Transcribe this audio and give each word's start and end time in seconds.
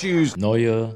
Choose 0.00 0.40
neue 0.40 0.94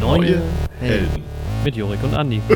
Neue 0.00 0.42
Helden. 0.80 1.22
Mit 1.64 1.76
Jorik 1.76 2.02
und 2.02 2.14
Andi. 2.14 2.42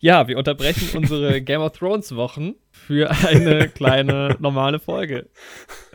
ja, 0.00 0.28
wir 0.28 0.36
unterbrechen 0.36 0.94
unsere 0.94 1.40
Game 1.40 1.62
of 1.62 1.72
Thrones 1.72 2.14
Wochen 2.14 2.56
für 2.70 3.10
eine 3.10 3.66
kleine 3.70 4.36
normale 4.40 4.78
Folge. 4.78 5.30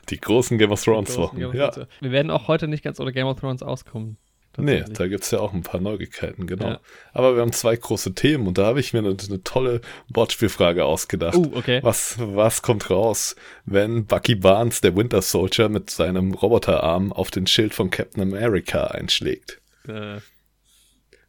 Die 0.09 0.19
großen 0.19 0.57
Game 0.57 0.71
of 0.71 0.83
Thrones 0.83 1.15
Wochen. 1.19 1.37
Game 1.37 1.49
of 1.49 1.53
Ja. 1.53 1.71
Wir 1.99 2.11
werden 2.11 2.31
auch 2.31 2.47
heute 2.47 2.67
nicht 2.67 2.83
ganz 2.83 2.99
ohne 2.99 3.11
Game 3.11 3.27
of 3.27 3.39
Thrones 3.39 3.61
auskommen. 3.61 4.17
Nee, 4.57 4.83
da 4.87 5.07
gibt 5.07 5.23
es 5.23 5.31
ja 5.31 5.39
auch 5.39 5.51
ein 5.53 5.63
paar 5.63 5.81
Neuigkeiten, 5.81 6.45
genau. 6.45 6.67
Ja. 6.67 6.79
Aber 7.11 7.33
wir 7.35 7.41
haben 7.41 7.51
zwei 7.53 7.75
große 7.75 8.13
Themen 8.13 8.45
und 8.47 8.57
da 8.59 8.65
habe 8.67 8.79
ich 8.79 8.93
mir 8.93 8.99
eine, 8.99 9.15
eine 9.27 9.43
tolle 9.43 9.81
Wortspielfrage 10.09 10.85
ausgedacht. 10.85 11.35
Uh, 11.35 11.51
okay. 11.55 11.79
Was, 11.81 12.17
was 12.19 12.61
kommt 12.61 12.89
raus, 12.91 13.35
wenn 13.65 14.05
Bucky 14.05 14.35
Barnes, 14.35 14.81
der 14.81 14.95
Winter 14.95 15.21
Soldier, 15.23 15.69
mit 15.69 15.89
seinem 15.89 16.33
Roboterarm 16.35 17.11
auf 17.11 17.31
den 17.31 17.47
Schild 17.47 17.73
von 17.73 17.89
Captain 17.89 18.21
America 18.21 18.85
einschlägt? 18.87 19.59
Äh, 19.87 20.17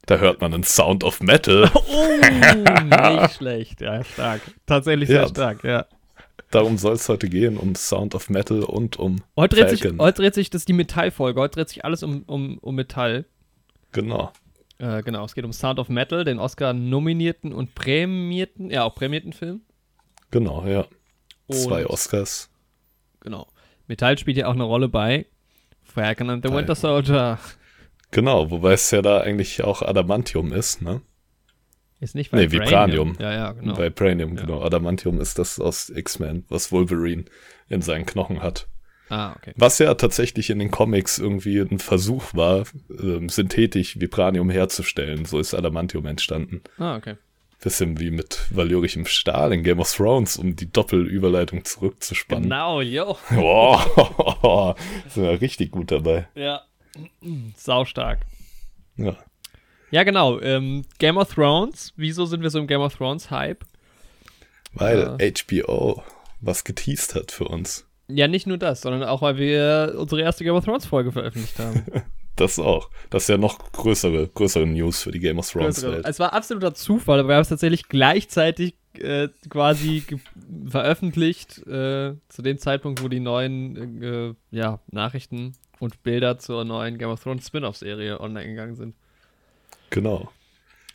Da 0.06 0.18
hört 0.18 0.42
man 0.42 0.52
einen 0.52 0.64
Sound 0.64 1.02
of 1.02 1.20
Metal. 1.22 1.70
oh, 1.74 3.16
nicht 3.20 3.34
schlecht. 3.36 3.80
Ja, 3.80 4.04
stark. 4.04 4.42
Tatsächlich 4.66 5.08
sehr 5.08 5.22
Ja. 5.22 5.28
stark, 5.28 5.64
ja. 5.64 5.86
Darum 6.54 6.78
soll 6.78 6.92
es 6.92 7.08
heute 7.08 7.28
gehen, 7.28 7.56
um 7.56 7.74
Sound 7.74 8.14
of 8.14 8.30
Metal 8.30 8.62
und 8.62 8.96
um 8.96 9.22
Heute 9.36 9.56
dreht, 9.56 9.70
sich, 9.70 9.82
heute 9.98 10.22
dreht 10.22 10.34
sich, 10.34 10.50
das 10.50 10.62
ist 10.62 10.68
die 10.68 10.72
Metallfolge, 10.72 11.40
heute 11.40 11.56
dreht 11.56 11.68
sich 11.68 11.84
alles 11.84 12.04
um, 12.04 12.22
um, 12.28 12.58
um 12.58 12.76
Metall. 12.76 13.24
Genau. 13.90 14.30
Äh, 14.78 15.02
genau, 15.02 15.24
es 15.24 15.34
geht 15.34 15.44
um 15.44 15.52
Sound 15.52 15.80
of 15.80 15.88
Metal, 15.88 16.22
den 16.22 16.38
Oscar-nominierten 16.38 17.52
und 17.52 17.74
prämierten, 17.74 18.70
ja, 18.70 18.84
auch 18.84 18.94
prämierten 18.94 19.32
Film. 19.32 19.62
Genau, 20.30 20.64
ja. 20.64 20.86
Zwei 21.50 21.86
Und- 21.86 21.90
Oscars. 21.90 22.50
Genau. 23.18 23.48
Metall 23.88 24.16
spielt 24.16 24.36
ja 24.36 24.46
auch 24.46 24.54
eine 24.54 24.62
Rolle 24.62 24.88
bei 24.88 25.26
Falcon 25.82 26.30
and 26.30 26.46
the 26.46 26.52
Winter 26.52 26.76
Soldier. 26.76 27.38
Genau, 28.12 28.48
wobei 28.52 28.74
es 28.74 28.88
ja 28.92 29.02
da 29.02 29.22
eigentlich 29.22 29.64
auch 29.64 29.82
Adamantium 29.82 30.52
ist, 30.52 30.82
ne? 30.82 31.02
Ist 32.00 32.14
nicht 32.14 32.32
Nee, 32.32 32.50
Vibranium. 32.50 33.16
Ja, 33.18 33.32
ja, 33.32 33.52
genau. 33.52 33.74
Bei 33.74 33.88
Pranium, 33.90 34.36
Ja. 34.36 34.42
genau. 34.42 34.62
Adamantium 34.62 35.20
ist 35.20 35.38
das 35.38 35.58
aus 35.60 35.90
X-Men, 35.90 36.44
was 36.48 36.70
Wolverine 36.72 37.24
in 37.68 37.80
seinen 37.82 38.04
Knochen 38.06 38.42
hat. 38.42 38.66
ah, 39.10 39.32
okay. 39.36 39.52
Was 39.56 39.78
ja 39.78 39.94
tatsächlich 39.94 40.50
in 40.50 40.58
den 40.58 40.70
Comics 40.70 41.18
irgendwie 41.18 41.58
ein 41.60 41.78
Versuch 41.78 42.34
war, 42.34 42.64
ähm, 43.00 43.28
synthetisch 43.28 43.98
Vibranium 44.00 44.50
herzustellen. 44.50 45.24
So 45.24 45.38
ist 45.38 45.54
Adamantium 45.54 46.06
entstanden. 46.06 46.62
Ah, 46.78 46.96
okay. 46.96 47.16
Bisschen 47.62 47.98
wie 48.00 48.10
mit 48.10 48.46
valyrischem 48.50 49.06
Stahl 49.06 49.52
in 49.54 49.62
Game 49.62 49.78
of 49.78 49.90
Thrones, 49.90 50.36
um 50.36 50.54
die 50.56 50.70
Doppelüberleitung 50.70 51.64
zurückzuspannen. 51.64 52.42
Genau, 52.44 52.80
yo. 52.82 53.16
Wow, 53.30 54.76
sind 55.08 55.22
wir 55.22 55.40
richtig 55.40 55.70
gut 55.70 55.90
dabei. 55.90 56.28
Ja. 56.34 56.62
Saustark. 57.56 58.20
Ja. 58.96 59.16
Ja, 59.90 60.02
genau. 60.02 60.40
Ähm, 60.40 60.84
Game 60.98 61.16
of 61.16 61.32
Thrones. 61.34 61.92
Wieso 61.96 62.26
sind 62.26 62.42
wir 62.42 62.50
so 62.50 62.58
im 62.58 62.66
Game 62.66 62.80
of 62.80 62.94
Thrones 62.96 63.30
Hype? 63.30 63.64
Weil 64.72 65.16
HBO 65.18 66.02
was 66.40 66.64
geteased 66.64 67.14
hat 67.14 67.30
für 67.30 67.44
uns. 67.44 67.86
Ja, 68.08 68.28
nicht 68.28 68.46
nur 68.46 68.58
das, 68.58 68.82
sondern 68.82 69.04
auch, 69.04 69.22
weil 69.22 69.36
wir 69.38 69.94
unsere 69.96 70.20
erste 70.20 70.44
Game 70.44 70.54
of 70.54 70.64
Thrones 70.64 70.84
Folge 70.86 71.12
veröffentlicht 71.12 71.58
haben. 71.58 71.84
Das 72.36 72.58
auch. 72.58 72.90
Das 73.10 73.22
ist 73.22 73.28
ja 73.28 73.36
noch 73.38 73.70
größere, 73.70 74.26
größere 74.26 74.66
News 74.66 75.04
für 75.04 75.12
die 75.12 75.20
Game 75.20 75.38
of 75.38 75.48
Thrones 75.48 75.80
Welt. 75.84 76.04
es 76.04 76.18
war 76.18 76.32
absoluter 76.32 76.74
Zufall, 76.74 77.20
aber 77.20 77.28
wir 77.28 77.34
haben 77.36 77.42
es 77.42 77.48
tatsächlich 77.48 77.86
gleichzeitig 77.86 78.74
äh, 78.98 79.28
quasi 79.48 80.00
ge- 80.00 80.18
veröffentlicht, 80.68 81.58
äh, 81.68 82.14
zu 82.28 82.42
dem 82.42 82.58
Zeitpunkt, 82.58 83.04
wo 83.04 83.06
die 83.08 83.20
neuen 83.20 84.02
äh, 84.02 84.34
ja, 84.50 84.80
Nachrichten 84.90 85.52
und 85.78 86.02
Bilder 86.02 86.36
zur 86.40 86.64
neuen 86.64 86.98
Game 86.98 87.08
of 87.10 87.22
Thrones 87.22 87.46
Spin-off-Serie 87.46 88.18
online 88.20 88.48
gegangen 88.48 88.74
sind. 88.74 88.96
Genau. 89.94 90.28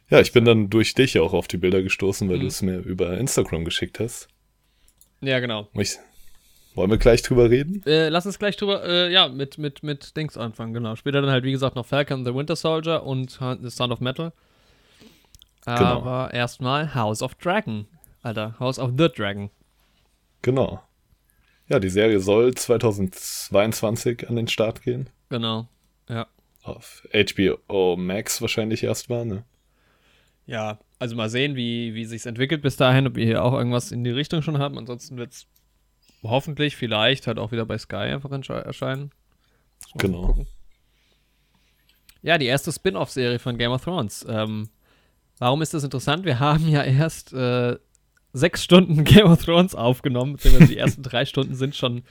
Ja, 0.10 0.20
ich 0.20 0.34
bin 0.34 0.44
dann 0.44 0.70
durch 0.70 0.94
dich 0.94 1.18
auch 1.20 1.32
auf 1.32 1.48
die 1.48 1.56
Bilder 1.58 1.82
gestoßen, 1.82 2.28
weil 2.28 2.36
Mhm. 2.38 2.42
du 2.42 2.48
es 2.48 2.62
mir 2.62 2.80
über 2.80 3.18
Instagram 3.18 3.64
geschickt 3.64 4.00
hast. 4.02 4.28
Ja, 5.22 5.40
genau. 5.40 5.70
Ich, 5.74 5.98
wollen 6.76 6.90
wir 6.92 6.98
gleich 6.98 7.22
drüber 7.22 7.50
reden? 7.50 7.82
Äh, 7.86 8.10
lass 8.10 8.26
uns 8.26 8.40
gleich 8.40 8.58
drüber, 8.58 8.84
äh, 8.84 9.10
ja, 9.12 9.30
mit, 9.30 9.58
mit, 9.58 9.84
mit 9.84 10.18
Dings 10.18 10.36
anfangen, 10.38 10.74
genau. 10.74 10.98
Später 10.98 11.22
dann 11.22 11.30
halt, 11.32 11.46
wie 11.46 11.52
gesagt, 11.54 11.78
noch 11.78 11.86
Falcon 11.86 12.26
the 12.26 12.34
Winter 12.36 12.58
Soldier 12.58 13.04
und 13.04 13.40
The 13.62 13.70
Sound 13.70 13.94
of 13.94 14.02
Metal. 14.02 14.34
Genau. 15.66 15.80
Aber 15.80 16.34
erstmal 16.34 16.94
House 16.96 17.22
of 17.22 17.36
Dragon. 17.36 17.86
Alter, 18.22 18.60
House 18.60 18.80
of 18.80 18.92
the 18.98 19.08
Dragon. 19.08 19.50
Genau. 20.42 20.82
Ja, 21.70 21.80
die 21.80 21.90
Serie 21.90 22.20
soll 22.20 22.54
2022 22.54 24.28
an 24.28 24.36
den 24.36 24.48
Start 24.50 24.82
gehen. 24.82 25.10
Genau. 25.30 25.68
Ja. 26.10 26.28
Auf 26.64 27.08
HBO 27.14 27.96
Max 27.98 28.42
wahrscheinlich 28.42 28.84
erstmal, 28.84 29.26
ne? 29.26 29.44
Ja, 30.46 30.80
also 30.98 31.16
mal 31.16 31.30
sehen, 31.30 31.56
wie, 31.56 31.94
wie 31.94 32.06
sich's 32.06 32.26
entwickelt 32.26 32.62
bis 32.62 32.76
dahin, 32.76 33.08
ob 33.08 33.16
wir 33.16 33.26
hier 33.26 33.44
auch 33.44 33.54
irgendwas 33.54 33.92
in 33.92 34.04
die 34.04 34.10
Richtung 34.10 34.42
schon 34.42 34.58
haben. 34.58 34.78
Ansonsten 34.78 35.18
wird's 35.18 35.48
hoffentlich, 36.24 36.76
vielleicht 36.76 37.28
halt 37.28 37.40
auch 37.40 37.52
wieder 37.52 37.66
bei 37.66 37.78
Sky 37.78 37.96
einfach 37.96 38.32
erscheinen. 38.32 39.12
Genau. 39.98 40.46
Ja, 42.22 42.38
die 42.38 42.48
erste 42.48 42.72
Spin-off-Serie 42.72 43.40
von 43.40 43.58
Game 43.58 43.72
of 43.72 43.84
Thrones. 43.84 44.26
Ähm, 44.28 44.70
warum 45.38 45.62
ist 45.62 45.74
das 45.74 45.84
interessant? 45.84 46.26
Wir 46.26 46.40
haben 46.40 46.68
ja 46.68 46.84
erst 46.84 47.32
äh, 47.32 47.78
sechs 48.34 48.64
Stunden 48.64 49.04
Game 49.06 49.26
of 49.26 49.44
Thrones 49.44 49.76
aufgenommen, 49.76 50.34
beziehungsweise 50.34 50.72
die 50.72 50.78
ersten 50.78 51.04
drei 51.04 51.26
Stunden 51.26 51.56
sind 51.56 51.76
schon, 51.76 52.04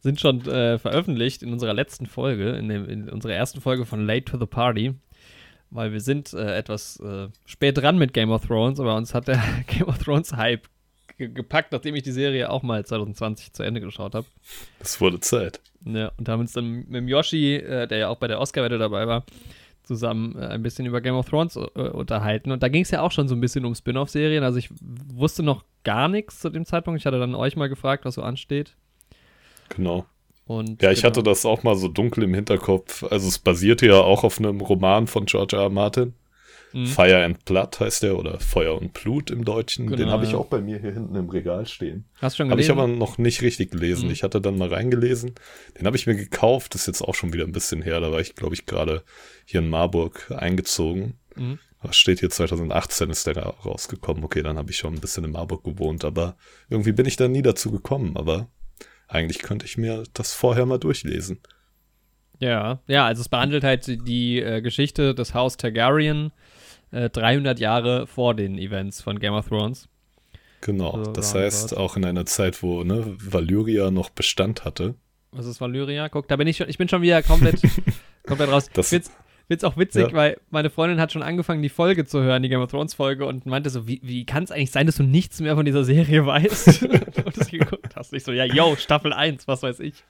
sind 0.00 0.20
schon 0.20 0.46
äh, 0.46 0.78
veröffentlicht 0.78 1.42
in 1.42 1.52
unserer 1.52 1.74
letzten 1.74 2.06
Folge, 2.06 2.50
in, 2.50 2.68
dem, 2.68 2.88
in 2.88 3.08
unserer 3.08 3.34
ersten 3.34 3.60
Folge 3.60 3.84
von 3.84 4.06
Late 4.06 4.24
to 4.24 4.38
the 4.38 4.46
Party. 4.46 4.94
Weil 5.70 5.92
wir 5.92 6.00
sind 6.00 6.32
äh, 6.32 6.56
etwas 6.56 6.98
äh, 7.00 7.28
spät 7.44 7.76
dran 7.76 7.98
mit 7.98 8.14
Game 8.14 8.30
of 8.30 8.46
Thrones, 8.46 8.80
aber 8.80 8.96
uns 8.96 9.12
hat 9.12 9.28
der 9.28 9.42
Game 9.66 9.86
of 9.86 9.98
Thrones 9.98 10.32
Hype 10.32 10.66
ge 11.18 11.28
gepackt, 11.28 11.72
nachdem 11.72 11.94
ich 11.94 12.02
die 12.02 12.12
Serie 12.12 12.48
auch 12.48 12.62
mal 12.62 12.86
2020 12.86 13.52
zu 13.52 13.62
Ende 13.62 13.80
geschaut 13.80 14.14
habe. 14.14 14.26
Es 14.80 14.98
wurde 15.00 15.20
Zeit. 15.20 15.60
Ja, 15.84 16.10
und 16.16 16.28
haben 16.28 16.40
uns 16.40 16.52
dann 16.52 16.86
mit 16.86 16.94
dem 16.94 17.08
Yoshi, 17.08 17.56
äh, 17.56 17.86
der 17.86 17.98
ja 17.98 18.08
auch 18.08 18.16
bei 18.16 18.28
der 18.28 18.40
Oscar-Wette 18.40 18.78
dabei 18.78 19.06
war, 19.06 19.24
zusammen 19.88 20.36
äh, 20.38 20.46
ein 20.46 20.62
bisschen 20.62 20.86
über 20.86 21.00
Game 21.00 21.14
of 21.16 21.28
Thrones 21.28 21.56
äh, 21.56 21.60
unterhalten. 21.80 22.52
Und 22.52 22.62
da 22.62 22.68
ging 22.68 22.82
es 22.82 22.90
ja 22.92 23.02
auch 23.02 23.10
schon 23.10 23.26
so 23.26 23.34
ein 23.34 23.40
bisschen 23.40 23.64
um 23.64 23.74
Spin-off-Serien. 23.74 24.44
Also 24.44 24.58
ich 24.58 24.70
wusste 24.80 25.42
noch 25.42 25.64
gar 25.82 26.06
nichts 26.08 26.38
zu 26.40 26.50
dem 26.50 26.64
Zeitpunkt. 26.64 27.00
Ich 27.00 27.06
hatte 27.06 27.18
dann 27.18 27.34
euch 27.34 27.56
mal 27.56 27.68
gefragt, 27.68 28.04
was 28.04 28.14
so 28.14 28.22
ansteht. 28.22 28.76
Genau. 29.70 30.06
Und 30.46 30.82
Ja, 30.82 30.90
ich 30.92 31.00
genau. 31.00 31.08
hatte 31.10 31.22
das 31.22 31.44
auch 31.44 31.62
mal 31.62 31.74
so 31.74 31.88
dunkel 31.88 32.24
im 32.24 32.34
Hinterkopf. 32.34 33.02
Also 33.04 33.26
es 33.28 33.38
basierte 33.38 33.86
ja 33.86 34.00
auch 34.00 34.24
auf 34.24 34.38
einem 34.38 34.60
Roman 34.60 35.06
von 35.06 35.26
George 35.26 35.56
R. 35.56 35.64
R. 35.64 35.70
Martin. 35.70 36.14
Mhm. 36.72 36.86
Fire 36.86 37.24
and 37.24 37.44
Blood 37.44 37.80
heißt 37.80 38.02
der 38.02 38.18
oder 38.18 38.38
Feuer 38.40 38.76
und 38.80 38.92
Blut 38.92 39.30
im 39.30 39.44
Deutschen. 39.44 39.86
Den 39.86 39.96
Genau, 39.96 40.12
habe 40.12 40.24
ich 40.24 40.32
ja. 40.32 40.36
auch 40.38 40.46
bei 40.46 40.60
mir 40.60 40.78
hier 40.78 40.92
hinten 40.92 41.14
im 41.14 41.28
Regal 41.30 41.66
stehen. 41.66 42.04
Hast 42.20 42.34
du 42.38 42.42
schon 42.42 42.50
Habe 42.50 42.60
ich 42.60 42.66
gelesen? 42.68 42.82
aber 42.84 42.92
noch 42.92 43.16
nicht 43.18 43.40
richtig 43.42 43.70
gelesen. 43.70 44.06
Mhm. 44.06 44.12
Ich 44.12 44.22
hatte 44.22 44.40
dann 44.40 44.58
mal 44.58 44.68
reingelesen. 44.72 45.34
Den 45.78 45.86
habe 45.86 45.96
ich 45.96 46.06
mir 46.06 46.14
gekauft. 46.16 46.74
Das 46.74 46.82
ist 46.82 46.86
jetzt 46.88 47.02
auch 47.02 47.14
schon 47.14 47.32
wieder 47.32 47.44
ein 47.44 47.52
bisschen 47.52 47.80
her. 47.82 48.00
Da 48.00 48.12
war 48.12 48.20
ich, 48.20 48.34
glaube 48.34 48.54
ich, 48.54 48.66
gerade 48.66 49.02
hier 49.46 49.60
in 49.60 49.68
Marburg 49.70 50.30
eingezogen. 50.36 51.14
Mhm. 51.36 51.58
Was 51.80 51.96
steht 51.96 52.20
hier? 52.20 52.28
2018 52.30 53.08
ist 53.08 53.26
der 53.26 53.34
da 53.34 53.42
rausgekommen. 53.48 54.24
Okay, 54.24 54.42
dann 54.42 54.58
habe 54.58 54.70
ich 54.70 54.76
schon 54.76 54.94
ein 54.94 55.00
bisschen 55.00 55.24
in 55.24 55.30
Marburg 55.32 55.64
gewohnt. 55.64 56.04
Aber 56.04 56.36
irgendwie 56.68 56.92
bin 56.92 57.06
ich 57.06 57.16
da 57.16 57.28
nie 57.28 57.42
dazu 57.42 57.70
gekommen. 57.70 58.16
Aber 58.16 58.48
eigentlich 59.06 59.38
könnte 59.38 59.64
ich 59.64 59.78
mir 59.78 60.02
das 60.12 60.34
vorher 60.34 60.66
mal 60.66 60.78
durchlesen. 60.78 61.40
Ja, 62.40 62.80
ja, 62.86 63.04
also 63.06 63.20
es 63.20 63.28
behandelt 63.28 63.64
halt 63.64 63.86
die 64.06 64.40
äh, 64.40 64.60
Geschichte 64.60 65.12
des 65.14 65.34
Haus 65.34 65.56
Targaryen 65.56 66.30
äh, 66.90 67.10
300 67.10 67.58
Jahre 67.60 68.06
vor 68.06 68.34
den 68.34 68.58
Events 68.58 69.02
von 69.02 69.18
Game 69.18 69.34
of 69.34 69.48
Thrones. 69.48 69.88
Genau. 70.60 71.04
So 71.04 71.12
das 71.12 71.34
heißt, 71.34 71.76
auch 71.76 71.96
in 71.96 72.04
einer 72.04 72.26
Zeit, 72.26 72.62
wo 72.62 72.82
ne, 72.82 73.04
Valyria 73.18 73.90
noch 73.90 74.10
Bestand 74.10 74.64
hatte. 74.64 74.94
Was 75.30 75.46
ist 75.46 75.60
Valyria? 75.60 76.08
Guck, 76.08 76.26
da 76.28 76.36
bin 76.36 76.48
ich 76.48 76.56
schon, 76.56 76.68
ich 76.68 76.78
bin 76.78 76.88
schon 76.88 77.02
wieder 77.02 77.22
komplett, 77.22 77.60
komplett 78.26 78.50
raus. 78.50 78.68
Das- 78.72 78.88
Find's, 78.88 79.12
find's 79.46 79.62
auch 79.62 79.76
witzig, 79.76 80.08
Ja. 80.08 80.12
weil 80.14 80.40
meine 80.50 80.70
Freundin 80.70 81.00
hat 81.00 81.12
schon 81.12 81.22
angefangen, 81.22 81.62
die 81.62 81.68
Folge 81.68 82.06
zu 82.06 82.22
hören, 82.22 82.42
die 82.42 82.48
Game 82.48 82.60
of 82.60 82.70
Thrones 82.70 82.94
Folge, 82.94 83.26
und 83.26 83.46
meinte 83.46 83.70
so, 83.70 83.86
wie, 83.86 84.00
wie 84.02 84.24
kann 84.26 84.42
es 84.42 84.50
eigentlich 84.50 84.70
sein, 84.72 84.86
dass 84.86 84.96
du 84.96 85.04
nichts 85.04 85.40
mehr 85.40 85.54
von 85.54 85.64
dieser 85.64 85.84
Serie 85.84 86.26
weißt? 86.26 86.82
und 87.24 87.36
das 87.36 87.50
geguckt 87.50 87.94
hast. 87.94 88.12
Ich 88.14 88.24
so, 88.24 88.32
ja, 88.32 88.44
yo, 88.44 88.74
Staffel 88.76 89.12
1, 89.12 89.46
was 89.46 89.62
weiß 89.62 89.78
ich. 89.80 90.02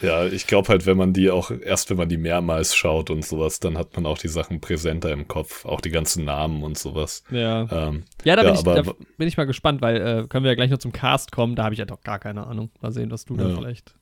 Ja, 0.00 0.26
ich 0.26 0.46
glaube 0.48 0.68
halt, 0.68 0.86
wenn 0.86 0.96
man 0.96 1.12
die 1.12 1.30
auch, 1.30 1.50
erst 1.50 1.90
wenn 1.90 1.96
man 1.96 2.08
die 2.08 2.16
mehrmals 2.16 2.74
schaut 2.74 3.10
und 3.10 3.24
sowas, 3.24 3.60
dann 3.60 3.78
hat 3.78 3.94
man 3.94 4.06
auch 4.06 4.18
die 4.18 4.28
Sachen 4.28 4.60
präsenter 4.60 5.12
im 5.12 5.28
Kopf, 5.28 5.64
auch 5.64 5.80
die 5.80 5.90
ganzen 5.90 6.24
Namen 6.24 6.64
und 6.64 6.76
sowas. 6.76 7.22
Ja. 7.30 7.68
Ähm, 7.70 8.04
Ja, 8.24 8.34
da, 8.34 8.42
Ja, 8.42 8.50
bin, 8.50 8.54
ich, 8.58 8.62
da 8.64 8.82
bin 9.16 9.28
ich 9.28 9.36
mal 9.36 9.44
gespannt, 9.46 9.80
weil 9.80 9.96
äh, 9.96 10.26
können 10.28 10.44
wir 10.44 10.50
ja 10.50 10.56
gleich 10.56 10.70
noch 10.70 10.78
zum 10.78 10.92
Cast 10.92 11.30
kommen, 11.30 11.54
da 11.54 11.64
habe 11.64 11.74
ich 11.74 11.78
ja 11.78 11.84
doch 11.84 12.00
gar 12.02 12.18
keine 12.18 12.46
Ahnung. 12.46 12.70
Mal 12.80 12.90
sehen, 12.92 13.10
was 13.12 13.24
du 13.26 13.36
da 13.36 13.48
Ja. 13.48 13.54
vielleicht. 13.54 13.94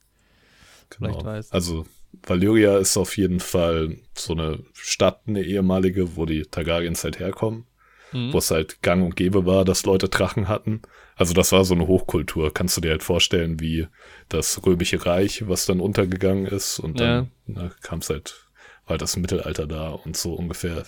genau. 0.89 1.11
Vielleicht 1.11 1.25
weißt. 1.27 1.53
Also 1.53 1.85
Valyria 2.27 2.79
ist 2.79 2.97
auf 2.97 3.17
jeden 3.17 3.41
Fall 3.41 3.97
so 4.17 4.33
eine 4.33 4.61
Stadt, 4.73 5.21
eine 5.27 5.43
ehemalige, 5.43 6.17
wo 6.17 6.25
die 6.27 6.43
Targaryens 6.43 7.05
halt 7.05 7.19
herkommen. 7.19 7.67
Mhm. 8.13 8.33
Wo 8.33 8.39
es 8.39 8.51
halt 8.51 8.83
gang 8.83 9.05
und 9.05 9.15
gäbe 9.17 9.47
war, 9.47 9.65
dass 9.65 9.85
Leute 9.85 10.09
Drachen 10.09 10.49
hatten. 10.49 10.83
Also 11.21 11.35
das 11.35 11.53
war 11.53 11.67
so 11.67 11.75
eine 11.75 11.87
Hochkultur. 11.87 12.51
Kannst 12.55 12.79
du 12.79 12.81
dir 12.81 12.93
halt 12.93 13.03
vorstellen, 13.03 13.61
wie 13.61 13.87
das 14.31 14.65
Römische 14.65 15.05
Reich, 15.05 15.47
was 15.47 15.67
dann 15.67 15.79
untergegangen 15.79 16.47
ist. 16.47 16.79
Und 16.79 16.99
dann 16.99 17.31
ja. 17.47 17.71
kam 17.83 17.99
es 17.99 18.09
halt, 18.09 18.47
war 18.85 18.93
halt 18.93 19.03
das 19.03 19.19
Mittelalter 19.19 19.67
da 19.67 19.91
und 19.91 20.17
so 20.17 20.33
ungefähr 20.33 20.85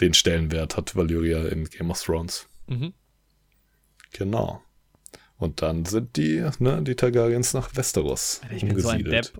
den 0.00 0.12
Stellenwert 0.12 0.76
hat 0.76 0.96
Valyria 0.96 1.46
in 1.46 1.66
Game 1.66 1.92
of 1.92 2.02
Thrones. 2.02 2.48
Mhm. 2.66 2.94
Genau. 4.10 4.60
Und 5.36 5.62
dann 5.62 5.84
sind 5.84 6.16
die, 6.16 6.44
ne, 6.58 6.82
die 6.82 6.96
Targaryens 6.96 7.54
nach 7.54 7.76
Westeros 7.76 8.40
ich 8.50 8.64
umgesiedelt. 8.64 8.74
Bin 8.74 8.82
so 8.82 8.88
ein 8.88 9.04
Depp. 9.04 9.38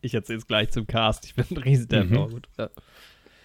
Ich 0.00 0.14
erzähle 0.14 0.38
es 0.38 0.46
gleich 0.48 0.72
zum 0.72 0.88
Cast. 0.88 1.24
Ich 1.24 1.36
bin 1.36 1.46
ein 1.50 1.58
riesen 1.58 1.86
Depp. 1.86 2.10
Mhm. 2.10 2.30
gut. 2.30 2.48
Ja. 2.58 2.68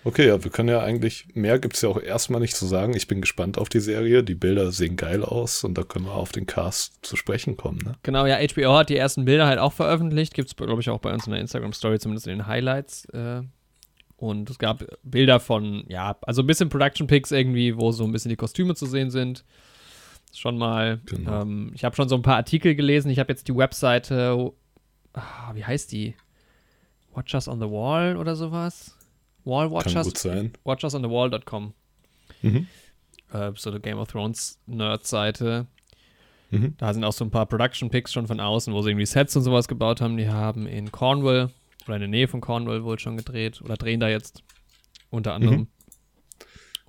Okay, 0.08 0.26
ja, 0.26 0.42
wir 0.42 0.52
können 0.52 0.70
ja 0.70 0.80
eigentlich, 0.80 1.28
mehr 1.34 1.60
gibt 1.60 1.76
es 1.76 1.82
ja 1.82 1.90
auch 1.90 2.02
erstmal 2.02 2.40
nicht 2.40 2.56
zu 2.56 2.66
sagen. 2.66 2.96
Ich 2.96 3.08
bin 3.08 3.20
gespannt 3.20 3.58
auf 3.58 3.68
die 3.68 3.82
Serie. 3.82 4.24
Die 4.24 4.36
Bilder 4.36 4.72
sehen 4.72 4.96
geil 4.96 5.22
aus 5.22 5.66
und 5.66 5.78
da 5.78 5.84
können 5.84 6.06
wir 6.06 6.14
auf 6.14 6.32
den 6.32 6.46
Cast 6.46 7.06
zu 7.06 7.18
sprechen 7.18 7.58
kommen. 7.58 7.80
Ne? 7.84 7.96
Genau, 8.04 8.26
ja, 8.26 8.38
HBO 8.38 8.78
hat 8.78 8.88
die 8.88 8.96
ersten 8.96 9.26
Bilder 9.26 9.48
halt 9.48 9.60
auch 9.60 9.74
veröffentlicht. 9.74 10.34
Gibt 10.34 10.48
es, 10.48 10.56
glaube 10.56 10.80
ich, 10.80 10.90
auch 10.90 11.00
bei 11.00 11.14
uns 11.14 11.28
in 11.28 11.34
der 11.34 11.42
Instagram-Story, 11.42 12.00
zumindest 12.00 12.26
in 12.26 12.38
den 12.38 12.48
Highlights. 12.48 13.04
Äh, 13.10 13.42
und 14.16 14.50
es 14.50 14.58
gab 14.60 14.86
Bilder 15.04 15.42
von, 15.42 15.84
ja, 15.90 16.16
also 16.22 16.42
ein 16.42 16.48
bisschen 16.48 16.70
Production 16.70 17.08
Pics 17.08 17.32
irgendwie, 17.32 17.76
wo 17.76 17.92
so 17.92 18.06
ein 18.06 18.14
bisschen 18.14 18.30
die 18.30 18.38
Kostüme 18.38 18.76
zu 18.76 18.86
sehen 18.86 19.12
sind. 19.12 19.44
Schon 20.34 20.58
mal. 20.58 21.02
Genau. 21.06 21.42
Ähm, 21.42 21.74
ich 21.76 21.84
habe 21.84 21.98
schon 21.98 22.08
so 22.08 22.16
ein 22.16 22.22
paar 22.22 22.38
Artikel 22.38 22.76
gelesen. 22.76 23.12
Ich 23.12 23.20
habe 23.20 23.34
jetzt 23.34 23.50
die 23.50 23.56
Webseite, 23.58 24.54
ah, 25.12 25.52
wie 25.54 25.66
heißt 25.66 25.92
die? 25.92 26.16
Watchers 27.14 27.50
on 27.50 27.60
the 27.60 27.66
Wall 27.66 28.16
oder 28.16 28.38
sowas? 28.38 28.97
Wall 29.48 29.72
Watchers. 29.72 29.94
Kann 29.94 30.04
gut 30.04 30.18
sein. 30.18 30.54
Watchersonthewall.com. 30.64 31.74
Mhm. 32.42 32.68
Äh, 33.34 33.52
so 33.56 33.70
eine 33.70 33.80
Game 33.80 33.98
of 33.98 34.10
Thrones 34.10 34.60
Nerd-Seite. 34.68 35.68
Mhm. 36.52 36.76
Da 36.78 36.94
sind 36.94 37.04
auch 37.04 37.14
so 37.14 37.26
ein 37.26 37.32
paar 37.32 37.46
Production 37.46 37.90
Picks 37.90 38.14
schon 38.14 38.28
von 38.28 38.40
außen, 38.40 38.74
wo 38.74 38.82
sie 38.82 38.92
irgendwie 38.92 39.06
Sets 39.06 39.36
und 39.36 39.44
sowas 39.44 39.68
gebaut 39.68 40.02
haben. 40.02 40.18
Die 40.18 40.30
haben 40.30 40.68
in 40.68 40.92
Cornwall 40.92 41.52
oder 41.86 41.96
in 41.96 42.02
der 42.02 42.10
Nähe 42.10 42.28
von 42.28 42.42
Cornwall 42.42 42.84
wohl 42.84 43.00
schon 43.00 43.18
gedreht 43.18 43.62
oder 43.62 43.76
drehen 43.76 44.00
da 44.00 44.10
jetzt 44.10 44.44
unter 45.10 45.34
anderem. 45.34 45.60
Mhm. 45.62 45.68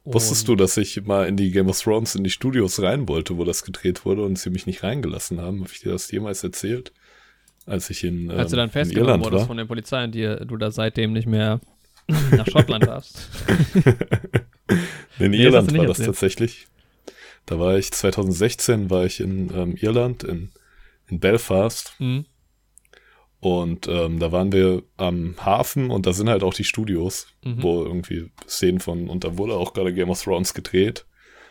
Wusstest 0.05 0.49
du, 0.49 0.57
dass 0.57 0.77
ich 0.79 1.03
mal 1.05 1.27
in 1.29 1.37
die 1.37 1.51
Game 1.51 1.69
of 1.69 1.81
Thrones 1.81 2.15
in 2.15 2.25
die 2.25 2.31
Studios 2.31 2.81
rein 2.81 3.09
wollte, 3.09 3.37
wo 3.37 3.45
das 3.45 3.63
gedreht 3.63 4.07
wurde 4.07 4.23
und 4.23 4.39
sie 4.39 4.49
mich 4.49 4.67
nicht 4.67 4.83
reingelassen 4.83 5.41
haben? 5.41 5.61
Habe 5.61 5.71
ich 5.71 5.81
dir 5.81 5.93
das 5.93 6.11
jemals 6.11 6.43
erzählt? 6.43 6.93
Als 7.67 7.91
ich 7.91 8.05
in, 8.05 8.31
ähm, 8.31 8.39
Als 8.39 8.51
du 8.51 8.57
dann 8.57 8.71
festgenommen 8.71 9.23
wurdest 9.23 9.47
von 9.47 9.59
der 9.59 9.67
Polizei 9.67 10.03
und 10.05 10.15
dir, 10.15 10.37
du 10.37 10.57
da 10.57 10.71
seitdem 10.71 11.13
nicht 11.13 11.27
mehr 11.27 11.61
nach 12.09 12.47
Schottland 12.47 12.87
darfst. 12.87 13.29
in 15.19 15.31
nee, 15.31 15.43
Irland 15.43 15.77
war 15.77 15.87
das 15.87 15.99
tatsächlich. 15.99 16.67
Da 17.47 17.59
war 17.59 17.79
ich 17.79 17.91
2016 17.93 18.91
war 18.91 19.05
ich 19.05 19.21
in 19.21 19.51
ähm, 19.55 19.77
Irland, 19.77 20.23
in, 20.23 20.51
in 21.07 21.21
Belfast. 21.21 21.95
Mhm. 21.99 22.27
Und 23.41 23.87
ähm, 23.87 24.19
da 24.19 24.33
waren 24.33 24.53
wir 24.53 24.83
am 24.97 25.37
Hafen 25.39 25.91
und 25.91 26.07
da 26.07 26.13
sind 26.13 26.29
halt 26.29 26.43
auch 26.43 26.55
die 26.55 26.65
Studios, 26.65 27.29
mhm. 27.45 27.63
wo 27.63 27.85
irgendwie 27.85 28.31
Szenen 28.49 28.81
von, 28.81 29.09
und 29.09 29.25
da 29.25 29.39
wurde 29.39 29.55
auch 29.55 29.75
gerade 29.75 29.95
Game 29.95 30.11
of 30.11 30.23
Thrones 30.23 30.55
gedreht. 30.55 31.07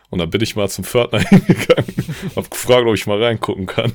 Und 0.09 0.19
dann 0.19 0.29
bin 0.29 0.41
ich 0.41 0.55
mal 0.55 0.69
zum 0.69 0.83
Pförtner 0.83 1.19
hingegangen, 1.29 1.93
hab 2.35 2.49
gefragt, 2.49 2.85
ob 2.87 2.95
ich 2.95 3.07
mal 3.07 3.21
reingucken 3.21 3.65
kann. 3.65 3.91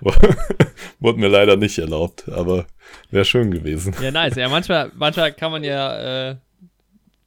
Wurde 1.00 1.18
mir 1.18 1.28
leider 1.28 1.56
nicht 1.56 1.78
erlaubt, 1.78 2.28
aber 2.28 2.66
wäre 3.10 3.24
schön 3.24 3.50
gewesen. 3.50 3.94
Ja, 4.00 4.10
nice. 4.10 4.36
Ja, 4.36 4.48
manchmal, 4.48 4.92
manchmal 4.94 5.32
kann 5.32 5.50
man 5.50 5.64
ja 5.64 6.30
äh, 6.30 6.36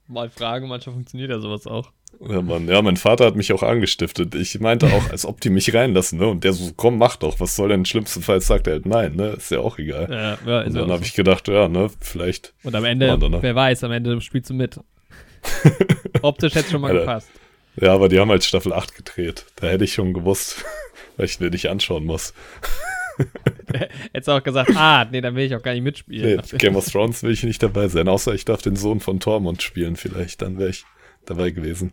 mal 0.07 0.29
fragen, 0.29 0.67
manchmal 0.67 0.95
funktioniert 0.95 1.29
ja 1.29 1.39
sowas 1.39 1.67
auch. 1.67 1.91
Ja, 2.27 2.41
Mann, 2.41 2.67
ja, 2.67 2.81
mein 2.81 2.97
Vater 2.97 3.25
hat 3.25 3.35
mich 3.35 3.53
auch 3.53 3.63
angestiftet. 3.63 4.35
Ich 4.35 4.59
meinte 4.59 4.87
auch, 4.87 5.09
als 5.09 5.25
ob 5.25 5.39
die 5.39 5.49
mich 5.49 5.73
reinlassen, 5.73 6.19
ne? 6.19 6.27
Und 6.27 6.43
der 6.43 6.53
so, 6.53 6.71
komm, 6.75 6.97
mach 6.97 7.15
doch, 7.15 7.39
was 7.39 7.55
soll 7.55 7.69
denn 7.69 7.85
schlimmstenfalls 7.85 8.47
sagt 8.47 8.67
er 8.67 8.73
halt 8.73 8.85
nein, 8.85 9.15
ne? 9.15 9.27
Ist 9.37 9.51
ja 9.51 9.59
auch 9.59 9.77
egal. 9.77 10.07
Ja, 10.09 10.37
ja, 10.45 10.65
und 10.65 10.75
dann 10.75 10.91
habe 10.91 11.03
ich 11.03 11.13
gedacht, 11.13 11.47
ja, 11.47 11.69
ne, 11.69 11.89
vielleicht. 12.01 12.53
Und 12.63 12.75
am 12.75 12.83
Ende, 12.83 13.17
wer 13.41 13.55
weiß, 13.55 13.83
am 13.83 13.91
Ende 13.91 14.19
spielst 14.21 14.49
du 14.49 14.53
mit. 14.53 14.79
Optisch 16.21 16.55
hätte 16.55 16.65
es 16.65 16.71
schon 16.71 16.81
mal 16.81 16.89
Alter. 16.89 17.01
gepasst. 17.01 17.29
Ja, 17.75 17.93
aber 17.93 18.09
die 18.09 18.19
haben 18.19 18.29
halt 18.29 18.43
Staffel 18.43 18.73
8 18.73 18.95
gedreht. 18.95 19.45
Da 19.55 19.67
hätte 19.67 19.83
ich 19.83 19.93
schon 19.93 20.13
gewusst, 20.13 20.65
weil 21.17 21.25
ich 21.25 21.39
mir 21.39 21.49
nicht 21.49 21.69
anschauen 21.69 22.05
muss. 22.05 22.33
Hättest 24.13 24.29
auch 24.29 24.43
gesagt, 24.43 24.71
ah, 24.75 25.05
nee, 25.11 25.21
dann 25.21 25.35
will 25.35 25.45
ich 25.45 25.55
auch 25.55 25.61
gar 25.61 25.73
nicht 25.73 25.83
mitspielen. 25.83 26.41
Nee, 26.51 26.57
Game 26.57 26.75
of 26.75 26.89
Thrones 26.89 27.21
will 27.23 27.31
ich 27.31 27.43
nicht 27.43 27.61
dabei 27.61 27.87
sein, 27.87 28.07
außer 28.07 28.33
ich 28.33 28.45
darf 28.45 28.61
den 28.61 28.75
Sohn 28.75 28.99
von 28.99 29.19
Tormund 29.19 29.61
spielen 29.61 29.95
vielleicht, 29.95 30.41
dann 30.41 30.57
wäre 30.57 30.69
ich 30.69 30.85
dabei 31.25 31.51
gewesen. 31.51 31.91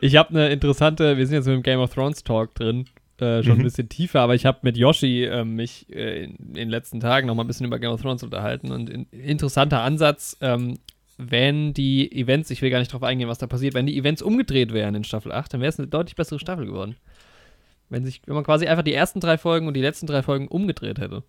Ich 0.00 0.16
habe 0.16 0.30
eine 0.30 0.48
interessante, 0.50 1.16
wir 1.16 1.26
sind 1.26 1.36
jetzt 1.36 1.46
mit 1.46 1.54
dem 1.54 1.62
Game 1.62 1.80
of 1.80 1.94
Thrones 1.94 2.24
Talk 2.24 2.54
drin, 2.54 2.86
äh, 3.20 3.42
schon 3.42 3.54
mhm. 3.54 3.60
ein 3.60 3.64
bisschen 3.64 3.88
tiefer, 3.88 4.20
aber 4.20 4.34
ich 4.34 4.46
habe 4.46 4.58
mit 4.62 4.76
Yoshi 4.76 5.24
äh, 5.24 5.44
mich 5.44 5.86
äh, 5.90 6.24
in, 6.24 6.36
in, 6.36 6.54
den 6.54 6.68
letzten 6.70 7.00
Tagen 7.00 7.26
noch 7.26 7.34
mal 7.34 7.44
ein 7.44 7.46
bisschen 7.46 7.66
über 7.66 7.78
Game 7.78 7.90
of 7.90 8.02
Thrones 8.02 8.22
unterhalten 8.22 8.70
und 8.70 8.90
in, 8.90 9.06
interessanter 9.10 9.82
Ansatz, 9.82 10.36
ähm, 10.40 10.78
wenn 11.18 11.74
die 11.74 12.10
Events, 12.12 12.48
ich 12.50 12.62
will 12.62 12.70
gar 12.70 12.78
nicht 12.78 12.92
drauf 12.92 13.02
eingehen, 13.02 13.28
was 13.28 13.38
da 13.38 13.48
passiert, 13.48 13.74
wenn 13.74 13.86
die 13.86 13.98
Events 13.98 14.22
umgedreht 14.22 14.72
wären 14.72 14.94
in 14.94 15.04
Staffel 15.04 15.32
8, 15.32 15.52
dann 15.52 15.60
wäre 15.60 15.68
es 15.68 15.78
eine 15.78 15.88
deutlich 15.88 16.14
bessere 16.14 16.38
Staffel 16.38 16.64
geworden. 16.64 16.96
Wenn, 17.88 18.04
sich, 18.04 18.22
wenn 18.26 18.34
man 18.34 18.44
quasi 18.44 18.66
einfach 18.66 18.84
die 18.84 18.94
ersten 18.94 19.18
drei 19.18 19.36
Folgen 19.36 19.66
und 19.66 19.74
die 19.74 19.80
letzten 19.80 20.06
drei 20.06 20.22
Folgen 20.22 20.46
umgedreht 20.46 20.98
hätte. 20.98 21.24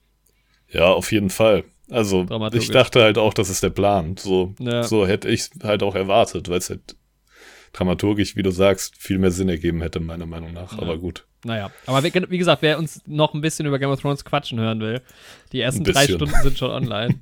Ja, 0.71 0.85
auf 0.85 1.11
jeden 1.11 1.31
Fall. 1.31 1.63
Also, 1.89 2.27
ich 2.53 2.69
dachte 2.69 3.01
halt 3.01 3.17
auch, 3.17 3.33
das 3.33 3.49
ist 3.49 3.63
der 3.63 3.71
Plan. 3.71 4.15
So, 4.15 4.53
ja. 4.59 4.83
so 4.83 5.07
hätte 5.07 5.27
ich 5.27 5.41
es 5.41 5.51
halt 5.63 5.81
auch 5.81 5.95
erwartet, 5.95 6.49
weil 6.49 6.59
es 6.59 6.69
halt 6.69 6.95
dramaturgisch, 7.73 8.35
wie 8.35 8.43
du 8.43 8.51
sagst, 8.51 8.95
viel 8.95 9.17
mehr 9.17 9.31
Sinn 9.31 9.49
ergeben 9.49 9.81
hätte, 9.81 9.99
meiner 9.99 10.27
Meinung 10.27 10.53
nach. 10.53 10.73
Ja. 10.73 10.83
Aber 10.83 10.99
gut. 10.99 11.25
Naja, 11.45 11.71
aber 11.87 12.03
wie, 12.03 12.13
wie, 12.13 12.37
gesagt, 12.37 12.61
wer 12.61 12.77
uns 12.77 13.01
noch 13.07 13.33
ein 13.33 13.41
bisschen 13.41 13.65
über 13.65 13.79
Game 13.79 13.89
of 13.89 14.01
Thrones 14.01 14.25
quatschen 14.25 14.59
hören 14.59 14.81
will, 14.81 15.01
die 15.51 15.61
ersten 15.61 15.83
drei 15.83 16.03
Stunden 16.05 16.35
sind 16.43 16.57
schon 16.57 16.69
online. 16.83 17.15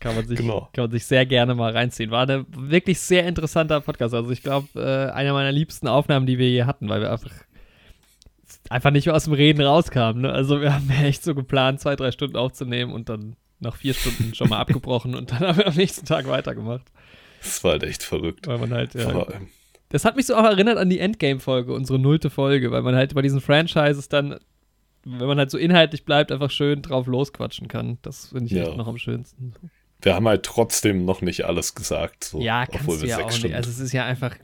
Kann 0.00 0.16
man, 0.16 0.26
sich, 0.26 0.38
genau. 0.38 0.68
kann 0.72 0.84
man 0.84 0.90
sich 0.90 1.06
sehr 1.06 1.26
gerne 1.26 1.54
mal 1.54 1.72
reinziehen. 1.72 2.10
War 2.10 2.28
ein 2.28 2.46
wirklich 2.50 2.98
sehr 2.98 3.26
interessanter 3.26 3.80
Podcast. 3.80 4.14
Also 4.14 4.30
ich 4.30 4.42
glaube, 4.42 4.68
äh, 4.74 5.12
einer 5.12 5.32
meiner 5.32 5.52
liebsten 5.52 5.88
Aufnahmen, 5.88 6.26
die 6.26 6.38
wir 6.38 6.50
je 6.50 6.64
hatten, 6.64 6.88
weil 6.88 7.00
wir 7.00 7.12
einfach 7.12 7.30
einfach 8.68 8.90
nicht 8.90 9.06
mehr 9.06 9.14
aus 9.14 9.24
dem 9.24 9.32
Reden 9.32 9.62
rauskamen. 9.62 10.22
Ne? 10.22 10.32
Also 10.32 10.60
wir 10.60 10.74
haben 10.74 10.90
echt 10.90 11.22
so 11.22 11.34
geplant, 11.34 11.80
zwei, 11.80 11.96
drei 11.96 12.10
Stunden 12.10 12.36
aufzunehmen 12.36 12.92
und 12.92 13.08
dann 13.08 13.36
nach 13.60 13.76
vier 13.76 13.94
Stunden 13.94 14.34
schon 14.34 14.48
mal 14.48 14.58
abgebrochen 14.58 15.14
und 15.14 15.32
dann 15.32 15.40
haben 15.40 15.58
wir 15.58 15.66
am 15.66 15.74
nächsten 15.74 16.06
Tag 16.06 16.28
weitergemacht. 16.28 16.84
Das 17.42 17.62
war 17.64 17.72
halt 17.72 17.84
echt 17.84 18.02
verrückt. 18.02 18.46
Weil 18.46 18.58
man 18.58 18.72
halt, 18.72 18.94
ja, 18.94 19.26
das 19.88 20.04
hat 20.04 20.16
mich 20.16 20.26
so 20.26 20.34
auch 20.34 20.44
erinnert 20.44 20.78
an 20.78 20.90
die 20.90 20.98
Endgame-Folge, 20.98 21.72
unsere 21.72 21.98
nullte 21.98 22.28
Folge, 22.28 22.70
weil 22.70 22.82
man 22.82 22.96
halt 22.96 23.14
bei 23.14 23.22
diesen 23.22 23.40
Franchises 23.40 24.08
dann, 24.08 24.36
wenn 25.04 25.26
man 25.26 25.38
halt 25.38 25.50
so 25.50 25.58
inhaltlich 25.58 26.04
bleibt, 26.04 26.32
einfach 26.32 26.50
schön 26.50 26.82
drauf 26.82 27.06
losquatschen 27.06 27.68
kann. 27.68 27.98
Das 28.02 28.28
finde 28.28 28.46
ich 28.46 28.52
ja. 28.52 28.64
echt 28.64 28.76
noch 28.76 28.88
am 28.88 28.98
schönsten. 28.98 29.54
Wir 30.02 30.14
haben 30.14 30.28
halt 30.28 30.44
trotzdem 30.44 31.04
noch 31.04 31.22
nicht 31.22 31.44
alles 31.44 31.74
gesagt. 31.74 32.24
So, 32.24 32.40
ja, 32.40 32.66
kannst 32.66 33.02
du 33.02 33.06
ja 33.06 33.24
auch 33.24 33.30
nicht. 33.30 33.54
Also 33.54 33.70
es 33.70 33.78
ist 33.78 33.92
ja 33.92 34.04
einfach, 34.04 34.36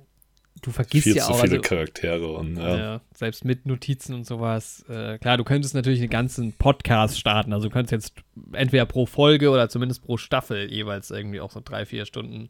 du 0.62 0.70
vergisst 0.70 1.04
viel 1.04 1.16
ja 1.16 1.24
zu 1.24 1.32
auch. 1.32 1.40
viele 1.40 1.58
also, 1.58 1.68
Charaktere 1.68 2.32
und 2.32 2.56
ja. 2.56 2.76
ja. 2.76 3.00
Selbst 3.14 3.44
mit 3.44 3.66
Notizen 3.66 4.14
und 4.14 4.24
sowas. 4.24 4.84
Äh, 4.88 5.18
klar, 5.18 5.36
du 5.36 5.44
könntest 5.44 5.74
natürlich 5.74 6.00
einen 6.00 6.10
ganzen 6.10 6.52
Podcast 6.52 7.18
starten. 7.18 7.52
Also 7.52 7.68
du 7.68 7.72
könntest 7.72 7.92
jetzt 7.92 8.14
entweder 8.52 8.86
pro 8.86 9.06
Folge 9.06 9.50
oder 9.50 9.68
zumindest 9.68 10.02
pro 10.02 10.16
Staffel 10.16 10.72
jeweils 10.72 11.10
irgendwie 11.10 11.40
auch 11.40 11.50
so 11.50 11.60
drei, 11.62 11.84
vier 11.84 12.06
Stunden 12.06 12.48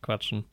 quatschen. 0.00 0.44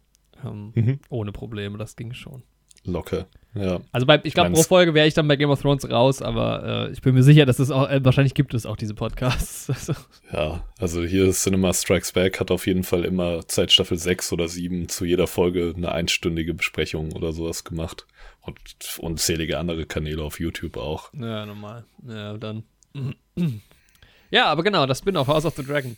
Ähm, 0.44 0.72
mhm. 0.74 1.00
Ohne 1.10 1.32
Probleme, 1.32 1.78
das 1.78 1.96
ging 1.96 2.14
schon. 2.14 2.44
Locker, 2.86 3.28
ja. 3.56 3.80
Also 3.92 4.06
bei, 4.06 4.20
ich 4.24 4.34
glaube, 4.34 4.52
pro 4.52 4.62
Folge 4.62 4.94
wäre 4.94 5.08
ich 5.08 5.16
dann 5.16 5.28
bei 5.28 5.36
Game 5.36 5.50
of 5.50 5.62
Thrones 5.62 5.90
raus, 5.90 6.22
aber 6.22 6.88
äh, 6.88 6.92
ich 6.92 7.02
bin 7.02 7.16
mir 7.16 7.24
sicher, 7.24 7.46
dass 7.48 7.58
es 7.58 7.72
auch, 7.72 7.90
äh, 7.90 8.04
wahrscheinlich 8.04 8.36
gibt 8.36 8.54
es 8.54 8.66
auch 8.66 8.76
diese 8.76 8.94
Podcasts. 8.94 9.70
Also. 9.80 9.94
Ja, 10.34 10.64
also 10.78 11.04
hier 11.04 11.32
Cinema 11.32 11.74
Strikes 11.74 12.12
Back 12.12 12.40
hat 12.40 12.52
auf 12.52 12.68
jeden 12.68 12.84
Fall 12.84 13.06
immer 13.06 13.48
Zeit 13.48 13.72
Staffel 13.72 13.98
6 13.98 14.34
oder 14.34 14.48
7 14.48 14.90
zu 14.90 15.06
jeder 15.06 15.26
Folge 15.26 15.74
eine 15.76 15.92
einstündige 15.92 16.54
Besprechung 16.54 17.14
oder 17.14 17.32
sowas 17.32 17.64
gemacht. 17.64 18.06
Und 18.42 18.60
unzählige 19.00 19.58
andere 19.58 19.86
Kanäle 19.86 20.24
auf 20.24 20.40
YouTube 20.40 20.78
auch. 20.78 21.14
Ja, 21.14 21.46
normal. 21.46 21.86
Ja, 22.06 22.38
dann. 22.38 22.64
ja, 24.32 24.46
aber 24.46 24.64
genau, 24.64 24.86
das 24.86 25.00
Spin-off 25.00 25.28
House 25.28 25.46
of 25.46 25.56
the 25.56 25.64
Dragon. 25.64 25.96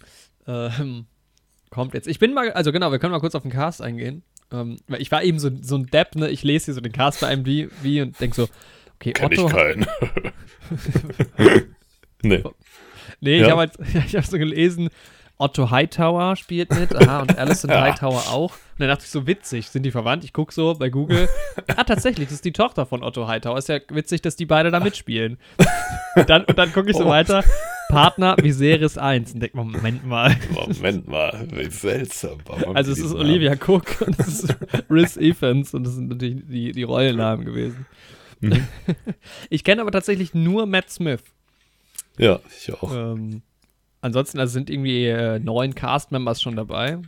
Ähm, 0.47 1.05
kommt 1.69 1.93
jetzt. 1.93 2.07
Ich 2.07 2.19
bin 2.19 2.33
mal, 2.33 2.51
also 2.51 2.71
genau, 2.71 2.91
wir 2.91 2.99
können 2.99 3.11
mal 3.11 3.19
kurz 3.19 3.35
auf 3.35 3.43
den 3.43 3.51
Cast 3.51 3.81
eingehen. 3.81 4.23
Ähm, 4.51 4.77
weil 4.87 5.01
ich 5.01 5.11
war 5.11 5.23
eben 5.23 5.39
so, 5.39 5.49
so 5.61 5.75
ein 5.75 5.85
Depp, 5.87 6.15
ne? 6.15 6.29
Ich 6.29 6.43
lese 6.43 6.65
hier 6.65 6.73
so 6.73 6.81
den 6.81 6.91
Cast 6.91 7.21
bei 7.21 7.33
IMDb 7.33 8.01
und 8.01 8.19
denke 8.19 8.35
so, 8.35 8.47
okay, 8.95 9.13
Kenn 9.13 9.25
Otto. 9.25 9.47
Ich 9.47 9.53
keinen. 9.53 9.85
nee. 12.21 12.43
Nee, 13.21 13.37
ja. 13.37 13.45
ich 13.45 13.51
habe 13.51 13.59
halt, 13.59 13.73
ich 14.07 14.15
hab 14.15 14.25
so 14.25 14.37
gelesen, 14.37 14.89
Otto 15.41 15.71
Hightower 15.71 16.35
spielt 16.35 16.69
mit, 16.77 16.95
aha, 16.95 17.21
und 17.21 17.37
Alison 17.37 17.71
ja. 17.71 17.81
Hightower 17.81 18.29
auch. 18.29 18.51
Und 18.51 18.79
dann 18.79 18.89
dachte 18.89 19.03
ich 19.03 19.09
so, 19.09 19.25
witzig, 19.25 19.69
sind 19.69 19.83
die 19.83 19.91
verwandt? 19.91 20.23
Ich 20.23 20.33
gucke 20.33 20.53
so 20.53 20.75
bei 20.75 20.89
Google. 20.89 21.27
ah, 21.75 21.83
tatsächlich, 21.83 22.27
das 22.27 22.35
ist 22.35 22.45
die 22.45 22.51
Tochter 22.51 22.85
von 22.85 23.03
Otto 23.03 23.27
Hightower. 23.27 23.57
Ist 23.57 23.69
ja 23.69 23.79
witzig, 23.89 24.21
dass 24.21 24.35
die 24.35 24.45
beide 24.45 24.69
da 24.69 24.79
mitspielen. 24.79 25.37
und 26.15 26.29
dann, 26.29 26.45
und 26.45 26.57
dann 26.57 26.71
gucke 26.71 26.91
ich 26.91 26.97
so 26.97 27.05
oh. 27.05 27.09
weiter. 27.09 27.43
Partner 27.89 28.37
Viserys 28.39 28.97
1. 28.97 29.33
Und 29.33 29.39
denk, 29.41 29.55
Moment 29.55 30.05
mal. 30.05 30.37
Moment 30.51 31.07
mal, 31.07 31.47
wie 31.51 31.69
seltsam. 31.69 32.37
also 32.73 32.91
es 32.91 32.99
ist 32.99 33.13
Olivia 33.13 33.53
Cook 33.53 34.01
und 34.05 34.17
es 34.19 34.43
ist 34.43 34.55
Rhys 34.89 35.17
Evans 35.17 35.73
und 35.73 35.83
das 35.83 35.95
sind 35.95 36.07
natürlich 36.07 36.37
die, 36.47 36.71
die 36.71 36.83
Rollennamen 36.83 37.45
gewesen. 37.45 37.85
Mhm. 38.39 38.67
ich 39.49 39.63
kenne 39.63 39.81
aber 39.81 39.91
tatsächlich 39.91 40.33
nur 40.33 40.67
Matt 40.67 40.89
Smith. 40.89 41.21
Ja, 42.17 42.39
ich 42.57 42.73
auch. 42.73 42.93
Ähm, 42.93 43.41
ansonsten 44.01 44.39
also 44.39 44.53
sind 44.53 44.69
irgendwie 44.69 45.05
äh, 45.05 45.39
neun 45.39 45.75
Cast-Members 45.75 46.41
schon 46.41 46.55
dabei. 46.55 46.99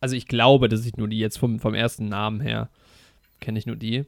Also 0.00 0.16
ich 0.16 0.28
glaube, 0.28 0.68
dass 0.68 0.84
ich 0.84 0.96
nur 0.96 1.08
die 1.08 1.18
jetzt 1.18 1.38
vom, 1.38 1.58
vom 1.60 1.74
ersten 1.74 2.08
Namen 2.08 2.40
her 2.40 2.68
kenne 3.40 3.58
ich 3.58 3.66
nur 3.66 3.76
die. 3.76 4.04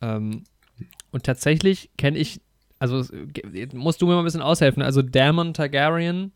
Ähm, 0.00 0.44
und 1.12 1.24
tatsächlich 1.24 1.90
kenne 1.96 2.18
ich, 2.18 2.40
also 2.78 3.04
musst 3.72 4.02
du 4.02 4.06
mir 4.06 4.14
mal 4.14 4.18
ein 4.18 4.24
bisschen 4.24 4.42
aushelfen. 4.42 4.82
Also 4.82 5.02
Damon 5.02 5.54
Targaryen, 5.54 6.32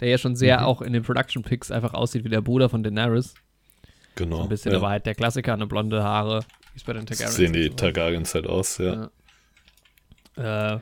der 0.00 0.08
ja 0.08 0.18
schon 0.18 0.36
sehr 0.36 0.60
mhm. 0.60 0.66
auch 0.66 0.82
in 0.82 0.92
den 0.92 1.02
Production 1.02 1.42
Pics 1.42 1.70
einfach 1.70 1.94
aussieht 1.94 2.24
wie 2.24 2.28
der 2.28 2.40
Bruder 2.40 2.68
von 2.68 2.82
Daenerys. 2.82 3.34
Genau. 4.16 4.38
So 4.38 4.42
ein 4.44 4.48
bisschen, 4.48 4.72
ja. 4.72 4.78
aber 4.78 4.88
halt 4.88 5.06
der 5.06 5.14
Klassiker, 5.14 5.52
eine 5.52 5.66
blonde 5.66 6.02
Haare, 6.02 6.40
wie 6.72 6.78
es 6.78 6.84
bei 6.84 6.94
den 6.94 7.06
Targaryens 7.06 7.36
Sehen 7.36 7.52
die 7.52 7.70
Targaryens 7.70 8.34
halt 8.34 8.46
aus, 8.46 8.78
ja. 8.78 9.10
ja. 10.36 10.74
Äh, 10.74 10.80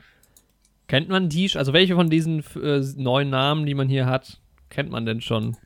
kennt 0.95 1.09
man 1.09 1.27
die, 1.27 1.51
also 1.55 1.73
welche 1.73 1.95
von 1.95 2.09
diesen 2.09 2.41
äh, 2.55 2.79
neuen 2.95 3.29
Namen, 3.29 3.65
die 3.65 3.73
man 3.73 3.89
hier 3.89 4.05
hat, 4.05 4.39
kennt 4.69 4.89
man 4.89 5.05
denn 5.05 5.19
schon? 5.19 5.57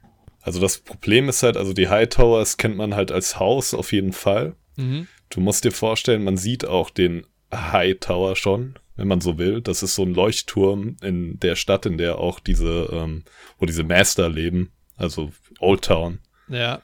Also 0.41 0.59
das 0.59 0.79
Problem 0.79 1.29
ist 1.29 1.43
halt, 1.43 1.55
also 1.55 1.71
die 1.71 1.87
Hightowers 1.87 2.57
kennt 2.57 2.77
man 2.77 2.95
halt 2.95 3.11
als 3.11 3.39
Haus 3.39 3.75
auf 3.75 3.93
jeden 3.93 4.11
Fall. 4.11 4.55
Mhm. 4.75 5.07
Du 5.29 5.39
musst 5.39 5.65
dir 5.65 5.71
vorstellen, 5.71 6.23
man 6.23 6.35
sieht 6.35 6.65
auch 6.65 6.89
den 6.89 7.27
Hightower 7.53 8.35
schon, 8.35 8.73
wenn 8.95 9.07
man 9.07 9.21
so 9.21 9.37
will. 9.37 9.61
Das 9.61 9.83
ist 9.83 9.93
so 9.93 10.01
ein 10.01 10.15
Leuchtturm 10.15 10.97
in 11.03 11.39
der 11.39 11.55
Stadt, 11.55 11.85
in 11.85 11.99
der 11.99 12.17
auch 12.17 12.39
diese, 12.39 12.89
ähm, 12.91 13.23
wo 13.59 13.67
diese 13.67 13.83
Master 13.83 14.29
leben, 14.29 14.71
also 14.95 15.31
Old 15.59 15.83
Town. 15.83 16.17
Ja, 16.47 16.81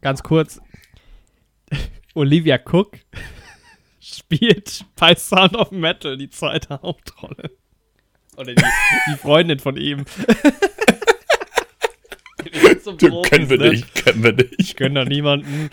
ganz 0.00 0.22
kurz. 0.22 0.62
Olivia 2.14 2.58
Cook 2.58 3.00
spielt 4.00 4.86
bei 4.96 5.14
Sound 5.14 5.56
of 5.56 5.72
Metal 5.72 6.16
die 6.16 6.30
zweite 6.30 6.80
Hauptrolle. 6.80 7.50
Oder 8.36 8.54
die, 8.54 8.64
die 9.08 9.16
Freundin 9.16 9.58
von 9.58 9.76
ihm. 9.76 10.04
so 12.82 12.96
Profis, 12.96 13.30
kennen 13.30 13.50
wir 13.50 13.58
ne? 13.58 13.70
nicht, 13.70 13.94
kennen 13.94 14.22
wir 14.22 14.32
nicht. 14.32 14.76
Können 14.76 14.94
doch 14.94 15.04
niemanden. 15.04 15.70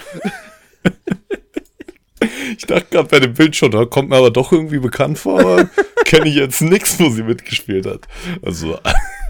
Ich 2.58 2.66
dachte 2.66 2.88
gerade 2.92 3.08
bei 3.08 3.20
dem 3.20 3.34
Bild 3.34 3.56
schon, 3.56 3.72
da 3.72 3.86
kommt 3.86 4.10
mir 4.10 4.18
aber 4.18 4.32
doch 4.32 4.51
irgendwie 4.51 4.80
bekannt 4.80 5.18
vor, 5.18 5.39
aber 5.39 5.70
kenne 6.06 6.28
ich 6.28 6.36
jetzt 6.36 6.62
nichts, 6.62 7.00
wo 7.00 7.10
sie 7.10 7.24
mitgespielt 7.24 7.86
hat. 7.86 8.08
Also, 8.42 8.80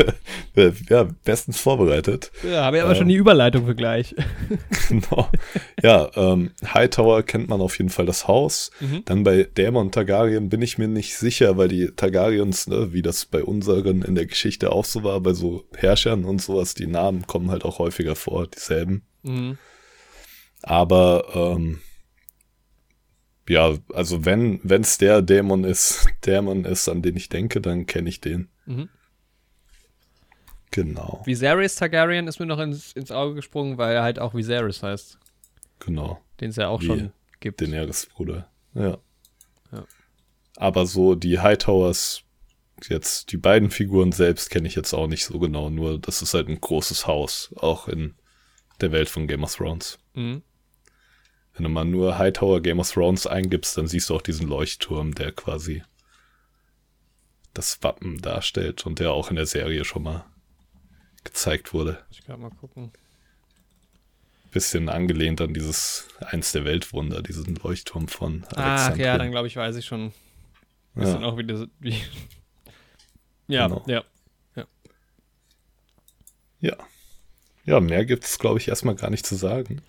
ja, 0.89 1.07
bestens 1.23 1.59
vorbereitet. 1.59 2.31
Ja, 2.43 2.63
habe 2.63 2.77
ich 2.77 2.83
aber 2.83 2.91
ähm, 2.93 2.97
schon 2.97 3.07
die 3.07 3.15
Überleitung 3.15 3.65
für 3.65 3.75
gleich. 3.75 4.15
genau. 4.89 5.29
Ja, 5.81 6.09
ähm, 6.15 6.51
Hightower 6.73 7.23
kennt 7.23 7.49
man 7.49 7.61
auf 7.61 7.77
jeden 7.77 7.89
Fall 7.89 8.05
das 8.05 8.27
Haus. 8.27 8.71
Mhm. 8.79 9.03
Dann 9.05 9.23
bei 9.23 9.43
Dämon 9.43 9.91
Targaryen 9.91 10.49
bin 10.49 10.61
ich 10.61 10.77
mir 10.77 10.87
nicht 10.87 11.17
sicher, 11.17 11.57
weil 11.57 11.67
die 11.67 11.91
Targaryens, 11.95 12.67
ne, 12.67 12.93
wie 12.93 13.01
das 13.01 13.25
bei 13.25 13.43
unseren 13.43 14.01
in 14.01 14.15
der 14.15 14.25
Geschichte 14.25 14.71
auch 14.71 14.85
so 14.85 15.03
war, 15.03 15.19
bei 15.21 15.33
so 15.33 15.65
Herrschern 15.75 16.25
und 16.25 16.41
sowas, 16.41 16.73
die 16.73 16.87
Namen 16.87 17.27
kommen 17.27 17.51
halt 17.51 17.65
auch 17.65 17.79
häufiger 17.79 18.15
vor, 18.15 18.47
dieselben. 18.47 19.03
Mhm. 19.23 19.57
Aber 20.61 21.25
ähm, 21.33 21.79
ja, 23.47 23.73
also 23.93 24.25
wenn 24.25 24.61
es 24.63 24.97
der 24.99 25.21
Dämon 25.21 25.63
ist, 25.63 26.07
Dämon 26.25 26.65
ist, 26.65 26.87
an 26.87 27.01
den 27.01 27.17
ich 27.17 27.29
denke, 27.29 27.61
dann 27.61 27.85
kenne 27.87 28.09
ich 28.09 28.21
den. 28.21 28.49
Mhm. 28.65 28.89
Genau. 30.71 31.21
Viserys 31.25 31.75
Targaryen 31.75 32.27
ist 32.27 32.39
mir 32.39 32.45
noch 32.45 32.59
ins, 32.59 32.93
ins 32.93 33.11
Auge 33.11 33.35
gesprungen, 33.35 33.77
weil 33.77 33.95
er 33.95 34.03
halt 34.03 34.19
auch 34.19 34.33
Viserys 34.33 34.83
heißt. 34.83 35.17
Genau. 35.79 36.19
Den 36.39 36.51
es 36.51 36.57
ja 36.57 36.67
auch 36.67 36.81
Wie 36.81 36.85
schon 36.85 37.11
gibt. 37.39 37.61
Den 37.61 37.91
Bruder. 38.13 38.49
Ja. 38.73 38.97
ja. 39.71 39.85
Aber 40.57 40.85
so 40.85 41.15
die 41.15 41.39
Hightowers, 41.39 42.23
jetzt 42.87 43.31
die 43.31 43.37
beiden 43.37 43.71
Figuren 43.71 44.11
selbst 44.11 44.49
kenne 44.49 44.67
ich 44.67 44.75
jetzt 44.75 44.93
auch 44.93 45.07
nicht 45.07 45.25
so 45.25 45.39
genau, 45.39 45.69
nur 45.69 45.99
das 45.99 46.21
ist 46.21 46.33
halt 46.33 46.49
ein 46.49 46.61
großes 46.61 47.07
Haus, 47.07 47.53
auch 47.55 47.87
in 47.87 48.15
der 48.81 48.91
Welt 48.91 49.09
von 49.09 49.27
Game 49.27 49.43
of 49.43 49.55
Thrones. 49.55 49.97
Mhm. 50.13 50.43
Wenn 51.53 51.63
du 51.63 51.69
mal 51.69 51.85
nur 51.85 52.17
Hightower 52.17 52.61
Game 52.61 52.79
of 52.79 52.91
Thrones 52.91 53.27
eingibst, 53.27 53.77
dann 53.77 53.87
siehst 53.87 54.09
du 54.09 54.15
auch 54.15 54.21
diesen 54.21 54.47
Leuchtturm, 54.47 55.13
der 55.15 55.31
quasi 55.31 55.83
das 57.53 57.81
Wappen 57.83 58.21
darstellt 58.21 58.85
und 58.85 58.99
der 58.99 59.11
auch 59.11 59.29
in 59.29 59.35
der 59.35 59.45
Serie 59.45 59.83
schon 59.83 60.03
mal 60.03 60.25
gezeigt 61.23 61.73
wurde. 61.73 61.99
Ich 62.11 62.25
kann 62.25 62.41
mal 62.41 62.51
gucken. 62.51 62.91
Bisschen 64.51 64.89
angelehnt 64.89 65.41
an 65.41 65.53
dieses 65.53 66.07
eins 66.19 66.51
der 66.51 66.65
Weltwunder, 66.65 67.21
diesen 67.21 67.55
Leuchtturm 67.55 68.07
von 68.07 68.43
Ach 68.55 68.97
ja, 68.97 69.17
dann 69.17 69.29
glaube 69.29 69.47
ich, 69.47 69.55
weiß 69.55 69.75
ich 69.75 69.85
schon. 69.85 70.11
Bisschen 70.95 71.21
ja. 71.21 71.27
auch 71.27 71.37
wieder 71.37 71.67
wie. 71.79 71.95
ja, 73.47 73.67
genau. 73.67 73.83
ja, 73.87 74.03
ja. 74.55 74.65
Ja. 76.61 76.77
Ja, 77.65 77.79
mehr 77.79 78.05
gibt 78.05 78.23
es, 78.23 78.39
glaube 78.39 78.57
ich, 78.57 78.67
erstmal 78.67 78.95
gar 78.95 79.11
nicht 79.11 79.25
zu 79.25 79.35
sagen. 79.35 79.81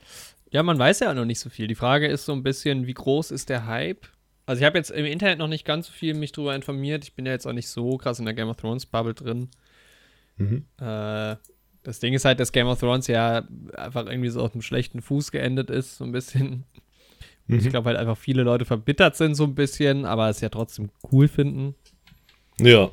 Ja, 0.50 0.62
man 0.62 0.78
weiß 0.78 1.00
ja 1.00 1.14
noch 1.14 1.24
nicht 1.24 1.40
so 1.40 1.48
viel. 1.48 1.66
Die 1.66 1.74
Frage 1.74 2.08
ist 2.08 2.26
so 2.26 2.32
ein 2.32 2.42
bisschen, 2.42 2.86
wie 2.86 2.94
groß 2.94 3.30
ist 3.30 3.48
der 3.48 3.66
Hype? 3.66 4.06
Also 4.46 4.60
ich 4.60 4.66
habe 4.66 4.76
jetzt 4.76 4.90
im 4.90 5.06
Internet 5.06 5.38
noch 5.38 5.48
nicht 5.48 5.64
ganz 5.64 5.86
so 5.86 5.92
viel 5.92 6.12
mich 6.14 6.32
drüber 6.32 6.54
informiert. 6.54 7.04
Ich 7.04 7.14
bin 7.14 7.24
ja 7.24 7.32
jetzt 7.32 7.46
auch 7.46 7.52
nicht 7.52 7.68
so 7.68 7.96
krass 7.96 8.18
in 8.18 8.24
der 8.24 8.34
Game 8.34 8.48
of 8.48 8.56
Thrones 8.56 8.84
Bubble 8.84 9.14
drin. 9.14 9.48
Mhm. 10.40 10.64
Äh, 10.80 11.36
das 11.82 12.00
Ding 12.00 12.14
ist 12.14 12.24
halt, 12.24 12.40
dass 12.40 12.52
Game 12.52 12.66
of 12.66 12.80
Thrones 12.80 13.06
ja 13.06 13.46
einfach 13.76 14.06
irgendwie 14.06 14.28
so 14.28 14.42
auf 14.42 14.52
einem 14.52 14.62
schlechten 14.62 15.00
Fuß 15.02 15.30
geendet 15.30 15.70
ist, 15.70 15.98
so 15.98 16.04
ein 16.04 16.12
bisschen. 16.12 16.64
Mhm. 17.46 17.58
Ich 17.58 17.68
glaube 17.68 17.88
halt 17.88 17.98
einfach 17.98 18.16
viele 18.16 18.42
Leute 18.42 18.64
verbittert 18.64 19.16
sind 19.16 19.34
so 19.34 19.44
ein 19.44 19.54
bisschen, 19.54 20.04
aber 20.04 20.28
es 20.28 20.40
ja 20.40 20.48
trotzdem 20.48 20.90
cool 21.10 21.28
finden. 21.28 21.74
Ja. 22.58 22.90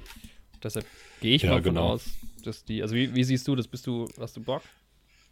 Deshalb 0.64 0.86
gehe 1.22 1.36
ich 1.36 1.44
ja, 1.44 1.52
mal 1.52 1.62
genau. 1.62 1.94
aus, 1.94 2.06
dass 2.44 2.66
die, 2.66 2.82
also 2.82 2.96
wie, 2.96 3.14
wie 3.14 3.24
siehst 3.24 3.48
du 3.48 3.56
das? 3.56 3.68
Bist 3.68 3.88
du, 3.88 4.08
hast 4.20 4.36
du 4.36 4.42
Bock? 4.42 4.62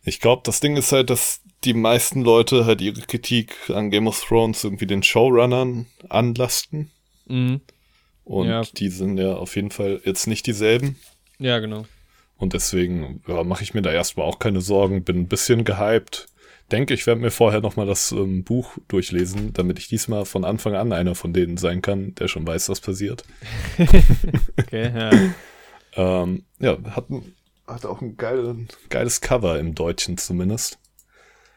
Ich 0.03 0.19
glaube, 0.19 0.43
das 0.45 0.59
Ding 0.59 0.77
ist 0.77 0.91
halt, 0.91 1.09
dass 1.09 1.41
die 1.63 1.73
meisten 1.73 2.21
Leute 2.21 2.65
halt 2.65 2.81
ihre 2.81 3.01
Kritik 3.01 3.55
an 3.69 3.89
Game 3.89 4.07
of 4.07 4.23
Thrones 4.23 4.63
irgendwie 4.63 4.85
den 4.85 5.01
Showrunnern 5.01 5.87
anlasten. 6.09 6.91
Mhm. 7.27 7.61
Und 8.23 8.47
ja. 8.47 8.61
die 8.61 8.89
sind 8.89 9.17
ja 9.17 9.35
auf 9.35 9.55
jeden 9.55 9.71
Fall 9.71 10.01
jetzt 10.05 10.27
nicht 10.27 10.45
dieselben. 10.45 10.97
Ja, 11.39 11.59
genau. 11.59 11.85
Und 12.37 12.53
deswegen 12.53 13.21
ja, 13.27 13.43
mache 13.43 13.63
ich 13.63 13.73
mir 13.73 13.81
da 13.81 13.91
erstmal 13.91 14.25
auch 14.25 14.39
keine 14.39 14.61
Sorgen, 14.61 15.03
bin 15.03 15.19
ein 15.19 15.27
bisschen 15.27 15.63
gehypt. 15.63 16.27
Denke, 16.71 16.93
ich 16.93 17.05
werde 17.05 17.21
mir 17.21 17.31
vorher 17.31 17.61
nochmal 17.61 17.85
das 17.85 18.11
ähm, 18.11 18.43
Buch 18.43 18.77
durchlesen, 18.87 19.53
damit 19.53 19.77
ich 19.77 19.87
diesmal 19.87 20.25
von 20.25 20.43
Anfang 20.43 20.75
an 20.75 20.91
einer 20.91 21.13
von 21.13 21.31
denen 21.31 21.57
sein 21.57 21.81
kann, 21.81 22.15
der 22.15 22.27
schon 22.27 22.45
weiß, 22.45 22.69
was 22.69 22.81
passiert. 22.81 23.23
okay, 24.59 24.91
ja. 24.93 25.11
ähm, 26.23 26.43
ja, 26.59 26.77
hat 26.95 27.09
ein 27.09 27.35
hat 27.67 27.85
auch 27.85 28.01
ein 28.01 28.17
geil, 28.17 28.67
geiles 28.89 29.21
Cover 29.21 29.59
im 29.59 29.75
Deutschen 29.75 30.17
zumindest. 30.17 30.79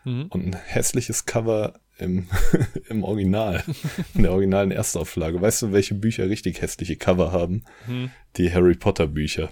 Mhm. 0.05 0.27
Und 0.31 0.47
ein 0.47 0.57
hässliches 0.57 1.27
Cover 1.27 1.81
im, 1.99 2.29
im 2.89 3.05
Original, 3.05 3.65
in 4.15 4.23
der 4.23 4.33
originalen 4.33 4.71
Erstauflage. 4.71 5.41
Weißt 5.41 5.63
du, 5.63 5.73
welche 5.73 5.95
Bücher 5.95 6.29
richtig 6.29 6.61
hässliche 6.63 6.97
Cover 6.97 7.33
haben? 7.33 7.65
Mhm. 7.87 8.11
Die 8.37 8.53
Harry 8.53 8.75
Potter 8.75 9.07
Bücher. 9.07 9.51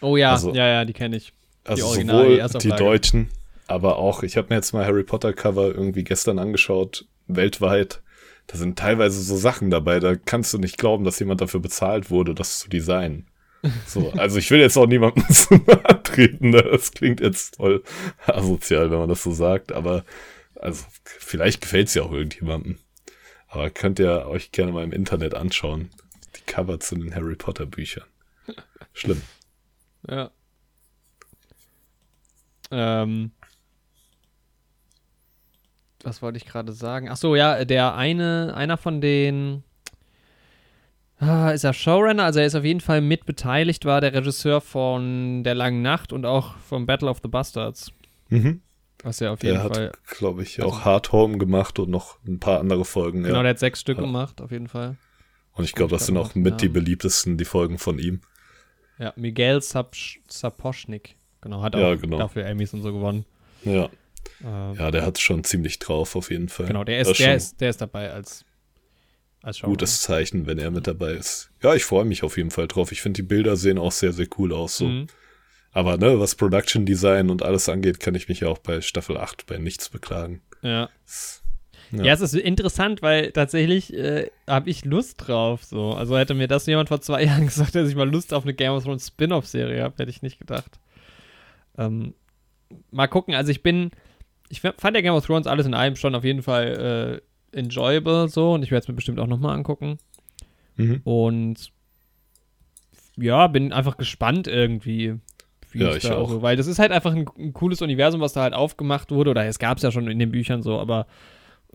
Oh 0.00 0.16
ja, 0.16 0.32
also, 0.32 0.54
ja, 0.54 0.66
ja, 0.66 0.84
die 0.84 0.92
kenne 0.92 1.16
ich. 1.16 1.32
Die 1.66 1.70
also 1.70 1.86
Original, 1.86 2.48
sowohl 2.48 2.60
die, 2.60 2.68
die 2.68 2.76
deutschen, 2.76 3.30
aber 3.66 3.98
auch, 3.98 4.22
ich 4.22 4.36
habe 4.36 4.48
mir 4.50 4.56
jetzt 4.56 4.72
mal 4.72 4.84
Harry 4.84 5.04
Potter 5.04 5.32
Cover 5.32 5.68
irgendwie 5.68 6.04
gestern 6.04 6.38
angeschaut, 6.38 7.06
weltweit. 7.28 8.02
Da 8.46 8.58
sind 8.58 8.78
teilweise 8.78 9.22
so 9.22 9.36
Sachen 9.36 9.70
dabei, 9.70 10.00
da 10.00 10.16
kannst 10.16 10.52
du 10.52 10.58
nicht 10.58 10.76
glauben, 10.76 11.04
dass 11.04 11.20
jemand 11.20 11.40
dafür 11.40 11.60
bezahlt 11.60 12.10
wurde, 12.10 12.34
das 12.34 12.58
zu 12.58 12.68
designen. 12.68 13.28
So, 13.86 14.10
also 14.16 14.38
ich 14.38 14.50
will 14.50 14.58
jetzt 14.58 14.76
auch 14.76 14.86
niemandem 14.86 15.28
zu 15.30 15.54
nahe 15.54 16.02
treten, 16.02 16.50
ne? 16.50 16.62
das 16.62 16.90
klingt 16.90 17.20
jetzt 17.20 17.56
voll 17.56 17.84
asozial, 18.26 18.90
wenn 18.90 18.98
man 18.98 19.08
das 19.08 19.22
so 19.22 19.30
sagt, 19.30 19.70
aber 19.70 20.04
also 20.56 20.84
vielleicht 21.04 21.60
gefällt 21.60 21.88
es 21.88 21.94
ja 21.94 22.02
auch 22.02 22.12
irgendjemandem. 22.12 22.78
Aber 23.46 23.70
könnt 23.70 23.98
ihr 23.98 24.26
euch 24.26 24.52
gerne 24.52 24.72
mal 24.72 24.84
im 24.84 24.92
Internet 24.92 25.34
anschauen. 25.34 25.90
Die 26.36 26.42
Cover 26.42 26.78
zu 26.80 26.96
den 26.96 27.14
Harry 27.14 27.34
Potter 27.34 27.66
Büchern. 27.66 28.04
Schlimm. 28.92 29.22
Ja. 30.08 30.30
Ähm. 32.70 33.32
Was 36.02 36.22
wollte 36.22 36.38
ich 36.38 36.46
gerade 36.46 36.72
sagen? 36.72 37.08
Ach 37.10 37.16
so, 37.16 37.36
ja, 37.36 37.64
der 37.64 37.94
eine, 37.94 38.54
einer 38.54 38.78
von 38.78 39.00
den 39.00 39.64
Ah, 41.20 41.50
ist 41.50 41.64
er 41.64 41.74
Showrunner? 41.74 42.24
Also 42.24 42.40
er 42.40 42.46
ist 42.46 42.54
auf 42.54 42.64
jeden 42.64 42.80
Fall 42.80 43.02
mitbeteiligt, 43.02 43.84
war 43.84 44.00
der 44.00 44.14
Regisseur 44.14 44.62
von 44.62 45.44
Der 45.44 45.54
Langen 45.54 45.82
Nacht 45.82 46.14
und 46.14 46.24
auch 46.24 46.56
von 46.56 46.86
Battle 46.86 47.10
of 47.10 47.20
the 47.22 47.28
Bastards. 47.28 47.92
Mhm. 48.30 48.62
Was 49.02 49.20
er 49.20 49.32
auf 49.32 49.42
jeden 49.42 49.56
der 49.56 49.62
Fall. 49.68 49.86
hat, 49.88 50.16
glaube 50.16 50.42
ich, 50.42 50.62
auch 50.62 50.84
Hard 50.84 51.12
Home 51.12 51.36
gemacht 51.36 51.78
und 51.78 51.90
noch 51.90 52.18
ein 52.26 52.40
paar 52.40 52.60
andere 52.60 52.86
Folgen. 52.86 53.22
Genau, 53.22 53.36
ja. 53.36 53.42
der 53.42 53.50
hat 53.50 53.58
sechs 53.58 53.80
Stück 53.80 53.98
ja. 53.98 54.04
gemacht, 54.04 54.40
auf 54.40 54.50
jeden 54.50 54.68
Fall. 54.68 54.96
Und 55.52 55.64
ich 55.64 55.74
glaube, 55.74 55.90
das 55.90 56.06
sind 56.06 56.16
auch 56.16 56.34
mit 56.34 56.52
ja. 56.52 56.56
die 56.56 56.68
beliebtesten, 56.68 57.36
die 57.36 57.44
Folgen 57.44 57.78
von 57.78 57.98
ihm. 57.98 58.20
Ja, 59.00 59.12
Miguel 59.16 59.60
Sap 59.62 59.96
Sapochnik. 60.28 61.16
Genau, 61.40 61.62
hat 61.62 61.74
auch 61.74 61.80
Ja, 61.80 61.94
genau. 61.94 62.18
dafür 62.18 62.44
Emmys 62.44 62.72
und 62.74 62.82
so 62.82 62.92
gewonnen. 62.92 63.24
Ja. 63.64 63.88
Ähm, 64.44 64.74
Ja, 64.78 64.90
der 64.90 65.04
hat 65.06 65.18
schon 65.18 65.42
ziemlich 65.42 65.78
drauf, 65.78 66.14
auf 66.14 66.30
jeden 66.30 66.48
Fall. 66.50 66.66
Genau, 66.66 66.84
der 66.84 67.00
ist, 67.00 67.18
der 67.18 67.34
ist, 67.34 67.60
der 67.60 67.70
ist 67.70 67.80
dabei 67.80 68.12
als, 68.12 68.44
als 69.42 69.56
Schauspieler. 69.58 69.70
gutes 69.72 70.02
Zeichen, 70.02 70.46
wenn 70.46 70.58
er 70.58 70.70
mit 70.70 70.86
dabei 70.86 71.12
ist. 71.12 71.50
Ja, 71.62 71.74
ich 71.74 71.84
freue 71.84 72.04
mich 72.04 72.22
auf 72.22 72.36
jeden 72.36 72.50
Fall 72.50 72.68
drauf. 72.68 72.92
Ich 72.92 73.00
finde, 73.00 73.16
die 73.22 73.26
Bilder 73.26 73.56
sehen 73.56 73.78
auch 73.78 73.92
sehr, 73.92 74.12
sehr 74.12 74.26
cool 74.38 74.52
aus. 74.52 74.76
So. 74.76 74.84
Mhm. 74.86 75.06
Aber 75.72 75.96
ne, 75.96 76.18
was 76.20 76.34
Production 76.34 76.84
Design 76.84 77.30
und 77.30 77.42
alles 77.42 77.68
angeht, 77.68 78.00
kann 78.00 78.14
ich 78.14 78.28
mich 78.28 78.40
ja 78.40 78.48
auch 78.48 78.58
bei 78.58 78.80
Staffel 78.82 79.16
8 79.16 79.46
bei 79.46 79.56
nichts 79.56 79.88
beklagen. 79.88 80.42
Ja. 80.62 80.90
Das- 81.06 81.39
Ja. 81.92 82.04
Ja. 82.04 82.12
es 82.12 82.20
ist 82.20 82.34
interessant, 82.34 83.02
weil 83.02 83.32
tatsächlich 83.32 83.94
äh, 83.94 84.30
habe 84.46 84.70
ich 84.70 84.84
Lust 84.84 85.26
drauf. 85.26 85.64
So. 85.64 85.92
Also 85.92 86.16
hätte 86.16 86.34
mir 86.34 86.48
das 86.48 86.66
jemand 86.66 86.88
vor 86.88 87.00
zwei 87.00 87.24
Jahren 87.26 87.46
gesagt, 87.46 87.74
dass 87.74 87.88
ich 87.88 87.96
mal 87.96 88.08
Lust 88.08 88.32
auf 88.32 88.44
eine 88.44 88.54
Game 88.54 88.72
of 88.72 88.84
Thrones 88.84 89.08
Spin-off-Serie 89.08 89.82
habe, 89.82 89.94
hätte 89.98 90.10
ich 90.10 90.22
nicht 90.22 90.38
gedacht. 90.38 90.78
Ähm, 91.78 92.14
mal 92.90 93.08
gucken. 93.08 93.34
Also 93.34 93.50
ich 93.50 93.62
bin, 93.62 93.90
ich 94.48 94.60
fand 94.60 94.96
ja 94.96 95.00
Game 95.00 95.14
of 95.14 95.26
Thrones 95.26 95.46
alles 95.46 95.66
in 95.66 95.74
allem 95.74 95.96
schon 95.96 96.14
auf 96.14 96.24
jeden 96.24 96.42
Fall 96.42 97.22
äh, 97.52 97.58
enjoyable 97.58 98.28
so 98.28 98.52
und 98.52 98.62
ich 98.62 98.70
werde 98.70 98.82
es 98.82 98.88
mir 98.88 98.94
bestimmt 98.94 99.18
auch 99.18 99.26
nochmal 99.26 99.56
angucken. 99.56 99.98
Mhm. 100.76 101.00
Und 101.04 101.72
ja, 103.16 103.46
bin 103.48 103.72
einfach 103.72 103.96
gespannt 103.96 104.46
irgendwie. 104.46 105.16
wie 105.72 105.80
Ja, 105.80 105.90
es 105.90 105.96
ich 105.96 106.02
da 106.04 106.16
auch. 106.16 106.42
Weil 106.42 106.56
das 106.56 106.66
ist 106.66 106.78
halt 106.78 106.92
einfach 106.92 107.12
ein, 107.14 107.26
ein 107.38 107.52
cooles 107.52 107.82
Universum, 107.82 108.20
was 108.20 108.32
da 108.32 108.42
halt 108.42 108.54
aufgemacht 108.54 109.10
wurde. 109.10 109.30
Oder 109.30 109.44
es 109.46 109.58
gab 109.58 109.76
es 109.76 109.82
ja 109.82 109.92
schon 109.92 110.08
in 110.08 110.18
den 110.18 110.30
Büchern 110.30 110.62
so, 110.62 110.78
aber 110.78 111.06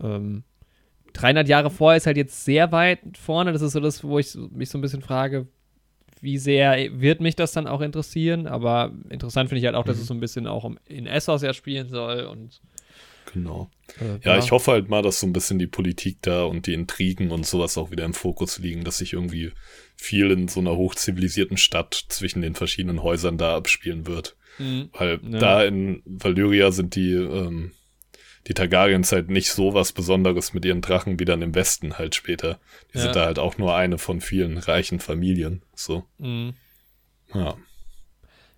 ähm, 0.02 0.44
300 1.14 1.48
Jahre 1.48 1.70
vorher 1.72 1.98
ist 1.98 2.08
halt 2.08 2.18
jetzt 2.18 2.44
sehr 2.44 2.72
weit 2.72 3.00
vorne. 3.18 3.54
Das 3.54 3.62
ist 3.62 3.72
so 3.74 3.80
das, 3.80 4.04
wo 4.04 4.20
ich 4.20 4.36
mich 4.52 4.70
so 4.70 4.78
ein 4.78 4.82
bisschen 4.82 5.02
frage, 5.02 5.48
wie 6.22 6.38
sehr 6.38 7.00
wird 7.00 7.22
mich 7.22 7.36
das 7.36 7.52
dann 7.54 7.68
auch 7.68 7.82
interessieren. 7.82 8.48
Aber 8.48 8.92
interessant 9.10 9.50
finde 9.50 9.60
ich 9.60 9.66
halt 9.66 9.76
auch, 9.76 9.86
dass 9.86 9.98
Mhm. 9.98 10.02
es 10.02 10.08
so 10.08 10.14
ein 10.14 10.20
bisschen 10.20 10.48
auch 10.48 10.70
in 10.88 11.08
Essos 11.08 11.42
ja 11.42 11.54
spielen 11.54 11.88
soll. 11.90 12.26
Und 12.26 12.62
Genau. 13.34 13.70
äh, 14.00 14.20
Ja, 14.24 14.38
ich 14.38 14.52
hoffe 14.52 14.72
halt 14.72 14.90
mal, 14.90 15.02
dass 15.02 15.20
so 15.20 15.28
ein 15.28 15.34
bisschen 15.34 15.58
die 15.60 15.68
Politik 15.68 16.18
da 16.22 16.44
und 16.44 16.68
die 16.68 16.74
Intrigen 16.74 17.32
und 17.32 17.46
sowas 17.46 17.78
auch 17.78 17.92
wieder 17.92 18.06
im 18.06 18.14
Fokus 18.14 18.60
liegen, 18.60 18.84
dass 18.84 18.98
sich 18.98 19.14
irgendwie 19.14 19.52
viel 19.96 20.32
in 20.32 20.48
so 20.48 20.60
einer 20.60 20.76
hochzivilisierten 20.76 21.58
Stadt 21.58 22.06
zwischen 22.10 22.42
den 22.42 22.56
verschiedenen 22.56 23.02
Häusern 23.04 23.38
da 23.38 23.56
abspielen 23.56 24.06
wird. 24.06 24.36
Mhm. 24.60 24.90
Weil 24.94 25.20
Ja. 25.24 25.40
da 25.40 25.64
in 25.64 26.02
Valyria 26.06 26.72
sind 26.72 26.96
die, 26.96 27.12
ähm, 27.14 27.72
die 28.48 28.54
Targaryens 28.54 29.12
halt 29.12 29.30
nicht 29.30 29.50
so 29.50 29.74
was 29.74 29.92
Besonderes 29.92 30.54
mit 30.54 30.66
ihren 30.66 30.82
Drachen 30.82 31.20
wie 31.20 31.26
dann 31.26 31.42
im 31.42 31.56
Westen 31.56 31.98
halt 31.98 32.14
später. 32.16 32.60
Die 32.94 32.98
Ja. 32.98 33.04
sind 33.06 33.16
da 33.16 33.26
halt 33.26 33.40
auch 33.40 33.58
nur 33.58 33.76
eine 33.76 33.98
von 33.98 34.22
vielen 34.22 34.58
reichen 34.58 35.00
Familien. 35.00 35.64
So. 35.74 36.04
Mhm. 36.20 36.54
Ja. 37.34 37.56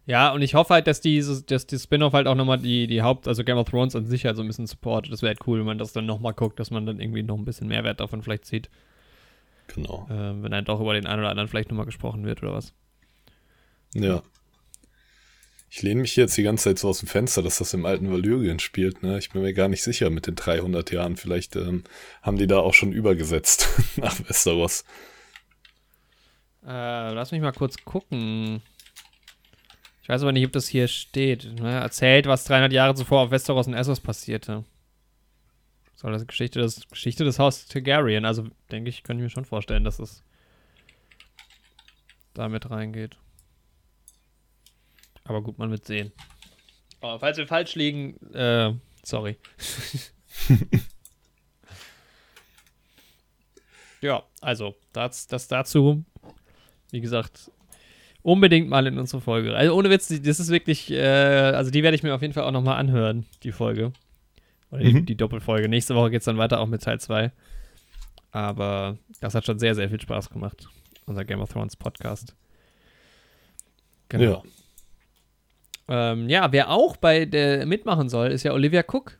Ja, 0.05 0.31
und 0.31 0.41
ich 0.41 0.53
hoffe 0.55 0.73
halt, 0.73 0.87
dass 0.87 1.01
dieses, 1.01 1.45
dass 1.45 1.67
die 1.67 1.77
Spin-off 1.77 2.13
halt 2.13 2.27
auch 2.27 2.35
nochmal 2.35 2.59
die, 2.59 2.87
die 2.87 3.01
Haupt-, 3.01 3.27
also 3.27 3.43
Game 3.43 3.57
of 3.57 3.69
Thrones 3.69 3.93
an 3.95 4.05
sich 4.05 4.25
halt 4.25 4.37
so 4.37 4.41
ein 4.41 4.47
bisschen 4.47 4.65
supportet. 4.67 5.11
Das 5.11 5.21
wäre 5.21 5.31
halt 5.35 5.45
cool, 5.47 5.59
wenn 5.59 5.65
man 5.65 5.77
das 5.77 5.91
dann 5.91 6.05
nochmal 6.05 6.33
guckt, 6.33 6.59
dass 6.61 6.71
man 6.71 6.85
dann 6.85 7.01
irgendwie 7.01 7.23
noch 7.23 7.37
ein 7.37 7.43
bisschen 7.43 7.67
Mehrwert 7.67 7.99
davon 7.99 8.21
vielleicht 8.23 8.45
sieht. 8.45 8.69
Genau. 9.67 10.07
Ähm, 10.09 10.43
wenn 10.43 10.51
dann 10.51 10.63
doch 10.63 10.79
über 10.79 10.93
den 10.93 11.05
einen 11.07 11.19
oder 11.19 11.29
anderen 11.29 11.49
vielleicht 11.49 11.69
nochmal 11.69 11.85
gesprochen 11.85 12.23
wird 12.25 12.41
oder 12.41 12.53
was. 12.53 12.73
Ja. 13.93 14.21
Ich 15.69 15.81
lehne 15.81 16.01
mich 16.01 16.15
jetzt 16.15 16.37
die 16.37 16.43
ganze 16.43 16.65
Zeit 16.65 16.79
so 16.79 16.87
aus 16.89 16.99
dem 16.99 17.09
Fenster, 17.09 17.43
dass 17.43 17.57
das 17.57 17.73
im 17.73 17.85
alten 17.85 18.11
Valyrien 18.11 18.59
spielt. 18.59 19.03
Ne? 19.03 19.17
Ich 19.19 19.31
bin 19.31 19.41
mir 19.41 19.53
gar 19.53 19.67
nicht 19.67 19.83
sicher 19.83 20.09
mit 20.09 20.25
den 20.25 20.35
300 20.35 20.91
Jahren. 20.91 21.17
Vielleicht 21.17 21.55
ähm, 21.55 21.83
haben 22.21 22.37
die 22.37 22.47
da 22.47 22.59
auch 22.59 22.73
schon 22.73 22.93
übergesetzt 22.93 23.67
nach 23.97 24.17
Westeros. 24.27 24.85
Äh, 26.65 27.13
lass 27.13 27.31
mich 27.31 27.41
mal 27.41 27.51
kurz 27.51 27.83
gucken. 27.83 28.61
Ich 30.01 30.09
weiß 30.09 30.21
aber 30.21 30.31
nicht, 30.31 30.45
ob 30.45 30.53
das 30.53 30.69
hier 30.69 30.87
steht. 30.87 31.59
Ne? 31.59 31.69
Erzählt, 31.69 32.27
was 32.27 32.45
300 32.45 32.71
Jahre 32.71 32.95
zuvor 32.95 33.23
auf 33.23 33.31
Westeros 33.31 33.67
und 33.67 33.73
Essos 33.73 33.99
passierte. 33.99 34.63
Soll 35.95 36.13
das 36.13 36.25
Geschichte 36.25 36.59
des, 36.59 36.87
Geschichte 36.89 37.25
des 37.25 37.39
Haus 37.39 37.65
Targaryen. 37.65 38.23
Also, 38.23 38.45
denke 38.71 38.89
ich, 38.89 39.03
könnte 39.03 39.21
ich 39.21 39.25
mir 39.25 39.29
schon 39.31 39.45
vorstellen, 39.45 39.83
dass 39.83 39.99
es 39.99 40.23
damit 42.33 42.69
reingeht. 42.69 43.17
Aber 45.27 45.41
gut, 45.41 45.57
man 45.57 45.69
wird 45.71 45.85
sehen. 45.85 46.11
Aber 47.01 47.19
falls 47.19 47.37
wir 47.37 47.47
falsch 47.47 47.75
liegen, 47.75 48.15
äh, 48.33 48.73
sorry. 49.03 49.37
ja, 54.01 54.23
also, 54.41 54.75
das, 54.93 55.27
das 55.27 55.47
dazu. 55.47 56.03
Wie 56.91 57.01
gesagt, 57.01 57.51
unbedingt 58.21 58.69
mal 58.69 58.87
in 58.87 58.97
unsere 58.97 59.21
Folge. 59.21 59.55
Also 59.55 59.75
ohne 59.75 59.89
Witz, 59.89 60.07
die- 60.07 60.21
das 60.21 60.39
ist 60.39 60.49
wirklich, 60.49 60.89
äh, 60.91 61.01
also 61.01 61.71
die 61.71 61.83
werde 61.83 61.95
ich 61.95 62.03
mir 62.03 62.13
auf 62.15 62.21
jeden 62.21 62.33
Fall 62.33 62.43
auch 62.43 62.51
nochmal 62.51 62.77
anhören, 62.77 63.25
die 63.43 63.51
Folge. 63.51 63.91
Oder 64.71 64.83
die, 64.83 64.93
Mhm. 64.93 65.05
die 65.05 65.15
Doppelfolge. 65.15 65.67
Nächste 65.69 65.95
Woche 65.95 66.11
geht 66.11 66.19
es 66.21 66.25
dann 66.25 66.37
weiter 66.37 66.59
auch 66.59 66.67
mit 66.67 66.83
Teil 66.83 66.99
2. 66.99 67.31
Aber 68.31 68.97
das 69.21 69.33
hat 69.33 69.45
schon 69.45 69.59
sehr, 69.59 69.75
sehr 69.75 69.89
viel 69.89 69.99
Spaß 70.01 70.29
gemacht. 70.29 70.67
Unser 71.05 71.23
Game 71.25 71.39
of 71.41 71.51
Thrones 71.51 71.75
Podcast. 71.77 72.35
Genau. 74.09 74.23
Ja, 74.23 74.43
ähm, 75.87 76.29
ja 76.29 76.51
wer 76.51 76.69
auch 76.69 76.97
bei 76.97 77.25
der 77.25 77.65
mitmachen 77.65 78.09
soll, 78.09 78.27
ist 78.31 78.43
ja 78.43 78.53
Olivia 78.53 78.83
Cook 78.87 79.17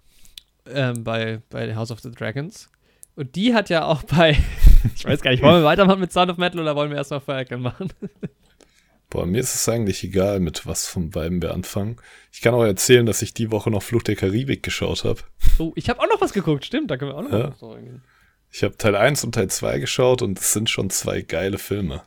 ähm, 0.69 1.03
bei, 1.03 1.41
bei 1.49 1.75
House 1.75 1.91
of 1.91 1.99
the 2.01 2.11
Dragons. 2.11 2.69
Und 3.15 3.35
die 3.35 3.53
hat 3.55 3.69
ja 3.69 3.85
auch 3.85 4.03
bei, 4.03 4.37
ich 4.95 5.05
weiß 5.05 5.21
gar 5.21 5.31
nicht, 5.31 5.41
wollen 5.41 5.61
wir 5.61 5.65
weitermachen 5.65 5.99
mit 5.99 6.11
Sound 6.13 6.29
of 6.31 6.37
Metal 6.37 6.59
oder 6.59 6.75
wollen 6.75 6.89
wir 6.91 6.97
erstmal 6.97 7.19
Falcon 7.21 7.61
machen? 7.61 7.89
Boah, 9.09 9.25
mir 9.25 9.39
ist 9.39 9.55
es 9.55 9.69
eigentlich 9.69 10.03
egal, 10.03 10.41
mit 10.41 10.65
was 10.67 10.85
von 10.87 11.09
beiden 11.11 11.41
wir 11.41 11.53
anfangen. 11.53 11.95
Ich 12.33 12.41
kann 12.41 12.53
auch 12.53 12.63
erzählen, 12.65 13.05
dass 13.05 13.21
ich 13.21 13.33
die 13.33 13.51
Woche 13.51 13.71
noch 13.71 13.81
Flucht 13.81 14.09
der 14.09 14.17
Karibik 14.17 14.63
geschaut 14.63 15.05
habe. 15.05 15.21
Oh, 15.59 15.71
ich 15.75 15.89
habe 15.89 16.01
auch 16.01 16.09
noch 16.09 16.19
was 16.19 16.33
geguckt, 16.33 16.65
stimmt, 16.65 16.91
da 16.91 16.97
können 16.97 17.11
wir 17.11 17.17
auch 17.17 17.23
noch 17.23 17.31
Ja. 17.31 17.53
was 17.57 17.63
eingehen. 17.77 18.03
Ich 18.51 18.63
habe 18.63 18.77
Teil 18.77 18.95
1 18.97 19.23
und 19.23 19.33
Teil 19.33 19.49
2 19.49 19.79
geschaut 19.79 20.21
und 20.21 20.37
es 20.39 20.51
sind 20.51 20.69
schon 20.69 20.89
zwei 20.89 21.21
geile 21.21 21.57
Filme. 21.57 22.03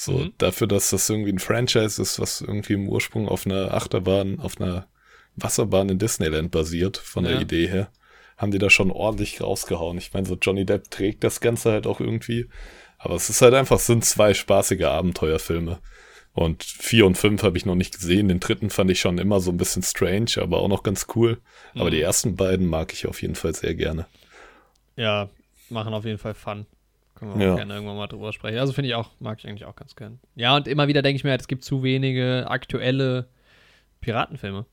So, 0.00 0.12
Mhm. 0.12 0.32
dafür, 0.38 0.66
dass 0.68 0.90
das 0.90 1.08
irgendwie 1.10 1.32
ein 1.32 1.38
Franchise 1.40 2.00
ist, 2.00 2.20
was 2.20 2.40
irgendwie 2.40 2.74
im 2.74 2.88
Ursprung 2.88 3.28
auf 3.28 3.46
einer 3.46 3.74
Achterbahn, 3.74 4.38
auf 4.38 4.60
einer 4.60 4.86
Wasserbahn 5.36 5.88
in 5.88 5.98
Disneyland 5.98 6.50
basiert, 6.52 6.96
von 6.98 7.24
Ja. 7.24 7.30
der 7.32 7.40
Idee 7.40 7.66
her, 7.68 7.90
haben 8.36 8.52
die 8.52 8.58
da 8.58 8.70
schon 8.70 8.90
ordentlich 8.92 9.40
rausgehauen. 9.40 9.98
Ich 9.98 10.12
meine, 10.12 10.26
so 10.26 10.36
Johnny 10.40 10.64
Depp 10.64 10.90
trägt 10.90 11.24
das 11.24 11.40
Ganze 11.40 11.72
halt 11.72 11.86
auch 11.86 12.00
irgendwie. 12.00 12.48
Aber 12.98 13.14
es 13.16 13.28
ist 13.30 13.42
halt 13.42 13.54
einfach, 13.54 13.76
es 13.76 13.86
sind 13.86 14.04
zwei 14.04 14.34
spaßige 14.34 14.84
Abenteuerfilme. 14.84 15.80
Und 16.32 16.62
vier 16.62 17.06
und 17.06 17.18
fünf 17.18 17.42
habe 17.42 17.56
ich 17.58 17.66
noch 17.66 17.74
nicht 17.74 17.94
gesehen. 17.98 18.28
Den 18.28 18.38
dritten 18.40 18.70
fand 18.70 18.90
ich 18.92 19.00
schon 19.00 19.18
immer 19.18 19.40
so 19.40 19.50
ein 19.50 19.56
bisschen 19.56 19.82
strange, 19.82 20.32
aber 20.40 20.60
auch 20.60 20.68
noch 20.68 20.84
ganz 20.84 21.06
cool. 21.16 21.38
Aber 21.74 21.90
Mhm. 21.90 21.90
die 21.90 22.00
ersten 22.00 22.36
beiden 22.36 22.66
mag 22.66 22.92
ich 22.92 23.06
auf 23.08 23.22
jeden 23.22 23.34
Fall 23.34 23.54
sehr 23.54 23.74
gerne. 23.74 24.06
Ja, 24.96 25.28
machen 25.70 25.94
auf 25.94 26.04
jeden 26.04 26.18
Fall 26.18 26.34
Fun. 26.34 26.66
Können 27.18 27.34
wir 27.38 27.44
Ja. 27.46 27.52
auch 27.52 27.56
gerne 27.56 27.74
irgendwann 27.74 27.96
mal 27.96 28.06
drüber 28.06 28.32
sprechen. 28.32 28.58
Also 28.58 28.72
finde 28.72 28.88
ich 28.88 28.94
auch, 28.94 29.10
mag 29.18 29.38
ich 29.40 29.48
eigentlich 29.48 29.64
auch 29.64 29.74
ganz 29.74 29.96
gern. 29.96 30.20
Ja, 30.36 30.54
und 30.54 30.68
immer 30.68 30.86
wieder 30.86 31.02
denke 31.02 31.16
ich 31.16 31.24
mir, 31.24 31.30
halt, 31.30 31.40
es 31.40 31.48
gibt 31.48 31.64
zu 31.64 31.82
wenige 31.82 32.46
aktuelle 32.48 33.28
Piratenfilme. 34.00 34.64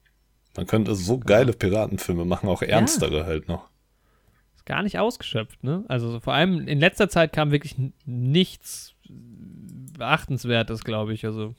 Man 0.55 0.67
könnte 0.67 0.93
so 0.95 1.17
geile 1.17 1.53
Piratenfilme 1.53 2.23
machen, 2.23 2.47
auch 2.47 2.61
ernstere 2.61 3.25
halt 3.25 3.47
noch. 3.47 3.69
Ist 4.55 4.65
gar 4.65 4.83
nicht 4.83 4.99
ausgeschöpft, 4.99 5.63
ne? 5.63 5.83
Also 5.87 6.19
vor 6.19 6.33
allem 6.33 6.67
in 6.67 6.79
letzter 6.79 7.09
Zeit 7.09 7.33
kam 7.33 7.51
wirklich 7.51 7.75
nichts 8.05 8.93
Beachtenswertes, 9.09 10.83
glaube 10.83 11.13
ich. 11.13 11.25
Also, 11.25 11.55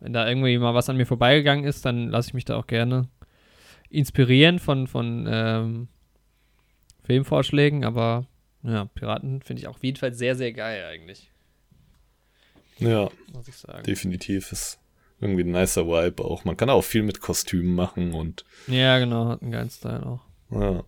wenn 0.00 0.12
da 0.12 0.28
irgendwie 0.28 0.58
mal 0.58 0.74
was 0.74 0.88
an 0.90 0.96
mir 0.96 1.06
vorbeigegangen 1.06 1.64
ist, 1.64 1.84
dann 1.84 2.08
lasse 2.08 2.28
ich 2.30 2.34
mich 2.34 2.44
da 2.44 2.56
auch 2.56 2.66
gerne 2.66 3.08
inspirieren 3.90 4.58
von, 4.58 4.86
von 4.86 5.26
ähm, 5.30 5.88
Filmvorschlägen, 7.04 7.84
aber 7.84 8.26
ja, 8.66 8.84
Piraten 8.86 9.42
finde 9.42 9.62
ich 9.62 9.68
auch 9.68 9.76
auf 9.76 9.84
jeden 9.84 9.96
Fall 9.96 10.12
sehr, 10.12 10.34
sehr 10.36 10.52
geil 10.52 10.84
eigentlich, 10.84 11.30
Ja, 12.78 13.08
muss 13.32 13.48
ich 13.48 13.56
sagen. 13.56 13.82
definitiv 13.84 14.52
ist 14.52 14.78
irgendwie 15.20 15.44
ein 15.44 15.50
nicer 15.52 15.86
Vibe 15.86 16.24
auch. 16.24 16.44
Man 16.44 16.56
kann 16.58 16.68
auch 16.68 16.82
viel 16.84 17.02
mit 17.02 17.20
Kostümen 17.20 17.74
machen 17.74 18.12
und 18.12 18.44
Ja, 18.66 18.98
genau, 18.98 19.28
hat 19.28 19.42
einen 19.42 19.50
geilen 19.52 19.70
Style 19.70 20.04
auch. 20.06 20.20
ja. 20.50 20.84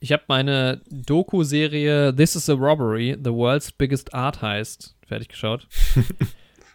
Ich 0.00 0.12
habe 0.12 0.22
meine 0.28 0.80
Doku-Serie 0.90 2.14
This 2.14 2.36
is 2.36 2.48
a 2.48 2.52
Robbery, 2.52 3.16
The 3.22 3.32
World's 3.32 3.72
Biggest 3.72 4.14
Art 4.14 4.42
Heist, 4.42 4.94
fertig 5.04 5.28
geschaut. 5.28 5.66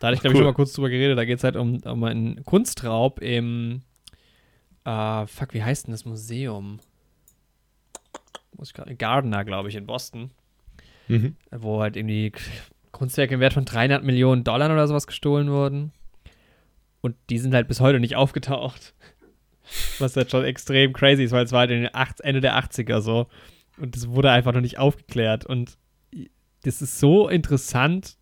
da 0.02 0.08
hatte 0.08 0.16
ich, 0.16 0.20
glaube 0.20 0.20
ich, 0.20 0.24
Cool. 0.26 0.36
schon 0.36 0.44
mal 0.44 0.54
kurz 0.54 0.74
drüber 0.74 0.90
geredet. 0.90 1.18
Da 1.18 1.24
geht 1.24 1.38
es 1.38 1.44
halt 1.46 1.56
um, 1.56 1.78
um 1.84 2.04
einen 2.04 2.44
Kunstraub 2.44 3.22
im, 3.22 3.82
äh, 4.84 5.26
fuck, 5.26 5.54
wie 5.54 5.64
heißt 5.64 5.88
denn 5.88 5.94
das 5.94 6.04
Museum? 6.04 6.82
Muss 8.58 8.70
ich 8.70 8.74
gerade, 8.74 8.96
Gardner, 8.96 9.46
glaube 9.46 9.70
ich, 9.70 9.76
in 9.76 9.86
Boston. 9.86 10.32
Mhm. 11.08 11.36
Wo 11.52 11.82
halt 11.82 11.96
irgendwie 11.96 12.32
Kunstwerke 12.92 13.34
im 13.34 13.40
Wert 13.40 13.54
von 13.54 13.66
300 13.66 14.04
Millionen 14.04 14.44
Dollar 14.44 14.72
oder 14.72 14.88
sowas 14.88 15.08
gestohlen 15.08 15.52
wurden. 15.52 15.92
Und 17.02 17.16
die 17.30 17.40
sind 17.40 17.54
halt 17.54 17.68
bis 17.68 17.82
heute 17.82 18.00
nicht 18.00 18.16
aufgetaucht. 18.16 18.94
Was 20.00 20.16
halt 20.16 20.32
schon 20.32 20.46
extrem 20.46 20.94
crazy 20.94 21.24
ist, 21.24 21.32
weil 21.32 21.46
es 21.46 21.52
war 21.52 21.68
halt 21.68 22.22
Ende 22.22 22.42
der 22.42 22.58
80er 22.58 23.02
so. 23.02 23.28
Und 23.78 23.96
das 23.96 24.10
wurde 24.10 24.32
einfach 24.32 24.54
noch 24.54 24.62
nicht 24.62 24.78
aufgeklärt. 24.78 25.46
Und 25.46 25.78
das 26.64 26.82
ist 26.82 27.00
so 27.00 27.28
interessant 27.28 28.18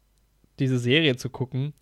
diese 0.60 0.80
Serie 0.80 1.16
zu 1.16 1.30
gucken. 1.30 1.74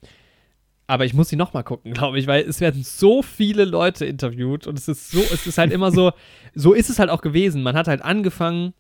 Aber 0.89 1.06
ich 1.06 1.13
muss 1.13 1.30
sie 1.30 1.36
nochmal 1.36 1.63
gucken, 1.63 1.93
glaube 1.93 2.17
ich, 2.17 2.25
weil 2.25 2.41
es 2.41 2.62
werden 2.62 2.82
so 2.82 3.21
viele 3.21 3.63
Leute 3.63 4.08
interviewt 4.08 4.65
und 4.65 4.75
es 4.75 4.88
ist 4.88 5.12
so, 5.12 5.19
es 5.19 5.45
ist 5.45 5.60
halt 5.60 5.71
immer 5.71 5.91
so, 5.91 6.13
so 6.56 6.73
ist 6.73 6.89
es 6.89 6.97
halt 6.97 7.12
auch 7.12 7.21
gewesen. 7.21 7.62
Man 7.62 7.75
hat 7.75 7.88
halt 7.88 8.02
angefangen, 8.02 8.73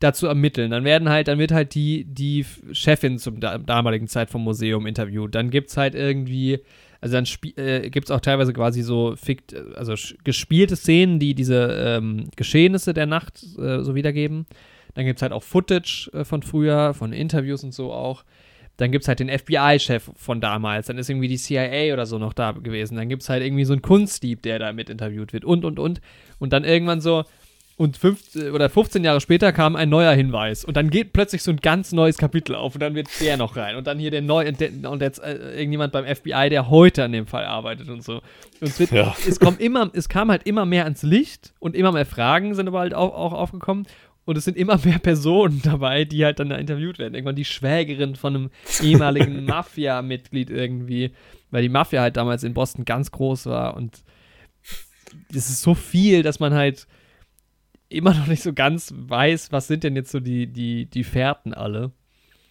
da 0.00 0.12
zu 0.12 0.26
ermitteln. 0.26 0.70
Dann 0.70 0.84
werden 0.84 1.08
halt, 1.08 1.28
dann 1.28 1.38
wird 1.38 1.50
halt 1.50 1.74
die, 1.74 2.04
die 2.04 2.44
Chefin 2.72 3.18
zum 3.18 3.40
damaligen 3.40 4.06
Zeit 4.06 4.28
vom 4.28 4.44
Museum 4.44 4.86
interviewt. 4.86 5.34
Dann 5.34 5.48
gibt 5.48 5.70
es 5.70 5.78
halt 5.78 5.94
irgendwie, 5.94 6.60
also 7.00 7.14
dann 7.14 7.26
äh, 7.56 7.88
gibt 7.88 8.08
es 8.08 8.10
auch 8.10 8.20
teilweise 8.20 8.52
quasi 8.52 8.82
so 8.82 9.16
fikt, 9.16 9.54
also 9.76 9.94
gespielte 10.24 10.76
Szenen, 10.76 11.20
die 11.20 11.34
diese 11.34 11.74
ähm, 11.96 12.28
Geschehnisse 12.36 12.92
der 12.92 13.06
Nacht 13.06 13.42
äh, 13.58 13.80
so 13.80 13.94
wiedergeben. 13.94 14.44
Dann 14.92 15.06
gibt 15.06 15.20
es 15.20 15.22
halt 15.22 15.32
auch 15.32 15.42
Footage 15.42 16.10
äh, 16.12 16.24
von 16.26 16.42
früher, 16.42 16.92
von 16.92 17.14
Interviews 17.14 17.64
und 17.64 17.72
so 17.72 17.94
auch. 17.94 18.24
Dann 18.76 18.90
gibt 18.90 19.04
es 19.04 19.08
halt 19.08 19.20
den 19.20 19.28
FBI-Chef 19.28 20.10
von 20.16 20.40
damals. 20.40 20.88
Dann 20.88 20.98
ist 20.98 21.08
irgendwie 21.08 21.28
die 21.28 21.36
CIA 21.36 21.92
oder 21.92 22.06
so 22.06 22.18
noch 22.18 22.32
da 22.32 22.52
gewesen. 22.52 22.96
Dann 22.96 23.08
gibt 23.08 23.22
es 23.22 23.28
halt 23.28 23.42
irgendwie 23.42 23.64
so 23.64 23.72
einen 23.72 23.82
Kunstdieb, 23.82 24.42
der 24.42 24.58
da 24.58 24.72
mit 24.72 24.90
interviewt 24.90 25.32
wird 25.32 25.44
und, 25.44 25.64
und, 25.64 25.78
und. 25.78 26.00
Und 26.38 26.52
dann 26.52 26.64
irgendwann 26.64 27.00
so, 27.00 27.24
und 27.76 27.96
fünf, 27.96 28.20
oder 28.52 28.70
15 28.70 29.02
Jahre 29.02 29.20
später 29.20 29.52
kam 29.52 29.74
ein 29.74 29.88
neuer 29.88 30.12
Hinweis. 30.12 30.64
Und 30.64 30.76
dann 30.76 30.90
geht 30.90 31.12
plötzlich 31.12 31.42
so 31.42 31.50
ein 31.50 31.56
ganz 31.56 31.90
neues 31.90 32.18
Kapitel 32.18 32.54
auf. 32.54 32.74
Und 32.74 32.80
dann 32.80 32.94
wird 32.94 33.08
der 33.20 33.36
noch 33.36 33.56
rein. 33.56 33.74
Und 33.74 33.88
dann 33.88 33.98
hier 33.98 34.12
der 34.12 34.22
neue, 34.22 34.52
und 34.88 35.02
jetzt 35.02 35.18
äh, 35.18 35.56
irgendjemand 35.56 35.92
beim 35.92 36.04
FBI, 36.04 36.50
der 36.50 36.70
heute 36.70 37.02
an 37.02 37.10
dem 37.10 37.26
Fall 37.26 37.44
arbeitet 37.44 37.88
und 37.88 38.04
so. 38.04 38.22
Und 38.60 38.68
es, 38.68 38.78
wird, 38.78 38.92
ja. 38.92 39.16
es, 39.26 39.40
kommt 39.40 39.60
immer, 39.60 39.90
es 39.92 40.08
kam 40.08 40.30
halt 40.30 40.46
immer 40.46 40.66
mehr 40.66 40.84
ans 40.84 41.02
Licht 41.02 41.52
und 41.58 41.74
immer 41.74 41.90
mehr 41.90 42.06
Fragen 42.06 42.54
sind 42.54 42.68
aber 42.68 42.78
halt 42.78 42.94
auch, 42.94 43.12
auch 43.12 43.32
aufgekommen. 43.32 43.86
Und 44.24 44.38
es 44.38 44.44
sind 44.44 44.56
immer 44.56 44.78
mehr 44.84 44.98
Personen 44.98 45.60
dabei, 45.62 46.04
die 46.04 46.24
halt 46.24 46.38
dann 46.38 46.48
da 46.48 46.56
interviewt 46.56 46.98
werden. 46.98 47.14
Irgendwann 47.14 47.36
die 47.36 47.44
Schwägerin 47.44 48.16
von 48.16 48.34
einem 48.34 48.50
ehemaligen 48.82 49.44
Mafia-Mitglied 49.46 50.50
irgendwie, 50.50 51.12
weil 51.50 51.62
die 51.62 51.68
Mafia 51.68 52.00
halt 52.00 52.16
damals 52.16 52.42
in 52.42 52.54
Boston 52.54 52.84
ganz 52.84 53.10
groß 53.10 53.46
war. 53.46 53.76
Und 53.76 54.02
es 55.30 55.50
ist 55.50 55.62
so 55.62 55.74
viel, 55.74 56.22
dass 56.22 56.40
man 56.40 56.54
halt 56.54 56.86
immer 57.88 58.14
noch 58.14 58.26
nicht 58.26 58.42
so 58.42 58.52
ganz 58.52 58.92
weiß, 58.96 59.52
was 59.52 59.66
sind 59.66 59.84
denn 59.84 59.94
jetzt 59.94 60.10
so 60.10 60.20
die, 60.20 60.46
die, 60.46 60.86
die 60.86 61.04
Fährten 61.04 61.54
alle. 61.54 61.92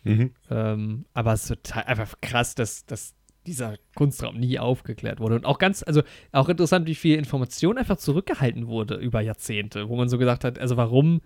Mhm. 0.04 0.32
Ähm, 0.50 1.06
aber 1.14 1.34
es 1.34 1.44
ist 1.44 1.64
total 1.64 1.84
einfach 1.84 2.16
krass, 2.22 2.56
dass, 2.56 2.86
dass 2.86 3.16
dieser 3.46 3.76
Kunstraum 3.96 4.38
nie 4.38 4.60
aufgeklärt 4.60 5.20
wurde. 5.20 5.36
Und 5.36 5.46
auch 5.46 5.58
ganz, 5.58 5.84
also 5.84 6.02
auch 6.32 6.50
interessant, 6.50 6.88
wie 6.88 6.96
viel 6.96 7.18
Information 7.18 7.78
einfach 7.78 7.98
zurückgehalten 7.98 8.68
wurde 8.68 8.96
über 8.96 9.22
Jahrzehnte, 9.22 9.90
wo 9.90 9.96
man 9.96 10.08
so 10.08 10.18
gesagt 10.18 10.44
hat, 10.44 10.60
also 10.60 10.78
warum 10.78 11.22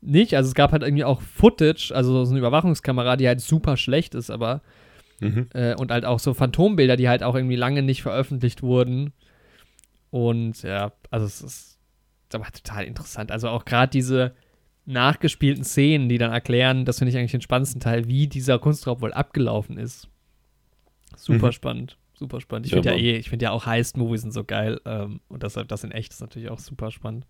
nicht. 0.00 0.34
Also 0.34 0.48
es 0.48 0.54
gab 0.54 0.72
halt 0.72 0.82
irgendwie 0.82 1.04
auch 1.04 1.20
Footage, 1.20 1.92
also 1.94 2.24
so 2.24 2.30
eine 2.30 2.38
Überwachungskamera, 2.38 3.16
die 3.16 3.26
halt 3.26 3.40
super 3.40 3.76
schlecht 3.76 4.14
ist, 4.14 4.30
aber 4.30 4.62
mhm. 5.20 5.48
äh, 5.54 5.74
und 5.74 5.90
halt 5.90 6.04
auch 6.04 6.18
so 6.18 6.34
Phantombilder, 6.34 6.96
die 6.96 7.08
halt 7.08 7.22
auch 7.22 7.34
irgendwie 7.34 7.56
lange 7.56 7.82
nicht 7.82 8.02
veröffentlicht 8.02 8.62
wurden. 8.62 9.12
Und 10.10 10.62
ja, 10.62 10.92
also 11.10 11.26
es 11.26 11.40
ist 11.42 11.78
aber 12.32 12.46
total 12.50 12.84
interessant. 12.84 13.32
Also 13.32 13.48
auch 13.48 13.64
gerade 13.64 13.90
diese 13.90 14.34
nachgespielten 14.86 15.64
Szenen, 15.64 16.08
die 16.08 16.18
dann 16.18 16.32
erklären, 16.32 16.84
das 16.84 16.98
finde 16.98 17.10
ich 17.10 17.18
eigentlich 17.18 17.32
den 17.32 17.42
spannendsten 17.42 17.80
Teil, 17.80 18.08
wie 18.08 18.26
dieser 18.26 18.58
Kunstraub 18.58 19.02
wohl 19.02 19.12
abgelaufen 19.12 19.76
ist. 19.76 20.08
Super 21.16 21.48
mhm. 21.48 21.52
spannend, 21.52 21.98
super 22.14 22.40
spannend. 22.40 22.66
Ich 22.66 22.72
finde 22.72 22.90
ja, 22.90 22.96
ja 22.96 23.02
eh, 23.02 23.16
ich 23.16 23.28
finde 23.28 23.44
ja 23.44 23.50
auch 23.50 23.66
Heist-Movies 23.66 24.22
sind 24.22 24.32
so 24.32 24.44
geil 24.44 24.80
ähm, 24.86 25.20
und 25.28 25.42
deshalb 25.42 25.68
das 25.68 25.84
in 25.84 25.90
echt 25.90 26.12
ist 26.12 26.20
natürlich 26.20 26.48
auch 26.48 26.58
super 26.58 26.90
spannend. 26.90 27.26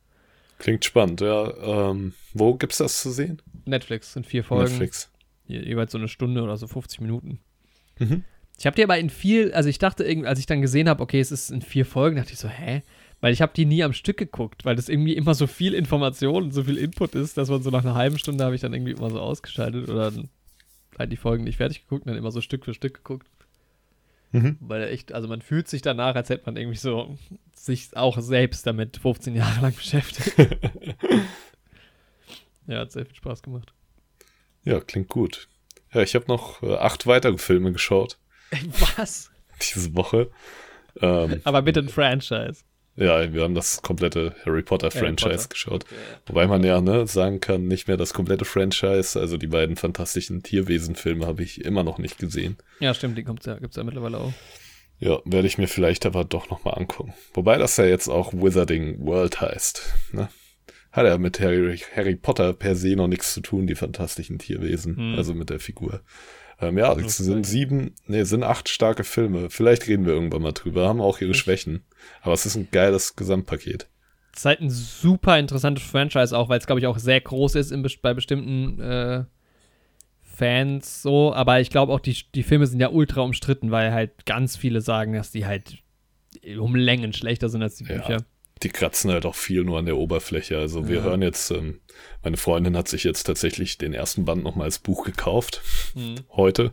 Klingt 0.58 0.84
spannend, 0.84 1.20
ja. 1.20 1.90
Ähm, 1.90 2.14
wo 2.34 2.54
gibt's 2.54 2.78
das 2.78 3.00
zu 3.00 3.10
sehen? 3.10 3.40
Netflix, 3.64 4.12
sind 4.12 4.26
vier 4.26 4.44
Folgen. 4.44 4.70
Netflix. 4.70 5.10
Je, 5.46 5.60
jeweils 5.60 5.92
so 5.92 5.98
eine 5.98 6.08
Stunde 6.08 6.42
oder 6.42 6.56
so 6.56 6.66
50 6.66 7.00
Minuten. 7.00 7.40
Mhm. 7.98 8.24
Ich 8.58 8.66
habe 8.66 8.74
die 8.74 8.82
aber 8.82 8.98
in 8.98 9.08
viel, 9.08 9.52
also 9.52 9.68
ich 9.68 9.78
dachte, 9.78 10.04
als 10.24 10.40
ich 10.40 10.46
dann 10.46 10.60
gesehen 10.60 10.88
habe, 10.88 11.02
okay, 11.02 11.20
es 11.20 11.30
ist 11.30 11.50
in 11.50 11.62
vier 11.62 11.86
Folgen, 11.86 12.16
dachte 12.16 12.32
ich 12.32 12.38
so, 12.38 12.48
hä? 12.48 12.82
Weil 13.20 13.32
ich 13.32 13.40
habe 13.40 13.52
die 13.54 13.64
nie 13.64 13.84
am 13.84 13.92
Stück 13.92 14.16
geguckt, 14.16 14.64
weil 14.64 14.76
das 14.76 14.88
irgendwie 14.88 15.14
immer 15.14 15.34
so 15.34 15.46
viel 15.46 15.74
Information 15.74 16.44
und 16.44 16.50
so 16.52 16.64
viel 16.64 16.76
Input 16.76 17.14
ist, 17.14 17.36
dass 17.36 17.48
man 17.48 17.62
so 17.62 17.70
nach 17.70 17.84
einer 17.84 17.94
halben 17.94 18.18
Stunde 18.18 18.44
habe 18.44 18.54
ich 18.54 18.60
dann 18.60 18.74
irgendwie 18.74 18.92
immer 18.92 19.10
so 19.10 19.20
ausgeschaltet 19.20 19.88
oder 19.88 20.12
halt 20.98 21.12
die 21.12 21.16
Folgen 21.16 21.44
nicht 21.44 21.56
fertig 21.56 21.82
geguckt 21.82 22.04
und 22.04 22.10
dann 22.10 22.18
immer 22.18 22.32
so 22.32 22.40
Stück 22.40 22.64
für 22.64 22.74
Stück 22.74 22.94
geguckt. 22.94 23.28
Mhm. 24.32 24.56
Weil 24.60 24.88
echt, 24.88 25.12
also 25.12 25.28
man 25.28 25.40
fühlt 25.42 25.68
sich 25.68 25.82
danach, 25.82 26.14
als 26.14 26.28
hätte 26.28 26.44
man 26.46 26.56
irgendwie 26.56 26.76
so 26.76 27.16
sich 27.54 27.96
auch 27.96 28.18
selbst 28.20 28.66
damit 28.66 28.98
15 28.98 29.34
Jahre 29.34 29.60
lang 29.60 29.74
beschäftigt. 29.74 30.36
ja, 32.66 32.80
hat 32.80 32.92
sehr 32.92 33.06
viel 33.06 33.16
Spaß 33.16 33.42
gemacht. 33.42 33.72
Ja, 34.64 34.80
klingt 34.80 35.08
gut. 35.08 35.48
Ja, 35.92 36.02
ich 36.02 36.14
habe 36.14 36.26
noch 36.28 36.62
äh, 36.62 36.74
acht 36.76 37.06
weitere 37.06 37.38
Filme 37.38 37.72
geschaut. 37.72 38.18
Was? 38.96 39.30
Diese 39.74 39.94
Woche. 39.94 40.30
Ähm, 41.00 41.42
Aber 41.44 41.62
bitte 41.62 41.78
ein 41.78 41.88
Franchise. 41.88 42.64
Ja, 42.98 43.32
wir 43.32 43.42
haben 43.42 43.54
das 43.54 43.80
komplette 43.80 44.34
Harry 44.44 44.62
Potter 44.62 44.90
Franchise 44.90 45.30
Potter. 45.30 45.48
geschaut. 45.48 45.84
Okay. 45.84 45.94
Wobei 46.26 46.46
man 46.48 46.64
ja 46.64 46.80
ne, 46.80 47.06
sagen 47.06 47.38
kann, 47.38 47.68
nicht 47.68 47.86
mehr 47.86 47.96
das 47.96 48.12
komplette 48.12 48.44
Franchise, 48.44 49.18
also 49.18 49.36
die 49.36 49.46
beiden 49.46 49.76
fantastischen 49.76 50.42
Tierwesen-Filme 50.42 51.24
habe 51.24 51.44
ich 51.44 51.64
immer 51.64 51.84
noch 51.84 51.98
nicht 51.98 52.18
gesehen. 52.18 52.56
Ja, 52.80 52.92
stimmt, 52.94 53.16
die 53.16 53.22
gibt's 53.22 53.46
ja, 53.46 53.54
gibt's 53.58 53.76
ja 53.76 53.84
mittlerweile 53.84 54.18
auch. 54.18 54.32
Ja, 54.98 55.20
werde 55.24 55.46
ich 55.46 55.58
mir 55.58 55.68
vielleicht 55.68 56.06
aber 56.06 56.24
doch 56.24 56.50
nochmal 56.50 56.74
angucken. 56.76 57.14
Wobei 57.34 57.56
das 57.56 57.76
ja 57.76 57.84
jetzt 57.84 58.08
auch 58.08 58.32
Wizarding 58.32 59.06
World 59.06 59.40
heißt. 59.40 59.94
Ne? 60.10 60.28
Hat 60.90 61.06
ja 61.06 61.18
mit 61.18 61.38
Harry, 61.38 61.80
Harry 61.94 62.16
Potter 62.16 62.52
per 62.52 62.74
se 62.74 62.96
noch 62.96 63.06
nichts 63.06 63.32
zu 63.32 63.40
tun, 63.40 63.68
die 63.68 63.76
fantastischen 63.76 64.40
Tierwesen, 64.40 64.96
hm. 64.96 65.14
also 65.16 65.34
mit 65.34 65.50
der 65.50 65.60
Figur. 65.60 66.00
Ähm, 66.60 66.76
ja, 66.78 66.92
es 66.94 67.18
sind 67.18 67.46
sieben, 67.46 67.94
nee, 68.06 68.24
sind 68.24 68.42
acht 68.42 68.68
starke 68.68 69.04
Filme. 69.04 69.48
Vielleicht 69.50 69.86
reden 69.86 70.06
wir 70.06 70.12
irgendwann 70.12 70.42
mal 70.42 70.52
drüber, 70.52 70.88
haben 70.88 71.00
auch 71.00 71.20
ihre 71.20 71.34
Schwächen. 71.34 71.84
Aber 72.22 72.34
es 72.34 72.46
ist 72.46 72.56
ein 72.56 72.68
geiles 72.70 73.14
Gesamtpaket. 73.14 73.88
Es 74.32 74.40
ist 74.40 74.44
halt 74.44 74.60
ein 74.60 74.70
super 74.70 75.38
interessantes 75.38 75.84
Franchise 75.84 76.36
auch, 76.36 76.48
weil 76.48 76.58
es, 76.58 76.66
glaube 76.66 76.80
ich, 76.80 76.86
auch 76.86 76.98
sehr 76.98 77.20
groß 77.20 77.54
ist 77.54 77.70
in, 77.70 77.86
bei 78.02 78.12
bestimmten 78.12 78.80
äh, 78.80 79.24
Fans 80.20 81.02
so. 81.02 81.32
Aber 81.32 81.60
ich 81.60 81.70
glaube 81.70 81.92
auch, 81.92 82.00
die, 82.00 82.16
die 82.34 82.42
Filme 82.42 82.66
sind 82.66 82.80
ja 82.80 82.90
ultra 82.90 83.20
umstritten, 83.20 83.70
weil 83.70 83.92
halt 83.92 84.26
ganz 84.26 84.56
viele 84.56 84.80
sagen, 84.80 85.12
dass 85.12 85.30
die 85.30 85.46
halt 85.46 85.78
um 86.58 86.74
Längen 86.74 87.12
schlechter 87.12 87.48
sind 87.48 87.62
als 87.62 87.76
die 87.76 87.84
Bücher. 87.84 88.10
Ja 88.10 88.18
die 88.62 88.68
kratzen 88.68 89.10
halt 89.10 89.26
auch 89.26 89.34
viel 89.34 89.64
nur 89.64 89.78
an 89.78 89.86
der 89.86 89.96
Oberfläche. 89.96 90.58
Also 90.58 90.88
wir 90.88 90.96
ja. 90.96 91.02
hören 91.02 91.22
jetzt, 91.22 91.50
ähm, 91.50 91.80
meine 92.22 92.36
Freundin 92.36 92.76
hat 92.76 92.88
sich 92.88 93.04
jetzt 93.04 93.24
tatsächlich 93.24 93.78
den 93.78 93.92
ersten 93.92 94.24
Band 94.24 94.42
nochmal 94.42 94.66
als 94.66 94.78
Buch 94.78 95.04
gekauft, 95.04 95.62
mhm. 95.94 96.16
heute. 96.30 96.72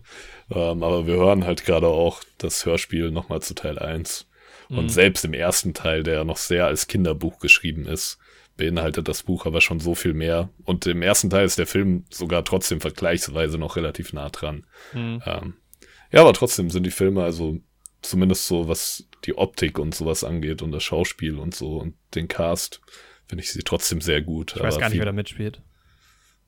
Ähm, 0.49 0.83
aber 0.83 1.07
wir 1.07 1.15
hören 1.15 1.45
halt 1.45 1.65
gerade 1.65 1.87
auch 1.87 2.23
das 2.37 2.65
Hörspiel 2.65 3.11
nochmal 3.11 3.41
zu 3.41 3.53
Teil 3.53 3.79
1. 3.79 4.27
Mhm. 4.69 4.77
Und 4.77 4.89
selbst 4.89 5.25
im 5.25 5.33
ersten 5.33 5.73
Teil, 5.73 6.03
der 6.03 6.23
noch 6.23 6.37
sehr 6.37 6.65
als 6.65 6.87
Kinderbuch 6.87 7.39
geschrieben 7.39 7.85
ist, 7.85 8.17
beinhaltet 8.57 9.07
das 9.07 9.23
Buch 9.23 9.45
aber 9.45 9.61
schon 9.61 9.79
so 9.79 9.95
viel 9.95 10.13
mehr. 10.13 10.49
Und 10.63 10.85
im 10.87 11.01
ersten 11.01 11.29
Teil 11.29 11.45
ist 11.45 11.59
der 11.59 11.67
Film 11.67 12.05
sogar 12.09 12.43
trotzdem 12.45 12.81
vergleichsweise 12.81 13.57
noch 13.57 13.75
relativ 13.75 14.13
nah 14.13 14.29
dran. 14.29 14.65
Mhm. 14.93 15.21
Ähm, 15.25 15.53
ja, 16.11 16.21
aber 16.21 16.33
trotzdem 16.33 16.69
sind 16.69 16.83
die 16.83 16.91
Filme 16.91 17.23
also 17.23 17.59
zumindest 18.09 18.47
so, 18.47 18.67
was 18.67 19.07
die 19.25 19.37
Optik 19.37 19.79
und 19.79 19.95
sowas 19.95 20.23
angeht 20.23 20.61
und 20.61 20.71
das 20.71 20.83
Schauspiel 20.83 21.37
und 21.39 21.55
so 21.55 21.77
und 21.77 21.95
den 22.13 22.27
Cast, 22.27 22.81
finde 23.27 23.43
ich 23.43 23.51
sie 23.51 23.63
trotzdem 23.63 24.01
sehr 24.01 24.21
gut. 24.21 24.53
Ich 24.55 24.61
weiß 24.61 24.77
gar 24.77 24.89
nicht, 24.89 24.99
wer 24.99 25.05
da 25.05 25.11
mitspielt. 25.11 25.61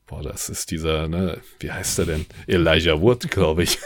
Boah, 0.05 0.23
das 0.23 0.49
ist 0.49 0.71
dieser, 0.71 1.07
ne, 1.07 1.41
wie 1.59 1.71
heißt 1.71 1.99
er 1.99 2.05
denn? 2.05 2.25
Elijah 2.47 3.01
Wood, 3.01 3.29
glaube 3.29 3.63
ich. 3.63 3.77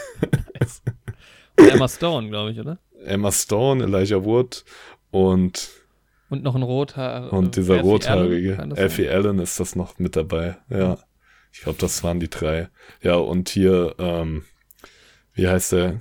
Emma 1.56 1.88
Stone, 1.88 2.28
glaube 2.28 2.52
ich, 2.52 2.60
oder? 2.60 2.78
Emma 3.04 3.32
Stone, 3.32 3.82
Elijah 3.82 4.24
Wood 4.24 4.64
und 5.10 5.70
und 6.32 6.42
noch 6.42 6.54
ein 6.54 6.62
Rothaar. 6.62 7.30
Und 7.30 7.56
dieser 7.56 7.74
Alfie 7.74 7.86
rothaarige. 7.86 8.58
Allen, 8.58 8.72
Alfie 8.72 9.06
Allen 9.06 9.38
ist 9.38 9.60
das 9.60 9.76
noch 9.76 9.98
mit 9.98 10.16
dabei. 10.16 10.56
Ja. 10.70 10.96
Ich 11.52 11.60
glaube, 11.60 11.78
das 11.78 12.02
waren 12.04 12.20
die 12.20 12.30
drei. 12.30 12.70
Ja, 13.02 13.16
und 13.16 13.50
hier, 13.50 13.94
ähm, 13.98 14.44
wie 15.34 15.46
heißt 15.46 15.72
der? 15.72 16.00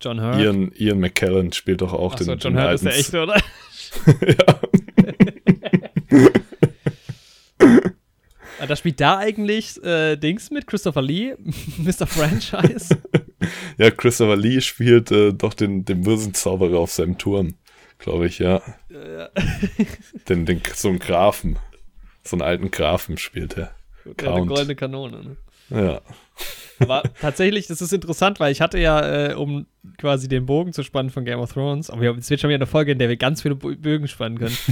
John 0.00 0.20
Hurt. 0.20 0.40
Ian, 0.40 0.72
Ian 0.76 0.98
McKellen 1.00 1.52
spielt 1.52 1.80
doch 1.80 1.92
auch 1.92 2.14
Ach 2.14 2.18
den, 2.18 2.26
so, 2.26 2.32
John 2.34 2.54
den 2.54 2.62
Hurt 2.62 2.74
ist 2.74 2.84
der 2.84 2.96
echte, 2.96 3.22
oder? 3.22 3.40
ja. 4.26 4.60
Ah, 8.60 8.66
da 8.66 8.74
spielt 8.74 9.00
da 9.00 9.18
eigentlich 9.18 9.82
äh, 9.84 10.16
Dings 10.16 10.50
mit, 10.50 10.66
Christopher 10.66 11.02
Lee, 11.02 11.34
Mr. 11.78 12.06
Franchise. 12.06 12.98
ja, 13.78 13.90
Christopher 13.90 14.36
Lee 14.36 14.60
spielt 14.60 15.12
äh, 15.12 15.32
doch 15.32 15.54
den, 15.54 15.84
den 15.84 16.02
bösen 16.02 16.34
Zauberer 16.34 16.78
auf 16.78 16.90
seinem 16.90 17.18
Turm, 17.18 17.54
glaube 17.98 18.26
ich, 18.26 18.40
ja. 18.40 18.60
ja. 18.90 19.28
den, 20.28 20.44
den, 20.44 20.60
so 20.74 20.88
einen 20.88 20.98
Grafen, 20.98 21.56
so 22.24 22.34
einen 22.34 22.42
alten 22.42 22.70
Grafen 22.70 23.16
spielt 23.16 23.56
er. 23.56 23.74
Eine 24.04 24.46
goldene 24.46 24.74
Kanone, 24.74 25.22
ne? 25.22 25.36
Ja. 25.70 26.00
Aber 26.80 27.02
tatsächlich, 27.20 27.66
das 27.66 27.80
ist 27.80 27.92
interessant, 27.92 28.40
weil 28.40 28.52
ich 28.52 28.60
hatte 28.60 28.78
ja, 28.78 29.30
äh, 29.30 29.34
um 29.34 29.66
quasi 29.96 30.28
den 30.28 30.46
Bogen 30.46 30.72
zu 30.72 30.82
spannen 30.82 31.10
von 31.10 31.24
Game 31.24 31.38
of 31.38 31.52
Thrones, 31.52 31.90
aber 31.90 32.16
es 32.16 32.30
wird 32.30 32.40
schon 32.40 32.50
wieder 32.50 32.58
eine 32.58 32.66
Folge, 32.66 32.92
in 32.92 32.98
der 32.98 33.08
wir 33.08 33.16
ganz 33.16 33.42
viele 33.42 33.54
Bögen 33.54 34.08
spannen 34.08 34.38
können. 34.38 34.56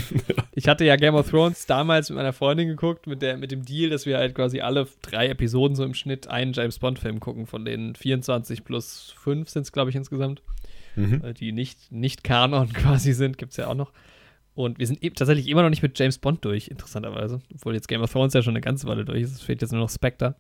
Ich 0.58 0.68
hatte 0.68 0.86
ja 0.86 0.96
Game 0.96 1.14
of 1.14 1.28
Thrones 1.28 1.66
damals 1.66 2.08
mit 2.08 2.16
meiner 2.16 2.32
Freundin 2.32 2.68
geguckt, 2.68 3.06
mit, 3.06 3.20
der, 3.20 3.36
mit 3.36 3.50
dem 3.50 3.62
Deal, 3.62 3.90
dass 3.90 4.06
wir 4.06 4.16
halt 4.16 4.34
quasi 4.34 4.60
alle 4.60 4.88
drei 5.02 5.28
Episoden 5.28 5.76
so 5.76 5.84
im 5.84 5.92
Schnitt 5.92 6.28
einen 6.28 6.54
James 6.54 6.78
Bond-Film 6.78 7.20
gucken, 7.20 7.44
von 7.46 7.66
den 7.66 7.94
24 7.94 8.64
plus 8.64 9.14
5 9.18 9.50
sind 9.50 9.62
es, 9.62 9.72
glaube 9.72 9.90
ich, 9.90 9.96
insgesamt. 9.96 10.40
Mhm. 10.94 11.22
Äh, 11.22 11.34
die 11.34 11.52
nicht, 11.52 11.92
nicht 11.92 12.24
Kanon 12.24 12.72
quasi 12.72 13.12
sind, 13.12 13.36
gibt 13.36 13.50
es 13.50 13.58
ja 13.58 13.66
auch 13.66 13.74
noch. 13.74 13.92
Und 14.54 14.78
wir 14.78 14.86
sind 14.86 15.02
eben 15.02 15.14
tatsächlich 15.14 15.48
immer 15.48 15.62
noch 15.62 15.68
nicht 15.68 15.82
mit 15.82 15.98
James 15.98 16.16
Bond 16.16 16.42
durch, 16.42 16.68
interessanterweise. 16.68 17.42
Obwohl 17.54 17.74
jetzt 17.74 17.88
Game 17.88 18.00
of 18.00 18.10
Thrones 18.10 18.32
ja 18.32 18.40
schon 18.40 18.54
eine 18.54 18.62
ganze 18.62 18.86
Weile 18.86 19.04
durch 19.04 19.20
ist. 19.20 19.32
Es 19.32 19.42
fehlt 19.42 19.60
jetzt 19.60 19.72
nur 19.72 19.82
noch 19.82 19.90
Spectre. 19.90 20.36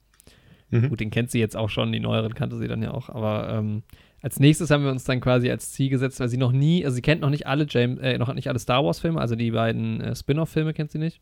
Mhm. 0.70 0.88
Gut, 0.88 1.00
den 1.00 1.10
kennt 1.10 1.30
sie 1.30 1.38
jetzt 1.38 1.56
auch 1.56 1.70
schon, 1.70 1.92
die 1.92 2.00
neueren 2.00 2.34
kannte 2.34 2.56
sie 2.56 2.68
dann 2.68 2.82
ja 2.82 2.92
auch. 2.92 3.08
Aber 3.08 3.48
ähm, 3.50 3.82
als 4.20 4.40
nächstes 4.40 4.70
haben 4.70 4.84
wir 4.84 4.90
uns 4.90 5.04
dann 5.04 5.20
quasi 5.20 5.50
als 5.50 5.72
Ziel 5.72 5.90
gesetzt, 5.90 6.18
weil 6.20 6.28
sie 6.28 6.36
noch 6.36 6.52
nie, 6.52 6.84
also 6.84 6.94
sie 6.94 7.02
kennt 7.02 7.20
noch 7.20 7.30
nicht 7.30 7.46
alle 7.46 7.66
James, 7.68 8.00
äh, 8.00 8.18
noch 8.18 8.32
nicht 8.34 8.48
alle 8.48 8.58
Star 8.58 8.84
Wars-Filme, 8.84 9.20
also 9.20 9.36
die 9.36 9.50
beiden 9.50 10.00
äh, 10.00 10.16
Spin-off-Filme 10.16 10.74
kennt 10.74 10.90
sie 10.90 10.98
nicht. 10.98 11.20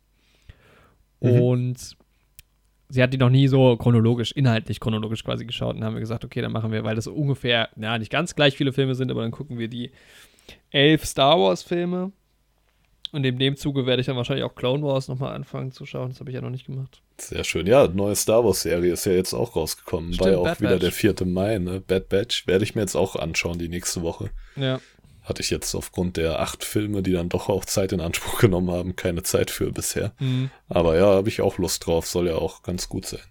Mhm. 1.21 1.29
Und 1.29 1.97
sie 2.89 3.03
hat 3.03 3.13
die 3.13 3.17
noch 3.17 3.29
nie 3.29 3.47
so 3.47 3.77
chronologisch, 3.77 4.31
inhaltlich 4.31 4.79
chronologisch 4.79 5.23
quasi 5.23 5.45
geschaut 5.45 5.75
und 5.75 5.83
haben 5.83 5.95
wir 5.95 5.99
gesagt, 5.99 6.25
okay, 6.25 6.41
dann 6.41 6.51
machen 6.51 6.71
wir, 6.71 6.83
weil 6.83 6.95
das 6.95 7.07
ungefähr, 7.07 7.69
ja, 7.75 7.97
nicht 7.97 8.11
ganz 8.11 8.35
gleich 8.35 8.55
viele 8.55 8.73
Filme 8.73 8.95
sind, 8.95 9.11
aber 9.11 9.21
dann 9.21 9.31
gucken 9.31 9.59
wir 9.59 9.67
die 9.67 9.91
elf 10.71 11.05
Star 11.05 11.39
Wars-Filme 11.39 12.11
und 13.11 13.23
in 13.25 13.39
dem 13.39 13.55
Zuge 13.55 13.85
werde 13.85 14.01
ich 14.01 14.07
dann 14.07 14.15
wahrscheinlich 14.17 14.43
auch 14.45 14.55
Clone 14.55 14.83
Wars 14.83 15.07
nochmal 15.07 15.33
anfangen 15.35 15.71
zu 15.71 15.85
schauen. 15.85 16.09
Das 16.09 16.19
habe 16.19 16.29
ich 16.29 16.35
ja 16.35 16.41
noch 16.41 16.49
nicht 16.49 16.65
gemacht. 16.65 17.01
Sehr 17.17 17.43
schön. 17.43 17.65
Ja, 17.67 17.87
neue 17.87 18.15
Star 18.15 18.43
Wars-Serie 18.43 18.91
ist 18.93 19.05
ja 19.05 19.13
jetzt 19.13 19.33
auch 19.33 19.55
rausgekommen. 19.55 20.13
Stimmt, 20.13 20.25
War 20.25 20.31
ja 20.33 20.37
auch 20.39 20.43
Bad 20.43 20.59
wieder 20.61 20.69
Batch. 20.71 20.81
der 20.81 20.91
4. 21.15 21.25
Mai, 21.25 21.57
ne? 21.59 21.79
Bad 21.79 22.09
Batch. 22.09 22.45
Werde 22.47 22.63
ich 22.63 22.75
mir 22.75 22.81
jetzt 22.81 22.95
auch 22.95 23.15
anschauen, 23.15 23.57
die 23.57 23.69
nächste 23.69 24.01
Woche. 24.01 24.31
Ja. 24.55 24.79
Hatte 25.23 25.41
ich 25.41 25.49
jetzt 25.49 25.73
aufgrund 25.75 26.17
der 26.17 26.39
acht 26.39 26.63
Filme, 26.63 27.01
die 27.01 27.13
dann 27.13 27.29
doch 27.29 27.49
auch 27.49 27.65
Zeit 27.65 27.91
in 27.93 28.01
Anspruch 28.01 28.39
genommen 28.41 28.69
haben, 28.71 28.95
keine 28.95 29.23
Zeit 29.23 29.49
für 29.49 29.71
bisher. 29.71 30.13
Mhm. 30.19 30.51
Aber 30.67 30.97
ja, 30.97 31.05
habe 31.07 31.29
ich 31.29 31.41
auch 31.41 31.57
Lust 31.57 31.85
drauf. 31.85 32.05
Soll 32.07 32.27
ja 32.27 32.35
auch 32.35 32.63
ganz 32.63 32.89
gut 32.89 33.05
sein. 33.05 33.21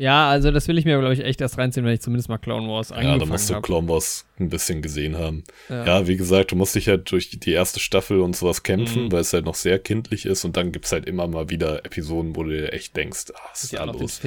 Ja, 0.00 0.30
also 0.30 0.50
das 0.50 0.66
will 0.66 0.78
ich 0.78 0.86
mir, 0.86 0.98
glaube 0.98 1.12
ich, 1.12 1.20
echt 1.20 1.42
erst 1.42 1.58
reinziehen, 1.58 1.84
wenn 1.84 1.92
ich 1.92 2.00
zumindest 2.00 2.30
mal 2.30 2.38
Clone 2.38 2.66
Wars 2.68 2.90
angefangen 2.90 3.12
habe. 3.12 3.20
Ja, 3.20 3.26
da 3.26 3.32
musst 3.32 3.50
du 3.50 3.54
hab. 3.54 3.62
Clone 3.62 3.86
Wars 3.86 4.24
ein 4.38 4.48
bisschen 4.48 4.80
gesehen 4.80 5.18
haben. 5.18 5.44
Ja. 5.68 5.84
ja. 5.84 6.06
wie 6.08 6.16
gesagt, 6.16 6.52
du 6.52 6.56
musst 6.56 6.74
dich 6.74 6.88
halt 6.88 7.12
durch 7.12 7.28
die 7.28 7.52
erste 7.52 7.80
Staffel 7.80 8.20
und 8.20 8.34
sowas 8.34 8.62
kämpfen, 8.62 9.04
mhm. 9.04 9.12
weil 9.12 9.20
es 9.20 9.34
halt 9.34 9.44
noch 9.44 9.54
sehr 9.54 9.78
kindlich 9.78 10.24
ist 10.24 10.46
und 10.46 10.56
dann 10.56 10.72
gibt 10.72 10.86
es 10.86 10.92
halt 10.92 11.04
immer 11.04 11.26
mal 11.26 11.50
wieder 11.50 11.84
Episoden, 11.84 12.34
wo 12.34 12.44
du 12.44 12.50
dir 12.50 12.72
echt 12.72 12.96
denkst, 12.96 13.26
ah, 13.34 13.40
was 13.50 13.64
ist, 13.64 13.74
da 13.74 13.84
ja 13.84 13.92
los? 13.92 14.22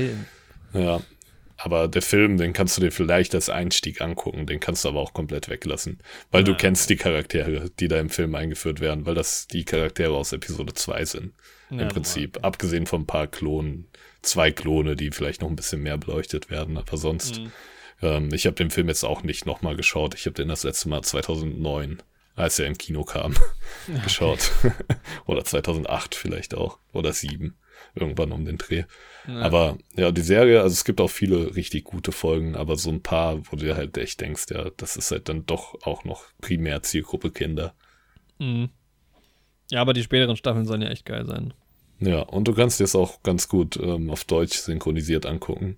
Ja, 0.76 1.02
aber 1.58 1.88
der 1.88 2.04
Film, 2.04 2.38
den 2.38 2.54
kannst 2.54 2.78
du 2.78 2.82
dir 2.82 2.92
vielleicht 2.92 3.34
als 3.34 3.50
Einstieg 3.50 4.00
angucken, 4.00 4.46
den 4.46 4.60
kannst 4.60 4.86
du 4.86 4.90
aber 4.90 5.00
auch 5.00 5.14
komplett 5.14 5.50
weglassen. 5.50 6.02
Weil 6.30 6.42
ja. 6.42 6.52
du 6.52 6.56
kennst 6.56 6.92
die 6.92 6.98
Charaktere, 6.98 7.72
die 7.80 7.88
da 7.88 8.00
im 8.00 8.12
Film 8.12 8.36
eingeführt 8.36 8.80
werden, 8.80 9.08
weil 9.08 9.16
das 9.16 9.48
die 9.48 9.66
Charaktere 9.66 10.14
aus 10.14 10.34
Episode 10.34 10.76
2 10.76 11.06
sind. 11.06 11.34
Ja, 11.72 11.80
Im 11.80 11.88
Prinzip. 11.88 12.36
Normal. 12.36 12.48
Abgesehen 12.50 12.86
von 12.86 13.02
ein 13.02 13.08
paar 13.08 13.26
Klonen, 13.26 13.88
zwei 14.24 14.52
Klone, 14.52 14.96
die 14.96 15.12
vielleicht 15.12 15.42
noch 15.42 15.50
ein 15.50 15.56
bisschen 15.56 15.84
mehr 15.84 15.98
beleuchtet 15.98 16.50
werden, 16.50 16.78
aber 16.78 16.98
sonst. 16.98 17.40
Mhm. 17.40 17.52
Ähm, 18.02 18.34
ich 18.34 18.46
habe 18.46 18.56
den 18.56 18.72
Film 18.72 18.88
jetzt 18.88 19.04
auch 19.04 19.24
nicht 19.24 19.46
nochmal 19.46 19.76
geschaut. 19.76 20.16
Ich 20.16 20.26
habe 20.26 20.34
den 20.34 20.48
das 20.48 20.64
letzte 20.64 20.90
Mal 20.90 21.04
2009, 21.04 22.02
als 22.36 22.60
er 22.60 22.68
im 22.68 22.78
Kino 22.78 23.04
kam, 23.04 23.36
geschaut. 24.04 24.52
Oder 25.26 25.44
2008 25.44 26.16
vielleicht 26.16 26.56
auch. 26.56 26.80
Oder 26.92 27.12
2007 27.12 27.56
irgendwann 27.96 28.32
um 28.32 28.46
den 28.46 28.58
Dreh. 28.58 28.84
Ja. 29.28 29.42
Aber 29.42 29.78
ja, 29.96 30.12
die 30.12 30.22
Serie, 30.22 30.62
also 30.62 30.74
es 30.74 30.86
gibt 30.86 31.00
auch 31.02 31.10
viele 31.10 31.56
richtig 31.56 31.84
gute 31.84 32.12
Folgen, 32.12 32.56
aber 32.56 32.76
so 32.76 32.90
ein 32.90 33.02
paar, 33.02 33.40
wo 33.40 33.56
du 33.56 33.66
dir 33.66 33.76
halt 33.76 33.98
echt 33.98 34.22
denkst, 34.22 34.46
ja, 34.50 34.70
das 34.78 34.96
ist 34.96 35.12
halt 35.12 35.30
dann 35.30 35.46
doch 35.46 35.76
auch 35.84 36.04
noch 36.04 36.26
primär 36.42 36.82
Zielgruppe 36.82 37.32
Kinder. 37.32 37.74
Mhm. 38.40 38.70
Ja, 39.70 39.82
aber 39.82 39.94
die 39.94 40.04
späteren 40.04 40.36
Staffeln 40.36 40.66
sollen 40.66 40.82
ja 40.82 40.90
echt 40.90 41.06
geil 41.06 41.26
sein. 41.26 41.54
Ja, 42.06 42.22
und 42.22 42.48
du 42.48 42.54
kannst 42.54 42.80
dir 42.80 42.86
es 42.86 42.96
auch 42.96 43.24
ganz 43.24 43.48
gut 43.48 43.80
ähm, 43.82 44.10
auf 44.10 44.24
Deutsch 44.24 44.58
synchronisiert 44.58 45.26
angucken. 45.26 45.78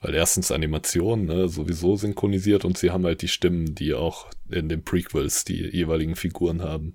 Weil 0.00 0.14
erstens 0.14 0.50
Animation, 0.50 1.24
ne, 1.24 1.48
sowieso 1.48 1.96
synchronisiert 1.96 2.66
und 2.66 2.76
sie 2.76 2.90
haben 2.90 3.06
halt 3.06 3.22
die 3.22 3.28
Stimmen, 3.28 3.74
die 3.74 3.94
auch 3.94 4.26
in 4.50 4.68
den 4.68 4.84
Prequels 4.84 5.44
die 5.44 5.62
jeweiligen 5.64 6.14
Figuren 6.14 6.62
haben. 6.62 6.94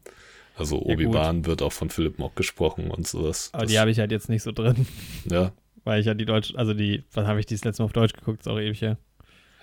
Also 0.56 0.80
Obi-Wan 0.80 1.46
wird 1.46 1.62
auch 1.62 1.72
von 1.72 1.90
Philipp 1.90 2.20
Mock 2.20 2.36
gesprochen 2.36 2.92
und 2.92 3.08
sowas. 3.08 3.50
Aber 3.54 3.64
das, 3.64 3.72
die 3.72 3.80
habe 3.80 3.90
ich 3.90 4.00
halt 4.00 4.12
jetzt 4.12 4.30
nicht 4.30 4.44
so 4.44 4.52
drin. 4.52 4.86
Ja. 5.30 5.54
Weil 5.86 6.02
ich 6.02 6.06
ja 6.06 6.14
die 6.14 6.26
Deutsch, 6.26 6.54
also 6.56 6.74
die, 6.74 7.04
was 7.14 7.26
habe 7.26 7.40
ich 7.40 7.48
die 7.48 7.56
das 7.56 7.64
letzte 7.64 7.82
Mal 7.82 7.86
auf 7.86 7.94
Deutsch 7.94 8.14
geguckt, 8.14 8.42
ist 8.42 8.48
auch 8.48 8.60
ewig 8.60 8.82
her. 8.82 8.98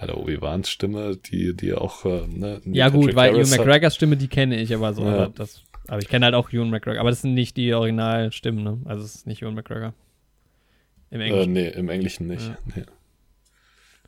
Ja, 0.00 0.06
der 0.06 0.18
Obi-Wans 0.18 0.68
Stimme, 0.68 1.16
die, 1.16 1.54
die 1.54 1.72
auch, 1.72 2.04
äh, 2.04 2.26
ne, 2.26 2.60
Ja, 2.64 2.88
gut, 2.88 3.14
weil 3.14 3.36
Ewan 3.36 3.48
McGregors 3.48 3.94
Stimme, 3.94 4.16
die 4.16 4.28
kenne 4.28 4.60
ich, 4.60 4.74
aber 4.74 4.92
so, 4.92 5.04
ja. 5.04 5.28
das, 5.28 5.62
aber 5.88 6.00
ich 6.00 6.08
kenne 6.08 6.26
halt 6.26 6.34
auch 6.34 6.52
Ewan 6.52 6.70
McGregor, 6.70 7.00
aber 7.00 7.10
das 7.10 7.22
sind 7.22 7.34
nicht 7.34 7.56
die 7.56 7.72
Originalstimmen, 7.74 8.62
ne? 8.62 8.80
Also 8.84 9.04
es 9.04 9.14
ist 9.14 9.26
nicht 9.26 9.42
Ewan 9.42 9.54
McGregor. 9.54 9.94
Im 11.10 11.20
äh, 11.20 11.26
Englischen. 11.26 11.56
Äh, 11.56 11.62
nee, 11.62 11.68
im 11.68 11.88
Englischen 11.88 12.26
nicht. 12.26 12.48
Ja. 12.48 12.58
Nee. 12.74 12.84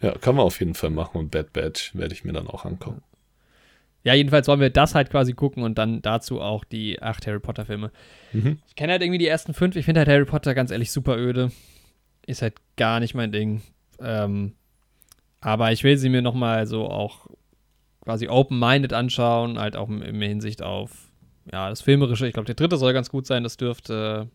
ja, 0.02 0.18
kann 0.18 0.34
man 0.34 0.44
auf 0.44 0.58
jeden 0.60 0.74
Fall 0.74 0.90
machen 0.90 1.18
und 1.18 1.30
Bad 1.30 1.52
Batch 1.52 1.94
werde 1.94 2.14
ich 2.14 2.24
mir 2.24 2.32
dann 2.32 2.48
auch 2.48 2.64
angucken. 2.64 3.02
Ja, 4.04 4.14
jedenfalls 4.14 4.48
wollen 4.48 4.60
wir 4.60 4.70
das 4.70 4.94
halt 4.94 5.10
quasi 5.10 5.34
gucken 5.34 5.62
und 5.62 5.76
dann 5.76 6.00
dazu 6.02 6.40
auch 6.40 6.64
die 6.64 7.02
acht 7.02 7.26
Harry 7.26 7.40
Potter-Filme. 7.40 7.90
Mhm. 8.32 8.58
Ich 8.68 8.74
kenne 8.74 8.92
halt 8.92 9.02
irgendwie 9.02 9.18
die 9.18 9.26
ersten 9.26 9.54
fünf. 9.54 9.76
Ich 9.76 9.84
finde 9.84 10.00
halt 10.00 10.08
Harry 10.08 10.24
Potter 10.24 10.54
ganz 10.54 10.70
ehrlich 10.70 10.92
super 10.92 11.16
öde. 11.18 11.50
Ist 12.26 12.42
halt 12.42 12.54
gar 12.76 13.00
nicht 13.00 13.14
mein 13.14 13.32
Ding. 13.32 13.62
Ähm, 14.00 14.54
aber 15.40 15.72
ich 15.72 15.84
will 15.84 15.98
sie 15.98 16.08
mir 16.08 16.22
nochmal 16.22 16.66
so 16.66 16.88
auch 16.88 17.26
quasi 18.02 18.28
open-minded 18.28 18.92
anschauen, 18.92 19.58
halt 19.58 19.76
auch 19.76 19.88
in 19.88 20.22
Hinsicht 20.22 20.62
auf 20.62 21.07
ja, 21.52 21.68
das 21.68 21.82
Filmerische. 21.82 22.26
Ich 22.26 22.34
glaube, 22.34 22.46
der 22.46 22.54
dritte 22.54 22.76
soll 22.76 22.92
ganz 22.92 23.10
gut 23.10 23.26
sein. 23.26 23.42
Das 23.42 23.56
dürfte 23.56 24.28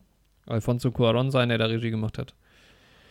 äh, 0.48 0.52
Alfonso 0.52 0.92
Cuaron 0.92 1.32
sein, 1.32 1.50
der 1.50 1.58
da 1.58 1.66
Regie 1.66 1.92
gemacht 1.92 2.18
hat. 2.18 2.34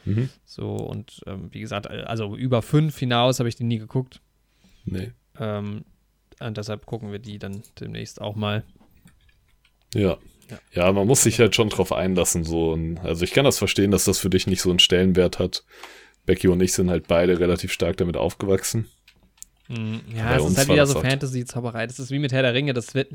Mhm. 0.04 0.28
So, 0.44 0.74
und 0.74 1.20
ähm, 1.26 1.48
wie 1.52 1.60
gesagt, 1.60 1.88
also 1.88 2.36
über 2.36 2.62
fünf 2.62 2.98
hinaus 2.98 3.38
habe 3.38 3.48
ich 3.48 3.56
die 3.56 3.64
nie 3.64 3.78
geguckt. 3.78 4.20
Nee. 4.84 5.12
Ähm, 5.38 5.84
und 6.40 6.56
deshalb 6.56 6.86
gucken 6.86 7.12
wir 7.12 7.18
die 7.18 7.38
dann 7.38 7.62
demnächst 7.78 8.20
auch 8.20 8.34
mal. 8.34 8.64
Ja. 9.94 10.18
Ja. 10.50 10.58
ja, 10.72 10.92
man 10.92 11.06
muss 11.06 11.22
sich 11.22 11.38
halt 11.38 11.54
schon 11.54 11.68
drauf 11.68 11.92
einlassen. 11.92 12.44
So. 12.44 12.76
Also 13.02 13.24
ich 13.24 13.32
kann 13.32 13.44
das 13.44 13.58
verstehen, 13.58 13.90
dass 13.90 14.04
das 14.04 14.18
für 14.18 14.28
dich 14.28 14.46
nicht 14.46 14.60
so 14.60 14.70
einen 14.70 14.80
Stellenwert 14.80 15.38
hat. 15.38 15.64
Becky 16.26 16.48
und 16.48 16.60
ich 16.60 16.72
sind 16.72 16.90
halt 16.90 17.08
beide 17.08 17.38
relativ 17.38 17.72
stark 17.72 17.96
damit 17.96 18.16
aufgewachsen. 18.16 18.88
Mm, 19.72 20.00
ja, 20.14 20.36
es 20.36 20.44
ist 20.44 20.58
halt 20.58 20.68
wieder 20.68 20.86
so 20.86 21.00
Fantasy-Zauberei. 21.00 21.86
Das 21.86 21.98
ist 21.98 22.10
wie 22.10 22.18
mit 22.18 22.32
Herr 22.32 22.42
der 22.42 22.52
Ringe. 22.52 22.74
Das 22.74 22.94
wird, 22.94 23.12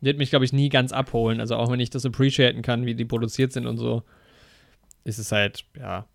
wird 0.00 0.18
mich, 0.18 0.30
glaube 0.30 0.44
ich, 0.44 0.52
nie 0.52 0.68
ganz 0.68 0.92
abholen. 0.92 1.40
Also 1.40 1.54
auch 1.54 1.70
wenn 1.70 1.78
ich 1.78 1.90
das 1.90 2.04
appreciaten 2.04 2.62
kann, 2.62 2.84
wie 2.84 2.94
die 2.96 3.04
produziert 3.04 3.52
sind 3.52 3.66
und 3.66 3.76
so, 3.76 4.02
ist 5.04 5.18
es 5.18 5.30
halt, 5.30 5.64
ja. 5.78 6.06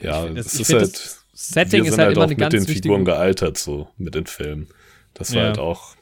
Ja, 0.00 0.26
das, 0.28 0.46
es 0.46 0.60
ist 0.60 0.72
halt. 0.72 1.18
Setting 1.34 1.84
ist 1.84 1.98
halt, 1.98 2.08
halt 2.08 2.16
immer 2.16 2.24
eine 2.24 2.34
ganz 2.34 2.52
mit 2.52 2.68
den 2.68 2.74
Figuren 2.74 3.04
gealtert, 3.04 3.58
so 3.58 3.88
mit 3.96 4.16
den 4.16 4.26
Filmen. 4.26 4.66
Das 5.14 5.32
war 5.34 5.42
ja. 5.42 5.48
halt 5.48 5.58
auch, 5.58 5.94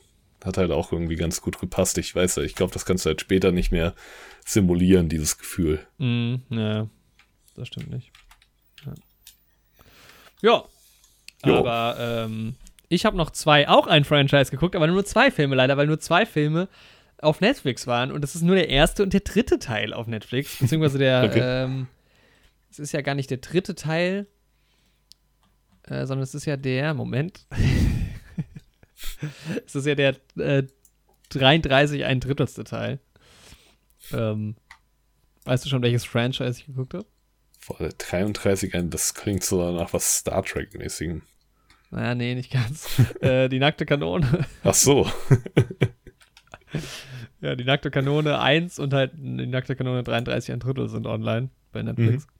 hat 0.42 0.56
halt 0.56 0.70
auch 0.70 0.92
irgendwie 0.92 1.16
ganz 1.16 1.42
gut 1.42 1.60
gepasst. 1.60 1.98
Ich 1.98 2.14
weiß 2.14 2.36
ja, 2.36 2.42
ich 2.42 2.54
glaube, 2.54 2.72
das 2.72 2.86
kannst 2.86 3.04
du 3.04 3.08
halt 3.08 3.20
später 3.20 3.52
nicht 3.52 3.70
mehr 3.70 3.94
simulieren, 4.46 5.10
dieses 5.10 5.36
Gefühl. 5.36 5.86
Mm, 5.98 6.36
ja, 6.48 6.88
das 7.54 7.68
stimmt 7.68 7.90
nicht. 7.90 8.10
Ja. 8.86 8.94
ja. 10.40 10.64
Aber 11.42 11.96
ähm, 11.98 12.56
ich 12.88 13.04
habe 13.04 13.16
noch 13.16 13.30
zwei, 13.30 13.68
auch 13.68 13.86
ein 13.86 14.04
Franchise 14.04 14.50
geguckt, 14.50 14.76
aber 14.76 14.86
nur 14.86 15.04
zwei 15.04 15.30
Filme 15.30 15.56
leider, 15.56 15.76
weil 15.76 15.86
nur 15.86 16.00
zwei 16.00 16.26
Filme 16.26 16.68
auf 17.18 17.40
Netflix 17.40 17.86
waren. 17.86 18.12
Und 18.12 18.22
das 18.22 18.34
ist 18.34 18.42
nur 18.42 18.56
der 18.56 18.68
erste 18.68 19.02
und 19.02 19.12
der 19.12 19.20
dritte 19.20 19.58
Teil 19.58 19.92
auf 19.92 20.06
Netflix. 20.06 20.58
Beziehungsweise 20.58 20.98
der, 20.98 21.24
okay. 21.30 21.40
ähm, 21.42 21.86
es 22.70 22.78
ist 22.78 22.92
ja 22.92 23.00
gar 23.00 23.14
nicht 23.14 23.30
der 23.30 23.38
dritte 23.38 23.74
Teil, 23.74 24.26
äh, 25.84 26.06
sondern 26.06 26.22
es 26.22 26.34
ist 26.34 26.46
ja 26.46 26.56
der, 26.56 26.94
Moment. 26.94 27.46
es 29.66 29.74
ist 29.74 29.86
ja 29.86 29.94
der 29.94 30.16
äh, 30.36 30.64
33 31.30 32.04
ein 32.04 32.20
Drittelste 32.20 32.64
Teil. 32.64 33.00
Ähm, 34.12 34.56
weißt 35.44 35.64
du 35.64 35.68
schon, 35.68 35.82
welches 35.82 36.04
Franchise 36.04 36.60
ich 36.60 36.66
geguckt 36.66 36.94
habe? 36.94 37.06
Boah, 37.66 37.78
der 37.78 37.92
33, 37.92 38.72
das 38.90 39.14
klingt 39.14 39.42
so 39.42 39.72
nach 39.72 39.92
was 39.92 40.18
Star 40.18 40.42
Trek-mäßigem. 40.42 41.22
Naja, 41.90 42.14
nee, 42.14 42.34
nicht 42.34 42.52
ganz. 42.52 42.88
äh, 43.20 43.48
die 43.48 43.58
nackte 43.58 43.86
Kanone. 43.86 44.46
Ach 44.62 44.74
so. 44.74 45.10
ja, 47.40 47.56
die 47.56 47.64
nackte 47.64 47.90
Kanone 47.90 48.38
1 48.38 48.78
und 48.78 48.92
halt 48.92 49.12
die 49.14 49.46
nackte 49.46 49.76
Kanone 49.76 50.02
33 50.02 50.52
ein 50.52 50.60
Drittel 50.60 50.88
sind 50.88 51.06
online 51.06 51.50
bei 51.72 51.82
Netflix. 51.82 52.26
Mhm. 52.26 52.30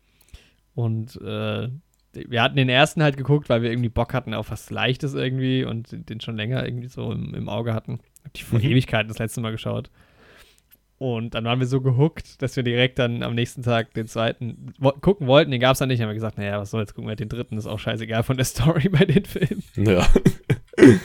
Und 0.75 1.17
äh, 1.23 1.69
wir 2.13 2.43
hatten 2.43 2.57
den 2.57 2.69
ersten 2.69 3.03
halt 3.03 3.17
geguckt, 3.17 3.49
weil 3.49 3.63
wir 3.63 3.71
irgendwie 3.71 3.89
Bock 3.89 4.15
hatten 4.15 4.35
auf 4.35 4.51
was 4.51 4.71
Leichtes 4.71 5.15
irgendwie 5.15 5.65
und 5.65 6.09
den 6.09 6.21
schon 6.21 6.37
länger 6.37 6.65
irgendwie 6.65 6.89
so 6.89 7.13
im, 7.13 7.35
im 7.35 7.49
Auge 7.49 7.75
hatten. 7.75 8.01
Hab 8.25 8.33
die 8.35 8.43
vor 8.43 8.59
mhm. 8.59 8.67
Ewigkeiten 8.67 9.09
das 9.09 9.19
letzte 9.19 9.41
Mal 9.41 9.53
geschaut. 9.53 9.91
Und 10.99 11.35
dann 11.35 11.45
waren 11.45 11.61
wir 11.61 11.67
so 11.67 11.83
gehuckt, 11.83 12.41
dass 12.41 12.57
wir 12.57 12.63
direkt 12.63 12.99
dann 12.99 13.23
am 13.23 13.35
nächsten 13.35 13.63
Tag 13.63 13.93
den 13.93 14.07
zweiten 14.07 14.73
wo 14.79 14.93
gucken 14.93 15.27
wollten. 15.27 15.51
Den 15.51 15.61
gab 15.61 15.73
es 15.73 15.79
dann 15.79 15.89
nicht. 15.89 15.99
Dann 16.01 16.05
haben 16.07 16.11
wir 16.11 16.15
gesagt, 16.15 16.39
naja, 16.39 16.59
was 16.59 16.71
soll's, 16.71 16.95
gucken 16.95 17.09
wir 17.09 17.17
den 17.17 17.29
dritten. 17.29 17.59
Ist 17.59 17.67
auch 17.67 17.79
scheißegal 17.79 18.23
von 18.23 18.37
der 18.37 18.45
Story 18.47 18.89
bei 18.89 19.05
den 19.05 19.25
Filmen. 19.27 19.63
Ja. 19.77 20.09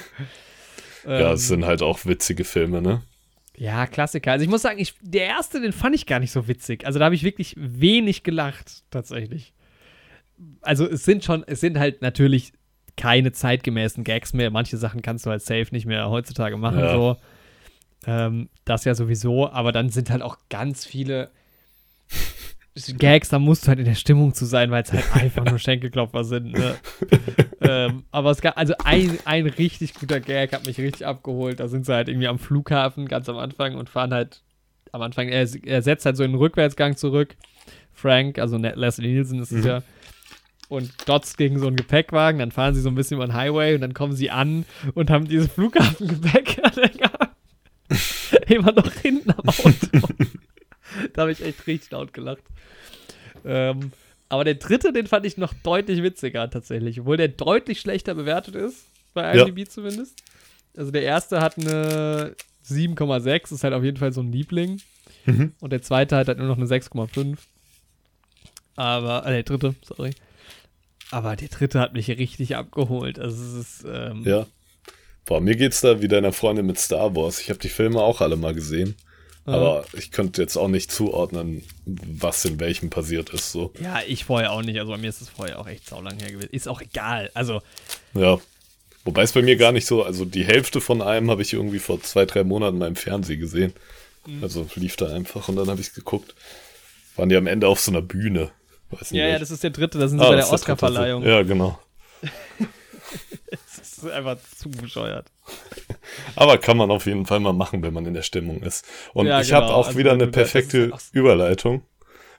ja, 1.05 1.33
es 1.33 1.47
sind 1.47 1.65
halt 1.65 1.81
auch 1.81 2.05
witzige 2.05 2.45
Filme, 2.45 2.81
ne? 2.81 3.01
Ja, 3.57 3.85
Klassiker. 3.85 4.31
Also 4.31 4.43
ich 4.43 4.49
muss 4.49 4.61
sagen, 4.61 4.79
ich, 4.79 4.95
der 5.01 5.25
erste, 5.25 5.59
den 5.59 5.73
fand 5.73 5.93
ich 5.93 6.05
gar 6.05 6.19
nicht 6.19 6.31
so 6.31 6.47
witzig. 6.47 6.85
Also 6.85 6.97
da 6.97 7.05
habe 7.05 7.15
ich 7.15 7.23
wirklich 7.23 7.53
wenig 7.57 8.23
gelacht, 8.23 8.83
tatsächlich. 8.91 9.53
Also 10.61 10.87
es 10.87 11.03
sind 11.03 11.23
schon, 11.23 11.43
es 11.45 11.59
sind 11.59 11.77
halt 11.77 12.01
natürlich 12.01 12.53
keine 12.95 13.33
zeitgemäßen 13.33 14.03
Gags 14.05 14.33
mehr. 14.33 14.51
Manche 14.51 14.77
Sachen 14.77 15.01
kannst 15.01 15.25
du 15.25 15.29
halt 15.29 15.41
safe 15.41 15.67
nicht 15.71 15.85
mehr 15.85 16.09
heutzutage 16.09 16.55
machen, 16.57 16.79
ja. 16.79 16.93
so. 16.93 17.17
Ähm, 18.07 18.49
das 18.65 18.85
ja 18.85 18.95
sowieso, 18.95 19.49
aber 19.49 19.71
dann 19.71 19.89
sind 19.89 20.09
halt 20.09 20.21
auch 20.21 20.37
ganz 20.49 20.85
viele 20.85 21.29
Gags, 22.97 23.29
da 23.29 23.37
musst 23.37 23.63
du 23.63 23.67
halt 23.67 23.79
in 23.79 23.85
der 23.85 23.95
Stimmung 23.95 24.33
zu 24.33 24.45
sein, 24.45 24.71
weil 24.71 24.83
es 24.83 24.93
halt 24.93 25.05
einfach 25.15 25.45
nur 25.45 25.59
Schenkelklopfer 25.59 26.23
sind. 26.23 26.53
Ne? 26.53 26.75
ähm, 27.61 28.03
aber 28.11 28.31
es 28.31 28.41
gab, 28.41 28.57
also 28.57 28.73
ein, 28.83 29.19
ein 29.25 29.45
richtig 29.45 29.93
guter 29.93 30.19
Gag 30.19 30.53
hat 30.53 30.65
mich 30.65 30.79
richtig 30.79 31.05
abgeholt. 31.05 31.59
Da 31.59 31.67
sind 31.67 31.85
sie 31.85 31.93
halt 31.93 32.07
irgendwie 32.07 32.27
am 32.27 32.39
Flughafen 32.39 33.07
ganz 33.07 33.29
am 33.29 33.37
Anfang 33.37 33.75
und 33.75 33.89
fahren 33.89 34.13
halt 34.13 34.41
am 34.93 35.01
Anfang, 35.01 35.29
er, 35.29 35.47
er 35.65 35.81
setzt 35.81 36.05
halt 36.05 36.17
so 36.17 36.23
in 36.23 36.31
den 36.31 36.39
Rückwärtsgang 36.39 36.97
zurück. 36.97 37.35
Frank, 37.93 38.39
also 38.39 38.57
Leslie 38.57 39.13
Nielsen 39.13 39.41
ist 39.41 39.51
es 39.51 39.63
mhm. 39.63 39.69
ja, 39.69 39.83
und 40.69 40.91
dotzt 41.07 41.37
gegen 41.37 41.59
so 41.59 41.67
einen 41.67 41.75
Gepäckwagen. 41.75 42.39
Dann 42.39 42.51
fahren 42.51 42.73
sie 42.73 42.81
so 42.81 42.89
ein 42.89 42.95
bisschen 42.95 43.17
über 43.17 43.27
den 43.27 43.33
Highway 43.33 43.75
und 43.75 43.81
dann 43.81 43.93
kommen 43.93 44.13
sie 44.13 44.31
an 44.31 44.65
und 44.93 45.09
haben 45.09 45.27
dieses 45.27 45.51
Flughafengepäck 45.51 46.61
immer 48.47 48.71
noch 48.71 48.91
hinten 48.93 49.31
am 49.31 49.49
Auto. 49.49 50.13
da 51.13 51.21
habe 51.21 51.31
ich 51.31 51.41
echt 51.43 51.67
richtig 51.67 51.91
laut 51.91 52.13
gelacht. 52.13 52.43
Ähm, 53.45 53.91
aber 54.29 54.43
der 54.43 54.55
dritte, 54.55 54.93
den 54.93 55.07
fand 55.07 55.25
ich 55.25 55.37
noch 55.37 55.53
deutlich 55.63 56.03
witziger 56.03 56.49
tatsächlich, 56.49 57.01
obwohl 57.01 57.17
der 57.17 57.27
deutlich 57.27 57.81
schlechter 57.81 58.15
bewertet 58.15 58.55
ist, 58.55 58.85
bei 59.13 59.33
IMDb 59.33 59.59
ja. 59.59 59.65
zumindest. 59.65 60.23
Also 60.77 60.91
der 60.91 61.03
erste 61.03 61.41
hat 61.41 61.57
eine 61.57 62.35
7,6, 62.65 63.53
ist 63.53 63.63
halt 63.63 63.73
auf 63.73 63.83
jeden 63.83 63.97
Fall 63.97 64.13
so 64.13 64.21
ein 64.21 64.31
Liebling. 64.31 64.81
Mhm. 65.25 65.53
Und 65.59 65.71
der 65.73 65.81
zweite 65.81 66.15
hat 66.15 66.27
halt 66.27 66.37
nur 66.37 66.47
noch 66.47 66.57
eine 66.57 66.65
6,5. 66.65 67.37
Aber, 68.75 69.25
äh, 69.25 69.31
der 69.31 69.43
dritte, 69.43 69.75
sorry. 69.83 70.11
Aber 71.11 71.35
der 71.35 71.49
dritte 71.49 71.79
hat 71.79 71.93
mich 71.93 72.07
richtig 72.07 72.55
abgeholt. 72.55 73.19
Also 73.19 73.43
es 73.43 73.81
ist, 73.81 73.85
ähm, 73.85 74.23
Ja. 74.25 74.47
Boah, 75.25 75.39
mir 75.41 75.55
geht's 75.55 75.81
da 75.81 76.01
wie 76.01 76.07
deiner 76.07 76.33
Freundin 76.33 76.65
mit 76.65 76.79
Star 76.79 77.15
Wars. 77.15 77.39
Ich 77.39 77.49
habe 77.49 77.59
die 77.59 77.69
Filme 77.69 78.01
auch 78.01 78.21
alle 78.21 78.35
mal 78.35 78.53
gesehen. 78.53 78.95
Aber 79.45 79.85
ich 79.93 80.11
könnte 80.11 80.41
jetzt 80.41 80.55
auch 80.55 80.67
nicht 80.67 80.91
zuordnen, 80.91 81.63
was 81.85 82.45
in 82.45 82.59
welchem 82.59 82.89
passiert 82.89 83.31
ist. 83.31 83.51
So. 83.51 83.73
Ja, 83.81 84.01
ich 84.07 84.25
vorher 84.25 84.51
auch 84.51 84.61
nicht. 84.61 84.79
Also 84.79 84.91
bei 84.91 84.97
mir 84.97 85.09
ist 85.09 85.21
es 85.21 85.29
vorher 85.29 85.59
auch 85.59 85.67
echt 85.67 85.87
saulang 85.89 86.19
her 86.19 86.31
gewesen. 86.31 86.49
Ist 86.51 86.67
auch 86.67 86.81
egal. 86.81 87.31
Also. 87.33 87.61
Ja. 88.13 88.39
Wobei 89.03 89.23
es 89.23 89.31
bei 89.31 89.41
mir 89.41 89.55
gar 89.55 89.71
nicht 89.71 89.87
so, 89.87 90.03
also 90.03 90.25
die 90.25 90.43
Hälfte 90.43 90.79
von 90.79 91.01
einem 91.01 91.31
habe 91.31 91.41
ich 91.41 91.53
irgendwie 91.53 91.79
vor 91.79 91.99
zwei, 92.01 92.25
drei 92.25 92.43
Monaten 92.43 92.77
mal 92.77 92.87
im 92.87 92.95
Fernsehen 92.95 93.39
gesehen. 93.39 93.73
Mhm. 94.27 94.43
Also 94.43 94.67
lief 94.75 94.95
da 94.95 95.07
einfach 95.07 95.49
und 95.49 95.55
dann 95.55 95.69
habe 95.69 95.81
ich 95.81 95.93
geguckt. 95.93 96.35
Waren 97.15 97.29
die 97.29 97.35
am 97.35 97.47
Ende 97.47 97.67
auf 97.67 97.79
so 97.79 97.91
einer 97.91 98.03
Bühne. 98.03 98.51
ja, 99.09 99.27
ja, 99.27 99.39
das 99.39 99.49
ist 99.49 99.63
der 99.63 99.71
dritte, 99.71 99.97
da 99.97 100.07
sind 100.07 100.19
sie 100.19 100.25
ah, 100.25 100.29
bei 100.29 100.35
der 100.35 100.51
Oscar-Verleihung. 100.51 101.23
Ja, 101.23 101.41
genau. 101.41 101.79
ist 104.03 104.11
einfach 104.11 104.37
zu 104.57 104.69
bescheuert. 104.69 105.31
Aber 106.35 106.57
kann 106.57 106.77
man 106.77 106.91
auf 106.91 107.05
jeden 107.05 107.25
Fall 107.25 107.39
mal 107.39 107.53
machen, 107.53 107.83
wenn 107.83 107.93
man 107.93 108.05
in 108.05 108.13
der 108.13 108.21
Stimmung 108.21 108.61
ist. 108.61 108.85
Und 109.13 109.27
ja, 109.27 109.41
ich 109.41 109.47
genau. 109.47 109.61
habe 109.61 109.73
auch 109.73 109.87
also, 109.87 109.99
wieder 109.99 110.11
eine 110.11 110.27
perfekte 110.27 110.91
Überleitung, 111.11 111.83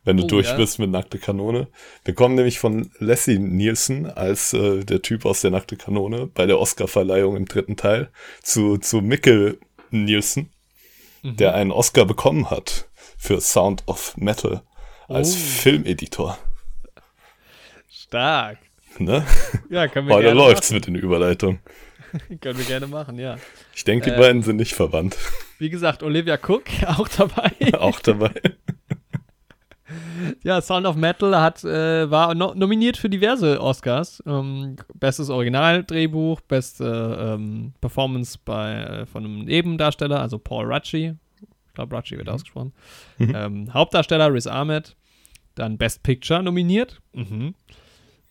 wenn 0.05 0.16
du 0.16 0.25
oh, 0.25 0.27
durch 0.27 0.48
ja. 0.48 0.57
bist 0.57 0.79
mit 0.79 0.90
Nackte 0.90 1.18
Kanone. 1.18 1.68
Wir 2.05 2.14
kommen 2.14 2.35
nämlich 2.35 2.59
von 2.59 2.90
Leslie 2.98 3.38
Nielsen 3.38 4.07
als 4.07 4.53
äh, 4.53 4.85
der 4.85 5.03
Typ 5.03 5.25
aus 5.25 5.40
der 5.40 5.51
Nackte 5.51 5.77
Kanone 5.77 6.27
bei 6.27 6.46
der 6.46 6.59
Oscar-Verleihung 6.59 7.37
im 7.37 7.46
dritten 7.46 7.77
Teil 7.77 8.11
zu, 8.42 8.79
zu 8.79 9.01
Mikkel 9.01 9.59
Nielsen, 9.90 10.51
mhm. 11.22 11.37
der 11.37 11.55
einen 11.55 11.70
Oscar 11.70 12.05
bekommen 12.05 12.51
hat 12.51 12.88
für 13.16 13.40
Sound 13.40 13.85
of 13.87 14.16
Metal 14.16 14.62
als 15.09 15.35
oh. 15.35 15.38
Filmeditor. 15.38 16.38
Stark. 17.88 18.59
Ne? 19.05 19.25
Ja, 19.71 19.88
können 19.88 20.09
wir 20.09 20.15
Heute 20.15 20.33
läuft's 20.33 20.71
machen. 20.71 20.77
mit 20.77 20.87
den 20.87 20.95
Überleitungen. 20.97 21.61
Können 22.41 22.59
wir 22.59 22.65
gerne 22.65 22.87
machen, 22.87 23.19
ja. 23.19 23.37
Ich 23.75 23.85
denke, 23.85 24.11
die 24.11 24.17
äh, 24.17 24.19
beiden 24.19 24.43
sind 24.43 24.57
nicht 24.57 24.75
verwandt. 24.75 25.17
Wie 25.59 25.71
gesagt, 25.71 26.03
Olivia 26.03 26.35
Cook 26.37 26.65
auch 26.87 27.09
dabei. 27.09 27.53
auch 27.79 28.01
dabei. 28.01 28.33
ja, 30.43 30.61
Sound 30.61 30.87
of 30.87 30.97
Metal 30.97 31.41
hat, 31.41 31.65
äh, 31.65 32.11
war 32.11 32.35
no 32.35 32.55
nominiert 32.55 32.97
für 32.97 33.09
diverse 33.09 33.61
Oscars. 33.61 34.23
Ähm, 34.27 34.77
bestes 34.95 35.31
Originaldrehbuch, 35.31 36.41
beste 36.43 37.37
ähm, 37.38 37.73
Performance 37.81 38.38
bei, 38.45 38.75
äh, 38.75 39.07
von 39.07 39.25
einem 39.25 39.45
Nebendarsteller, 39.45 40.21
also 40.21 40.38
Paul 40.38 40.73
Rucci. 40.73 41.15
Ich 41.41 41.75
glaube, 41.75 41.97
Rucci 41.97 42.17
wird 42.17 42.27
mhm. 42.27 42.35
ausgesprochen. 42.35 42.73
Mhm. 43.19 43.33
Ähm, 43.35 43.75
Hauptdarsteller 43.75 44.33
Riz 44.33 44.47
Ahmed. 44.47 44.97
Dann 45.55 45.77
Best 45.77 46.03
Picture 46.03 46.43
nominiert. 46.43 47.01
Mhm. 47.12 47.55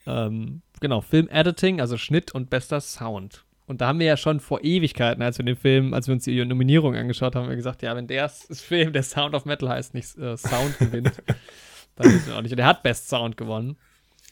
Ähm, 0.05 0.61
genau, 0.79 1.01
Film 1.01 1.27
Editing, 1.29 1.79
also 1.81 1.97
Schnitt 1.97 2.33
und 2.33 2.49
bester 2.49 2.81
Sound. 2.81 3.45
Und 3.67 3.79
da 3.79 3.87
haben 3.87 3.99
wir 3.99 4.07
ja 4.07 4.17
schon 4.17 4.39
vor 4.39 4.63
Ewigkeiten, 4.63 5.21
als 5.23 5.37
wir 5.37 5.45
den 5.45 5.55
Film, 5.55 5.93
als 5.93 6.07
wir 6.07 6.13
uns 6.13 6.25
die 6.25 6.43
Nominierung 6.43 6.95
angeschaut 6.95 7.35
haben, 7.35 7.47
wir 7.47 7.55
gesagt, 7.55 7.81
ja, 7.81 7.95
wenn 7.95 8.07
der 8.07 8.29
Film, 8.51 8.93
der 8.93 9.03
Sound 9.03 9.33
of 9.33 9.45
Metal 9.45 9.69
heißt, 9.69 9.93
nicht 9.93 10.17
äh, 10.17 10.35
Sound 10.35 10.77
gewinnt, 10.79 11.13
dann 11.95 12.11
wissen 12.11 12.27
wir 12.27 12.37
auch 12.37 12.41
nicht. 12.41 12.51
Und 12.51 12.59
er 12.59 12.65
hat 12.65 12.83
Best 12.83 13.07
Sound 13.07 13.37
gewonnen. 13.37 13.77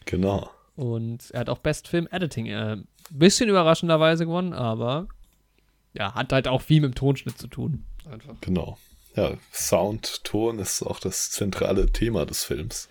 Genau. 0.06 0.50
Und 0.76 1.32
er 1.32 1.42
hat 1.42 1.50
auch 1.50 1.60
Best 1.60 1.88
Film 1.88 2.08
Editing. 2.12 2.48
Äh, 2.48 2.78
bisschen 3.12 3.50
überraschenderweise 3.50 4.26
gewonnen, 4.26 4.54
aber 4.54 5.08
ja, 5.94 6.14
hat 6.14 6.32
halt 6.32 6.48
auch 6.48 6.62
viel 6.62 6.82
mit 6.82 6.94
dem 6.94 6.96
Tonschnitt 6.96 7.38
zu 7.38 7.48
tun. 7.48 7.86
Einfach. 8.10 8.36
Genau. 8.42 8.78
Ja, 9.16 9.32
Sound, 9.52 10.24
Ton 10.24 10.60
ist 10.60 10.84
auch 10.84 11.00
das 11.00 11.32
zentrale 11.32 11.92
Thema 11.92 12.26
des 12.26 12.44
Films. 12.44 12.90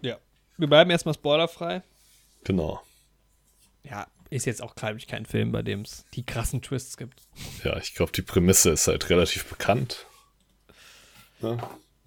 Ja. 0.00 0.16
Wir 0.58 0.68
bleiben 0.68 0.90
erstmal 0.90 1.14
spoilerfrei. 1.14 1.82
Genau. 2.44 2.82
Ja, 3.84 4.06
ist 4.30 4.46
jetzt 4.46 4.62
auch, 4.62 4.74
glaube 4.74 4.96
ich, 4.96 5.06
kein 5.06 5.26
Film, 5.26 5.52
bei 5.52 5.62
dem 5.62 5.82
es 5.82 6.06
die 6.14 6.24
krassen 6.24 6.62
Twists 6.62 6.96
gibt. 6.96 7.22
Ja, 7.64 7.76
ich 7.76 7.94
glaube, 7.94 8.12
die 8.12 8.22
Prämisse 8.22 8.70
ist 8.70 8.88
halt 8.88 9.10
relativ 9.10 9.44
bekannt. 9.44 10.06
Ja? 11.42 11.58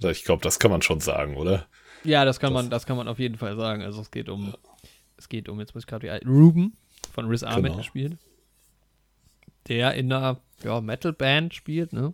Ich 0.09 0.23
glaube, 0.23 0.41
das 0.41 0.59
kann 0.59 0.71
man 0.71 0.81
schon 0.81 0.99
sagen, 0.99 1.37
oder? 1.37 1.67
Ja, 2.03 2.25
das 2.25 2.39
kann 2.39 2.53
das 2.53 2.63
man, 2.63 2.69
das 2.69 2.85
kann 2.85 2.97
man 2.97 3.07
auf 3.07 3.19
jeden 3.19 3.37
Fall 3.37 3.55
sagen. 3.55 3.81
Also 3.81 4.01
es 4.01 4.11
geht 4.11 4.29
um, 4.29 4.47
ja. 4.47 4.57
es 5.17 5.29
geht 5.29 5.49
um, 5.49 5.59
jetzt 5.59 5.73
muss 5.73 5.83
ich 5.83 5.87
gerade 5.87 6.07
wie 6.07 6.27
Ruben 6.27 6.77
von 7.11 7.27
Riz 7.27 7.43
Ahmed 7.43 7.65
genau. 7.65 7.77
gespielt. 7.77 8.17
Der 9.67 9.93
in 9.95 10.11
einer 10.11 10.39
ja, 10.63 10.81
Metal-Band 10.81 11.53
spielt, 11.53 11.93
ne? 11.93 12.13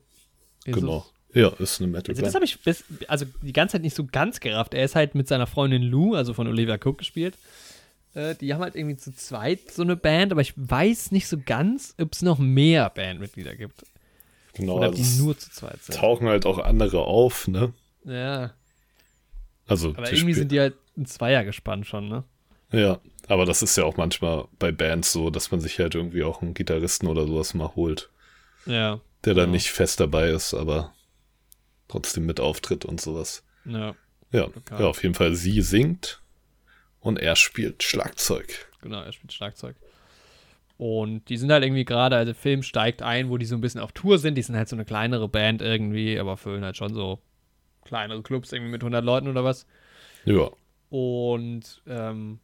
Ist 0.65 0.75
genau. 0.75 1.05
Es? 1.29 1.35
Ja, 1.35 1.49
ist 1.59 1.81
eine 1.81 1.89
Metal-Band. 1.89 2.09
Also 2.17 2.21
das 2.21 2.35
habe 2.35 2.45
ich 2.45 2.61
bis, 2.61 2.83
also 3.07 3.25
die 3.41 3.53
ganze 3.53 3.73
Zeit 3.73 3.81
nicht 3.81 3.95
so 3.95 4.05
ganz 4.05 4.39
gerafft. 4.39 4.73
Er 4.73 4.83
ist 4.83 4.95
halt 4.95 5.15
mit 5.15 5.27
seiner 5.27 5.47
Freundin 5.47 5.83
Lou, 5.83 6.15
also 6.15 6.33
von 6.33 6.47
Olivia 6.47 6.75
Cook 6.75 6.99
gespielt. 6.99 7.37
Äh, 8.13 8.35
die 8.35 8.53
haben 8.53 8.61
halt 8.61 8.75
irgendwie 8.75 8.97
zu 8.97 9.13
zweit 9.13 9.71
so 9.71 9.83
eine 9.83 9.95
Band, 9.95 10.31
aber 10.31 10.41
ich 10.41 10.53
weiß 10.55 11.11
nicht 11.11 11.27
so 11.27 11.37
ganz, 11.43 11.95
ob 11.99 12.13
es 12.13 12.21
noch 12.21 12.39
mehr 12.39 12.89
Bandmitglieder 12.89 13.55
gibt. 13.55 13.85
Genau. 14.53 14.77
Oder 14.77 14.89
ob 14.89 14.95
die 14.95 15.03
nur 15.19 15.37
zu 15.37 15.49
zweit 15.49 15.81
sind. 15.83 15.95
Tauchen 15.95 16.27
halt 16.27 16.45
auch 16.45 16.57
andere 16.57 17.05
auf, 17.05 17.47
ne? 17.47 17.73
Ja. 18.03 18.51
Also, 19.65 19.89
aber 19.89 20.11
irgendwie 20.11 20.33
sind 20.33 20.51
die 20.51 20.59
halt 20.59 20.75
ein 20.97 21.05
Zweier 21.05 21.45
gespannt 21.45 21.87
schon, 21.87 22.09
ne? 22.09 22.23
Ja, 22.73 22.99
aber 23.27 23.45
das 23.45 23.61
ist 23.61 23.77
ja 23.77 23.83
auch 23.85 23.97
manchmal 23.97 24.45
bei 24.59 24.71
Bands 24.71 25.11
so, 25.11 25.29
dass 25.29 25.51
man 25.51 25.61
sich 25.61 25.79
halt 25.79 25.95
irgendwie 25.95 26.23
auch 26.23 26.41
einen 26.41 26.53
Gitarristen 26.53 27.07
oder 27.07 27.25
sowas 27.27 27.53
mal 27.53 27.75
holt. 27.75 28.09
Ja. 28.65 28.99
Der 29.23 29.33
dann 29.33 29.49
ja. 29.49 29.53
nicht 29.53 29.71
fest 29.71 29.99
dabei 29.99 30.29
ist, 30.29 30.53
aber 30.53 30.93
trotzdem 31.87 32.25
mit 32.25 32.39
auftritt 32.39 32.83
und 32.83 32.99
sowas. 32.99 33.43
Ja. 33.65 33.95
Ja, 34.31 34.47
ja, 34.69 34.85
auf 34.87 35.03
jeden 35.03 35.15
Fall 35.15 35.35
sie 35.35 35.61
singt 35.61 36.21
und 37.01 37.19
er 37.19 37.35
spielt 37.35 37.83
Schlagzeug. 37.83 38.67
Genau, 38.81 39.01
er 39.01 39.11
spielt 39.11 39.33
Schlagzeug. 39.33 39.75
Und 40.77 41.29
die 41.29 41.37
sind 41.37 41.51
halt 41.51 41.63
irgendwie 41.63 41.85
gerade, 41.85 42.15
also 42.15 42.31
der 42.31 42.41
Film 42.41 42.63
steigt 42.63 43.03
ein, 43.03 43.29
wo 43.29 43.37
die 43.37 43.45
so 43.45 43.55
ein 43.55 43.61
bisschen 43.61 43.81
auf 43.81 43.91
Tour 43.91 44.17
sind. 44.17 44.35
Die 44.35 44.41
sind 44.41 44.55
halt 44.55 44.67
so 44.67 44.75
eine 44.75 44.85
kleinere 44.85 45.27
Band 45.27 45.61
irgendwie, 45.61 46.17
aber 46.17 46.37
füllen 46.37 46.63
halt 46.63 46.77
schon 46.77 46.93
so 46.93 47.19
kleinere 47.85 48.23
Clubs 48.23 48.51
irgendwie 48.51 48.71
mit 48.71 48.81
100 48.81 49.03
Leuten 49.03 49.27
oder 49.27 49.43
was. 49.43 49.67
Ja. 50.25 50.49
Und 50.89 51.81
ähm, 51.87 52.39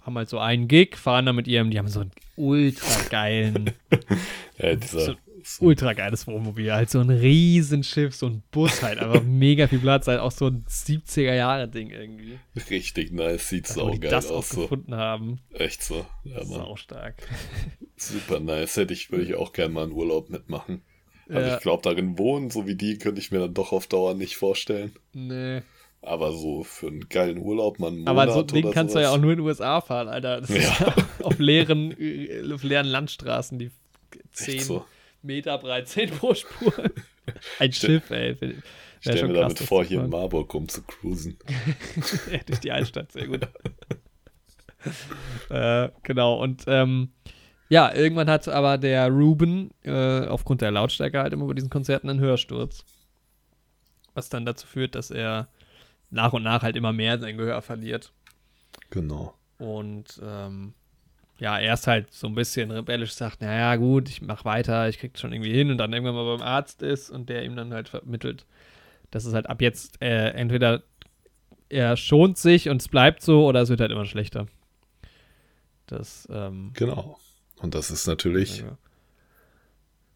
haben 0.00 0.16
halt 0.16 0.28
so 0.28 0.38
einen 0.38 0.68
Gig, 0.68 0.96
fahren 0.96 1.26
da 1.26 1.32
mit 1.32 1.48
ihrem, 1.48 1.70
die 1.70 1.78
haben 1.78 1.88
so 1.88 2.00
einen 2.00 2.12
ultra 2.36 3.08
geilen. 3.10 3.72
ja, 4.58 4.74
dieser 4.76 5.00
so, 5.00 5.14
ultra 5.60 5.92
geiles 5.92 6.26
Wohnmobil. 6.26 6.72
Halt 6.72 6.90
so 6.90 7.00
ein 7.00 7.10
Riesenschiff, 7.10 8.14
so 8.14 8.26
ein 8.26 8.42
Bus 8.50 8.82
halt, 8.82 8.98
einfach 8.98 9.22
mega 9.24 9.68
viel 9.68 9.78
Platz, 9.78 10.06
halt 10.06 10.20
auch 10.20 10.32
so 10.32 10.46
ein 10.46 10.64
70er-Jahre-Ding 10.68 11.90
irgendwie. 11.90 12.38
Richtig 12.70 13.12
nice, 13.12 13.48
sieht 13.48 13.66
so 13.66 13.86
geil 13.86 14.10
das 14.10 14.30
aus. 14.30 14.48
Das 14.48 14.56
so. 14.56 14.62
gefunden 14.62 14.94
haben. 14.94 15.40
Echt 15.52 15.82
so, 15.82 16.06
ja. 16.24 16.44
Sau 16.44 16.76
stark. 16.76 17.16
Super 17.96 18.40
nice, 18.40 18.76
hätte 18.76 18.94
ich, 18.94 19.10
würde 19.10 19.24
ich 19.24 19.34
auch 19.34 19.52
gerne 19.52 19.74
mal 19.74 19.84
einen 19.84 19.92
Urlaub 19.92 20.30
mitmachen. 20.30 20.82
Also 21.28 21.48
ja. 21.48 21.56
ich 21.56 21.62
glaube, 21.62 21.82
darin 21.82 22.18
wohnen, 22.18 22.50
so 22.50 22.66
wie 22.66 22.74
die, 22.74 22.98
könnte 22.98 23.20
ich 23.20 23.30
mir 23.30 23.38
dann 23.38 23.54
doch 23.54 23.72
auf 23.72 23.86
Dauer 23.86 24.14
nicht 24.14 24.36
vorstellen. 24.36 24.92
Nee. 25.12 25.62
Aber 26.02 26.32
so 26.32 26.64
für 26.64 26.88
einen 26.88 27.08
geilen 27.08 27.38
Urlaub, 27.38 27.78
man. 27.78 28.06
Aber 28.08 28.30
so 28.32 28.40
ein 28.40 28.46
Ding 28.46 28.70
kannst 28.70 28.94
sowas. 28.94 29.04
du 29.04 29.08
ja 29.08 29.14
auch 29.14 29.20
nur 29.20 29.32
in 29.32 29.38
den 29.38 29.46
USA 29.46 29.80
fahren, 29.80 30.08
Alter. 30.08 30.40
Das 30.40 30.50
ja. 30.50 30.56
ist 30.56 30.80
ja 30.80 30.94
auf 31.22 31.38
leeren, 31.38 31.94
äh, 32.00 32.42
auf 32.52 32.62
leeren 32.62 32.86
Landstraßen, 32.86 33.58
die 33.58 33.70
10 34.32 34.60
so. 34.60 34.84
Meter 35.22 35.58
breit, 35.58 35.88
10 35.88 36.10
pro 36.10 36.34
Spur. 36.34 36.72
Ein 37.58 37.72
Schiff, 37.72 38.10
ey. 38.10 38.36
Ich 38.40 38.54
stelle 39.00 39.28
mir 39.28 39.40
damit 39.40 39.58
vor, 39.58 39.84
hier 39.84 40.02
in 40.02 40.10
Marburg 40.10 40.52
rum 40.52 40.68
zu 40.68 40.82
cruisen. 40.82 41.38
ja, 42.30 42.38
durch 42.46 42.60
die 42.60 42.72
Altstadt, 42.72 43.12
sehr 43.12 43.26
gut. 43.26 43.40
äh, 45.50 45.88
genau, 46.02 46.42
und 46.42 46.64
ähm, 46.66 47.10
ja, 47.68 47.94
irgendwann 47.94 48.28
hat 48.28 48.48
aber 48.48 48.78
der 48.78 49.08
Ruben 49.08 49.70
äh, 49.84 50.26
aufgrund 50.26 50.60
der 50.60 50.72
Lautstärke 50.72 51.20
halt 51.20 51.32
immer 51.32 51.46
bei 51.46 51.54
diesen 51.54 51.70
Konzerten 51.70 52.10
einen 52.10 52.20
Hörsturz. 52.20 52.84
Was 54.14 54.28
dann 54.28 54.44
dazu 54.44 54.66
führt, 54.66 54.96
dass 54.96 55.10
er 55.10 55.48
nach 56.10 56.32
und 56.32 56.42
nach 56.42 56.62
halt 56.62 56.76
immer 56.76 56.92
mehr 56.92 57.18
sein 57.18 57.36
Gehör 57.36 57.62
verliert. 57.62 58.12
Genau. 58.90 59.34
Und 59.58 60.20
ähm, 60.22 60.74
ja, 61.40 61.58
erst 61.58 61.86
halt 61.86 62.12
so 62.12 62.26
ein 62.26 62.34
bisschen 62.34 62.70
rebellisch 62.70 63.14
sagt, 63.14 63.40
naja, 63.40 63.74
gut, 63.76 64.10
ich 64.10 64.20
mach 64.20 64.44
weiter, 64.44 64.88
ich 64.90 64.98
krieg's 64.98 65.20
schon 65.20 65.32
irgendwie 65.32 65.52
hin 65.52 65.70
und 65.70 65.78
dann 65.78 65.92
irgendwann 65.92 66.14
mal 66.14 66.36
beim 66.36 66.46
Arzt 66.46 66.82
ist 66.82 67.08
und 67.08 67.30
der 67.30 67.44
ihm 67.44 67.56
dann 67.56 67.72
halt 67.72 67.88
vermittelt, 67.88 68.44
dass 69.10 69.24
es 69.24 69.32
halt 69.32 69.48
ab 69.48 69.62
jetzt 69.62 70.00
äh, 70.02 70.28
entweder 70.32 70.82
er 71.70 71.96
schont 71.96 72.36
sich 72.36 72.68
und 72.68 72.82
es 72.82 72.88
bleibt 72.88 73.22
so 73.22 73.46
oder 73.46 73.62
es 73.62 73.70
wird 73.70 73.80
halt 73.80 73.90
immer 73.90 74.04
schlechter. 74.04 74.46
Das, 75.86 76.28
ähm, 76.30 76.72
genau. 76.74 77.18
Und 77.56 77.74
das 77.74 77.90
ist 77.90 78.06
natürlich 78.06 78.58
ja. 78.58 78.76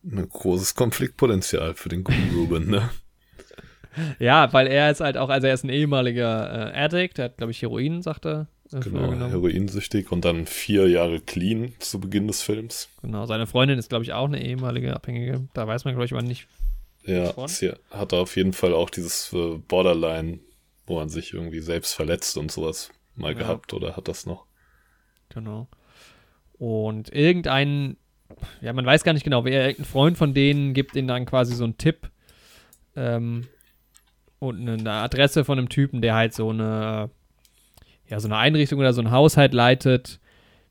ein 0.04 0.28
großes 0.28 0.74
Konfliktpotenzial 0.74 1.74
für 1.74 1.88
den 1.88 2.04
guten 2.04 2.34
Ruben, 2.34 2.68
ne? 2.68 2.90
ja, 4.18 4.52
weil 4.52 4.66
er 4.66 4.90
ist 4.90 5.00
halt 5.00 5.16
auch, 5.16 5.30
also 5.30 5.46
er 5.46 5.54
ist 5.54 5.64
ein 5.64 5.70
ehemaliger 5.70 6.74
äh, 6.74 6.84
Addict, 6.84 7.16
der 7.16 7.26
hat, 7.26 7.38
glaube 7.38 7.52
ich, 7.52 7.62
Heroin, 7.62 8.02
sagt 8.02 8.26
er. 8.26 8.46
Genau, 8.80 9.12
heroinsüchtig 9.12 10.10
und 10.10 10.24
dann 10.24 10.46
vier 10.46 10.88
Jahre 10.88 11.20
clean 11.20 11.74
zu 11.78 12.00
Beginn 12.00 12.26
des 12.26 12.42
Films. 12.42 12.88
Genau, 13.02 13.24
seine 13.26 13.46
Freundin 13.46 13.78
ist, 13.78 13.88
glaube 13.88 14.04
ich, 14.04 14.12
auch 14.12 14.26
eine 14.26 14.44
ehemalige 14.44 14.94
Abhängige. 14.94 15.48
Da 15.54 15.66
weiß 15.66 15.84
man, 15.84 15.94
glaube 15.94 16.06
ich, 16.06 16.12
aber 16.12 16.22
nicht. 16.22 16.48
Ja, 17.04 17.46
sie 17.46 17.72
hat 17.90 18.12
auf 18.12 18.36
jeden 18.36 18.52
Fall 18.52 18.72
auch 18.72 18.90
dieses 18.90 19.32
äh, 19.32 19.58
Borderline, 19.58 20.40
wo 20.86 20.96
man 20.96 21.08
sich 21.08 21.34
irgendwie 21.34 21.60
selbst 21.60 21.94
verletzt 21.94 22.36
und 22.36 22.50
sowas 22.50 22.90
mal 23.14 23.32
ja. 23.32 23.38
gehabt 23.38 23.74
oder 23.74 23.96
hat 23.96 24.08
das 24.08 24.26
noch. 24.26 24.46
Genau. 25.28 25.68
Und 26.58 27.12
irgendein, 27.12 27.96
ja, 28.60 28.72
man 28.72 28.86
weiß 28.86 29.04
gar 29.04 29.12
nicht 29.12 29.24
genau, 29.24 29.44
wer, 29.44 29.66
irgendein 29.68 29.84
Freund 29.84 30.18
von 30.18 30.34
denen 30.34 30.74
gibt 30.74 30.96
ihnen 30.96 31.08
dann 31.08 31.26
quasi 31.26 31.54
so 31.54 31.64
einen 31.64 31.78
Tipp 31.78 32.10
ähm, 32.96 33.46
und 34.38 34.68
eine 34.68 34.92
Adresse 34.92 35.44
von 35.44 35.58
einem 35.58 35.68
Typen, 35.68 36.00
der 36.00 36.14
halt 36.14 36.34
so 36.34 36.50
eine, 36.50 37.10
ja, 38.08 38.20
so 38.20 38.28
eine 38.28 38.36
Einrichtung 38.36 38.78
oder 38.78 38.92
so 38.92 39.00
ein 39.00 39.10
Haushalt 39.10 39.54
leitet 39.54 40.20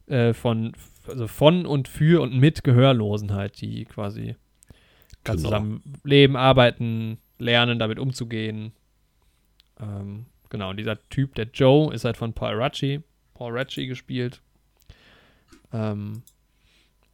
äh, 0.07 0.33
von, 0.33 0.73
also 1.07 1.27
von 1.27 1.65
und 1.65 1.87
für 1.87 2.21
und 2.21 2.37
mit 2.37 2.63
Gehörlosen 2.63 3.33
halt, 3.33 3.59
die 3.61 3.85
quasi 3.85 4.35
genau. 5.23 5.41
zusammen 5.41 5.83
leben, 6.03 6.35
arbeiten, 6.35 7.17
lernen, 7.39 7.79
damit 7.79 7.99
umzugehen. 7.99 8.73
Ähm, 9.79 10.25
genau, 10.49 10.69
und 10.69 10.77
dieser 10.77 10.97
Typ, 11.09 11.35
der 11.35 11.47
Joe, 11.53 11.93
ist 11.93 12.05
halt 12.05 12.17
von 12.17 12.33
Paul 12.33 12.55
Ratchie, 12.55 13.01
Paul 13.33 13.57
Ratchie 13.57 13.87
gespielt. 13.87 14.41
Ähm, 15.71 16.23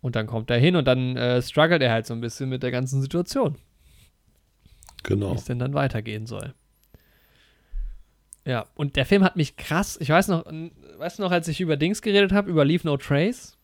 und 0.01 0.15
dann 0.15 0.27
kommt 0.27 0.49
er 0.49 0.57
hin 0.57 0.75
und 0.75 0.85
dann 0.85 1.17
äh, 1.17 1.41
struggelt 1.41 1.81
er 1.81 1.91
halt 1.91 2.05
so 2.05 2.13
ein 2.13 2.21
bisschen 2.21 2.49
mit 2.49 2.63
der 2.63 2.71
ganzen 2.71 3.01
Situation. 3.01 3.55
Genau. 5.03 5.31
Wie 5.31 5.35
es 5.35 5.45
denn 5.45 5.59
dann 5.59 5.73
weitergehen 5.73 6.25
soll. 6.25 6.53
Ja, 8.49 8.65
und 8.73 8.95
der 8.95 9.05
Film 9.05 9.23
hat 9.23 9.35
mich 9.35 9.57
krass, 9.57 9.95
ich 10.01 10.09
weiß 10.09 10.27
noch, 10.29 10.43
weißt 10.97 11.19
du 11.19 11.21
noch, 11.21 11.29
als 11.29 11.47
ich 11.47 11.61
über 11.61 11.77
Dings 11.77 12.01
geredet 12.01 12.31
habe, 12.31 12.49
über 12.49 12.65
Leave 12.65 12.83
No 12.83 12.97
Trace? 12.97 13.55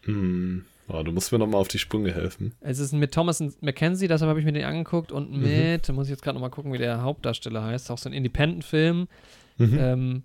Hm. 0.00 0.64
Oh, 0.88 1.04
du 1.04 1.12
musst 1.12 1.30
mir 1.30 1.38
nochmal 1.38 1.60
auf 1.60 1.68
die 1.68 1.78
Sprünge 1.78 2.12
helfen. 2.12 2.52
Es 2.62 2.80
ist 2.80 2.92
mit 2.92 3.14
Thomas 3.14 3.40
McKenzie, 3.60 4.08
deshalb 4.08 4.28
habe 4.28 4.40
ich 4.40 4.44
mir 4.44 4.50
den 4.50 4.64
angeguckt 4.64 5.12
und 5.12 5.30
mhm. 5.30 5.42
mit, 5.42 5.88
mhm. 5.88 5.94
muss 5.94 6.08
ich 6.08 6.10
jetzt 6.10 6.22
gerade 6.24 6.34
nochmal 6.34 6.50
gucken, 6.50 6.72
wie 6.72 6.78
der 6.78 7.02
Hauptdarsteller 7.02 7.62
heißt, 7.62 7.92
auch 7.92 7.98
so 7.98 8.08
ein 8.08 8.12
Independent-Film. 8.12 9.06
Mhm. 9.58 9.78
Ähm, 9.78 10.22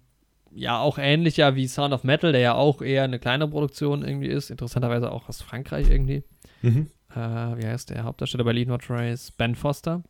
ja 0.56 0.80
auch 0.80 0.98
ähnlicher 0.98 1.54
wie 1.54 1.68
Sound 1.68 1.94
of 1.94 2.04
Metal, 2.04 2.32
der 2.32 2.42
ja 2.42 2.54
auch 2.56 2.82
eher 2.82 3.04
eine 3.04 3.20
kleine 3.20 3.48
Produktion 3.48 4.04
irgendwie 4.04 4.30
ist. 4.30 4.50
Interessanterweise 4.50 5.12
auch 5.12 5.30
aus 5.30 5.44
Frankreich 5.44 5.88
irgendwie. 5.92 6.24
Mhm. 6.64 6.88
Äh, 7.12 7.16
wie 7.16 7.68
heißt 7.68 7.92
der 7.92 8.06
Hauptdarsteller 8.06 8.44
bei 8.44 8.54
Lead 8.54 8.70
Not 8.70 8.90
Race? 8.90 9.30
Ben 9.30 9.54
Foster. 9.54 10.02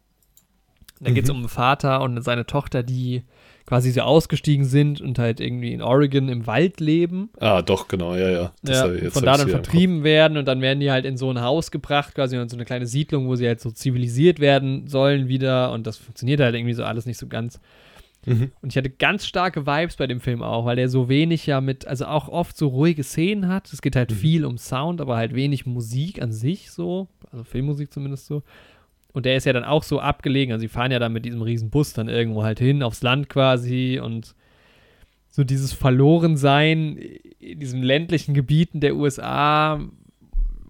Da 1.01 1.09
mhm. 1.09 1.15
geht 1.15 1.25
es 1.25 1.29
um 1.29 1.37
einen 1.39 1.49
Vater 1.49 2.01
und 2.01 2.21
seine 2.23 2.45
Tochter, 2.45 2.81
die 2.81 3.23
quasi 3.67 3.91
so 3.91 4.01
ausgestiegen 4.01 4.65
sind 4.65 5.01
und 5.01 5.19
halt 5.19 5.41
irgendwie 5.41 5.73
in 5.73 5.81
Oregon 5.81 6.29
im 6.29 6.47
Wald 6.47 6.79
leben. 6.79 7.29
Ah, 7.37 7.61
doch, 7.61 7.89
genau, 7.89 8.15
ja, 8.15 8.29
ja. 8.29 8.53
ja 8.65 9.09
von 9.11 9.23
da 9.23 9.35
dann 9.37 9.49
vertrieben 9.49 10.05
werden 10.05 10.37
und 10.37 10.47
dann 10.47 10.61
werden 10.61 10.79
die 10.79 10.89
halt 10.89 11.05
in 11.05 11.17
so 11.17 11.29
ein 11.29 11.41
Haus 11.41 11.69
gebracht, 11.69 12.15
quasi 12.15 12.37
in 12.37 12.47
so 12.47 12.55
eine 12.55 12.63
kleine 12.63 12.87
Siedlung, 12.87 13.27
wo 13.27 13.35
sie 13.35 13.45
halt 13.45 13.59
so 13.59 13.69
zivilisiert 13.69 14.39
werden 14.39 14.87
sollen 14.87 15.27
wieder 15.27 15.73
und 15.73 15.85
das 15.85 15.97
funktioniert 15.97 16.39
halt 16.39 16.55
irgendwie 16.55 16.73
so 16.73 16.85
alles 16.85 17.05
nicht 17.05 17.17
so 17.17 17.27
ganz. 17.27 17.59
Mhm. 18.25 18.51
Und 18.61 18.71
ich 18.71 18.77
hatte 18.77 18.89
ganz 18.89 19.25
starke 19.25 19.67
Vibes 19.67 19.97
bei 19.97 20.07
dem 20.07 20.21
Film 20.21 20.43
auch, 20.43 20.65
weil 20.65 20.77
der 20.77 20.87
so 20.87 21.09
wenig 21.09 21.45
ja 21.45 21.59
mit, 21.59 21.85
also 21.87 22.05
auch 22.05 22.29
oft 22.29 22.55
so 22.55 22.69
ruhige 22.69 23.03
Szenen 23.03 23.49
hat. 23.49 23.71
Es 23.73 23.81
geht 23.81 23.97
halt 23.97 24.11
mhm. 24.11 24.15
viel 24.15 24.45
um 24.45 24.57
Sound, 24.57 25.01
aber 25.01 25.17
halt 25.17 25.35
wenig 25.35 25.65
Musik 25.65 26.21
an 26.21 26.31
sich 26.31 26.71
so, 26.71 27.09
also 27.31 27.43
Filmmusik 27.43 27.91
zumindest 27.91 28.27
so. 28.27 28.43
Und 29.13 29.25
der 29.25 29.37
ist 29.37 29.45
ja 29.45 29.53
dann 29.53 29.63
auch 29.63 29.83
so 29.83 29.99
abgelegen, 29.99 30.51
also 30.51 30.61
sie 30.61 30.67
fahren 30.67 30.91
ja 30.91 30.99
dann 30.99 31.13
mit 31.13 31.25
diesem 31.25 31.41
riesen 31.41 31.69
Bus 31.69 31.93
dann 31.93 32.07
irgendwo 32.07 32.43
halt 32.43 32.59
hin, 32.59 32.83
aufs 32.83 33.01
Land 33.01 33.29
quasi 33.29 33.99
und 34.03 34.35
so 35.29 35.43
dieses 35.43 35.73
Verlorensein 35.73 36.97
in 37.39 37.59
diesen 37.59 37.81
ländlichen 37.81 38.33
Gebieten 38.33 38.79
der 38.79 38.95
USA 38.95 39.81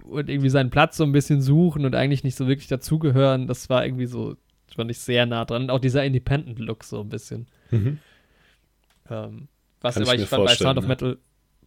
und 0.04 0.30
irgendwie 0.30 0.50
seinen 0.50 0.70
Platz 0.70 0.98
so 0.98 1.04
ein 1.04 1.12
bisschen 1.12 1.42
suchen 1.42 1.86
und 1.86 1.96
eigentlich 1.96 2.24
nicht 2.24 2.36
so 2.36 2.48
wirklich 2.48 2.68
dazugehören, 2.68 3.48
das 3.48 3.70
war 3.70 3.86
irgendwie 3.86 4.06
so 4.06 4.36
fand 4.78 4.92
ich 4.92 5.00
sehr 5.00 5.26
nah 5.26 5.44
dran. 5.44 5.64
Und 5.64 5.72
auch 5.72 5.80
dieser 5.80 6.06
Independent-Look 6.06 6.84
so 6.84 7.02
ein 7.02 7.10
bisschen. 7.10 7.48
Mhm. 7.72 8.00
Ähm, 9.10 9.48
was 9.82 9.96
Kann 9.96 10.04
aber 10.04 10.16
ich, 10.16 10.22
ich 10.22 10.30
bei 10.30 10.48
Sound 10.56 10.78
of. 10.78 10.88
Metal 10.88 11.18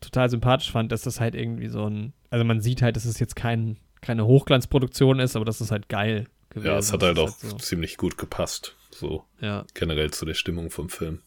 total 0.01 0.31
sympathisch 0.31 0.71
fand, 0.71 0.93
dass 0.93 1.03
das 1.03 1.21
halt 1.21 1.35
irgendwie 1.35 1.69
so 1.69 1.85
ein, 1.85 2.15
also 2.31 2.43
man 2.45 2.63
sieht 2.63 2.81
halt, 2.81 2.97
dass 2.97 3.05
es 3.05 3.19
jetzt 3.19 3.37
kein, 3.37 3.77
keine 4.01 4.25
Hochglanzproduktion 4.25 5.21
ist, 5.21 5.37
aber 5.37 5.45
das 5.45 5.61
ist 5.61 5.71
halt 5.71 5.91
geil 5.91 6.27
gewesen. 6.51 6.67
Ja, 6.67 6.79
es 6.79 6.93
hat 6.93 7.03
halt 7.03 7.19
auch 7.19 7.31
halt 7.31 7.51
so. 7.51 7.57
ziemlich 7.57 7.97
gut 7.97 8.19
gepasst, 8.19 8.77
so 8.91 9.25
ja. 9.41 9.65
generell 9.75 10.11
zu 10.11 10.25
der 10.25 10.35
Stimmung 10.35 10.71
vom 10.71 10.89
Film. 10.89 11.23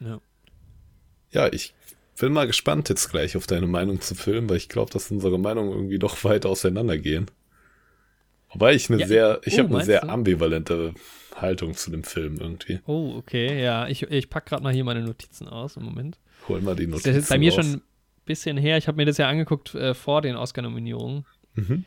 Ja. 0.00 0.20
Ja, 1.30 1.52
ich 1.52 1.74
bin 2.18 2.32
mal 2.32 2.46
gespannt 2.46 2.88
jetzt 2.88 3.10
gleich 3.10 3.36
auf 3.36 3.46
deine 3.46 3.66
Meinung 3.66 4.00
zum 4.00 4.16
Film, 4.16 4.48
weil 4.48 4.58
ich 4.58 4.68
glaube, 4.68 4.92
dass 4.92 5.10
unsere 5.10 5.38
Meinungen 5.38 5.72
irgendwie 5.72 5.98
doch 5.98 6.22
weit 6.24 6.46
auseinandergehen. 6.46 7.30
Wobei 8.52 8.74
ich 8.74 8.90
eine 8.90 9.00
ja, 9.00 9.06
sehr, 9.06 9.40
ich 9.44 9.54
oh, 9.54 9.64
habe 9.64 9.74
eine 9.76 9.84
sehr 9.84 10.02
du? 10.02 10.08
ambivalente 10.10 10.94
Haltung 11.34 11.74
zu 11.74 11.90
dem 11.90 12.04
Film 12.04 12.36
irgendwie. 12.38 12.80
Oh, 12.86 13.14
okay, 13.16 13.62
ja. 13.62 13.88
Ich, 13.88 14.02
ich 14.02 14.28
packe 14.28 14.50
gerade 14.50 14.62
mal 14.62 14.74
hier 14.74 14.84
meine 14.84 15.02
Notizen 15.02 15.48
aus 15.48 15.76
im 15.76 15.84
Moment. 15.84 16.18
Hol 16.48 16.60
mal 16.60 16.76
die 16.76 16.86
Notizen. 16.86 17.08
Das 17.08 17.16
ist 17.16 17.30
bei 17.30 17.38
mir 17.38 17.54
raus. 17.54 17.64
schon 17.64 17.76
ein 17.76 17.82
bisschen 18.26 18.58
her. 18.58 18.76
Ich 18.76 18.88
habe 18.88 18.96
mir 18.96 19.06
das 19.06 19.16
ja 19.16 19.28
angeguckt 19.28 19.74
äh, 19.74 19.94
vor 19.94 20.20
den 20.20 20.36
Oscar-Nominierungen. 20.36 21.24
Mhm. 21.54 21.84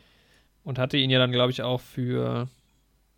Und 0.66 0.80
hatte 0.80 0.96
ihn 0.96 1.10
ja 1.10 1.20
dann, 1.20 1.30
glaube 1.30 1.52
ich, 1.52 1.62
auch 1.62 1.80
für 1.80 2.48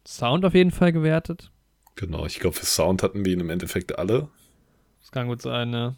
Sound 0.07 0.44
auf 0.44 0.53
jeden 0.53 0.70
Fall 0.70 0.92
gewertet. 0.92 1.51
Genau, 1.96 2.26
ich 2.26 2.40
glaube, 2.40 2.55
für 2.55 2.66
Sound 2.66 3.03
hatten 3.03 3.24
wir 3.24 3.32
ihn 3.32 3.40
im 3.40 3.49
Endeffekt 3.49 3.99
alle. 3.99 4.28
Das 5.01 5.11
kann 5.12 5.28
gut 5.28 5.40
sein, 5.40 5.70
ne? 5.70 5.96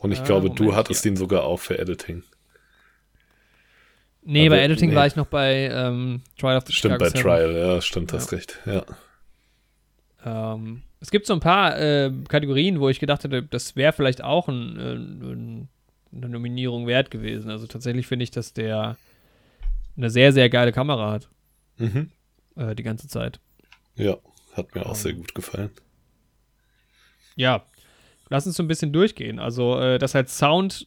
Und 0.00 0.10
ich 0.10 0.18
äh, 0.18 0.24
glaube, 0.24 0.48
Moment, 0.48 0.58
du 0.58 0.74
hattest 0.74 1.04
ja. 1.04 1.12
ihn 1.12 1.16
sogar 1.16 1.44
auch 1.44 1.58
für 1.60 1.78
Editing. 1.78 2.24
Nee, 4.24 4.46
Aber, 4.46 4.56
bei 4.56 4.64
Editing 4.64 4.90
nee. 4.90 4.96
war 4.96 5.06
ich 5.06 5.14
noch 5.14 5.26
bei 5.26 5.70
ähm, 5.72 6.22
Trial 6.36 6.56
of 6.56 6.64
the 6.66 6.72
Stimmt, 6.72 6.94
Chicago 6.94 7.04
bei 7.04 7.10
7. 7.10 7.22
Trial, 7.22 7.54
ja, 7.54 7.80
stimmt, 7.80 8.10
ja. 8.10 8.18
hast 8.18 8.32
recht, 8.32 8.58
ja. 8.66 8.84
Ähm, 10.26 10.82
es 10.98 11.12
gibt 11.12 11.26
so 11.26 11.34
ein 11.34 11.40
paar 11.40 11.78
äh, 11.78 12.10
Kategorien, 12.28 12.80
wo 12.80 12.88
ich 12.88 12.98
gedacht 12.98 13.22
hätte, 13.22 13.44
das 13.44 13.76
wäre 13.76 13.92
vielleicht 13.92 14.24
auch 14.24 14.48
ein, 14.48 14.80
äh, 14.80 14.94
ein, 14.94 15.68
eine 16.14 16.28
Nominierung 16.28 16.86
wert 16.86 17.10
gewesen. 17.10 17.50
Also 17.50 17.66
tatsächlich 17.66 18.06
finde 18.06 18.24
ich, 18.24 18.30
dass 18.30 18.52
der 18.52 18.96
eine 19.96 20.10
sehr, 20.10 20.32
sehr 20.32 20.48
geile 20.48 20.72
Kamera 20.72 21.12
hat. 21.12 21.28
Mhm. 21.78 22.10
Äh, 22.56 22.74
die 22.74 22.82
ganze 22.82 23.08
Zeit. 23.08 23.40
Ja, 23.96 24.16
hat 24.54 24.74
mir 24.74 24.84
auch 24.86 24.90
um, 24.90 24.94
sehr 24.96 25.12
gut 25.12 25.34
gefallen. 25.34 25.70
Ja, 27.36 27.64
lass 28.28 28.46
uns 28.46 28.56
so 28.56 28.62
ein 28.62 28.68
bisschen 28.68 28.92
durchgehen. 28.92 29.38
Also, 29.38 29.78
äh, 29.78 29.98
dass 29.98 30.14
halt 30.14 30.28
Sound 30.28 30.86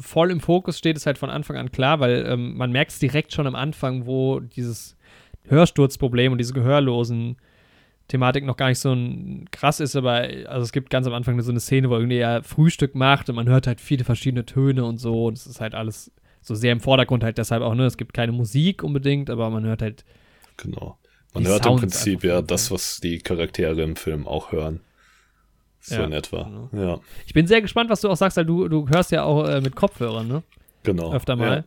voll 0.00 0.30
im 0.30 0.40
Fokus 0.40 0.78
steht, 0.78 0.96
ist 0.96 1.06
halt 1.06 1.18
von 1.18 1.30
Anfang 1.30 1.56
an 1.56 1.70
klar, 1.70 2.00
weil 2.00 2.26
ähm, 2.26 2.56
man 2.56 2.72
merkt 2.72 2.90
es 2.90 2.98
direkt 2.98 3.32
schon 3.32 3.46
am 3.46 3.54
Anfang, 3.54 4.06
wo 4.06 4.40
dieses 4.40 4.96
Hörsturzproblem 5.44 6.32
und 6.32 6.38
diese 6.38 6.54
gehörlosen 6.54 7.36
Thematik 8.08 8.44
noch 8.44 8.56
gar 8.56 8.68
nicht 8.68 8.78
so 8.78 8.92
ein 8.92 9.46
krass 9.50 9.80
ist, 9.80 9.96
aber 9.96 10.28
also 10.46 10.62
es 10.62 10.72
gibt 10.72 10.90
ganz 10.90 11.06
am 11.06 11.14
Anfang 11.14 11.40
so 11.40 11.50
eine 11.50 11.60
Szene, 11.60 11.90
wo 11.90 11.96
irgendwie 11.96 12.18
er 12.18 12.42
Frühstück 12.44 12.94
macht 12.94 13.28
und 13.28 13.36
man 13.36 13.48
hört 13.48 13.66
halt 13.66 13.80
viele 13.80 14.04
verschiedene 14.04 14.46
Töne 14.46 14.84
und 14.84 14.98
so 14.98 15.26
und 15.26 15.36
es 15.36 15.46
ist 15.46 15.60
halt 15.60 15.74
alles 15.74 16.12
so 16.40 16.54
sehr 16.54 16.72
im 16.72 16.80
Vordergrund 16.80 17.24
halt 17.24 17.38
deshalb 17.38 17.62
auch, 17.62 17.74
ne? 17.74 17.84
Es 17.86 17.96
gibt 17.96 18.14
keine 18.14 18.30
Musik 18.30 18.84
unbedingt, 18.84 19.30
aber 19.30 19.50
man 19.50 19.64
hört 19.64 19.82
halt. 19.82 20.04
Genau. 20.56 20.96
Man 21.34 21.46
hört 21.46 21.64
Sounds 21.64 21.82
im 21.82 21.88
Prinzip 21.88 22.24
ja 22.24 22.40
das, 22.40 22.70
was 22.70 23.00
die 23.00 23.18
Charaktere 23.18 23.82
im 23.82 23.96
Film 23.96 24.26
auch 24.26 24.52
hören. 24.52 24.80
So 25.80 25.96
ja, 25.96 26.04
in 26.04 26.12
etwa. 26.12 26.44
Genau. 26.44 26.70
Ja. 26.72 27.00
Ich 27.26 27.34
bin 27.34 27.46
sehr 27.46 27.60
gespannt, 27.60 27.90
was 27.90 28.00
du 28.00 28.08
auch 28.08 28.16
sagst, 28.16 28.36
weil 28.36 28.46
du, 28.46 28.68
du 28.68 28.88
hörst 28.88 29.10
ja 29.10 29.24
auch 29.24 29.46
äh, 29.46 29.60
mit 29.60 29.74
Kopfhörern, 29.74 30.26
ne? 30.26 30.42
Genau. 30.84 31.12
Öfter 31.12 31.36
mal. 31.36 31.58
Ja. 31.58 31.64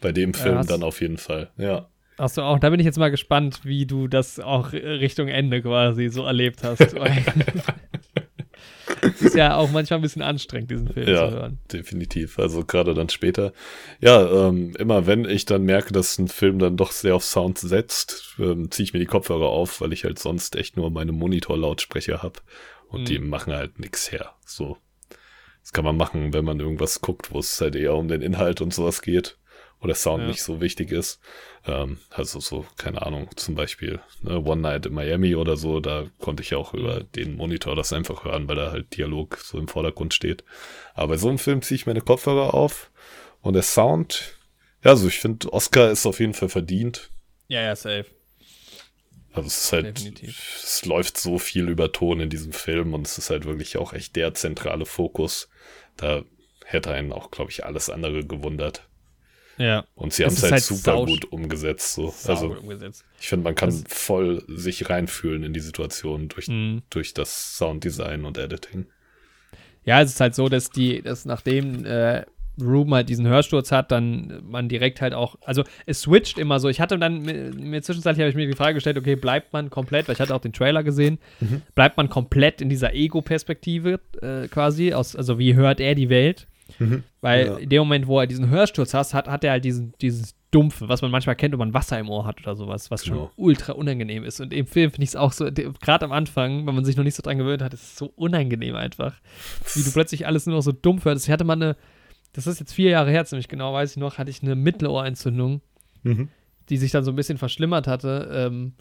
Bei 0.00 0.12
dem 0.12 0.34
Film 0.34 0.56
ja, 0.56 0.64
dann 0.64 0.82
auf 0.82 1.00
jeden 1.00 1.18
Fall, 1.18 1.50
ja. 1.56 1.86
Achso, 2.18 2.42
auch, 2.42 2.58
da 2.58 2.70
bin 2.70 2.78
ich 2.78 2.86
jetzt 2.86 2.98
mal 2.98 3.10
gespannt, 3.10 3.60
wie 3.64 3.86
du 3.86 4.06
das 4.06 4.38
auch 4.38 4.72
Richtung 4.72 5.28
Ende 5.28 5.62
quasi 5.62 6.08
so 6.08 6.24
erlebt 6.24 6.62
hast. 6.62 6.80
ist 9.20 9.34
ja 9.34 9.56
auch 9.56 9.70
manchmal 9.70 9.98
ein 9.98 10.02
bisschen 10.02 10.22
anstrengend, 10.22 10.70
diesen 10.70 10.88
Film 10.88 11.08
ja, 11.08 11.28
zu 11.28 11.36
hören. 11.36 11.58
Definitiv. 11.72 12.38
Also 12.38 12.64
gerade 12.64 12.94
dann 12.94 13.08
später. 13.08 13.52
Ja, 14.00 14.48
ähm, 14.48 14.74
immer 14.78 15.06
wenn 15.06 15.24
ich 15.24 15.44
dann 15.44 15.62
merke, 15.62 15.92
dass 15.92 16.18
ein 16.18 16.28
Film 16.28 16.58
dann 16.58 16.76
doch 16.76 16.92
sehr 16.92 17.16
auf 17.16 17.24
Sound 17.24 17.58
setzt, 17.58 18.36
ähm, 18.38 18.70
ziehe 18.70 18.84
ich 18.84 18.92
mir 18.92 19.00
die 19.00 19.06
Kopfhörer 19.06 19.48
auf, 19.48 19.80
weil 19.80 19.92
ich 19.92 20.04
halt 20.04 20.18
sonst 20.18 20.56
echt 20.56 20.76
nur 20.76 20.90
meine 20.90 21.12
Monitor-Lautsprecher 21.12 22.22
habe. 22.22 22.40
Und 22.88 23.02
mhm. 23.02 23.06
die 23.06 23.18
machen 23.18 23.52
halt 23.52 23.78
nichts 23.78 24.12
her. 24.12 24.34
So. 24.44 24.76
Das 25.62 25.72
kann 25.72 25.84
man 25.84 25.96
machen, 25.96 26.32
wenn 26.32 26.44
man 26.44 26.60
irgendwas 26.60 27.00
guckt, 27.00 27.32
wo 27.32 27.38
es 27.38 27.60
halt 27.60 27.76
eher 27.76 27.94
um 27.94 28.08
den 28.08 28.22
Inhalt 28.22 28.60
und 28.60 28.74
sowas 28.74 29.02
geht. 29.02 29.38
Oder 29.80 29.94
Sound 29.94 30.22
ja. 30.22 30.28
nicht 30.28 30.42
so 30.42 30.60
wichtig 30.60 30.92
ist. 30.92 31.20
Ähm, 31.66 31.98
also 32.10 32.40
so, 32.40 32.66
keine 32.76 33.02
Ahnung, 33.02 33.28
zum 33.36 33.54
Beispiel 33.54 34.00
ne, 34.22 34.42
One 34.44 34.62
Night 34.62 34.86
in 34.86 34.94
Miami 34.94 35.34
oder 35.36 35.56
so, 35.56 35.80
da 35.80 36.06
konnte 36.18 36.42
ich 36.42 36.50
ja 36.50 36.58
auch 36.58 36.74
über 36.74 37.04
den 37.04 37.36
Monitor 37.36 37.76
das 37.76 37.92
einfach 37.92 38.24
hören, 38.24 38.48
weil 38.48 38.56
da 38.56 38.72
halt 38.72 38.96
Dialog 38.96 39.38
so 39.38 39.58
im 39.58 39.68
Vordergrund 39.68 40.12
steht. 40.12 40.44
Aber 40.94 41.08
bei 41.08 41.16
so 41.16 41.28
einem 41.28 41.38
Film 41.38 41.62
ziehe 41.62 41.76
ich 41.76 41.86
meine 41.86 42.00
Kopfhörer 42.00 42.54
auf 42.54 42.90
und 43.40 43.54
der 43.54 43.62
Sound, 43.62 44.36
ja, 44.84 44.90
also 44.90 45.06
ich 45.06 45.20
finde, 45.20 45.52
Oscar 45.52 45.90
ist 45.90 46.06
auf 46.06 46.18
jeden 46.18 46.34
Fall 46.34 46.48
verdient. 46.48 47.10
Ja, 47.48 47.62
ja, 47.62 47.76
safe. 47.76 48.06
Also 49.32 49.46
es 49.46 49.64
ist 49.64 49.72
halt, 49.72 49.98
Definitiv. 49.98 50.60
es 50.62 50.84
läuft 50.84 51.16
so 51.16 51.38
viel 51.38 51.68
über 51.68 51.92
Ton 51.92 52.20
in 52.20 52.28
diesem 52.28 52.52
Film 52.52 52.92
und 52.92 53.06
es 53.06 53.18
ist 53.18 53.30
halt 53.30 53.46
wirklich 53.46 53.78
auch 53.78 53.92
echt 53.92 54.16
der 54.16 54.34
zentrale 54.34 54.84
Fokus. 54.84 55.48
Da 55.96 56.24
hätte 56.66 56.92
einen 56.92 57.12
auch, 57.12 57.30
glaube 57.30 57.50
ich, 57.50 57.64
alles 57.64 57.88
andere 57.88 58.26
gewundert. 58.26 58.88
Ja. 59.58 59.84
Und 59.94 60.12
sie 60.12 60.24
haben 60.24 60.32
es 60.32 60.42
halt, 60.42 60.52
halt 60.52 60.62
super 60.62 61.04
gut 61.04 61.30
umgesetzt. 61.30 61.94
So. 61.94 62.14
Also 62.26 62.48
umgesetzt. 62.48 63.04
ich 63.20 63.28
finde, 63.28 63.44
man 63.44 63.54
kann 63.54 63.70
das 63.70 63.84
voll 63.88 64.42
sich 64.48 64.88
reinfühlen 64.88 65.44
in 65.44 65.52
die 65.52 65.60
Situation 65.60 66.28
durch, 66.28 66.48
mhm. 66.48 66.82
durch 66.90 67.14
das 67.14 67.56
Sounddesign 67.56 68.24
und 68.24 68.38
Editing. 68.38 68.86
Ja, 69.84 70.00
es 70.00 70.10
ist 70.10 70.20
halt 70.20 70.34
so, 70.34 70.48
dass 70.48 70.70
die, 70.70 71.02
dass 71.02 71.24
nachdem 71.24 71.84
äh, 71.84 72.24
Ruben 72.60 72.94
halt 72.94 73.08
diesen 73.08 73.26
Hörsturz 73.26 73.72
hat, 73.72 73.90
dann 73.90 74.42
man 74.44 74.68
direkt 74.68 75.00
halt 75.00 75.14
auch, 75.14 75.36
also 75.44 75.64
es 75.86 76.02
switcht 76.02 76.38
immer 76.38 76.60
so. 76.60 76.68
Ich 76.68 76.80
hatte 76.80 76.98
dann, 76.98 77.22
mir 77.22 77.82
zwischenzeitlich 77.82 78.20
habe 78.20 78.30
ich 78.30 78.36
mir 78.36 78.46
die 78.46 78.56
Frage 78.56 78.74
gestellt, 78.74 78.98
okay, 78.98 79.16
bleibt 79.16 79.52
man 79.52 79.70
komplett, 79.70 80.06
weil 80.06 80.14
ich 80.14 80.20
hatte 80.20 80.34
auch 80.34 80.40
den 80.40 80.52
Trailer 80.52 80.82
gesehen, 80.82 81.18
mhm. 81.40 81.62
bleibt 81.74 81.96
man 81.96 82.08
komplett 82.10 82.60
in 82.60 82.68
dieser 82.68 82.94
Ego-Perspektive 82.94 84.00
äh, 84.20 84.48
quasi, 84.48 84.92
aus, 84.92 85.16
also 85.16 85.38
wie 85.38 85.54
hört 85.54 85.80
er 85.80 85.94
die 85.94 86.10
Welt? 86.10 86.46
Mhm. 86.78 87.02
Weil 87.20 87.46
ja. 87.46 87.56
in 87.56 87.68
dem 87.68 87.78
Moment, 87.80 88.06
wo 88.06 88.20
er 88.20 88.26
diesen 88.26 88.48
Hörsturz 88.48 88.94
hat, 88.94 89.14
hat, 89.14 89.28
hat 89.28 89.44
er 89.44 89.52
halt 89.52 89.64
diesen, 89.64 89.94
dieses 90.00 90.34
Dumpfe, 90.50 90.88
was 90.88 91.00
man 91.00 91.10
manchmal 91.10 91.34
kennt, 91.34 91.52
wenn 91.52 91.58
man 91.58 91.74
Wasser 91.74 91.98
im 91.98 92.10
Ohr 92.10 92.26
hat 92.26 92.40
oder 92.42 92.54
sowas, 92.54 92.90
was 92.90 93.04
genau. 93.04 93.16
schon 93.16 93.30
ultra 93.36 93.72
unangenehm 93.72 94.22
ist. 94.22 94.40
Und 94.40 94.52
im 94.52 94.66
Film 94.66 94.90
finde 94.90 95.04
ich 95.04 95.10
es 95.10 95.16
auch 95.16 95.32
so, 95.32 95.46
gerade 95.46 96.04
am 96.04 96.12
Anfang, 96.12 96.66
wenn 96.66 96.74
man 96.74 96.84
sich 96.84 96.96
noch 96.96 97.04
nicht 97.04 97.14
so 97.14 97.22
dran 97.22 97.38
gewöhnt 97.38 97.62
hat, 97.62 97.72
ist 97.72 97.82
es 97.82 97.96
so 97.96 98.12
unangenehm 98.16 98.76
einfach. 98.76 99.14
Wie 99.74 99.82
du 99.82 99.90
plötzlich 99.90 100.26
alles 100.26 100.46
nur 100.46 100.56
noch 100.56 100.62
so 100.62 100.72
dumpf 100.72 101.06
hörst. 101.06 101.24
Ich 101.24 101.32
hatte 101.32 101.44
mal 101.44 101.54
eine, 101.54 101.76
das 102.34 102.46
ist 102.46 102.60
jetzt 102.60 102.74
vier 102.74 102.90
Jahre 102.90 103.10
her, 103.10 103.24
ziemlich 103.24 103.48
genau, 103.48 103.72
weiß 103.72 103.92
ich 103.92 103.96
noch, 103.96 104.18
hatte 104.18 104.30
ich 104.30 104.42
eine 104.42 104.54
Mittelohrentzündung, 104.54 105.62
mhm. 106.02 106.28
die 106.68 106.76
sich 106.76 106.90
dann 106.90 107.04
so 107.04 107.12
ein 107.12 107.16
bisschen 107.16 107.38
verschlimmert 107.38 107.86
hatte. 107.86 108.30
Ähm, 108.32 108.74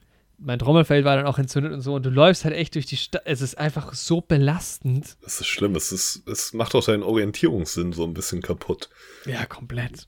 mein 0.43 0.59
Trommelfell 0.59 1.05
war 1.05 1.15
dann 1.15 1.27
auch 1.27 1.37
entzündet 1.37 1.71
und 1.71 1.81
so 1.81 1.93
und 1.93 2.05
du 2.05 2.09
läufst 2.09 2.45
halt 2.45 2.55
echt 2.55 2.75
durch 2.75 2.85
die 2.85 2.97
Stadt. 2.97 3.21
Es 3.25 3.41
ist 3.41 3.57
einfach 3.57 3.93
so 3.93 4.21
belastend. 4.21 5.17
Das 5.21 5.39
ist 5.39 5.47
schlimm. 5.47 5.75
Es, 5.75 5.91
ist, 5.91 6.27
es 6.27 6.53
macht 6.53 6.73
auch 6.75 6.83
deinen 6.83 7.03
Orientierungssinn 7.03 7.93
so 7.93 8.03
ein 8.03 8.13
bisschen 8.13 8.41
kaputt. 8.41 8.89
Ja, 9.25 9.45
komplett. 9.45 10.07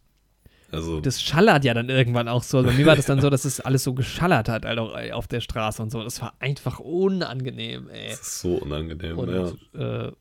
Also. 0.71 1.01
Das 1.01 1.21
schallert 1.21 1.63
ja 1.65 1.75
dann 1.75 1.89
irgendwann 1.89 2.27
auch 2.27 2.41
so. 2.41 2.63
Bei 2.63 2.71
mir 2.71 2.86
war 2.88 2.95
das 2.95 3.05
dann 3.05 3.21
so, 3.21 3.29
dass 3.31 3.45
es 3.45 3.59
alles 3.59 3.84
so 3.84 3.93
geschallert 3.93 4.49
hat, 4.49 4.65
halt 4.65 4.79
auch 4.79 4.95
auf 5.11 5.27
der 5.27 5.39
Straße 5.39 5.81
und 5.81 5.91
so. 5.91 6.03
Das 6.03 6.19
war 6.19 6.34
einfach 6.39 6.79
unangenehm, 6.79 7.89
ey. 7.89 8.09
Das 8.09 8.21
ist 8.21 8.39
so 8.39 8.55
unangenehm, 8.55 9.19
und, 9.19 9.29
ja. 9.75 10.07
Äh, 10.07 10.11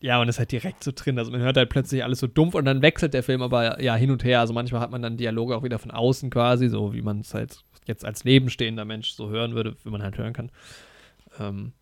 ja, 0.00 0.20
und 0.20 0.28
es 0.28 0.34
ist 0.34 0.38
halt 0.40 0.52
direkt 0.52 0.84
so 0.84 0.90
drin. 0.94 1.18
Also 1.18 1.30
man 1.30 1.40
hört 1.40 1.56
halt 1.56 1.70
plötzlich 1.70 2.04
alles 2.04 2.18
so 2.18 2.26
dumpf 2.26 2.54
und 2.56 2.66
dann 2.66 2.82
wechselt 2.82 3.14
der 3.14 3.22
Film 3.22 3.40
aber 3.40 3.80
ja 3.80 3.94
hin 3.94 4.10
und 4.10 4.22
her. 4.24 4.40
Also 4.40 4.52
manchmal 4.52 4.82
hat 4.82 4.90
man 4.90 5.00
dann 5.00 5.16
Dialoge 5.16 5.56
auch 5.56 5.62
wieder 5.62 5.78
von 5.78 5.92
außen 5.92 6.28
quasi, 6.28 6.68
so 6.68 6.92
wie 6.92 7.02
man 7.02 7.20
es 7.20 7.32
halt 7.32 7.60
jetzt 7.86 8.04
als 8.04 8.24
nebenstehender 8.24 8.84
Mensch 8.84 9.12
so 9.12 9.28
hören 9.28 9.54
würde, 9.54 9.76
wie 9.84 9.90
man 9.90 10.02
halt 10.02 10.18
hören 10.18 10.32
kann. 10.32 10.50
Ähm, 11.38 11.72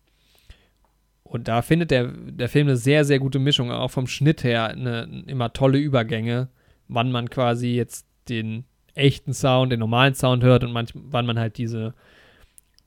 und 1.23 1.47
da 1.47 1.61
findet 1.61 1.91
der, 1.91 2.07
der 2.07 2.49
Film 2.49 2.67
eine 2.67 2.77
sehr, 2.77 3.05
sehr 3.05 3.19
gute 3.19 3.39
Mischung, 3.39 3.71
auch 3.71 3.91
vom 3.91 4.07
Schnitt 4.07 4.43
her 4.43 4.67
eine, 4.67 5.23
immer 5.27 5.53
tolle 5.53 5.77
Übergänge, 5.77 6.49
wann 6.87 7.11
man 7.11 7.29
quasi 7.29 7.69
jetzt 7.69 8.05
den 8.27 8.65
echten 8.95 9.33
Sound, 9.33 9.71
den 9.71 9.79
normalen 9.79 10.13
Sound 10.13 10.43
hört 10.43 10.63
und 10.63 10.73
manch, 10.73 10.91
wann 10.93 11.25
man 11.25 11.39
halt 11.39 11.57
diese, 11.57 11.93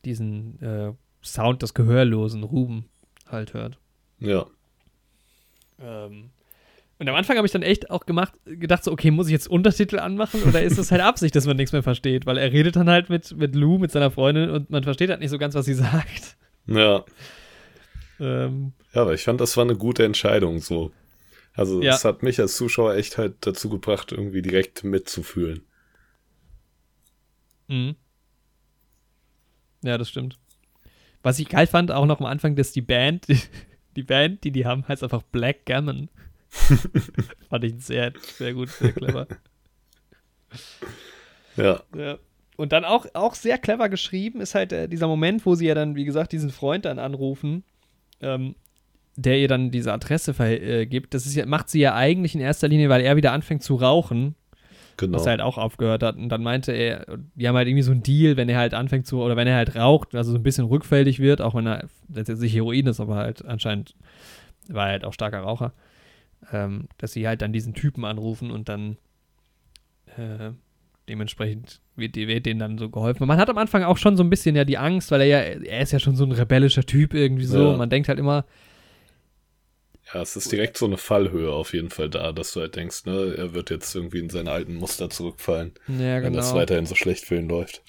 diesen 0.05 0.61
äh, 0.61 0.93
Sound 1.23 1.63
des 1.63 1.73
gehörlosen 1.73 2.43
Ruben 2.43 2.85
halt 3.27 3.55
hört. 3.55 3.79
Ja. 4.19 4.47
Ähm, 5.81 6.31
und 6.99 7.09
am 7.09 7.15
Anfang 7.15 7.37
habe 7.37 7.47
ich 7.47 7.53
dann 7.53 7.63
echt 7.63 7.91
auch 7.91 8.07
gemacht, 8.07 8.35
gedacht 8.45 8.85
so, 8.85 8.93
okay, 8.93 9.11
muss 9.11 9.27
ich 9.27 9.33
jetzt 9.33 9.49
Untertitel 9.49 9.99
anmachen 9.99 10.43
oder 10.45 10.63
ist 10.63 10.79
das 10.79 10.93
halt 10.93 11.01
Absicht, 11.03 11.35
dass 11.35 11.47
man 11.47 11.57
nichts 11.57 11.73
mehr 11.73 11.83
versteht? 11.83 12.25
Weil 12.25 12.39
er 12.39 12.53
redet 12.53 12.77
dann 12.77 12.89
halt 12.89 13.11
mit, 13.11 13.37
mit 13.37 13.55
Lou, 13.55 13.79
mit 13.79 13.91
seiner 13.91 14.11
Freundin 14.11 14.51
und 14.51 14.71
man 14.71 14.85
versteht 14.85 15.11
halt 15.11 15.21
nicht 15.21 15.31
so 15.31 15.39
ganz, 15.39 15.55
was 15.55 15.67
sie 15.67 15.75
sagt. 15.75 16.37
Ja. 16.67 17.05
Ähm, 18.21 18.73
ja, 18.95 19.03
aber 19.03 19.15
ich 19.15 19.25
fand, 19.25 19.41
das 19.41 19.57
war 19.57 19.65
eine 19.65 19.77
gute 19.77 20.05
Entscheidung 20.05 20.61
so. 20.61 20.93
Also 21.53 21.81
es 21.81 22.03
ja. 22.03 22.09
hat 22.09 22.23
mich 22.23 22.41
als 22.41 22.57
Zuschauer 22.57 22.95
echt 22.95 23.19
halt 23.19 23.35
dazu 23.41 23.69
gebracht, 23.69 24.13
irgendwie 24.13 24.43
direkt 24.43 24.85
mitzufühlen. 24.85 25.63
Mhm. 27.69 27.97
Ja, 29.83 29.99
das 29.99 30.09
stimmt. 30.09 30.39
Was 31.23 31.39
ich 31.39 31.49
geil 31.49 31.67
fand, 31.67 31.91
auch 31.91 32.07
noch 32.07 32.21
am 32.21 32.27
Anfang, 32.27 32.57
dass 32.57 32.73
die 32.73 32.83
Band, 32.83 33.29
die, 33.29 33.39
die 33.97 34.03
Band, 34.03 34.45
die 34.45 34.51
die 34.51 34.67
haben, 34.67 34.87
heißt 34.87 35.03
einfach 35.03 35.23
Black 35.23 35.67
Gammon. 35.67 36.09
Fand 37.51 37.65
ich 37.65 37.85
sehr, 37.85 38.13
sehr 38.37 38.55
gut, 38.55 38.69
sehr 38.69 38.93
clever. 38.93 39.27
Ja. 41.57 41.81
ja. 41.97 42.19
Und 42.57 42.73
dann 42.73 42.85
auch, 42.85 43.07
auch 43.15 43.35
sehr 43.35 43.59
clever 43.59 43.89
geschrieben 43.89 44.41
ist 44.41 44.55
halt 44.55 44.73
äh, 44.73 44.89
dieser 44.89 45.09
Moment, 45.09 45.45
wo 45.47 45.55
sie 45.55 45.67
ja 45.67 45.75
dann, 45.75 45.97
wie 45.97 46.05
gesagt, 46.05 46.33
diesen 46.33 46.51
Freund 46.51 46.85
dann 46.85 46.99
anrufen, 46.99 47.65
ähm, 48.21 48.55
der 49.17 49.39
ihr 49.39 49.49
dann 49.49 49.71
diese 49.71 49.93
Adresse 49.93 50.33
äh, 50.41 50.87
gibt. 50.87 51.15
Das 51.15 51.27
ist 51.27 51.35
ja, 51.35 51.47
macht 51.47 51.69
sie 51.69 51.81
ja 51.81 51.95
eigentlich 51.95 52.35
in 52.35 52.41
erster 52.41 52.69
Linie, 52.69 52.89
weil 52.89 53.03
er 53.03 53.17
wieder 53.17 53.33
anfängt 53.33 53.63
zu 53.63 53.77
rauchen. 53.77 54.35
Genau. 54.97 55.19
Was 55.19 55.27
er 55.27 55.31
halt 55.31 55.41
auch 55.41 55.59
aufgehört 55.59 56.05
hat. 56.05 56.17
Und 56.17 56.29
dann 56.29 56.45
meinte 56.45 56.71
er, 56.71 57.19
die 57.35 57.49
haben 57.49 57.57
halt 57.57 57.67
irgendwie 57.67 57.83
so 57.83 57.91
einen 57.91 58.05
Deal, 58.05 58.37
wenn 58.37 58.49
er 58.49 58.59
halt 58.59 58.75
anfängt 58.75 59.09
zu, 59.09 59.21
oder 59.21 59.37
wenn 59.37 59.49
er 59.49 59.57
halt 59.57 59.75
raucht, 59.75 60.15
also 60.15 60.31
so 60.31 60.39
ein 60.39 60.45
bisschen 60.45 60.67
rückfällig 60.67 61.19
wird, 61.19 61.41
auch 61.41 61.57
wenn 61.57 61.67
er 61.67 61.89
letztendlich 62.13 62.55
Heroin 62.55 62.87
ist, 62.87 63.01
aber 63.01 63.17
halt 63.17 63.45
anscheinend 63.45 63.97
war 64.69 64.87
er 64.87 64.93
halt 64.93 65.05
auch 65.05 65.13
starker 65.13 65.41
Raucher 65.41 65.73
ähm, 66.53 66.89
dass 66.99 67.13
sie 67.13 67.27
halt 67.27 67.43
dann 67.43 67.53
diesen 67.53 67.75
Typen 67.75 68.05
anrufen 68.05 68.51
und 68.51 68.69
dann 68.69 68.97
äh, 70.17 70.51
dementsprechend 71.09 71.81
wird, 71.97 72.17
wird 72.17 72.47
denen 72.47 72.61
dann 72.61 72.79
so 72.79 72.89
geholfen. 72.89 73.27
Man 73.27 73.39
hat 73.39 73.51
am 73.51 73.59
Anfang 73.59 73.85
auch 73.85 73.99
schon 73.99 74.17
so 74.17 74.23
ein 74.23 74.31
bisschen 74.31 74.57
ja 74.57 74.65
die 74.65 74.79
Angst, 74.79 75.11
weil 75.11 75.21
er 75.23 75.27
ja, 75.27 75.39
er 75.39 75.81
ist 75.81 75.93
ja 75.93 75.99
schon 75.99 76.17
so 76.17 76.25
ein 76.25 76.33
rebellischer 76.33 76.85
Typ 76.85 77.15
irgendwie 77.15 77.45
so. 77.45 77.73
Ja. 77.73 77.77
Man 77.77 77.91
denkt 77.91 78.09
halt 78.09 78.19
immer. 78.19 78.47
Ja, 80.13 80.21
es 80.21 80.37
ist 80.37 80.53
direkt 80.53 80.77
so 80.77 80.85
eine 80.85 80.99
Fallhöhe 80.99 81.51
auf 81.51 81.73
jeden 81.73 81.91
Fall 81.91 82.11
da, 82.11 82.33
dass 82.33 82.53
du 82.53 82.61
halt 82.61 82.77
denkst, 82.77 83.07
ne, 83.07 83.35
er 83.37 83.55
wird 83.55 83.71
jetzt 83.71 83.95
irgendwie 83.95 84.19
in 84.19 84.29
seine 84.29 84.51
alten 84.51 84.75
Muster 84.75 85.09
zurückfallen, 85.09 85.73
ja, 85.89 86.19
genau. 86.19 86.27
wenn 86.27 86.33
das 86.35 86.55
weiterhin 86.55 86.85
so 86.85 86.95
schlecht 86.95 87.25
für 87.25 87.37
ihn 87.37 87.49
läuft. 87.49 87.83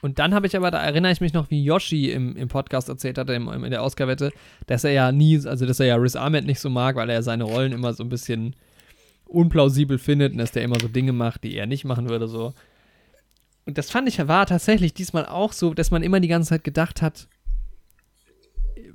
Und 0.00 0.18
dann 0.18 0.34
habe 0.34 0.46
ich 0.46 0.56
aber, 0.56 0.70
da 0.70 0.82
erinnere 0.82 1.12
ich 1.12 1.20
mich 1.20 1.32
noch, 1.32 1.50
wie 1.50 1.62
Yoshi 1.62 2.10
im, 2.10 2.36
im 2.36 2.48
Podcast 2.48 2.88
erzählt 2.88 3.18
hatte, 3.18 3.32
im, 3.34 3.48
in 3.64 3.70
der 3.70 3.82
Oscar-Wette, 3.82 4.30
dass 4.66 4.84
er 4.84 4.92
ja 4.92 5.12
nie, 5.12 5.44
also 5.46 5.66
dass 5.66 5.80
er 5.80 5.86
ja 5.86 5.96
Riz 5.96 6.16
Ahmed 6.16 6.46
nicht 6.46 6.60
so 6.60 6.70
mag, 6.70 6.96
weil 6.96 7.10
er 7.10 7.22
seine 7.22 7.44
Rollen 7.44 7.72
immer 7.72 7.92
so 7.92 8.04
ein 8.04 8.08
bisschen 8.08 8.54
unplausibel 9.26 9.98
findet 9.98 10.32
und 10.32 10.38
dass 10.38 10.52
der 10.52 10.62
immer 10.62 10.80
so 10.80 10.88
Dinge 10.88 11.12
macht, 11.12 11.44
die 11.44 11.56
er 11.56 11.66
nicht 11.66 11.84
machen 11.84 12.08
würde, 12.08 12.28
so. 12.28 12.54
Und 13.66 13.76
das 13.76 13.90
fand 13.90 14.08
ich 14.08 14.26
war 14.26 14.46
tatsächlich 14.46 14.94
diesmal 14.94 15.26
auch 15.26 15.52
so, 15.52 15.74
dass 15.74 15.90
man 15.90 16.02
immer 16.02 16.20
die 16.20 16.28
ganze 16.28 16.50
Zeit 16.50 16.64
gedacht 16.64 17.02
hat, 17.02 17.28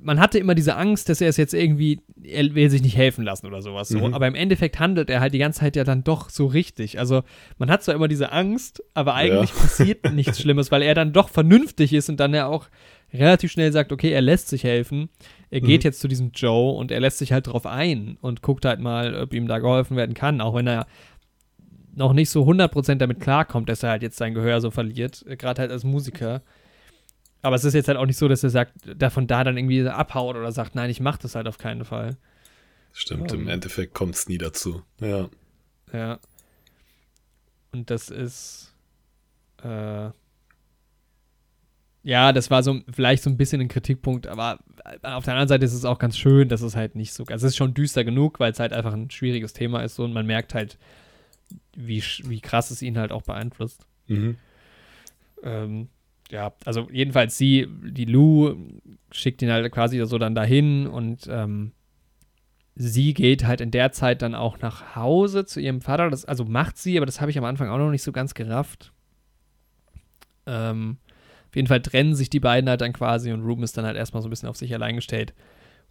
man 0.04 0.20
hatte 0.20 0.38
immer 0.38 0.54
diese 0.54 0.76
Angst, 0.76 1.08
dass 1.08 1.22
er 1.22 1.30
es 1.30 1.38
jetzt 1.38 1.54
irgendwie, 1.54 2.00
er 2.22 2.54
will 2.54 2.68
sich 2.68 2.82
nicht 2.82 2.96
helfen 2.96 3.24
lassen 3.24 3.46
oder 3.46 3.62
sowas. 3.62 3.88
So. 3.88 4.06
Mhm. 4.06 4.14
Aber 4.14 4.28
im 4.28 4.34
Endeffekt 4.34 4.78
handelt 4.78 5.08
er 5.08 5.20
halt 5.20 5.32
die 5.32 5.38
ganze 5.38 5.60
Zeit 5.60 5.76
ja 5.76 5.84
dann 5.84 6.04
doch 6.04 6.28
so 6.28 6.44
richtig. 6.46 6.98
Also 6.98 7.22
man 7.56 7.70
hat 7.70 7.82
zwar 7.82 7.94
immer 7.94 8.06
diese 8.06 8.30
Angst, 8.30 8.82
aber 8.92 9.14
eigentlich 9.14 9.50
ja. 9.50 9.60
passiert 9.60 10.04
nichts 10.12 10.40
Schlimmes, 10.40 10.70
weil 10.70 10.82
er 10.82 10.94
dann 10.94 11.14
doch 11.14 11.30
vernünftig 11.30 11.94
ist 11.94 12.10
und 12.10 12.20
dann 12.20 12.34
ja 12.34 12.46
auch 12.46 12.68
relativ 13.14 13.50
schnell 13.50 13.72
sagt, 13.72 13.92
okay, 13.92 14.10
er 14.10 14.20
lässt 14.20 14.48
sich 14.48 14.62
helfen. 14.62 15.08
Er 15.50 15.62
geht 15.62 15.82
mhm. 15.82 15.88
jetzt 15.88 16.00
zu 16.00 16.08
diesem 16.08 16.32
Joe 16.34 16.74
und 16.74 16.90
er 16.90 17.00
lässt 17.00 17.18
sich 17.18 17.32
halt 17.32 17.46
drauf 17.46 17.64
ein 17.64 18.18
und 18.20 18.42
guckt 18.42 18.66
halt 18.66 18.80
mal, 18.80 19.14
ob 19.14 19.32
ihm 19.32 19.48
da 19.48 19.58
geholfen 19.58 19.96
werden 19.96 20.14
kann, 20.14 20.42
auch 20.42 20.54
wenn 20.54 20.66
er 20.66 20.86
noch 21.94 22.12
nicht 22.12 22.28
so 22.28 22.42
100% 22.42 22.96
damit 22.96 23.20
klarkommt, 23.20 23.70
dass 23.70 23.82
er 23.82 23.90
halt 23.90 24.02
jetzt 24.02 24.18
sein 24.18 24.34
Gehör 24.34 24.60
so 24.60 24.70
verliert, 24.70 25.24
äh, 25.26 25.36
gerade 25.36 25.62
halt 25.62 25.70
als 25.70 25.84
Musiker. 25.84 26.42
Aber 27.44 27.56
es 27.56 27.64
ist 27.64 27.74
jetzt 27.74 27.88
halt 27.88 27.98
auch 27.98 28.06
nicht 28.06 28.16
so, 28.16 28.26
dass 28.26 28.42
er 28.42 28.48
sagt, 28.48 28.72
davon 28.96 29.26
da 29.26 29.44
dann 29.44 29.58
irgendwie 29.58 29.86
abhaut 29.86 30.34
oder 30.34 30.50
sagt, 30.50 30.74
nein, 30.74 30.88
ich 30.88 31.00
mach 31.00 31.18
das 31.18 31.34
halt 31.34 31.46
auf 31.46 31.58
keinen 31.58 31.84
Fall. 31.84 32.16
Stimmt, 32.94 33.34
um, 33.34 33.42
im 33.42 33.48
Endeffekt 33.48 33.92
kommt 33.92 34.14
es 34.14 34.30
nie 34.30 34.38
dazu. 34.38 34.82
Ja. 34.98 35.28
Ja. 35.92 36.18
Und 37.72 37.90
das 37.90 38.08
ist, 38.08 38.74
äh, 39.62 40.08
ja, 42.02 42.32
das 42.32 42.50
war 42.50 42.62
so 42.62 42.80
vielleicht 42.90 43.22
so 43.22 43.28
ein 43.28 43.36
bisschen 43.36 43.60
ein 43.60 43.68
Kritikpunkt, 43.68 44.26
aber 44.26 44.60
auf 45.02 45.24
der 45.26 45.34
anderen 45.34 45.48
Seite 45.48 45.66
ist 45.66 45.74
es 45.74 45.84
auch 45.84 45.98
ganz 45.98 46.16
schön, 46.16 46.48
dass 46.48 46.62
es 46.62 46.74
halt 46.74 46.94
nicht 46.94 47.12
so, 47.12 47.24
also 47.24 47.46
es 47.46 47.52
ist 47.52 47.56
schon 47.56 47.74
düster 47.74 48.04
genug, 48.04 48.40
weil 48.40 48.52
es 48.52 48.58
halt 48.58 48.72
einfach 48.72 48.94
ein 48.94 49.10
schwieriges 49.10 49.52
Thema 49.52 49.82
ist 49.82 49.96
so 49.96 50.04
und 50.04 50.14
man 50.14 50.24
merkt 50.24 50.54
halt, 50.54 50.78
wie, 51.76 52.02
wie 52.22 52.40
krass 52.40 52.70
es 52.70 52.80
ihn 52.80 52.96
halt 52.96 53.12
auch 53.12 53.22
beeinflusst. 53.22 53.86
Mhm. 54.06 54.38
Ähm, 55.42 55.88
ja, 56.30 56.52
also 56.64 56.88
jedenfalls 56.90 57.36
sie, 57.36 57.68
die 57.68 58.06
Lou, 58.06 58.56
schickt 59.10 59.42
ihn 59.42 59.50
halt 59.50 59.70
quasi 59.72 60.04
so 60.06 60.18
dann 60.18 60.34
dahin 60.34 60.86
und 60.86 61.28
ähm, 61.28 61.72
sie 62.74 63.14
geht 63.14 63.44
halt 63.44 63.60
in 63.60 63.70
der 63.70 63.92
Zeit 63.92 64.22
dann 64.22 64.34
auch 64.34 64.58
nach 64.58 64.96
Hause 64.96 65.44
zu 65.46 65.60
ihrem 65.60 65.80
Vater. 65.80 66.10
Das, 66.10 66.24
also 66.24 66.44
macht 66.44 66.78
sie, 66.78 66.96
aber 66.96 67.06
das 67.06 67.20
habe 67.20 67.30
ich 67.30 67.38
am 67.38 67.44
Anfang 67.44 67.68
auch 67.68 67.78
noch 67.78 67.90
nicht 67.90 68.02
so 68.02 68.12
ganz 68.12 68.34
gerafft. 68.34 68.92
Ähm, 70.46 70.98
auf 71.48 71.56
jeden 71.56 71.68
Fall 71.68 71.82
trennen 71.82 72.14
sich 72.14 72.30
die 72.30 72.40
beiden 72.40 72.68
halt 72.68 72.80
dann 72.80 72.92
quasi 72.92 73.32
und 73.32 73.44
Ruben 73.44 73.62
ist 73.62 73.78
dann 73.78 73.86
halt 73.86 73.96
erstmal 73.96 74.22
so 74.22 74.28
ein 74.28 74.30
bisschen 74.30 74.48
auf 74.48 74.56
sich 74.56 74.74
allein 74.74 74.96
gestellt. 74.96 75.34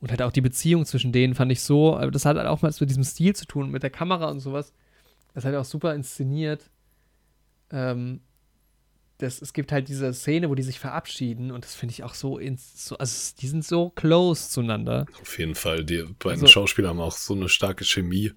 Und 0.02 0.10
halt 0.10 0.22
auch 0.22 0.34
die 0.34 0.42
Beziehung 0.42 0.86
zwischen 0.86 1.14
denen 1.14 1.34
fand 1.36 1.52
ich 1.54 1.62
so, 1.62 1.98
das 2.12 2.26
hat 2.26 2.36
halt 2.36 2.48
auch 2.48 2.62
mal 2.62 2.74
mit 2.78 2.90
diesem 2.90 3.06
Stil 3.06 3.34
zu 3.34 3.46
tun, 3.46 3.72
mit 3.72 3.84
der 3.84 3.90
Kamera 3.90 4.30
und 4.30 4.42
sowas. 4.42 4.74
Das 5.34 5.46
halt 5.46 5.56
auch 5.56 5.64
super 5.64 5.96
inszeniert. 5.96 6.70
Ähm, 7.72 8.20
das, 9.24 9.42
es 9.42 9.54
gibt 9.54 9.72
halt 9.72 9.88
diese 9.88 10.14
Szene, 10.14 10.50
wo 10.50 10.56
die 10.56 10.64
sich 10.64 10.80
verabschieden 10.80 11.52
und 11.52 11.64
das 11.64 11.76
finde 11.76 11.94
ich 11.94 12.04
auch 12.04 12.14
so, 12.14 12.38
ins, 12.38 12.86
so, 12.88 12.98
also 12.98 13.34
die 13.40 13.48
sind 13.48 13.66
so 13.66 13.90
close 13.90 14.50
zueinander. 14.50 15.06
Auf 15.22 15.40
jeden 15.40 15.56
Fall, 15.56 15.84
die 15.84 16.04
beiden 16.20 16.42
also, 16.42 16.48
Schauspieler 16.48 16.90
haben 16.90 17.00
auch 17.00 17.14
so 17.14 17.34
eine 17.34 17.50
starke 17.50 17.86
Chemie 17.86 18.34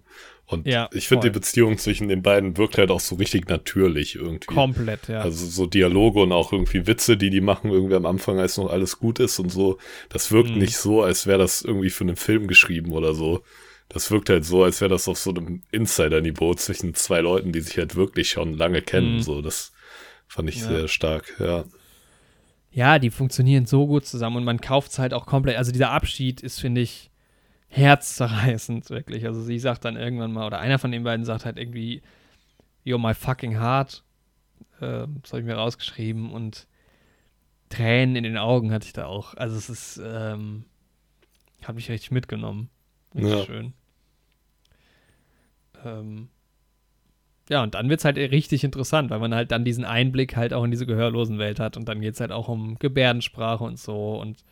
und 0.49 0.67
ja, 0.67 0.89
ich 0.93 1.09
finde 1.09 1.29
die 1.29 1.35
Beziehung 1.35 1.77
zwischen 1.77 2.09
den 2.09 2.23
beiden 2.23 2.57
wirkt 2.57 2.79
halt 2.79 2.93
auch 2.93 3.01
so 3.01 3.17
richtig 3.17 3.49
natürlich 3.49 4.15
irgendwie. 4.15 4.55
Komplett, 4.55 5.09
ja. 5.09 5.21
Also 5.21 5.45
so 5.45 5.67
Dialoge 5.67 6.21
und 6.21 6.31
auch 6.31 6.53
irgendwie 6.53 6.87
Witze, 6.87 7.17
die 7.17 7.31
die 7.31 7.41
machen 7.41 7.73
irgendwie 7.73 7.97
am 7.97 8.07
Anfang, 8.07 8.39
als 8.39 8.57
noch 8.57 8.71
alles 8.71 9.01
gut 9.01 9.19
ist 9.19 9.41
und 9.41 9.51
so. 9.51 9.79
Das 10.09 10.31
wirkt 10.31 10.51
mhm. 10.51 10.59
nicht 10.59 10.77
so, 10.77 11.03
als 11.03 11.27
wäre 11.27 11.39
das 11.39 11.63
irgendwie 11.63 11.91
für 11.91 12.05
einen 12.05 12.15
Film 12.15 12.47
geschrieben 12.47 12.93
oder 12.93 13.13
so. 13.13 13.43
Das 13.89 14.11
wirkt 14.13 14.31
halt 14.31 14.45
so, 14.45 14.63
als 14.63 14.81
wäre 14.81 14.91
das 14.91 15.09
auf 15.09 15.19
so 15.19 15.31
einem 15.31 15.63
Insider-Niveau 15.73 16.55
zwischen 16.55 16.95
zwei 16.95 17.21
Leuten, 17.21 17.51
die 17.51 17.61
sich 17.61 17.77
halt 17.79 17.97
wirklich 17.97 18.31
schon 18.31 18.55
lange 18.55 18.83
kennen. 18.83 19.17
Mhm. 19.17 19.23
So, 19.23 19.43
das 19.43 19.73
Fand 20.29 20.49
ich 20.49 20.61
ja. 20.61 20.69
sehr 20.69 20.89
stark, 20.89 21.35
ja. 21.39 21.65
Ja, 22.71 22.99
die 22.99 23.11
funktionieren 23.11 23.65
so 23.65 23.87
gut 23.87 24.05
zusammen 24.05 24.37
und 24.37 24.45
man 24.45 24.61
kauft 24.61 24.91
es 24.91 24.99
halt 24.99 25.15
auch 25.15 25.25
komplett. 25.25 25.57
Also 25.57 25.73
dieser 25.73 25.91
Abschied 25.91 26.43
ist, 26.43 26.61
finde 26.61 26.83
ich, 26.83 27.11
herzzerreißend, 27.69 28.91
wirklich. 28.91 29.25
Also 29.27 29.41
sie 29.43 29.59
sagt 29.59 29.85
dann 29.85 29.97
irgendwann 29.97 30.33
mal, 30.33 30.47
oder 30.47 30.59
einer 30.59 30.79
von 30.79 30.93
den 30.93 31.05
beiden 31.05 31.25
sagt 31.25 31.45
halt 31.45 31.59
irgendwie, 31.59 32.03
You're 32.85 32.99
my 32.99 33.15
fucking 33.15 33.59
heart. 33.59 34.05
Äh, 34.81 35.07
das 35.23 35.33
habe 35.33 35.41
ich 35.41 35.47
mir 35.47 35.55
rausgeschrieben 35.55 36.31
und 36.31 36.67
Tränen 37.69 38.15
in 38.15 38.25
den 38.25 38.37
Augen 38.37 38.73
hatte 38.73 38.87
ich 38.87 38.93
da 38.93 39.07
auch. 39.07 39.35
Also 39.35 39.57
es 39.57 39.69
ist, 39.69 40.01
ähm, 40.05 40.65
hat 41.63 41.75
mich 41.75 41.91
richtig 41.91 42.11
mitgenommen. 42.11 42.69
Richtig 43.15 43.33
ja. 43.33 43.45
schön. 43.45 43.73
Ähm, 45.85 46.29
ja, 47.49 47.63
und 47.63 47.75
dann 47.75 47.89
wird 47.89 48.01
es 48.01 48.05
halt 48.05 48.17
richtig 48.17 48.65
interessant, 48.65 49.11
weil 49.11 49.21
man 49.21 49.35
halt 49.35 49.53
dann 49.53 49.65
diesen 49.65 49.85
Einblick 49.85 50.37
halt 50.37 50.53
auch 50.53 50.65
in 50.65 50.71
diese 50.71 50.87
gehörlosen 50.87 51.39
Welt 51.39 51.61
hat 51.61 51.77
und 51.77 51.89
dann 51.89 52.01
geht 52.01 52.15
es 52.15 52.21
halt 52.21 52.33
auch 52.33 52.49
um 52.49 52.79
Gebärdensprache 52.79 53.63
und 53.63 53.79
so 53.79 54.21
und 54.21 54.43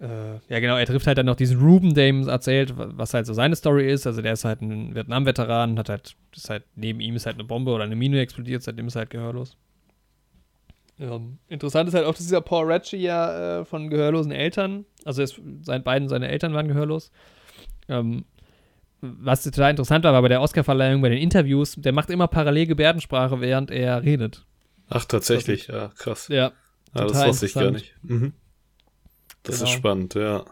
äh, 0.00 0.34
ja 0.48 0.60
genau, 0.60 0.76
er 0.76 0.86
trifft 0.86 1.06
halt 1.06 1.18
dann 1.18 1.26
noch 1.26 1.36
diesen 1.36 1.60
Ruben, 1.60 1.94
der 1.94 2.08
ihm 2.08 2.26
erzählt, 2.26 2.72
was 2.76 3.12
halt 3.12 3.26
so 3.26 3.34
seine 3.34 3.54
Story 3.54 3.90
ist, 3.90 4.06
also 4.06 4.22
der 4.22 4.32
ist 4.32 4.44
halt 4.44 4.62
ein 4.62 4.94
Vietnam-Veteran, 4.94 5.78
hat 5.78 5.90
halt, 5.90 6.16
ist 6.34 6.48
halt, 6.48 6.64
neben 6.74 7.00
ihm 7.00 7.16
ist 7.16 7.26
halt 7.26 7.36
eine 7.36 7.44
Bombe 7.44 7.70
oder 7.70 7.84
eine 7.84 7.96
Mine 7.96 8.20
explodiert, 8.20 8.62
seitdem 8.62 8.86
ist 8.86 8.96
er 8.96 9.00
halt 9.00 9.10
gehörlos. 9.10 9.56
Ähm, 10.98 11.38
interessant 11.48 11.88
ist 11.88 11.94
halt 11.94 12.06
auch, 12.06 12.14
dass 12.14 12.24
dieser 12.26 12.40
Paul 12.40 12.70
Ratchie 12.70 12.96
ja 12.98 13.60
äh, 13.60 13.64
von 13.64 13.90
gehörlosen 13.90 14.32
Eltern, 14.32 14.86
also 15.04 15.22
es, 15.22 15.40
sein, 15.62 15.82
beiden 15.82 16.08
seine 16.08 16.28
Eltern 16.28 16.54
waren 16.54 16.68
gehörlos, 16.68 17.10
ähm, 17.88 18.24
was 19.00 19.42
total 19.42 19.70
interessant 19.70 20.04
war, 20.04 20.12
war 20.12 20.22
bei 20.22 20.28
der 20.28 20.42
Oscarverleihung, 20.42 21.00
bei 21.00 21.08
den 21.08 21.18
Interviews, 21.18 21.74
der 21.76 21.92
macht 21.92 22.10
immer 22.10 22.28
parallel 22.28 22.66
Gebärdensprache, 22.66 23.40
während 23.40 23.70
er 23.70 24.02
redet. 24.02 24.44
Ach, 24.88 25.04
tatsächlich, 25.04 25.68
ja, 25.68 25.90
krass. 25.96 26.28
Ja. 26.28 26.52
ja 26.94 27.04
das 27.06 27.26
wusste 27.26 27.46
ich 27.46 27.54
gar 27.54 27.70
nicht. 27.70 27.94
Mhm. 28.02 28.32
Das 29.42 29.58
genau. 29.58 29.70
ist 29.70 29.76
spannend, 29.76 30.14
ja. 30.14 30.44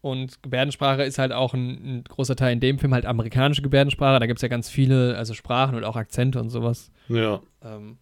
Und 0.00 0.42
Gebärdensprache 0.42 1.02
ist 1.04 1.18
halt 1.18 1.32
auch 1.32 1.54
ein, 1.54 1.70
ein, 1.70 2.04
großer 2.04 2.36
Teil 2.36 2.52
in 2.52 2.60
dem 2.60 2.78
Film, 2.78 2.92
halt 2.92 3.06
amerikanische 3.06 3.62
Gebärdensprache. 3.62 4.20
Da 4.20 4.26
gibt 4.26 4.38
es 4.38 4.42
ja 4.42 4.48
ganz 4.48 4.68
viele, 4.68 5.16
also 5.16 5.32
Sprachen 5.32 5.76
und 5.76 5.84
auch 5.84 5.96
Akzente 5.96 6.40
und 6.40 6.50
sowas. 6.50 6.90
Ja. 7.08 7.40
Ähm, 7.62 7.96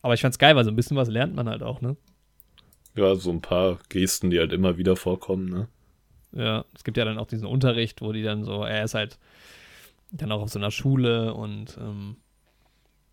aber 0.00 0.14
ich 0.14 0.22
fand's 0.22 0.38
geil, 0.38 0.56
weil 0.56 0.64
so 0.64 0.70
ein 0.70 0.76
bisschen 0.76 0.96
was 0.96 1.08
lernt 1.08 1.34
man 1.34 1.48
halt 1.48 1.62
auch, 1.62 1.82
ne? 1.82 1.96
Ja, 2.96 3.14
so 3.16 3.30
ein 3.30 3.42
paar 3.42 3.78
Gesten, 3.90 4.30
die 4.30 4.38
halt 4.38 4.52
immer 4.52 4.78
wieder 4.78 4.96
vorkommen, 4.96 5.48
ne? 5.48 5.68
Ja, 6.36 6.64
es 6.74 6.84
gibt 6.84 6.96
ja 6.96 7.04
dann 7.04 7.18
auch 7.18 7.26
diesen 7.26 7.46
Unterricht, 7.46 8.02
wo 8.02 8.12
die 8.12 8.22
dann 8.22 8.44
so, 8.44 8.64
er 8.64 8.84
ist 8.84 8.94
halt 8.94 9.18
dann 10.10 10.32
auch 10.32 10.42
auf 10.42 10.50
so 10.50 10.58
einer 10.58 10.70
Schule 10.70 11.34
und 11.34 11.78
ähm, 11.80 12.16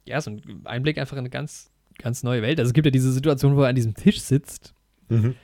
ja, 0.05 0.19
so 0.21 0.31
ein 0.31 0.61
Einblick 0.65 0.97
einfach 0.97 1.15
in 1.15 1.19
eine 1.19 1.29
ganz, 1.29 1.71
ganz 1.97 2.23
neue 2.23 2.41
Welt. 2.41 2.59
Also 2.59 2.69
es 2.69 2.73
gibt 2.73 2.85
ja 2.85 2.91
diese 2.91 3.11
Situation, 3.11 3.55
wo 3.55 3.61
er 3.61 3.69
an 3.69 3.75
diesem 3.75 3.93
Tisch 3.93 4.19
sitzt, 4.19 4.73
mhm. 5.09 5.35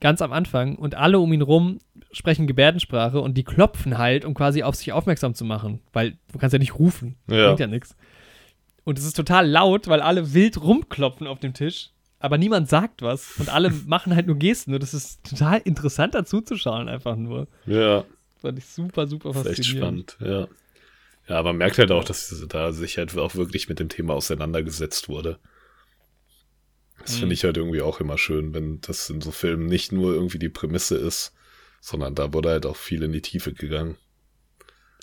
ganz 0.00 0.22
am 0.22 0.32
Anfang, 0.32 0.76
und 0.76 0.94
alle 0.94 1.18
um 1.18 1.32
ihn 1.32 1.42
rum 1.42 1.78
sprechen 2.12 2.46
Gebärdensprache 2.46 3.20
und 3.20 3.34
die 3.36 3.44
klopfen 3.44 3.98
halt, 3.98 4.24
um 4.24 4.34
quasi 4.34 4.62
auf 4.62 4.74
sich 4.74 4.92
aufmerksam 4.92 5.34
zu 5.34 5.44
machen, 5.44 5.80
weil 5.92 6.16
du 6.32 6.38
kannst 6.38 6.52
ja 6.52 6.58
nicht 6.58 6.78
rufen, 6.78 7.16
ja. 7.28 7.46
bringt 7.46 7.60
ja 7.60 7.66
nichts. 7.66 7.96
Und 8.84 8.98
es 8.98 9.04
ist 9.04 9.16
total 9.16 9.46
laut, 9.46 9.86
weil 9.88 10.00
alle 10.00 10.32
wild 10.32 10.62
rumklopfen 10.62 11.26
auf 11.26 11.40
dem 11.40 11.52
Tisch 11.52 11.90
aber 12.18 12.38
niemand 12.38 12.68
sagt 12.68 13.02
was 13.02 13.38
und 13.38 13.48
alle 13.48 13.70
machen 13.86 14.14
halt 14.14 14.26
nur 14.26 14.36
Gesten 14.36 14.74
und 14.74 14.82
das 14.82 14.94
ist 14.94 15.24
total 15.24 15.60
interessant 15.64 16.14
dazu 16.14 16.40
zu 16.40 16.56
schauen, 16.56 16.88
einfach 16.88 17.16
nur. 17.16 17.48
Ja. 17.66 18.04
Das 18.34 18.42
fand 18.42 18.58
ich 18.58 18.66
super, 18.66 19.06
super 19.06 19.34
faszinierend. 19.34 19.58
echt 19.58 19.68
spannend, 19.68 20.16
ja. 20.20 20.48
Ja, 21.28 21.38
aber 21.38 21.50
man 21.50 21.58
merkt 21.58 21.78
halt 21.78 21.90
auch, 21.90 22.04
dass 22.04 22.34
da 22.48 22.72
sich 22.72 22.96
halt 22.96 23.16
auch 23.18 23.34
wirklich 23.34 23.68
mit 23.68 23.78
dem 23.80 23.90
Thema 23.90 24.14
auseinandergesetzt 24.14 25.10
wurde. 25.10 25.38
Das 27.00 27.16
mhm. 27.16 27.20
finde 27.20 27.34
ich 27.34 27.44
halt 27.44 27.58
irgendwie 27.58 27.82
auch 27.82 28.00
immer 28.00 28.16
schön, 28.16 28.54
wenn 28.54 28.80
das 28.80 29.10
in 29.10 29.20
so 29.20 29.30
Filmen 29.30 29.66
nicht 29.66 29.92
nur 29.92 30.14
irgendwie 30.14 30.38
die 30.38 30.48
Prämisse 30.48 30.96
ist, 30.96 31.34
sondern 31.80 32.14
da 32.14 32.32
wurde 32.32 32.48
halt 32.48 32.64
auch 32.64 32.76
viel 32.76 33.02
in 33.02 33.12
die 33.12 33.20
Tiefe 33.20 33.52
gegangen. 33.52 33.98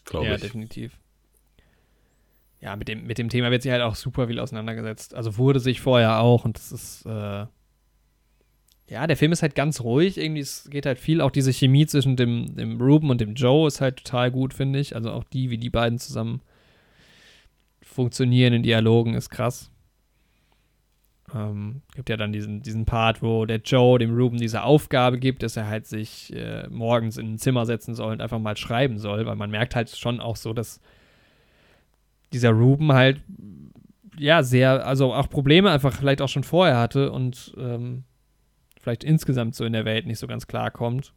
Glaube 0.03 0.25
ja, 0.25 0.35
ich. 0.35 0.41
Ja, 0.41 0.47
definitiv 0.47 0.93
ja, 2.59 2.75
mit 2.75 2.87
dem, 2.87 3.05
mit 3.05 3.17
dem 3.17 3.29
Thema 3.29 3.51
wird 3.51 3.61
sich 3.61 3.71
halt 3.71 3.81
auch 3.81 3.95
super 3.95 4.27
viel 4.27 4.39
auseinandergesetzt. 4.39 5.13
Also 5.13 5.37
wurde 5.37 5.59
sich 5.59 5.81
vorher 5.81 6.19
auch 6.19 6.45
und 6.45 6.57
das 6.57 6.71
ist, 6.71 7.05
äh, 7.05 7.45
ja, 8.87 9.07
der 9.07 9.17
Film 9.17 9.31
ist 9.31 9.41
halt 9.41 9.55
ganz 9.55 9.81
ruhig. 9.81 10.17
Irgendwie, 10.17 10.41
es 10.41 10.69
geht 10.69 10.85
halt 10.85 10.99
viel, 10.99 11.21
auch 11.21 11.31
diese 11.31 11.51
Chemie 11.51 11.85
zwischen 11.87 12.15
dem, 12.15 12.55
dem 12.55 12.79
Ruben 12.79 13.09
und 13.09 13.19
dem 13.19 13.33
Joe 13.33 13.67
ist 13.67 13.81
halt 13.81 13.97
total 13.97 14.31
gut, 14.31 14.53
finde 14.53 14.79
ich. 14.79 14.95
Also 14.95 15.11
auch 15.11 15.23
die, 15.23 15.49
wie 15.49 15.57
die 15.57 15.69
beiden 15.69 15.97
zusammen 15.99 16.41
funktionieren 17.81 18.53
in 18.53 18.63
Dialogen, 18.63 19.15
ist 19.15 19.29
krass. 19.29 19.71
Ähm, 21.33 21.81
gibt 21.95 22.09
ja 22.09 22.17
dann 22.17 22.31
diesen, 22.31 22.61
diesen 22.61 22.85
Part, 22.85 23.23
wo 23.23 23.45
der 23.45 23.57
Joe 23.57 23.97
dem 23.97 24.15
Ruben 24.15 24.37
diese 24.37 24.63
Aufgabe 24.63 25.17
gibt, 25.17 25.41
dass 25.41 25.57
er 25.57 25.67
halt 25.67 25.87
sich 25.87 26.31
äh, 26.35 26.67
morgens 26.69 27.17
in 27.17 27.33
ein 27.33 27.37
Zimmer 27.39 27.65
setzen 27.65 27.95
soll 27.95 28.13
und 28.13 28.21
einfach 28.21 28.39
mal 28.39 28.55
schreiben 28.55 28.99
soll, 28.99 29.25
weil 29.25 29.35
man 29.35 29.49
merkt 29.49 29.75
halt 29.75 29.89
schon 29.89 30.19
auch 30.19 30.35
so, 30.35 30.53
dass 30.53 30.79
dieser 32.33 32.51
Ruben 32.51 32.91
halt 32.93 33.21
ja 34.17 34.43
sehr, 34.43 34.85
also 34.85 35.13
auch 35.13 35.29
Probleme 35.29 35.71
einfach 35.71 35.93
vielleicht 35.93 36.21
auch 36.21 36.29
schon 36.29 36.43
vorher 36.43 36.77
hatte 36.77 37.11
und 37.11 37.53
ähm, 37.57 38.03
vielleicht 38.79 39.03
insgesamt 39.03 39.55
so 39.55 39.65
in 39.65 39.73
der 39.73 39.85
Welt 39.85 40.05
nicht 40.05 40.19
so 40.19 40.27
ganz 40.27 40.47
klar 40.47 40.71
kommt. 40.71 41.13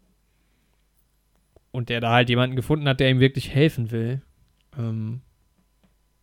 Und 1.70 1.90
der 1.90 2.00
da 2.00 2.12
halt 2.12 2.28
jemanden 2.28 2.56
gefunden 2.56 2.88
hat, 2.88 2.98
der 2.98 3.10
ihm 3.10 3.20
wirklich 3.20 3.50
helfen 3.50 3.90
will. 3.90 4.22
Ähm, 4.76 5.20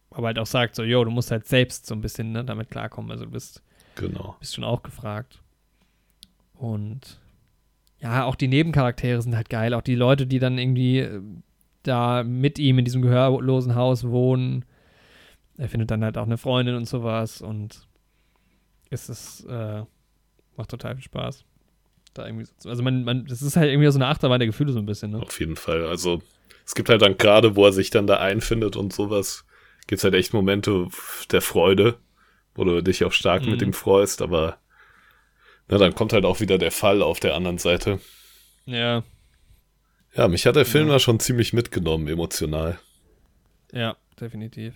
aber 0.10 0.28
halt 0.28 0.40
auch 0.40 0.48
sagt 0.48 0.76
so, 0.76 0.84
yo, 0.84 1.04
du 1.04 1.12
musst 1.12 1.30
halt 1.32 1.48
selbst 1.48 1.86
so 1.86 1.94
ein 1.94 2.02
bisschen 2.02 2.32
ne, 2.32 2.44
damit 2.44 2.70
klarkommen. 2.72 3.12
Also 3.12 3.26
du 3.26 3.32
bist, 3.32 3.62
genau. 3.96 4.36
bist 4.40 4.56
schon 4.56 4.64
auch 4.64 4.82
gefragt. 4.82 5.42
Und 6.56 7.20
ja, 8.00 8.24
auch 8.24 8.36
die 8.36 8.48
Nebencharaktere 8.48 9.22
sind 9.22 9.36
halt 9.36 9.50
geil. 9.50 9.74
Auch 9.74 9.82
die 9.82 9.96
Leute, 9.96 10.26
die 10.26 10.40
dann 10.40 10.58
irgendwie 10.58 11.00
äh, 11.00 11.22
da 11.84 12.24
mit 12.24 12.58
ihm 12.58 12.80
in 12.80 12.86
diesem 12.86 13.02
gehörlosen 13.02 13.76
Haus 13.76 14.08
wohnen 14.08 14.66
er 15.58 15.70
findet 15.70 15.92
dann 15.92 16.04
halt 16.04 16.18
auch 16.18 16.26
eine 16.26 16.38
Freundin 16.38 16.76
und 16.76 16.86
sowas 16.86 17.42
und 17.42 17.88
es 18.90 19.10
ist, 19.10 19.46
äh, 19.46 19.84
macht 20.58 20.70
total 20.70 20.96
viel 20.96 21.04
Spaß. 21.04 21.46
Da 22.14 22.26
irgendwie 22.26 22.48
so, 22.58 22.70
also 22.70 22.84
man, 22.84 23.04
man, 23.04 23.26
das 23.26 23.42
ist 23.42 23.56
halt 23.56 23.70
irgendwie 23.72 23.92
so 23.92 23.98
eine 23.98 24.08
Achterbahn 24.08 24.40
der 24.40 24.48
Gefühle 24.48 24.72
so 24.72 24.80
ein 24.80 24.86
bisschen, 24.86 25.12
ne? 25.12 25.22
Auf 25.22 25.40
jeden 25.40 25.56
Fall. 25.56 25.86
Also 25.86 26.22
es 26.66 26.76
gibt 26.76 26.90
halt 26.90 27.02
dann 27.02 27.18
gerade, 27.18 27.56
wo 27.56 27.66
er 27.66 27.74
sich 27.74 27.90
dann 27.90 28.08
da 28.08 28.18
einfindet 28.18 28.76
und 28.76 28.94
sowas, 28.94 29.46
gibt's 29.88 30.04
halt 30.04 30.14
echt 30.14 30.34
Momente 30.34 30.88
der 31.32 31.42
Freude, 31.42 31.98
wo 32.56 32.64
du 32.64 32.82
dich 32.82 33.04
auch 33.04 33.12
stark 33.12 33.44
mhm. 33.44 33.52
mit 33.52 33.62
ihm 33.62 33.74
freust, 33.74 34.22
aber 34.22 34.58
na, 35.68 35.78
dann 35.78 35.96
kommt 35.96 36.14
halt 36.14 36.26
auch 36.26 36.40
wieder 36.40 36.58
der 36.58 36.72
Fall 36.72 37.02
auf 37.02 37.20
der 37.20 37.36
anderen 37.36 37.58
Seite. 37.58 38.00
Ja. 38.66 39.04
Ja, 40.16 40.28
mich 40.28 40.46
hat 40.46 40.56
der 40.56 40.66
Film 40.66 40.88
ja. 40.88 40.94
da 40.94 41.00
schon 41.00 41.20
ziemlich 41.20 41.54
mitgenommen, 41.54 42.08
emotional. 42.08 42.80
Ja, 43.74 43.98
definitiv. 44.20 44.74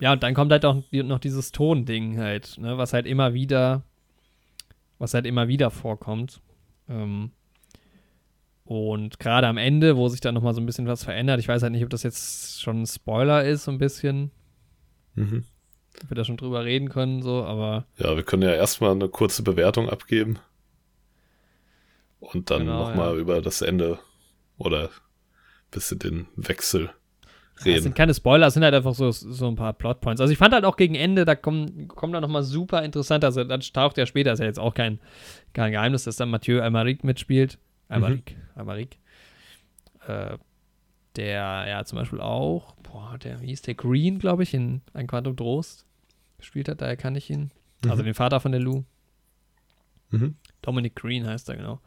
Ja, 0.00 0.12
und 0.12 0.22
dann 0.22 0.34
kommt 0.34 0.52
halt 0.52 0.64
auch 0.64 0.82
noch 0.90 1.18
dieses 1.18 1.52
Tonding 1.52 2.18
halt, 2.18 2.58
ne, 2.58 2.76
was 2.78 2.92
halt 2.92 3.06
immer 3.06 3.34
wieder, 3.34 3.84
was 4.98 5.14
halt 5.14 5.26
immer 5.26 5.48
wieder 5.48 5.70
vorkommt. 5.70 6.40
Ähm, 6.88 7.30
und 8.64 9.20
gerade 9.20 9.46
am 9.46 9.58
Ende, 9.58 9.96
wo 9.96 10.08
sich 10.08 10.20
dann 10.20 10.34
nochmal 10.34 10.54
so 10.54 10.60
ein 10.60 10.66
bisschen 10.66 10.86
was 10.86 11.04
verändert, 11.04 11.38
ich 11.38 11.48
weiß 11.48 11.62
halt 11.62 11.72
nicht, 11.72 11.84
ob 11.84 11.90
das 11.90 12.02
jetzt 12.02 12.62
schon 12.62 12.82
ein 12.82 12.86
Spoiler 12.86 13.44
ist, 13.44 13.64
so 13.64 13.70
ein 13.70 13.78
bisschen. 13.78 14.30
Mhm. 15.14 15.44
Ob 16.02 16.10
wir 16.10 16.14
da 16.16 16.24
schon 16.24 16.38
drüber 16.38 16.64
reden 16.64 16.88
können, 16.88 17.22
so, 17.22 17.44
aber. 17.44 17.86
Ja, 17.98 18.16
wir 18.16 18.24
können 18.24 18.42
ja 18.42 18.52
erstmal 18.52 18.92
eine 18.92 19.08
kurze 19.08 19.42
Bewertung 19.42 19.88
abgeben. 19.88 20.38
Und 22.18 22.50
dann 22.50 22.60
genau, 22.60 22.88
nochmal 22.88 23.14
ja. 23.14 23.20
über 23.20 23.42
das 23.42 23.60
Ende 23.60 23.98
oder 24.56 24.84
ein 24.84 25.70
bisschen 25.70 25.98
den 25.98 26.26
Wechsel 26.36 26.90
reden. 27.64 27.76
Das 27.76 27.82
sind 27.84 27.94
keine 27.94 28.14
Spoiler, 28.14 28.46
es 28.46 28.54
sind 28.54 28.64
halt 28.64 28.74
einfach 28.74 28.94
so, 28.94 29.10
so 29.10 29.48
ein 29.48 29.56
paar 29.56 29.72
Plotpoints. 29.72 30.20
Also 30.20 30.32
ich 30.32 30.38
fand 30.38 30.54
halt 30.54 30.64
auch 30.64 30.76
gegen 30.76 30.94
Ende, 30.94 31.24
da 31.24 31.34
kommen, 31.34 31.88
kommen 31.88 32.12
da 32.12 32.20
nochmal 32.20 32.42
super 32.42 32.82
interessant, 32.82 33.24
also 33.24 33.44
dann 33.44 33.60
taucht 33.60 33.98
ja 33.98 34.06
später, 34.06 34.32
ist 34.32 34.40
ja 34.40 34.46
jetzt 34.46 34.58
auch 34.58 34.74
kein, 34.74 34.98
kein 35.52 35.72
Geheimnis, 35.72 36.04
dass 36.04 36.16
dann 36.16 36.30
Mathieu 36.30 36.60
Almaric 36.60 37.04
mitspielt. 37.04 37.58
Almaric, 37.88 38.36
mhm. 38.36 38.58
Almaric. 38.58 38.98
Äh, 40.06 40.38
der 41.16 41.66
ja 41.68 41.84
zum 41.84 41.98
Beispiel 41.98 42.20
auch, 42.20 42.74
boah, 42.76 43.18
der, 43.18 43.40
wie 43.40 43.46
hieß 43.46 43.62
der 43.62 43.74
Green, 43.74 44.18
glaube 44.18 44.42
ich, 44.42 44.52
in 44.52 44.82
Ein 44.92 45.06
Quantum 45.06 45.36
Trost 45.36 45.86
gespielt 46.38 46.68
hat, 46.68 46.80
daher 46.80 46.96
kann 46.96 47.14
ich 47.14 47.30
ihn. 47.30 47.50
Also 47.82 47.86
mhm. 47.86 47.90
Also 47.90 48.02
den 48.02 48.14
Vater 48.14 48.40
von 48.40 48.52
der 48.52 48.60
Lou. 48.60 48.84
Mhm. 50.10 50.36
Dominic 50.62 50.96
Green 50.96 51.26
heißt 51.26 51.48
er, 51.48 51.56
genau. 51.56 51.80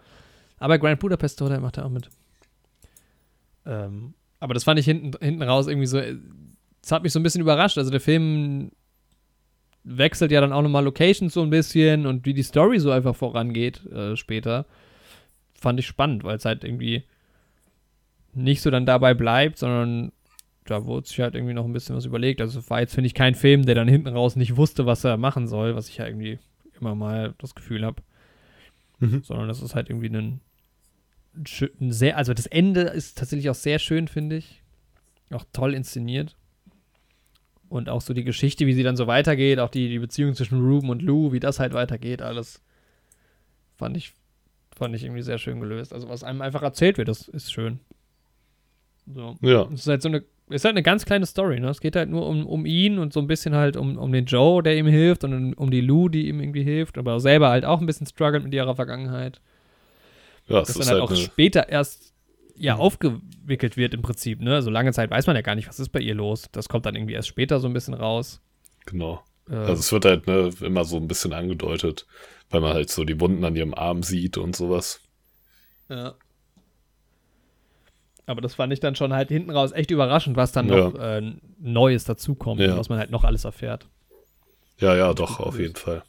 Aber 0.57 0.79
Grand 0.79 0.99
Budapest 0.99 1.39
Hotel 1.41 1.59
macht 1.59 1.77
er 1.77 1.85
auch 1.85 1.89
mit. 1.89 2.09
Ähm, 3.65 4.13
aber 4.39 4.53
das 4.53 4.63
fand 4.63 4.79
ich 4.79 4.85
hinten, 4.85 5.11
hinten 5.21 5.41
raus 5.41 5.67
irgendwie 5.67 5.87
so, 5.87 5.99
es 5.99 6.91
hat 6.91 7.03
mich 7.03 7.11
so 7.11 7.19
ein 7.19 7.23
bisschen 7.23 7.41
überrascht. 7.41 7.77
Also 7.77 7.91
der 7.91 7.99
Film 7.99 8.71
wechselt 9.83 10.31
ja 10.31 10.41
dann 10.41 10.53
auch 10.53 10.61
nochmal 10.61 10.83
Locations 10.83 11.33
so 11.33 11.41
ein 11.41 11.49
bisschen 11.49 12.05
und 12.05 12.25
wie 12.25 12.33
die 12.33 12.43
Story 12.43 12.79
so 12.79 12.91
einfach 12.91 13.15
vorangeht 13.15 13.85
äh, 13.87 14.15
später, 14.15 14.65
fand 15.53 15.79
ich 15.79 15.87
spannend, 15.87 16.23
weil 16.23 16.37
es 16.37 16.45
halt 16.45 16.63
irgendwie 16.63 17.03
nicht 18.33 18.61
so 18.61 18.69
dann 18.69 18.85
dabei 18.85 19.13
bleibt, 19.13 19.57
sondern 19.57 20.11
da 20.65 20.85
wurde 20.85 21.07
sich 21.07 21.19
halt 21.21 21.33
irgendwie 21.33 21.53
noch 21.53 21.65
ein 21.65 21.73
bisschen 21.73 21.95
was 21.95 22.05
überlegt. 22.05 22.41
Also 22.41 22.69
war 22.69 22.81
jetzt, 22.81 22.93
finde 22.93 23.07
ich, 23.07 23.13
kein 23.13 23.35
Film, 23.35 23.65
der 23.65 23.75
dann 23.75 23.87
hinten 23.87 24.09
raus 24.09 24.35
nicht 24.35 24.57
wusste, 24.57 24.85
was 24.85 25.03
er 25.03 25.17
machen 25.17 25.47
soll, 25.47 25.75
was 25.75 25.87
ich 25.87 25.97
ja 25.97 26.05
irgendwie 26.05 26.37
immer 26.79 26.93
mal 26.93 27.33
das 27.37 27.55
Gefühl 27.55 27.85
habe. 27.85 28.03
Mhm. 28.99 29.23
Sondern 29.23 29.47
das 29.47 29.61
ist 29.61 29.75
halt 29.75 29.89
irgendwie 29.89 30.09
ein 30.09 30.15
ein 30.15 30.41
sehr, 31.45 32.17
also 32.17 32.33
das 32.33 32.45
Ende 32.45 32.81
ist 32.81 33.17
tatsächlich 33.17 33.49
auch 33.49 33.55
sehr 33.55 33.79
schön, 33.79 34.07
finde 34.07 34.37
ich. 34.37 34.61
Auch 35.31 35.45
toll 35.53 35.73
inszeniert. 35.73 36.35
Und 37.69 37.89
auch 37.89 38.01
so 38.01 38.13
die 38.13 38.23
Geschichte, 38.23 38.65
wie 38.65 38.73
sie 38.73 38.83
dann 38.83 38.95
so 38.95 39.07
weitergeht, 39.07 39.59
auch 39.59 39.69
die, 39.69 39.89
die 39.89 39.99
Beziehung 39.99 40.33
zwischen 40.35 40.61
Ruben 40.61 40.89
und 40.89 41.01
Lou, 41.01 41.33
wie 41.33 41.39
das 41.39 41.59
halt 41.59 41.73
weitergeht, 41.73 42.21
alles 42.21 42.61
fand 43.75 43.97
ich, 43.97 44.13
fand 44.75 44.95
ich 44.95 45.03
irgendwie 45.03 45.21
sehr 45.21 45.37
schön 45.37 45.59
gelöst. 45.59 45.93
Also 45.93 46.07
was 46.07 46.23
einem 46.23 46.41
einfach 46.41 46.63
erzählt 46.63 46.97
wird, 46.97 47.09
das 47.09 47.27
ist 47.27 47.51
schön. 47.51 47.79
So. 49.13 49.35
Ja. 49.41 49.67
Es 49.73 49.81
ist 49.81 49.87
halt 49.87 50.01
so 50.01 50.09
eine, 50.09 50.23
ist 50.49 50.63
halt 50.63 50.73
eine 50.73 50.83
ganz 50.83 51.05
kleine 51.05 51.25
Story, 51.25 51.59
ne? 51.59 51.69
Es 51.69 51.81
geht 51.81 51.95
halt 51.95 52.09
nur 52.09 52.25
um, 52.27 52.45
um 52.45 52.65
ihn 52.65 52.99
und 52.99 53.11
so 53.11 53.19
ein 53.19 53.27
bisschen 53.27 53.53
halt 53.53 53.75
um, 53.75 53.97
um 53.97 54.11
den 54.11 54.25
Joe, 54.25 54.63
der 54.63 54.77
ihm 54.77 54.87
hilft 54.87 55.23
und 55.25 55.33
um, 55.33 55.53
um 55.53 55.71
die 55.71 55.81
Lou, 55.81 56.07
die 56.07 56.27
ihm 56.29 56.39
irgendwie 56.39 56.63
hilft, 56.63 56.97
aber 56.97 57.19
selber 57.19 57.49
halt 57.49 57.65
auch 57.65 57.81
ein 57.81 57.85
bisschen 57.85 58.07
struggelt 58.07 58.43
mit 58.43 58.53
ihrer 58.53 58.75
Vergangenheit. 58.75 59.41
Ja, 60.47 60.61
das 60.61 60.73
dann 60.73 60.87
halt, 60.87 61.01
halt 61.01 61.11
auch 61.11 61.15
später 61.15 61.69
erst 61.69 62.13
ja 62.55 62.75
mhm. 62.75 62.81
aufgewickelt 62.81 63.77
wird 63.77 63.93
im 63.93 64.01
Prinzip, 64.01 64.41
ne? 64.41 64.61
So 64.61 64.69
lange 64.69 64.93
Zeit 64.93 65.11
weiß 65.11 65.27
man 65.27 65.35
ja 65.35 65.41
gar 65.41 65.55
nicht, 65.55 65.67
was 65.67 65.79
ist 65.79 65.89
bei 65.89 65.99
ihr 65.99 66.15
los. 66.15 66.45
Das 66.51 66.69
kommt 66.69 66.85
dann 66.85 66.95
irgendwie 66.95 67.13
erst 67.13 67.27
später 67.27 67.59
so 67.59 67.67
ein 67.67 67.73
bisschen 67.73 67.93
raus. 67.93 68.41
Genau. 68.85 69.23
Äh, 69.49 69.55
also 69.55 69.73
es 69.73 69.91
wird 69.91 70.05
halt 70.05 70.27
ne, 70.27 70.51
immer 70.61 70.85
so 70.85 70.97
ein 70.97 71.07
bisschen 71.07 71.33
angedeutet, 71.33 72.05
weil 72.49 72.61
man 72.61 72.73
halt 72.73 72.89
so 72.89 73.03
die 73.03 73.19
Wunden 73.19 73.43
an 73.43 73.55
ihrem 73.55 73.73
Arm 73.73 74.03
sieht 74.03 74.37
und 74.37 74.55
sowas. 74.55 75.01
Ja. 75.89 76.15
Aber 78.25 78.41
das 78.41 78.55
fand 78.55 78.73
ich 78.73 78.81
dann 78.81 78.95
schon 78.95 79.13
halt 79.13 79.29
hinten 79.29 79.51
raus 79.51 79.71
echt 79.71 79.89
überraschend, 79.89 80.35
was 80.35 80.51
dann 80.51 80.67
ja. 80.67 80.75
noch 80.75 80.95
äh, 80.95 81.33
Neues 81.59 82.03
dazukommt, 82.03 82.59
ja. 82.59 82.77
was 82.77 82.89
man 82.89 82.99
halt 82.99 83.09
noch 83.09 83.23
alles 83.23 83.45
erfährt. 83.45 83.87
Ja, 84.79 84.95
ja, 84.95 85.13
doch, 85.13 85.39
auf 85.39 85.57
jeden 85.57 85.75
Fall. 85.75 86.03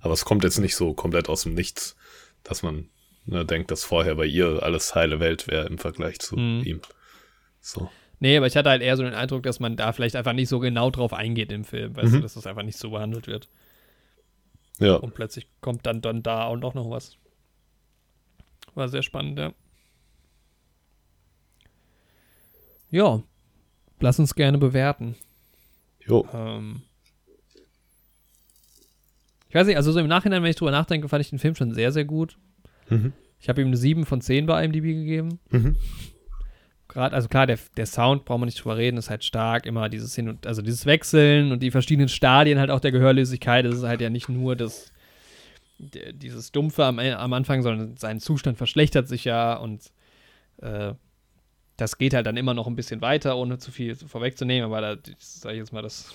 Aber 0.00 0.14
es 0.14 0.24
kommt 0.24 0.44
jetzt 0.44 0.58
nicht 0.58 0.76
so 0.76 0.94
komplett 0.94 1.28
aus 1.28 1.42
dem 1.42 1.54
Nichts, 1.54 1.94
dass 2.42 2.62
man 2.62 2.88
ne, 3.28 3.44
denkt, 3.44 3.70
dass 3.70 3.84
vorher 3.84 4.14
bei 4.14 4.26
ihr 4.26 4.62
alles 4.62 4.94
heile 4.94 5.20
Welt 5.20 5.46
wäre 5.48 5.66
im 5.66 5.78
Vergleich 5.78 6.18
zu 6.18 6.36
mhm. 6.36 6.62
ihm. 6.64 6.80
So. 7.60 7.90
Nee, 8.20 8.36
aber 8.36 8.46
ich 8.46 8.56
hatte 8.56 8.70
halt 8.70 8.82
eher 8.82 8.96
so 8.96 9.04
den 9.04 9.14
Eindruck, 9.14 9.44
dass 9.44 9.60
man 9.60 9.76
da 9.76 9.92
vielleicht 9.92 10.16
einfach 10.16 10.32
nicht 10.32 10.48
so 10.48 10.58
genau 10.58 10.90
drauf 10.90 11.12
eingeht 11.12 11.52
im 11.52 11.64
Film, 11.64 11.94
weißt 11.96 12.12
mhm. 12.12 12.16
du, 12.16 12.22
dass 12.22 12.34
das 12.34 12.46
einfach 12.46 12.64
nicht 12.64 12.78
so 12.78 12.90
behandelt 12.90 13.26
wird. 13.26 13.48
Ja. 14.80 14.94
Und 14.96 15.14
plötzlich 15.14 15.48
kommt 15.60 15.86
dann, 15.86 16.00
dann 16.00 16.22
da 16.22 16.48
und 16.48 16.64
auch 16.64 16.74
noch 16.74 16.90
was. 16.90 17.16
War 18.74 18.88
sehr 18.88 19.02
spannend, 19.02 19.38
ja. 19.38 19.52
Ja, 22.90 23.22
lass 24.00 24.18
uns 24.18 24.34
gerne 24.34 24.56
bewerten. 24.56 25.14
Jo. 26.06 26.26
Ähm, 26.32 26.82
ich 29.48 29.54
weiß 29.54 29.66
nicht, 29.66 29.76
also 29.76 29.92
so 29.92 30.00
im 30.00 30.06
Nachhinein, 30.06 30.42
wenn 30.42 30.50
ich 30.50 30.56
drüber 30.56 30.70
nachdenke, 30.70 31.08
fand 31.08 31.20
ich 31.20 31.30
den 31.30 31.38
Film 31.38 31.54
schon 31.54 31.74
sehr, 31.74 31.92
sehr 31.92 32.04
gut. 32.04 32.38
Mhm. 32.88 33.12
Ich 33.40 33.48
habe 33.48 33.60
ihm 33.60 33.68
eine 33.68 33.76
7 33.76 34.04
von 34.04 34.20
10 34.20 34.46
bei 34.46 34.64
IMDb 34.64 34.82
gegeben. 34.82 35.38
Mhm. 35.50 35.76
Gerade, 36.88 37.14
also 37.14 37.28
klar, 37.28 37.46
der, 37.46 37.58
der 37.76 37.86
Sound, 37.86 38.24
braucht 38.24 38.40
man 38.40 38.46
nicht 38.46 38.64
drüber 38.64 38.76
reden, 38.76 38.96
ist 38.96 39.10
halt 39.10 39.22
stark. 39.22 39.66
Immer 39.66 39.88
dieses 39.88 40.14
Hin 40.14 40.28
und, 40.28 40.46
also 40.46 40.62
dieses 40.62 40.86
Wechseln 40.86 41.52
und 41.52 41.62
die 41.62 41.70
verschiedenen 41.70 42.08
Stadien 42.08 42.58
halt 42.58 42.70
auch 42.70 42.80
der 42.80 42.92
Gehörlosigkeit. 42.92 43.64
Das 43.64 43.76
ist 43.76 43.84
halt 43.84 44.00
ja 44.00 44.10
nicht 44.10 44.28
nur 44.28 44.56
das, 44.56 44.92
dieses 45.78 46.50
Dumpfe 46.50 46.84
am, 46.84 46.98
am 46.98 47.32
Anfang, 47.32 47.62
sondern 47.62 47.96
sein 47.96 48.20
Zustand 48.20 48.56
verschlechtert 48.56 49.06
sich 49.06 49.24
ja 49.24 49.54
und 49.54 49.92
äh, 50.62 50.94
das 51.76 51.96
geht 51.96 52.14
halt 52.14 52.26
dann 52.26 52.36
immer 52.36 52.54
noch 52.54 52.66
ein 52.66 52.74
bisschen 52.74 53.00
weiter, 53.00 53.36
ohne 53.36 53.58
zu 53.58 53.70
viel 53.70 53.94
vorwegzunehmen. 53.94 54.64
Aber 54.64 54.80
da, 54.80 54.96
sage 55.18 55.54
ich 55.54 55.60
jetzt 55.60 55.72
mal, 55.72 55.82
das, 55.82 56.12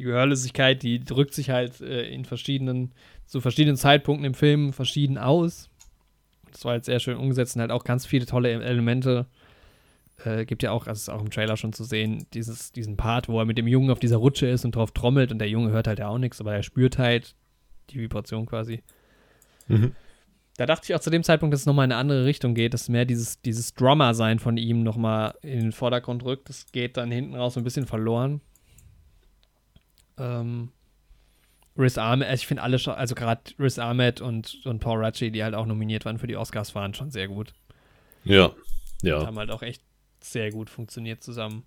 die 0.00 0.04
Gehörlosigkeit, 0.04 0.82
die 0.82 1.04
drückt 1.04 1.34
sich 1.34 1.50
halt 1.50 1.80
äh, 1.82 2.08
in 2.08 2.24
verschiedenen 2.24 2.92
zu 3.26 3.40
verschiedenen 3.40 3.76
Zeitpunkten 3.76 4.24
im 4.24 4.34
Film 4.34 4.72
verschieden 4.72 5.18
aus. 5.18 5.68
Das 6.50 6.64
war 6.64 6.74
jetzt 6.74 6.86
sehr 6.86 6.98
schön 6.98 7.16
umgesetzt 7.16 7.54
und 7.54 7.60
halt 7.60 7.70
auch 7.70 7.84
ganz 7.84 8.06
viele 8.06 8.26
tolle 8.26 8.50
Elemente. 8.50 9.26
Äh, 10.24 10.46
gibt 10.46 10.62
ja 10.62 10.72
auch, 10.72 10.86
also 10.86 10.98
ist 10.98 11.08
auch 11.10 11.22
im 11.22 11.30
Trailer 11.30 11.56
schon 11.56 11.72
zu 11.72 11.84
sehen, 11.84 12.26
dieses, 12.34 12.72
diesen 12.72 12.96
Part, 12.96 13.28
wo 13.28 13.38
er 13.38 13.44
mit 13.44 13.58
dem 13.58 13.68
Jungen 13.68 13.90
auf 13.90 14.00
dieser 14.00 14.16
Rutsche 14.16 14.46
ist 14.46 14.64
und 14.64 14.74
drauf 14.74 14.90
trommelt 14.90 15.30
und 15.32 15.38
der 15.38 15.48
Junge 15.48 15.70
hört 15.70 15.86
halt 15.86 15.98
ja 15.98 16.08
auch 16.08 16.18
nichts, 16.18 16.40
aber 16.40 16.54
er 16.54 16.62
spürt 16.62 16.98
halt 16.98 17.34
die 17.90 18.00
Vibration 18.00 18.46
quasi. 18.46 18.82
Mhm. 19.68 19.94
Da 20.56 20.66
dachte 20.66 20.86
ich 20.86 20.94
auch 20.94 21.00
zu 21.00 21.10
dem 21.10 21.22
Zeitpunkt, 21.22 21.52
dass 21.52 21.60
es 21.60 21.66
nochmal 21.66 21.84
in 21.84 21.92
eine 21.92 22.00
andere 22.00 22.24
Richtung 22.24 22.54
geht, 22.54 22.74
dass 22.74 22.88
mehr 22.88 23.04
dieses, 23.04 23.40
dieses 23.42 23.74
Drummer-Sein 23.74 24.38
von 24.40 24.56
ihm 24.56 24.82
nochmal 24.82 25.34
in 25.42 25.60
den 25.60 25.72
Vordergrund 25.72 26.24
rückt. 26.24 26.48
Das 26.48 26.66
geht 26.72 26.96
dann 26.96 27.10
hinten 27.10 27.34
raus 27.34 27.56
ein 27.56 27.64
bisschen 27.64 27.86
verloren. 27.86 28.40
Ähm, 30.20 30.70
Riz 31.76 31.98
Ahmed, 31.98 32.28
also 32.28 32.40
ich 32.40 32.46
finde 32.46 32.62
alle, 32.62 32.78
also 32.96 33.14
gerade 33.14 33.40
Riz 33.58 33.78
Ahmed 33.78 34.20
und, 34.20 34.60
und 34.64 34.80
Paul 34.80 35.02
Ratchie, 35.02 35.30
die 35.30 35.42
halt 35.42 35.54
auch 35.54 35.66
nominiert 35.66 36.04
waren 36.04 36.18
für 36.18 36.26
die 36.26 36.36
Oscars, 36.36 36.74
waren 36.74 36.94
schon 36.94 37.10
sehr 37.10 37.28
gut. 37.28 37.52
Ja, 38.24 38.52
ja. 39.02 39.18
Und 39.18 39.26
haben 39.26 39.38
halt 39.38 39.50
auch 39.50 39.62
echt 39.62 39.82
sehr 40.20 40.50
gut 40.50 40.68
funktioniert 40.68 41.22
zusammen. 41.22 41.64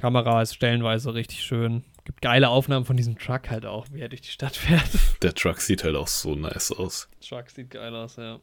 Kamera 0.00 0.42
ist 0.42 0.54
stellenweise 0.54 1.14
richtig 1.14 1.42
schön. 1.42 1.84
Gibt 2.04 2.22
geile 2.22 2.48
Aufnahmen 2.48 2.84
von 2.84 2.96
diesem 2.96 3.18
Truck 3.18 3.50
halt 3.50 3.66
auch, 3.66 3.86
wie 3.92 4.00
er 4.00 4.08
durch 4.08 4.22
die 4.22 4.30
Stadt 4.30 4.56
fährt. 4.56 4.88
Der 5.22 5.34
Truck 5.34 5.60
sieht 5.60 5.84
halt 5.84 5.94
auch 5.94 6.08
so 6.08 6.34
nice 6.34 6.72
aus. 6.72 7.08
Der 7.20 7.28
Truck 7.28 7.50
sieht 7.50 7.70
geil 7.70 7.94
aus, 7.94 8.16
ja. 8.16 8.40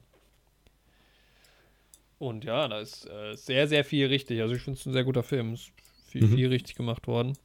Und 2.19 2.43
ja, 2.43 2.67
da 2.67 2.79
ist 2.79 3.09
äh, 3.09 3.35
sehr, 3.35 3.67
sehr 3.67 3.83
viel 3.83 4.07
richtig. 4.07 4.41
Also 4.41 4.53
ich 4.53 4.61
finde 4.61 4.77
es 4.77 4.85
ein 4.85 4.93
sehr 4.93 5.05
guter 5.05 5.23
Film. 5.23 5.53
Ist 5.53 5.71
viel, 6.07 6.25
mhm. 6.25 6.35
viel 6.35 6.47
richtig 6.49 6.75
gemacht 6.75 7.07
worden. 7.07 7.37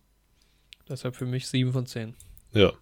Deshalb 0.88 1.16
für 1.16 1.26
mich 1.26 1.46
7 1.48 1.72
von 1.72 1.86
10. 1.86 2.14
Ja. 2.52 2.72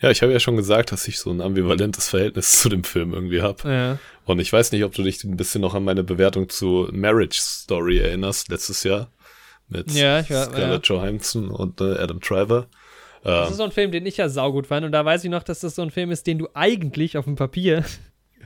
Ja, 0.00 0.10
ich 0.10 0.22
habe 0.22 0.32
ja 0.32 0.38
schon 0.38 0.56
gesagt, 0.56 0.92
dass 0.92 1.08
ich 1.08 1.18
so 1.18 1.30
ein 1.30 1.40
ambivalentes 1.40 2.08
Verhältnis 2.08 2.52
zu 2.60 2.68
dem 2.68 2.84
Film 2.84 3.12
irgendwie 3.12 3.42
habe. 3.42 3.68
Ja. 3.68 3.98
Und 4.24 4.38
ich 4.38 4.52
weiß 4.52 4.72
nicht, 4.72 4.84
ob 4.84 4.94
du 4.94 5.02
dich 5.02 5.24
ein 5.24 5.36
bisschen 5.36 5.60
noch 5.60 5.74
an 5.74 5.84
meine 5.84 6.04
Bewertung 6.04 6.48
zu 6.48 6.88
Marriage 6.92 7.40
Story 7.40 7.98
erinnerst, 7.98 8.48
letztes 8.48 8.84
Jahr. 8.84 9.10
Mit 9.68 9.90
ja, 9.90 10.20
ich 10.20 10.30
war, 10.30 10.46
Scarlett 10.46 10.88
ja. 10.88 10.94
Johansson 10.94 11.50
und 11.50 11.80
äh, 11.80 11.94
Adam 11.98 12.20
Driver. 12.20 12.68
Das 13.22 13.50
ist 13.50 13.56
so 13.56 13.64
ein 13.64 13.72
Film, 13.72 13.90
den 13.90 14.06
ich 14.06 14.16
ja 14.16 14.28
saugut 14.28 14.68
fand. 14.68 14.86
Und 14.86 14.92
da 14.92 15.04
weiß 15.04 15.24
ich 15.24 15.30
noch, 15.30 15.42
dass 15.42 15.60
das 15.60 15.74
so 15.74 15.82
ein 15.82 15.90
Film 15.90 16.10
ist, 16.10 16.26
den 16.26 16.38
du 16.38 16.48
eigentlich 16.54 17.18
auf 17.18 17.24
dem 17.24 17.36
Papier 17.36 17.84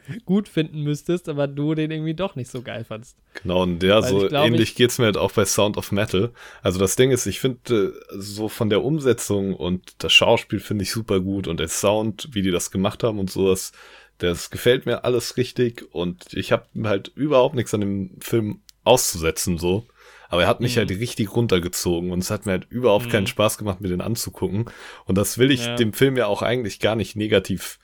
gut 0.24 0.48
finden 0.48 0.82
müsstest, 0.82 1.28
aber 1.28 1.46
du 1.46 1.74
den 1.74 1.90
irgendwie 1.90 2.14
doch 2.14 2.36
nicht 2.36 2.50
so 2.50 2.62
geil 2.62 2.84
fandst. 2.84 3.16
Genau, 3.42 3.62
und 3.62 3.82
ja, 3.82 4.02
Weil 4.02 4.08
so 4.08 4.28
glaub, 4.28 4.46
ähnlich 4.46 4.74
geht 4.74 4.90
es 4.90 4.98
mir 4.98 5.06
halt 5.06 5.16
auch 5.16 5.32
bei 5.32 5.44
Sound 5.44 5.76
of 5.76 5.92
Metal. 5.92 6.30
Also 6.62 6.78
das 6.78 6.96
Ding 6.96 7.10
ist, 7.10 7.26
ich 7.26 7.40
finde 7.40 7.94
äh, 8.10 8.16
so 8.16 8.48
von 8.48 8.70
der 8.70 8.84
Umsetzung 8.84 9.54
und 9.54 10.02
das 10.02 10.12
Schauspiel 10.12 10.60
finde 10.60 10.84
ich 10.84 10.92
super 10.92 11.20
gut 11.20 11.48
und 11.48 11.60
der 11.60 11.68
Sound, 11.68 12.28
wie 12.32 12.42
die 12.42 12.50
das 12.50 12.70
gemacht 12.70 13.02
haben 13.02 13.18
und 13.18 13.30
sowas, 13.30 13.72
das 14.18 14.50
gefällt 14.50 14.86
mir 14.86 15.04
alles 15.04 15.36
richtig 15.36 15.84
und 15.92 16.32
ich 16.32 16.52
habe 16.52 16.66
halt 16.84 17.08
überhaupt 17.14 17.54
nichts 17.54 17.74
an 17.74 17.80
dem 17.80 18.10
Film 18.20 18.60
auszusetzen 18.84 19.58
so. 19.58 19.86
Aber 20.28 20.42
er 20.42 20.48
hat 20.48 20.60
mich 20.60 20.76
mhm. 20.76 20.80
halt 20.80 20.90
richtig 20.92 21.36
runtergezogen 21.36 22.10
und 22.10 22.20
es 22.20 22.30
hat 22.30 22.46
mir 22.46 22.52
halt 22.52 22.66
überhaupt 22.70 23.06
mhm. 23.06 23.10
keinen 23.10 23.26
Spaß 23.26 23.58
gemacht, 23.58 23.82
mir 23.82 23.88
den 23.88 24.00
anzugucken. 24.00 24.64
Und 25.04 25.18
das 25.18 25.36
will 25.36 25.50
ich 25.50 25.66
ja. 25.66 25.76
dem 25.76 25.92
Film 25.92 26.16
ja 26.16 26.26
auch 26.26 26.40
eigentlich 26.40 26.80
gar 26.80 26.96
nicht 26.96 27.16
negativ 27.16 27.78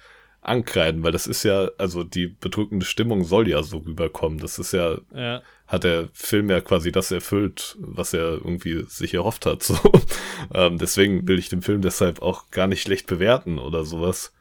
ankreiden, 0.48 1.02
weil 1.02 1.12
das 1.12 1.26
ist 1.26 1.42
ja, 1.42 1.70
also 1.78 2.04
die 2.04 2.26
bedrückende 2.26 2.86
Stimmung 2.86 3.24
soll 3.24 3.48
ja 3.48 3.62
so 3.62 3.78
rüberkommen. 3.78 4.38
Das 4.38 4.58
ist 4.58 4.72
ja, 4.72 4.98
ja. 5.14 5.42
hat 5.66 5.84
der 5.84 6.08
Film 6.12 6.50
ja 6.50 6.60
quasi 6.60 6.92
das 6.92 7.10
erfüllt, 7.10 7.76
was 7.80 8.14
er 8.14 8.32
irgendwie 8.32 8.84
sich 8.88 9.14
erhofft 9.14 9.46
hat. 9.46 9.62
So. 9.62 9.78
ähm, 10.54 10.78
deswegen 10.78 11.28
will 11.28 11.38
ich 11.38 11.48
den 11.48 11.62
Film 11.62 11.82
deshalb 11.82 12.22
auch 12.22 12.50
gar 12.50 12.66
nicht 12.66 12.82
schlecht 12.82 13.06
bewerten 13.06 13.58
oder 13.58 13.84
sowas. 13.84 14.32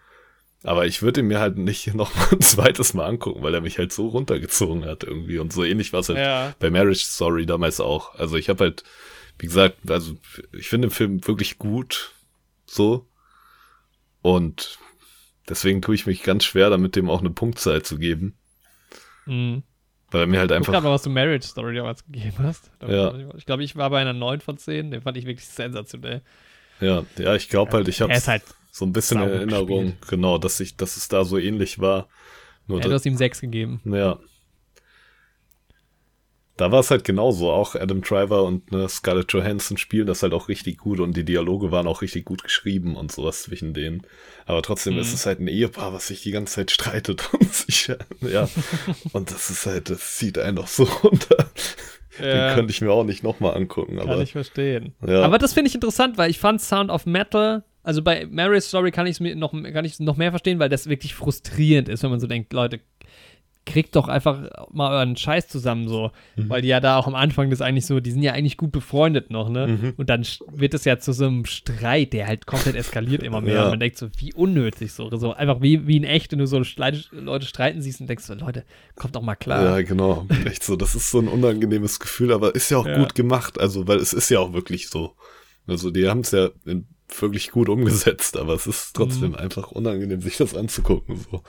Aber 0.63 0.85
ich 0.85 1.01
würde 1.01 1.21
ihn 1.21 1.27
mir 1.27 1.39
halt 1.39 1.57
nicht 1.57 1.87
noch 1.93 2.15
mal 2.15 2.27
ein 2.31 2.41
zweites 2.41 2.93
Mal 2.93 3.05
angucken, 3.05 3.43
weil 3.43 3.53
er 3.53 3.61
mich 3.61 3.77
halt 3.77 3.93
so 3.93 4.07
runtergezogen 4.07 4.85
hat 4.85 5.03
irgendwie. 5.03 5.39
Und 5.39 5.53
so 5.53 5.63
ähnlich 5.63 5.93
war 5.93 6.01
es 6.01 6.09
halt 6.09 6.19
ja. 6.19 6.55
bei 6.59 6.69
Marriage 6.69 7.05
Story 7.05 7.45
damals 7.45 7.79
auch. 7.79 8.15
Also 8.15 8.37
ich 8.37 8.49
habe 8.49 8.65
halt, 8.65 8.83
wie 9.39 9.45
gesagt, 9.45 9.77
also 9.89 10.15
ich 10.51 10.67
finde 10.69 10.87
den 10.87 10.93
Film 10.93 11.27
wirklich 11.27 11.57
gut. 11.57 12.11
So. 12.65 13.05
Und 14.21 14.79
deswegen 15.49 15.81
tue 15.81 15.95
ich 15.95 16.05
mich 16.05 16.23
ganz 16.23 16.43
schwer, 16.43 16.69
damit 16.69 16.95
dem 16.95 17.09
auch 17.09 17.19
eine 17.19 17.29
Punktzahl 17.29 17.81
zu 17.83 17.97
geben. 17.97 18.37
Mhm. 19.25 19.63
Weil 20.09 20.27
mir 20.27 20.39
halt 20.39 20.51
einfach. 20.51 20.73
Ich 20.73 20.79
glaube, 20.79 20.93
was 20.93 21.03
du 21.03 21.09
Marriage 21.09 21.47
Story 21.47 21.75
damals 21.75 22.05
gegeben 22.05 22.37
hast. 22.39 22.71
Ja. 22.87 23.13
Ich 23.35 23.45
glaube, 23.45 23.63
ich 23.63 23.75
war 23.75 23.89
bei 23.89 23.99
einer 23.99 24.13
9 24.13 24.39
von 24.39 24.57
10. 24.57 24.91
Den 24.91 25.01
fand 25.01 25.17
ich 25.17 25.25
wirklich 25.25 25.47
sensationell. 25.47 26.21
Ja, 26.79 27.03
ja, 27.17 27.35
ich 27.35 27.49
glaube 27.49 27.71
halt, 27.73 27.87
ich 27.87 28.01
habe. 28.01 28.13
Halt 28.13 28.43
so 28.71 28.85
ein 28.85 28.93
bisschen 28.93 29.19
Erinnerung, 29.19 29.85
gespielt. 29.85 30.07
genau, 30.07 30.37
dass 30.37 30.59
ich, 30.59 30.77
dass 30.77 30.97
es 30.97 31.07
da 31.07 31.25
so 31.25 31.37
ähnlich 31.37 31.79
war. 31.79 32.07
Nur 32.67 32.79
ja, 32.79 32.87
du 32.87 32.93
hast 32.93 33.05
ihm 33.05 33.17
sechs 33.17 33.41
gegeben. 33.41 33.81
Ja. 33.85 34.19
Da 36.57 36.71
war 36.71 36.79
es 36.79 36.91
halt 36.91 37.03
genauso. 37.03 37.51
Auch 37.51 37.75
Adam 37.75 38.01
Driver 38.01 38.43
und 38.43 38.71
ne, 38.71 38.89
Scarlett 38.89 39.31
Johansson 39.31 39.77
spielen 39.77 40.07
das 40.07 40.23
halt 40.23 40.33
auch 40.33 40.49
richtig 40.49 40.79
gut 40.79 40.99
und 40.99 41.15
die 41.15 41.23
Dialoge 41.23 41.71
waren 41.71 41.87
auch 41.87 42.01
richtig 42.01 42.25
gut 42.25 42.43
geschrieben 42.43 42.95
und 42.95 43.11
sowas 43.11 43.43
zwischen 43.43 43.73
denen. 43.73 44.01
Aber 44.45 44.61
trotzdem 44.63 44.95
mhm. 44.95 44.99
ist 44.99 45.13
es 45.13 45.25
halt 45.25 45.39
ein 45.39 45.47
Ehepaar, 45.47 45.93
was 45.93 46.07
sich 46.07 46.23
die 46.23 46.31
ganze 46.31 46.55
Zeit 46.55 46.71
streitet 46.71 47.33
und 47.39 47.53
sich, 47.53 47.91
ja. 48.21 48.49
und 49.13 49.31
das 49.31 49.49
ist 49.49 49.65
halt, 49.67 49.89
das 49.89 50.17
zieht 50.17 50.39
einen 50.39 50.57
doch 50.57 50.67
so 50.67 50.83
runter. 51.03 51.49
Ja. 52.19 52.47
Den 52.47 52.55
könnte 52.55 52.71
ich 52.71 52.81
mir 52.81 52.91
auch 52.91 53.03
nicht 53.03 53.23
nochmal 53.23 53.55
angucken. 53.55 53.97
Kann 53.97 54.21
ich 54.21 54.31
verstehen. 54.31 54.95
Ja. 55.05 55.21
Aber 55.21 55.37
das 55.37 55.53
finde 55.53 55.69
ich 55.69 55.75
interessant, 55.75 56.17
weil 56.17 56.31
ich 56.31 56.39
fand 56.39 56.59
Sound 56.61 56.89
of 56.89 57.05
Metal 57.05 57.63
also 57.87 58.01
bei 58.01 58.27
Mary's 58.29 58.67
Story 58.67 58.91
kann 58.91 59.07
ich 59.07 59.13
es 59.13 59.19
mir 59.21 59.33
noch, 59.37 59.53
kann 59.53 59.89
noch 59.99 60.17
mehr 60.17 60.31
verstehen, 60.31 60.59
weil 60.59 60.67
das 60.67 60.89
wirklich 60.89 61.15
frustrierend 61.15 61.87
ist, 61.87 62.03
wenn 62.03 62.09
man 62.09 62.19
so 62.19 62.27
denkt, 62.27 62.51
Leute, 62.51 62.81
kriegt 63.67 63.95
doch 63.95 64.07
einfach 64.07 64.49
mal 64.71 64.91
euren 64.91 65.15
Scheiß 65.15 65.47
zusammen 65.47 65.87
so. 65.87 66.11
Mhm. 66.35 66.49
Weil 66.49 66.61
die 66.61 66.69
ja 66.69 66.79
da 66.79 66.97
auch 66.97 67.05
am 67.05 67.13
Anfang 67.13 67.49
das 67.49 67.61
eigentlich 67.61 67.85
so, 67.85 67.99
die 67.99 68.11
sind 68.11 68.23
ja 68.23 68.33
eigentlich 68.33 68.57
gut 68.57 68.71
befreundet 68.71 69.29
noch, 69.29 69.49
ne? 69.49 69.67
Mhm. 69.67 69.93
Und 69.97 70.09
dann 70.09 70.25
wird 70.51 70.73
es 70.73 70.85
ja 70.85 70.97
zu 70.97 71.13
so 71.13 71.27
einem 71.27 71.45
Streit, 71.45 72.13
der 72.13 72.27
halt 72.27 72.47
komplett 72.47 72.75
eskaliert 72.75 73.21
immer 73.23 73.41
mehr. 73.41 73.47
Ja. 73.57 73.63
Und 73.63 73.71
man 73.71 73.79
denkt 73.79 73.97
so, 73.97 74.07
wie 74.17 74.33
unnötig 74.35 74.93
so. 74.93 75.09
So 75.17 75.33
einfach 75.33 75.61
wie, 75.61 75.87
wie 75.87 75.97
in 75.97 76.03
echt, 76.03 76.31
wenn 76.31 76.37
du 76.37 76.45
so 76.45 76.61
Leute 77.11 77.45
streiten 77.47 77.81
siehst 77.81 77.99
und 78.01 78.07
denkst 78.07 78.25
so, 78.25 78.35
Leute, 78.35 78.65
kommt 78.95 79.15
doch 79.15 79.23
mal 79.23 79.35
klar. 79.35 79.63
Ja, 79.63 79.81
genau. 79.81 80.27
Echt 80.45 80.63
so. 80.63 80.75
Das 80.75 80.93
ist 80.93 81.09
so 81.09 81.19
ein 81.19 81.27
unangenehmes 81.27 81.99
Gefühl, 81.99 82.31
aber 82.31 82.53
ist 82.53 82.69
ja 82.69 82.77
auch 82.77 82.85
ja. 82.85 82.99
gut 82.99 83.15
gemacht. 83.15 83.59
Also, 83.59 83.87
weil 83.87 83.97
es 83.97 84.13
ist 84.13 84.29
ja 84.29 84.39
auch 84.39 84.53
wirklich 84.53 84.89
so. 84.89 85.15
Also, 85.65 85.89
die 85.89 86.07
haben 86.07 86.19
es 86.19 86.29
ja 86.29 86.49
wirklich 87.19 87.49
gut 87.49 87.69
umgesetzt, 87.69 88.37
aber 88.37 88.53
es 88.53 88.67
ist 88.67 88.93
trotzdem 88.93 89.29
mhm. 89.29 89.37
einfach 89.37 89.71
unangenehm, 89.71 90.21
sich 90.21 90.37
das 90.37 90.55
anzugucken. 90.55 91.17
So. 91.31 91.41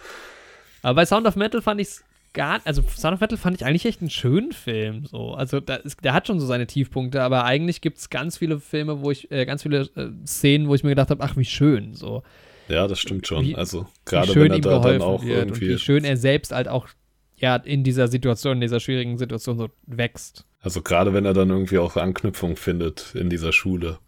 Aber 0.82 0.94
bei 0.96 1.06
Sound 1.06 1.26
of 1.26 1.36
Metal 1.36 1.62
fand 1.62 1.80
ich 1.80 1.88
es 1.88 2.04
gar, 2.34 2.60
also 2.64 2.82
Sound 2.82 3.14
of 3.14 3.20
Metal 3.20 3.38
fand 3.38 3.56
ich 3.56 3.64
eigentlich 3.64 3.86
echt 3.86 4.00
einen 4.00 4.10
schönen 4.10 4.52
Film. 4.52 5.06
So. 5.06 5.34
Also 5.34 5.60
da 5.60 5.76
ist, 5.76 6.04
der 6.04 6.12
hat 6.14 6.26
schon 6.26 6.40
so 6.40 6.46
seine 6.46 6.66
Tiefpunkte, 6.66 7.22
aber 7.22 7.44
eigentlich 7.44 7.80
gibt 7.80 7.98
es 7.98 8.10
ganz 8.10 8.38
viele 8.38 8.60
Filme, 8.60 9.02
wo 9.02 9.10
ich, 9.10 9.30
äh, 9.30 9.46
ganz 9.46 9.62
viele 9.62 9.88
äh, 9.96 10.10
Szenen, 10.26 10.68
wo 10.68 10.74
ich 10.74 10.82
mir 10.82 10.90
gedacht 10.90 11.10
habe, 11.10 11.22
ach, 11.22 11.36
wie 11.36 11.44
schön. 11.44 11.94
So. 11.94 12.22
Ja, 12.68 12.86
das 12.86 12.98
stimmt 13.00 13.26
schon. 13.26 13.44
Wie, 13.44 13.56
also 13.56 13.86
gerade 14.04 14.34
wenn 14.34 14.52
er 14.52 14.60
da 14.60 14.78
dann 14.78 15.02
auch 15.02 15.22
irgendwie. 15.24 15.70
wie 15.70 15.78
schön 15.78 16.04
er 16.04 16.16
selbst 16.16 16.52
halt 16.52 16.68
auch 16.68 16.88
ja, 17.36 17.56
in 17.56 17.84
dieser 17.84 18.08
Situation, 18.08 18.54
in 18.54 18.60
dieser 18.60 18.80
schwierigen 18.80 19.16
Situation 19.16 19.58
so 19.58 19.68
wächst. 19.86 20.44
Also 20.60 20.82
gerade 20.82 21.12
wenn 21.14 21.24
er 21.24 21.34
dann 21.34 21.50
irgendwie 21.50 21.78
auch 21.78 21.96
Anknüpfung 21.96 22.56
findet 22.56 23.14
in 23.14 23.30
dieser 23.30 23.52
Schule 23.52 23.98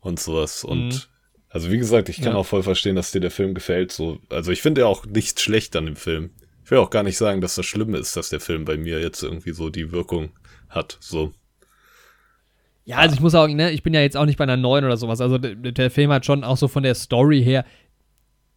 und 0.00 0.18
sowas. 0.18 0.64
Und 0.64 0.88
mhm. 0.88 1.00
Also 1.50 1.70
wie 1.70 1.78
gesagt, 1.78 2.08
ich 2.08 2.18
kann 2.18 2.32
ja. 2.32 2.34
auch 2.36 2.46
voll 2.46 2.62
verstehen, 2.62 2.94
dass 2.94 3.10
dir 3.10 3.20
der 3.20 3.32
Film 3.32 3.54
gefällt. 3.54 3.90
So, 3.90 4.20
also 4.30 4.52
ich 4.52 4.62
finde 4.62 4.82
ja 4.82 4.86
auch 4.86 5.04
nichts 5.04 5.42
schlecht 5.42 5.74
an 5.74 5.86
dem 5.86 5.96
Film. 5.96 6.30
Ich 6.64 6.70
will 6.70 6.78
auch 6.78 6.90
gar 6.90 7.02
nicht 7.02 7.16
sagen, 7.16 7.40
dass 7.40 7.56
das 7.56 7.66
schlimm 7.66 7.94
ist, 7.94 8.16
dass 8.16 8.28
der 8.28 8.38
Film 8.38 8.64
bei 8.64 8.76
mir 8.76 9.00
jetzt 9.00 9.22
irgendwie 9.22 9.52
so 9.52 9.68
die 9.68 9.90
Wirkung 9.90 10.30
hat. 10.68 10.96
So. 11.00 11.32
Ja, 12.84 12.98
also 12.98 13.14
ich 13.14 13.20
muss 13.20 13.34
auch, 13.34 13.48
ne, 13.48 13.72
ich 13.72 13.82
bin 13.82 13.94
ja 13.94 14.00
jetzt 14.00 14.16
auch 14.16 14.26
nicht 14.26 14.38
bei 14.38 14.44
einer 14.44 14.56
neuen 14.56 14.84
oder 14.84 14.96
sowas. 14.96 15.20
Also 15.20 15.38
der, 15.38 15.56
der 15.56 15.90
Film 15.90 16.12
hat 16.12 16.24
schon 16.24 16.44
auch 16.44 16.56
so 16.56 16.68
von 16.68 16.84
der 16.84 16.94
Story 16.94 17.42
her, 17.42 17.64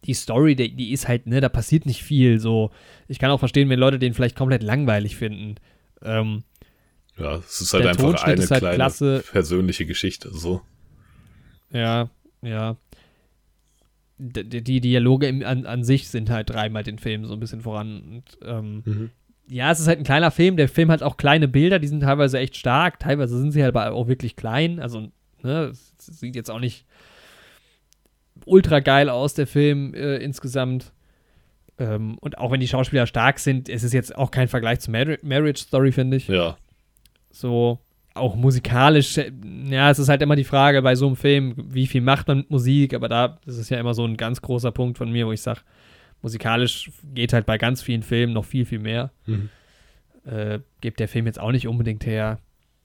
die 0.04 0.14
Story, 0.14 0.54
die, 0.54 0.74
die, 0.74 0.92
ist 0.92 1.08
halt, 1.08 1.26
ne, 1.26 1.40
da 1.40 1.48
passiert 1.48 1.86
nicht 1.86 2.04
viel. 2.04 2.38
So, 2.38 2.70
ich 3.08 3.18
kann 3.18 3.30
auch 3.32 3.38
verstehen, 3.38 3.68
wenn 3.70 3.80
Leute 3.80 3.98
den 3.98 4.14
vielleicht 4.14 4.36
komplett 4.36 4.62
langweilig 4.62 5.16
finden. 5.16 5.56
Ähm, 6.02 6.44
ja, 7.18 7.36
es 7.36 7.60
ist 7.60 7.74
halt 7.74 7.86
einfach 7.86 8.22
eine 8.22 8.40
halt 8.48 8.58
kleine 8.58 8.74
klasse. 8.76 9.24
persönliche 9.30 9.86
Geschichte, 9.86 10.30
so. 10.32 10.62
Ja, 11.72 12.10
ja. 12.42 12.76
Die, 14.18 14.80
Dialoge 14.80 15.26
im, 15.26 15.44
an, 15.44 15.66
an 15.66 15.82
sich 15.82 16.08
sind 16.08 16.30
halt 16.30 16.50
dreimal 16.50 16.84
den 16.84 16.98
Film 16.98 17.26
so 17.26 17.32
ein 17.32 17.40
bisschen 17.40 17.62
voran. 17.62 18.02
Und, 18.02 18.38
ähm, 18.44 18.82
mhm. 18.84 19.10
Ja, 19.48 19.70
es 19.70 19.80
ist 19.80 19.88
halt 19.88 19.98
ein 19.98 20.04
kleiner 20.04 20.30
Film. 20.30 20.56
Der 20.56 20.68
Film 20.68 20.90
hat 20.90 21.02
auch 21.02 21.16
kleine 21.16 21.48
Bilder, 21.48 21.78
die 21.78 21.88
sind 21.88 22.00
teilweise 22.00 22.38
echt 22.38 22.56
stark. 22.56 22.98
Teilweise 23.00 23.38
sind 23.38 23.52
sie 23.52 23.62
halt 23.62 23.76
aber 23.76 23.92
auch 23.92 24.08
wirklich 24.08 24.36
klein. 24.36 24.80
Also, 24.80 25.08
ne, 25.42 25.72
es 25.72 25.94
sieht 25.98 26.36
jetzt 26.36 26.50
auch 26.50 26.60
nicht 26.60 26.86
ultra 28.46 28.80
geil 28.80 29.08
aus, 29.08 29.34
der 29.34 29.46
Film 29.46 29.94
äh, 29.94 30.16
insgesamt. 30.16 30.92
Ähm, 31.78 32.16
und 32.18 32.38
auch 32.38 32.52
wenn 32.52 32.60
die 32.60 32.68
Schauspieler 32.68 33.06
stark 33.06 33.38
sind, 33.38 33.68
es 33.68 33.82
ist 33.82 33.92
jetzt 33.92 34.16
auch 34.16 34.30
kein 34.30 34.48
Vergleich 34.48 34.80
zu 34.80 34.90
Mar 34.90 35.18
Marriage 35.22 35.62
Story, 35.62 35.92
finde 35.92 36.16
ich. 36.16 36.28
Ja. 36.28 36.56
So, 37.30 37.80
auch 38.14 38.36
musikalisch, 38.36 39.16
ja, 39.66 39.90
es 39.90 39.98
ist 39.98 40.08
halt 40.08 40.22
immer 40.22 40.36
die 40.36 40.44
Frage 40.44 40.80
bei 40.82 40.94
so 40.94 41.06
einem 41.06 41.16
Film, 41.16 41.54
wie 41.56 41.88
viel 41.88 42.00
macht 42.00 42.28
man 42.28 42.38
mit 42.38 42.50
Musik, 42.50 42.94
aber 42.94 43.08
da 43.08 43.38
ist 43.44 43.58
es 43.58 43.68
ja 43.68 43.78
immer 43.78 43.92
so 43.92 44.04
ein 44.04 44.16
ganz 44.16 44.40
großer 44.40 44.70
Punkt 44.70 44.98
von 44.98 45.10
mir, 45.10 45.26
wo 45.26 45.32
ich 45.32 45.42
sage, 45.42 45.60
musikalisch 46.22 46.90
geht 47.12 47.32
halt 47.32 47.44
bei 47.44 47.58
ganz 47.58 47.82
vielen 47.82 48.04
Filmen 48.04 48.32
noch 48.32 48.44
viel, 48.44 48.64
viel 48.64 48.78
mehr. 48.78 49.10
Mhm. 49.26 49.50
Äh, 50.24 50.60
gibt 50.80 51.00
der 51.00 51.08
Film 51.08 51.26
jetzt 51.26 51.40
auch 51.40 51.50
nicht 51.50 51.66
unbedingt 51.66 52.06
her. 52.06 52.38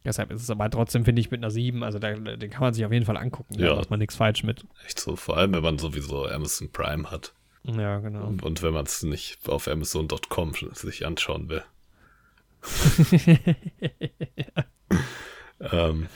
Deshalb 0.03 0.31
ist 0.31 0.41
es 0.41 0.49
aber 0.49 0.69
trotzdem, 0.69 1.05
finde 1.05 1.19
ich, 1.19 1.29
mit 1.29 1.41
einer 1.41 1.51
7, 1.51 1.83
also 1.83 1.99
da, 1.99 2.13
den 2.13 2.49
kann 2.49 2.61
man 2.61 2.73
sich 2.73 2.83
auf 2.83 2.91
jeden 2.91 3.05
Fall 3.05 3.17
angucken. 3.17 3.53
Ja. 3.59 3.67
Da 3.67 3.75
macht 3.75 3.91
man 3.91 3.99
nichts 3.99 4.15
falsch 4.15 4.43
mit. 4.43 4.65
Echt 4.85 4.99
so, 4.99 5.15
vor 5.15 5.37
allem, 5.37 5.53
wenn 5.53 5.63
man 5.63 5.77
sowieso 5.77 6.25
Amazon 6.25 6.71
Prime 6.71 7.11
hat. 7.11 7.33
Ja, 7.63 7.99
genau. 7.99 8.25
Und, 8.25 8.41
und 8.41 8.63
wenn 8.63 8.73
man 8.73 8.85
es 8.85 9.03
nicht 9.03 9.47
auf 9.47 9.67
Amazon.com 9.67 10.53
sich 10.73 11.05
anschauen 11.05 11.49
will. 11.49 11.63
ja. 14.35 14.63
Ähm, 15.59 16.07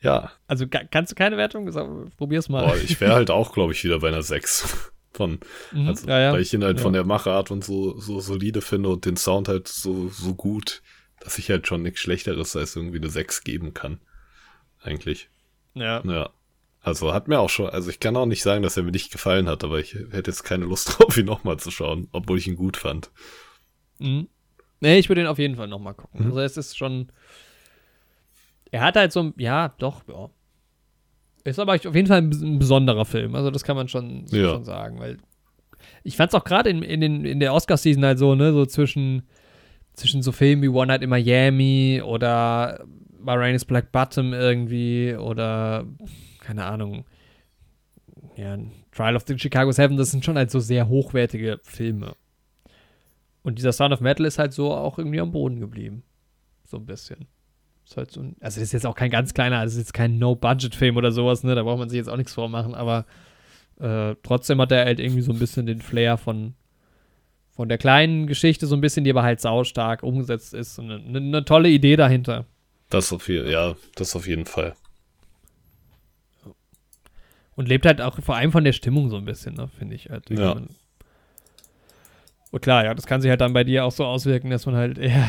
ja. 0.00 0.32
Also 0.46 0.66
kannst 0.68 1.12
du 1.12 1.16
keine 1.16 1.36
Wertung? 1.36 1.70
Probier's 2.16 2.48
mal. 2.48 2.66
Boah, 2.66 2.76
ich 2.76 3.00
wäre 3.00 3.14
halt 3.14 3.30
auch, 3.30 3.52
glaube 3.52 3.72
ich, 3.72 3.84
wieder 3.84 3.98
bei 4.00 4.08
einer 4.08 4.22
6. 4.22 4.92
Von, 5.12 5.40
mhm, 5.72 5.88
also, 5.88 6.06
ja, 6.08 6.20
ja. 6.20 6.32
Weil 6.32 6.42
ich 6.42 6.52
ihn 6.52 6.62
halt 6.62 6.76
ja. 6.76 6.82
von 6.82 6.92
der 6.92 7.04
Machart 7.04 7.50
und 7.50 7.64
so, 7.64 7.98
so 7.98 8.20
solide 8.20 8.60
finde 8.60 8.90
und 8.90 9.06
den 9.06 9.16
Sound 9.16 9.48
halt 9.48 9.66
so, 9.66 10.08
so 10.08 10.34
gut, 10.34 10.82
dass 11.20 11.38
ich 11.38 11.48
halt 11.48 11.66
schon 11.66 11.80
nichts 11.82 12.00
Schlechteres 12.00 12.54
als 12.54 12.76
irgendwie 12.76 12.98
eine 12.98 13.08
6 13.08 13.42
geben 13.42 13.72
kann. 13.72 13.98
Eigentlich. 14.82 15.30
Ja. 15.72 16.02
Ja. 16.04 16.30
Also 16.82 17.14
hat 17.14 17.28
mir 17.28 17.40
auch 17.40 17.48
schon, 17.48 17.68
also 17.70 17.88
ich 17.88 17.98
kann 17.98 18.14
auch 18.16 18.26
nicht 18.26 18.42
sagen, 18.42 18.62
dass 18.62 18.76
er 18.76 18.82
mir 18.82 18.92
nicht 18.92 19.10
gefallen 19.10 19.48
hat, 19.48 19.64
aber 19.64 19.80
ich 19.80 19.94
hätte 19.94 20.30
jetzt 20.30 20.44
keine 20.44 20.66
Lust 20.66 20.88
drauf, 20.98 21.16
ihn 21.16 21.26
nochmal 21.26 21.58
zu 21.58 21.70
schauen, 21.70 22.08
obwohl 22.12 22.38
ich 22.38 22.46
ihn 22.46 22.54
gut 22.56 22.76
fand. 22.76 23.10
Mhm. 23.98 24.28
Nee, 24.80 24.98
ich 24.98 25.08
würde 25.08 25.22
ihn 25.22 25.26
auf 25.26 25.38
jeden 25.38 25.56
Fall 25.56 25.66
nochmal 25.66 25.94
gucken. 25.94 26.20
Mhm. 26.20 26.26
Also 26.26 26.40
es 26.40 26.56
ist 26.58 26.76
schon, 26.76 27.10
er 28.70 28.82
hat 28.82 28.96
halt 28.96 29.12
so 29.12 29.20
ein, 29.20 29.34
ja, 29.36 29.74
doch, 29.78 30.02
ja. 30.08 30.30
Ist 31.44 31.60
aber 31.60 31.74
auf 31.74 31.84
jeden 31.84 32.08
Fall 32.08 32.22
ein, 32.22 32.58
besonderer 32.58 33.04
Film. 33.04 33.36
Also, 33.36 33.50
das 33.50 33.62
kann 33.62 33.76
man 33.76 33.88
schon, 33.88 34.26
ja. 34.30 34.50
schon 34.50 34.64
sagen, 34.64 34.98
weil 34.98 35.18
ich 36.02 36.16
fand 36.16 36.30
es 36.30 36.34
auch 36.34 36.44
gerade 36.44 36.70
in, 36.70 36.82
in, 36.82 37.24
in 37.24 37.40
der 37.40 37.54
Oscar-Season 37.54 38.04
halt 38.04 38.18
so, 38.18 38.34
ne, 38.34 38.52
so 38.52 38.66
zwischen, 38.66 39.22
zwischen 39.92 40.22
so 40.22 40.32
Filmen 40.32 40.62
wie 40.62 40.68
One 40.68 40.88
Night 40.88 41.02
in 41.02 41.10
Miami 41.10 42.02
oder 42.04 42.84
Bahrain's 43.20 43.64
Black 43.64 43.92
Bottom 43.92 44.32
irgendwie 44.32 45.14
oder, 45.14 45.86
keine 46.40 46.64
Ahnung, 46.64 47.04
ja, 48.36 48.58
Trial 48.92 49.16
of 49.16 49.24
the 49.26 49.38
Chicago 49.38 49.72
Seven, 49.72 49.96
das 49.96 50.10
sind 50.10 50.24
schon 50.24 50.36
halt 50.36 50.50
so 50.50 50.60
sehr 50.60 50.88
hochwertige 50.88 51.60
Filme. 51.62 52.14
Und 53.42 53.58
dieser 53.58 53.72
Sound 53.72 53.92
of 53.92 54.00
Metal 54.00 54.26
ist 54.26 54.38
halt 54.38 54.52
so 54.52 54.72
auch 54.72 54.98
irgendwie 54.98 55.20
am 55.20 55.30
Boden 55.30 55.60
geblieben. 55.60 56.02
So 56.64 56.78
ein 56.78 56.86
bisschen. 56.86 57.26
Ist 57.86 57.96
halt 57.96 58.10
so 58.10 58.20
ein, 58.20 58.36
also, 58.40 58.58
das 58.58 58.68
ist 58.68 58.72
jetzt 58.72 58.86
auch 58.86 58.96
kein 58.96 59.10
ganz 59.10 59.32
kleiner, 59.32 59.62
das 59.62 59.74
ist 59.74 59.78
jetzt 59.78 59.94
kein 59.94 60.18
No-Budget-Film 60.18 60.96
oder 60.96 61.12
sowas, 61.12 61.44
ne? 61.44 61.54
Da 61.54 61.62
braucht 61.62 61.78
man 61.78 61.88
sich 61.88 61.96
jetzt 61.96 62.08
auch 62.08 62.16
nichts 62.16 62.34
vormachen, 62.34 62.74
aber 62.74 63.06
äh, 63.78 64.16
trotzdem 64.24 64.60
hat 64.60 64.72
er 64.72 64.84
halt 64.84 64.98
irgendwie 64.98 65.22
so 65.22 65.32
ein 65.32 65.38
bisschen 65.38 65.66
den 65.66 65.80
Flair 65.80 66.16
von, 66.16 66.54
von 67.54 67.68
der 67.68 67.78
kleinen 67.78 68.26
Geschichte, 68.26 68.66
so 68.66 68.74
ein 68.74 68.80
bisschen, 68.80 69.04
die 69.04 69.10
aber 69.10 69.22
halt 69.22 69.40
saustark 69.40 70.02
umgesetzt 70.02 70.52
ist. 70.52 70.80
Und 70.80 70.90
eine, 70.90 71.18
eine 71.18 71.44
tolle 71.44 71.68
Idee 71.68 71.94
dahinter. 71.94 72.44
Das 72.90 73.12
auf 73.12 73.28
jeden, 73.28 73.48
ja, 73.48 73.76
das 73.94 74.16
auf 74.16 74.26
jeden 74.26 74.46
Fall. 74.46 74.74
Und 77.54 77.68
lebt 77.68 77.86
halt 77.86 78.00
auch 78.00 78.20
vor 78.20 78.34
allem 78.34 78.50
von 78.50 78.64
der 78.64 78.72
Stimmung 78.72 79.10
so 79.10 79.16
ein 79.16 79.24
bisschen, 79.24 79.54
ne, 79.54 79.68
finde 79.68 79.94
ich 79.94 80.10
halt. 80.10 80.28
Ja. 80.28 80.58
Und 82.50 82.62
klar, 82.62 82.84
ja, 82.84 82.94
das 82.94 83.06
kann 83.06 83.20
sich 83.20 83.30
halt 83.30 83.40
dann 83.40 83.52
bei 83.52 83.64
dir 83.64 83.84
auch 83.84 83.92
so 83.92 84.04
auswirken, 84.04 84.50
dass 84.50 84.66
man 84.66 84.74
halt 84.74 84.98
eher, 84.98 85.28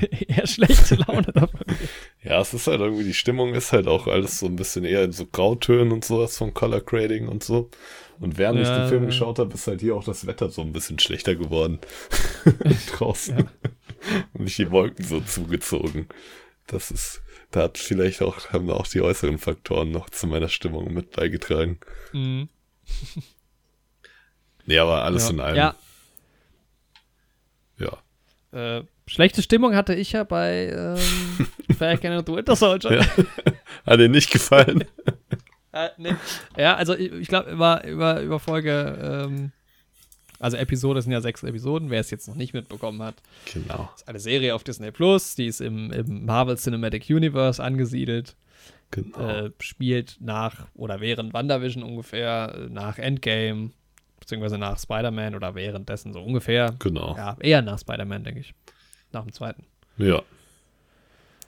eher 0.28 0.46
schlechte 0.46 0.96
Laune 0.96 1.22
davon 1.34 1.60
Ja, 2.22 2.40
es 2.40 2.54
ist 2.54 2.66
halt 2.66 2.80
irgendwie, 2.80 3.04
die 3.04 3.14
Stimmung 3.14 3.54
ist 3.54 3.72
halt 3.72 3.86
auch 3.86 4.06
alles 4.06 4.38
so 4.38 4.46
ein 4.46 4.56
bisschen 4.56 4.84
eher 4.84 5.04
in 5.04 5.12
so 5.12 5.26
Grautönen 5.26 5.92
und 5.92 6.04
sowas 6.04 6.36
vom 6.36 6.54
Color 6.54 6.80
Grading 6.80 7.28
und 7.28 7.44
so. 7.44 7.70
Und 8.20 8.36
während 8.36 8.58
ja, 8.58 8.64
ich 8.64 8.80
den 8.80 8.88
Film 8.88 9.06
geschaut 9.06 9.38
habe, 9.38 9.54
ist 9.54 9.66
halt 9.66 9.80
hier 9.80 9.94
auch 9.94 10.04
das 10.04 10.26
Wetter 10.26 10.50
so 10.50 10.62
ein 10.62 10.72
bisschen 10.72 10.98
schlechter 10.98 11.36
geworden. 11.36 11.78
Draußen. 12.96 13.38
Ja. 13.38 13.44
Und 14.32 14.44
nicht 14.44 14.58
die 14.58 14.70
Wolken 14.70 15.04
so 15.04 15.20
zugezogen. 15.20 16.08
Das 16.66 16.90
ist, 16.90 17.22
da 17.50 17.62
hat 17.62 17.78
vielleicht 17.78 18.22
auch, 18.22 18.50
haben 18.50 18.70
auch 18.70 18.86
die 18.88 19.00
äußeren 19.00 19.38
Faktoren 19.38 19.90
noch 19.90 20.10
zu 20.10 20.26
meiner 20.26 20.48
Stimmung 20.48 20.92
mit 20.92 21.12
beigetragen. 21.12 21.78
Mhm. 22.12 22.48
nee, 24.66 24.78
aber 24.78 25.04
alles 25.04 25.24
ja. 25.24 25.30
in 25.30 25.40
allem. 25.40 25.56
Ja. 25.56 25.76
Ja. 27.78 28.78
Äh, 28.78 28.84
schlechte 29.08 29.42
Stimmung 29.42 29.74
hatte 29.74 29.94
ich 29.94 30.12
ja 30.12 30.24
bei 30.24 30.68
ähm, 30.68 31.46
Falcon 31.76 32.12
and 32.12 32.26
the 32.26 32.34
Winter 32.34 32.56
Soldier. 32.56 33.00
Ja. 33.00 33.06
Hat 33.86 34.00
dir 34.00 34.08
nicht 34.08 34.30
gefallen? 34.30 34.84
äh, 35.72 35.88
nee. 35.96 36.14
Ja, 36.56 36.76
also 36.76 36.94
ich, 36.94 37.12
ich 37.12 37.28
glaube, 37.28 37.50
über, 37.50 37.84
über, 37.84 38.20
über 38.20 38.38
Folge 38.38 39.26
ähm, 39.28 39.52
also 40.40 40.56
Episode 40.56 41.02
sind 41.02 41.12
ja 41.12 41.20
sechs 41.20 41.42
Episoden, 41.42 41.90
wer 41.90 42.00
es 42.00 42.10
jetzt 42.10 42.28
noch 42.28 42.36
nicht 42.36 42.54
mitbekommen 42.54 43.02
hat. 43.02 43.16
Genau. 43.52 43.88
Das 43.92 44.02
ist 44.02 44.08
eine 44.08 44.20
Serie 44.20 44.54
auf 44.54 44.62
Disney 44.62 44.92
Plus, 44.92 45.34
die 45.34 45.46
ist 45.46 45.60
im, 45.60 45.90
im 45.90 46.24
Marvel 46.24 46.56
Cinematic 46.56 47.06
Universe 47.10 47.62
angesiedelt. 47.62 48.36
Genau. 48.90 49.18
Äh, 49.18 49.50
spielt 49.60 50.16
nach 50.20 50.68
oder 50.74 51.00
während 51.00 51.34
WandaVision 51.34 51.82
ungefähr, 51.82 52.68
nach 52.70 52.98
Endgame, 52.98 53.70
beziehungsweise 54.20 54.58
nach 54.58 54.78
Spider-Man 54.78 55.34
oder 55.34 55.54
währenddessen 55.54 56.12
so 56.12 56.22
ungefähr. 56.22 56.74
Genau. 56.78 57.16
Ja, 57.16 57.36
eher 57.40 57.62
nach 57.62 57.78
Spider-Man, 57.78 58.24
denke 58.24 58.40
ich. 58.40 58.54
Nach 59.12 59.22
dem 59.22 59.32
zweiten. 59.32 59.64
Ja. 59.96 60.22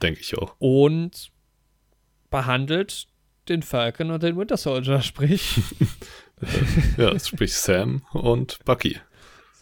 Denke 0.03 0.21
ich 0.21 0.37
auch. 0.39 0.55
Und 0.59 1.31
behandelt 2.31 3.09
den 3.49 3.63
Falcon 3.63 4.11
und 4.11 4.23
den 4.23 4.37
Winter 4.37 4.57
Soldier, 4.57 5.03
sprich 5.03 5.61
ja, 6.97 7.19
sprich 7.19 7.55
Sam 7.55 8.03
und 8.13 8.59
Bucky. 8.65 8.99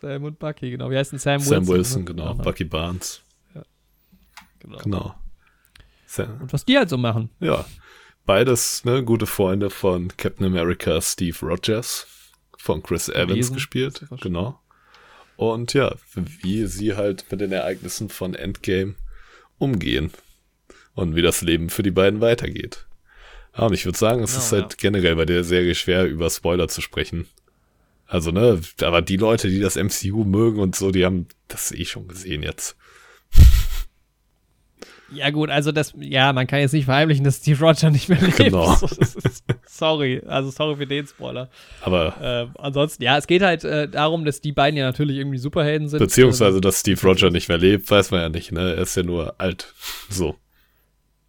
Sam 0.01 0.25
und 0.25 0.39
Bucky, 0.39 0.71
genau. 0.71 0.91
Wie 0.91 0.97
heißt 0.97 1.13
denn 1.13 1.19
Sam 1.19 1.41
Wilson? 1.41 1.65
Sam 1.65 1.75
Wilson, 1.75 2.01
ne? 2.03 2.07
genau. 2.07 2.35
Bucky 2.35 2.65
Barnes. 2.65 3.23
Ja. 3.55 3.63
Genau. 4.61 4.79
genau. 4.79 5.15
Und 6.41 6.53
was 6.53 6.65
die 6.65 6.79
halt 6.79 6.89
so 6.89 6.97
machen. 6.97 7.31
Ja. 7.41 7.65
Beides 8.25 8.85
ne, 8.85 9.03
gute 9.05 9.27
Freunde 9.27 9.71
von 9.71 10.09
Captain 10.17 10.47
America 10.47 11.01
Steve 11.01 11.37
Rogers, 11.43 12.07
von 12.59 12.83
Chris 12.83 13.09
Evans 13.09 13.35
Lesen. 13.35 13.55
gespielt. 13.55 14.07
Genau. 14.21 14.61
Und 15.39 15.73
ja, 15.73 15.95
wie 16.43 16.67
sie 16.67 16.97
halt 16.97 17.25
mit 17.31 17.41
den 17.41 17.53
Ereignissen 17.53 18.09
von 18.09 18.35
Endgame 18.35 18.97
umgehen. 19.59 20.11
Und 20.95 21.15
wie 21.15 21.23
das 21.23 21.43
Leben 21.43 21.71
für 21.71 21.85
die 21.85 21.93
beiden 21.93 22.21
weitergeht. 22.21 22.89
Ja, 23.57 23.67
und 23.67 23.73
ich 23.73 23.85
würde 23.85 23.97
sagen, 23.97 24.21
es 24.21 24.33
genau, 24.33 24.43
ist 24.43 24.53
halt 24.53 24.73
ja. 24.73 24.77
generell 24.91 25.15
bei 25.15 25.27
der 25.27 25.45
Serie 25.45 25.77
schwer, 25.77 26.07
über 26.07 26.29
Spoiler 26.29 26.67
zu 26.67 26.81
sprechen. 26.81 27.29
Also, 28.09 28.33
ne, 28.33 28.61
aber 28.83 29.01
die 29.01 29.17
Leute, 29.17 29.49
die 29.49 29.61
das 29.61 29.77
MCU 29.77 30.25
mögen 30.25 30.59
und 30.59 30.75
so, 30.75 30.91
die 30.91 31.05
haben 31.05 31.29
das 31.47 31.71
eh 31.71 31.85
schon 31.85 32.09
gesehen 32.09 32.43
jetzt. 32.43 32.77
Ja, 35.11 35.31
gut, 35.31 35.49
also 35.49 35.73
das, 35.73 35.95
ja, 35.99 36.33
man 36.33 36.47
kann 36.47 36.61
jetzt 36.61 36.73
nicht 36.73 36.85
verheimlichen, 36.85 37.25
dass 37.25 37.37
Steve 37.37 37.65
Roger 37.65 37.91
nicht 37.91 38.09
mehr 38.09 38.21
lebt. 38.21 38.37
Genau. 38.37 38.77
sorry, 39.67 40.23
also 40.27 40.51
sorry 40.51 40.77
für 40.77 40.87
den 40.87 41.07
Spoiler. 41.07 41.49
Aber. 41.81 42.51
Äh, 42.55 42.61
ansonsten, 42.61 43.03
ja, 43.03 43.17
es 43.17 43.27
geht 43.27 43.43
halt 43.43 43.65
äh, 43.65 43.89
darum, 43.89 44.25
dass 44.25 44.41
die 44.41 44.53
beiden 44.53 44.77
ja 44.77 44.85
natürlich 44.85 45.17
irgendwie 45.17 45.39
Superhelden 45.39 45.89
sind. 45.89 45.99
Beziehungsweise, 45.99 46.61
dass 46.61 46.81
Steve 46.81 47.01
Roger 47.03 47.31
nicht 47.31 47.49
mehr 47.49 47.59
lebt, 47.59 47.91
weiß 47.91 48.11
man 48.11 48.21
ja 48.21 48.29
nicht, 48.29 48.53
ne? 48.53 48.75
Er 48.75 48.83
ist 48.83 48.97
ja 48.97 49.03
nur 49.03 49.41
alt. 49.41 49.73
So. 50.11 50.37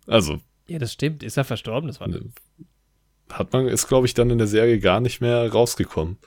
Also, 0.08 0.40
ja, 0.70 0.78
das 0.78 0.94
stimmt. 0.94 1.24
Ist 1.24 1.38
er 1.38 1.44
verstorben? 1.44 1.88
Das 1.88 2.00
war 2.00 2.08
ne, 2.08 2.22
Hat 3.32 3.52
man, 3.54 3.68
ist, 3.68 3.88
glaube 3.88 4.08
ich, 4.08 4.14
dann 4.14 4.30
in 4.30 4.38
der 4.38 4.48
Serie 4.48 4.80
gar 4.80 5.00
nicht 5.00 5.20
mehr 5.20 5.52
rausgekommen. 5.52 6.18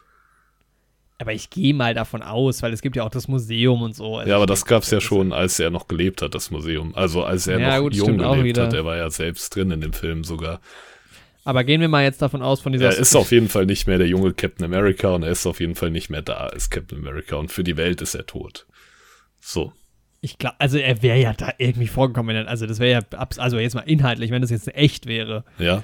Aber 1.18 1.32
ich 1.32 1.50
gehe 1.50 1.72
mal 1.72 1.94
davon 1.94 2.22
aus, 2.22 2.62
weil 2.62 2.72
es 2.72 2.82
gibt 2.82 2.96
ja 2.96 3.04
auch 3.04 3.10
das 3.10 3.28
Museum 3.28 3.82
und 3.82 3.94
so. 3.94 4.16
Also 4.16 4.30
ja, 4.30 4.36
aber 4.36 4.46
das 4.46 4.64
gab 4.64 4.82
es 4.82 4.90
ja 4.90 5.00
schon, 5.00 5.32
als 5.32 5.60
er 5.60 5.70
noch 5.70 5.86
gelebt 5.86 6.20
hat, 6.20 6.34
das 6.34 6.50
Museum. 6.50 6.94
Also 6.96 7.22
als 7.22 7.46
er 7.46 7.60
ja, 7.60 7.76
noch 7.76 7.84
gut, 7.84 7.94
jung 7.94 8.18
gelebt 8.18 8.58
hat. 8.58 8.72
Er 8.72 8.84
war 8.84 8.96
ja 8.96 9.08
selbst 9.10 9.54
drin 9.54 9.70
in 9.70 9.80
dem 9.80 9.92
Film 9.92 10.24
sogar. 10.24 10.60
Aber 11.44 11.64
gehen 11.64 11.80
wir 11.80 11.88
mal 11.88 12.04
jetzt 12.04 12.22
davon 12.22 12.42
aus, 12.42 12.60
von 12.60 12.72
dieser. 12.72 12.86
Er 12.86 12.98
ist 12.98 13.16
auf 13.16 13.32
jeden 13.32 13.48
Fall 13.48 13.66
nicht 13.66 13.86
mehr 13.86 13.98
der 13.98 14.06
junge 14.06 14.32
Captain 14.32 14.64
America 14.64 15.08
und 15.08 15.22
er 15.22 15.30
ist 15.30 15.46
auf 15.46 15.60
jeden 15.60 15.74
Fall 15.74 15.90
nicht 15.90 16.08
mehr 16.08 16.22
da 16.22 16.34
als 16.46 16.70
Captain 16.70 16.98
America 16.98 17.36
und 17.36 17.50
für 17.50 17.64
die 17.64 17.76
Welt 17.76 18.00
ist 18.00 18.14
er 18.14 18.26
tot. 18.26 18.66
So. 19.40 19.72
Ich 20.20 20.38
glaube, 20.38 20.56
also 20.60 20.78
er 20.78 21.02
wäre 21.02 21.18
ja 21.18 21.32
da 21.32 21.52
irgendwie 21.58 21.88
vorgekommen. 21.88 22.46
Also 22.46 22.66
das 22.66 22.78
wäre 22.78 23.02
ja, 23.10 23.18
also 23.38 23.58
jetzt 23.58 23.74
mal 23.74 23.80
inhaltlich, 23.80 24.30
wenn 24.30 24.40
das 24.40 24.52
jetzt 24.52 24.72
echt 24.74 25.06
wäre. 25.06 25.44
Ja. 25.58 25.82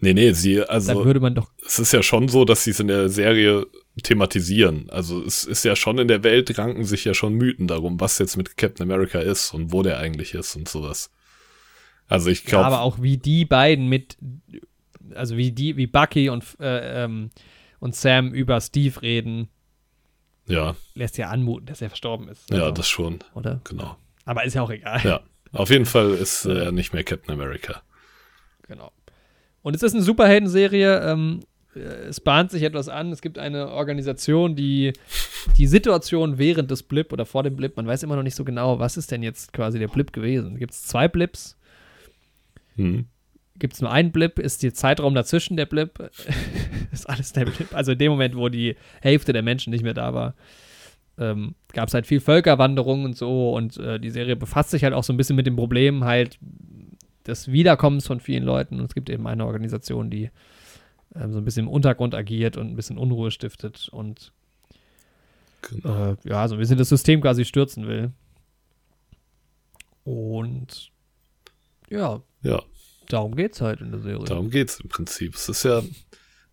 Nee, 0.00 0.12
nee, 0.12 0.32
sie, 0.32 0.62
also. 0.62 0.94
Dann 0.94 1.04
würde 1.04 1.20
man 1.20 1.34
doch. 1.34 1.50
Es 1.64 1.78
ist 1.78 1.92
ja 1.92 2.02
schon 2.02 2.28
so, 2.28 2.44
dass 2.44 2.64
sie 2.64 2.70
es 2.70 2.80
in 2.80 2.88
der 2.88 3.08
Serie 3.08 3.66
thematisieren. 4.02 4.88
Also 4.90 5.22
es 5.22 5.44
ist 5.44 5.64
ja 5.64 5.76
schon 5.76 5.98
in 5.98 6.08
der 6.08 6.22
Welt 6.24 6.56
ranken 6.58 6.84
sich 6.84 7.04
ja 7.04 7.14
schon 7.14 7.34
Mythen 7.34 7.66
darum, 7.66 8.00
was 8.00 8.18
jetzt 8.18 8.36
mit 8.36 8.56
Captain 8.56 8.90
America 8.90 9.20
ist 9.20 9.52
und 9.54 9.72
wo 9.72 9.82
der 9.82 9.98
eigentlich 9.98 10.34
ist 10.34 10.56
und 10.56 10.68
sowas. 10.68 11.10
Also 12.08 12.30
ich 12.30 12.44
glaube. 12.44 12.62
Ja, 12.62 12.66
aber 12.68 12.80
auch 12.82 13.00
wie 13.00 13.18
die 13.18 13.44
beiden 13.44 13.88
mit, 13.88 14.16
also 15.14 15.36
wie 15.36 15.52
die, 15.52 15.76
wie 15.76 15.86
Bucky 15.86 16.28
und, 16.28 16.44
äh, 16.60 17.04
ähm, 17.04 17.30
und 17.78 17.94
Sam 17.94 18.32
über 18.32 18.60
Steve 18.60 19.00
reden 19.02 19.48
ja. 20.50 20.74
Lässt 20.94 21.16
ja 21.16 21.28
anmuten, 21.28 21.66
dass 21.66 21.80
er 21.80 21.88
verstorben 21.88 22.28
ist. 22.28 22.50
Also, 22.50 22.64
ja, 22.64 22.70
das 22.72 22.88
schon. 22.88 23.20
Oder? 23.34 23.60
Genau. 23.64 23.96
Aber 24.24 24.44
ist 24.44 24.54
ja 24.54 24.62
auch 24.62 24.70
egal. 24.70 25.00
Ja. 25.04 25.20
Auf 25.52 25.70
jeden 25.70 25.86
Fall 25.86 26.10
ist 26.10 26.44
er 26.46 26.68
äh, 26.68 26.72
nicht 26.72 26.92
mehr 26.92 27.04
Captain 27.04 27.32
America. 27.32 27.82
Genau. 28.66 28.92
Und 29.62 29.76
es 29.76 29.82
ist 29.82 29.94
eine 29.94 30.02
Superhelden-Serie. 30.02 31.00
Ähm, 31.00 31.40
äh, 31.40 31.46
es 31.74 32.20
bahnt 32.20 32.50
sich 32.50 32.62
etwas 32.62 32.88
an. 32.88 33.12
Es 33.12 33.22
gibt 33.22 33.38
eine 33.38 33.70
Organisation, 33.70 34.56
die 34.56 34.92
die 35.56 35.66
Situation 35.66 36.38
während 36.38 36.70
des 36.70 36.82
Blip 36.82 37.12
oder 37.12 37.26
vor 37.26 37.42
dem 37.42 37.56
Blip, 37.56 37.76
man 37.76 37.86
weiß 37.86 38.02
immer 38.02 38.16
noch 38.16 38.22
nicht 38.22 38.34
so 38.34 38.44
genau, 38.44 38.78
was 38.78 38.96
ist 38.96 39.10
denn 39.10 39.22
jetzt 39.22 39.52
quasi 39.52 39.78
der 39.78 39.88
Blip 39.88 40.12
gewesen. 40.12 40.58
Gibt 40.58 40.72
es 40.72 40.82
zwei 40.84 41.08
Blips? 41.08 41.56
Hm 42.76 43.06
gibt 43.60 43.74
es 43.74 43.80
nur 43.80 43.92
einen 43.92 44.10
Blip, 44.10 44.40
ist 44.40 44.64
der 44.64 44.74
Zeitraum 44.74 45.14
dazwischen 45.14 45.56
der 45.56 45.66
Blip, 45.66 46.10
ist 46.92 47.08
alles 47.08 47.32
der 47.32 47.44
Blip. 47.44 47.72
Also 47.72 47.92
in 47.92 47.98
dem 47.98 48.10
Moment, 48.10 48.36
wo 48.36 48.48
die 48.48 48.74
Hälfte 49.00 49.32
der 49.32 49.42
Menschen 49.42 49.70
nicht 49.70 49.84
mehr 49.84 49.94
da 49.94 50.12
war, 50.12 50.34
ähm, 51.18 51.54
gab 51.72 51.88
es 51.88 51.94
halt 51.94 52.06
viel 52.06 52.20
Völkerwanderung 52.20 53.04
und 53.04 53.16
so 53.16 53.54
und 53.54 53.76
äh, 53.76 54.00
die 54.00 54.10
Serie 54.10 54.34
befasst 54.34 54.70
sich 54.70 54.82
halt 54.82 54.94
auch 54.94 55.04
so 55.04 55.12
ein 55.12 55.16
bisschen 55.16 55.36
mit 55.36 55.46
dem 55.46 55.56
Problem 55.56 56.04
halt 56.04 56.38
des 57.26 57.52
Wiederkommens 57.52 58.06
von 58.06 58.18
vielen 58.18 58.42
Leuten 58.42 58.80
und 58.80 58.86
es 58.86 58.94
gibt 58.94 59.10
eben 59.10 59.26
eine 59.26 59.46
Organisation, 59.46 60.10
die 60.10 60.30
so 61.14 61.38
ein 61.38 61.44
bisschen 61.44 61.66
im 61.66 61.72
Untergrund 61.72 62.14
agiert 62.14 62.56
und 62.56 62.68
ein 62.68 62.76
bisschen 62.76 62.98
Unruhe 62.98 63.30
stiftet 63.30 63.88
und 63.90 64.32
genau. 65.62 66.12
äh, 66.12 66.16
ja, 66.24 66.46
so 66.46 66.54
ein 66.54 66.60
bisschen 66.60 66.78
das 66.78 66.88
System 66.88 67.20
quasi 67.20 67.44
stürzen 67.44 67.86
will. 67.86 68.12
Und 70.04 70.90
ja. 71.88 72.22
Ja, 72.42 72.62
Darum 73.10 73.34
geht's 73.34 73.60
halt 73.60 73.80
in 73.80 73.90
der 73.90 74.00
Serie. 74.00 74.24
Darum 74.24 74.50
geht's 74.50 74.78
im 74.80 74.88
Prinzip. 74.88 75.34
Es 75.34 75.48
ist 75.48 75.64
ja, 75.64 75.82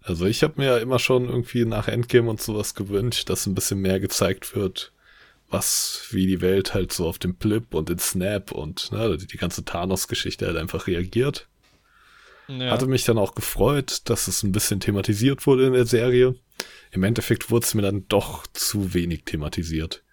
also 0.02 0.26
ich 0.26 0.42
habe 0.42 0.56
mir 0.58 0.66
ja 0.66 0.78
immer 0.78 0.98
schon 0.98 1.30
irgendwie 1.30 1.66
nach 1.66 1.88
Endgame 1.88 2.30
und 2.30 2.42
sowas 2.42 2.74
gewünscht, 2.74 3.30
dass 3.30 3.46
ein 3.46 3.54
bisschen 3.54 3.80
mehr 3.80 4.00
gezeigt 4.00 4.56
wird, 4.56 4.92
was, 5.50 6.08
wie 6.10 6.26
die 6.26 6.42
Welt 6.42 6.74
halt 6.74 6.92
so 6.92 7.08
auf 7.08 7.20
den 7.20 7.36
Blip 7.36 7.74
und 7.74 7.90
den 7.90 8.00
Snap 8.00 8.52
und 8.52 8.92
ne, 8.92 9.18
die 9.18 9.38
ganze 9.38 9.64
Thanos-Geschichte 9.66 10.48
halt 10.48 10.58
einfach 10.58 10.88
reagiert. 10.88 11.48
Ja. 12.48 12.72
Hatte 12.72 12.88
mich 12.88 13.04
dann 13.04 13.18
auch 13.18 13.36
gefreut, 13.36 14.02
dass 14.06 14.28
es 14.28 14.44
ein 14.44 14.52
bisschen 14.52 14.80
thematisiert 14.80 15.46
wurde 15.46 15.68
in 15.68 15.74
der 15.74 15.86
Serie. 15.86 16.36
Im 16.92 17.04
Endeffekt 17.04 17.52
wurde 17.52 17.66
es 17.66 17.74
mir 17.74 17.82
dann 17.82 18.08
doch 18.08 18.48
zu 18.48 18.94
wenig 18.94 19.26
thematisiert. 19.26 20.04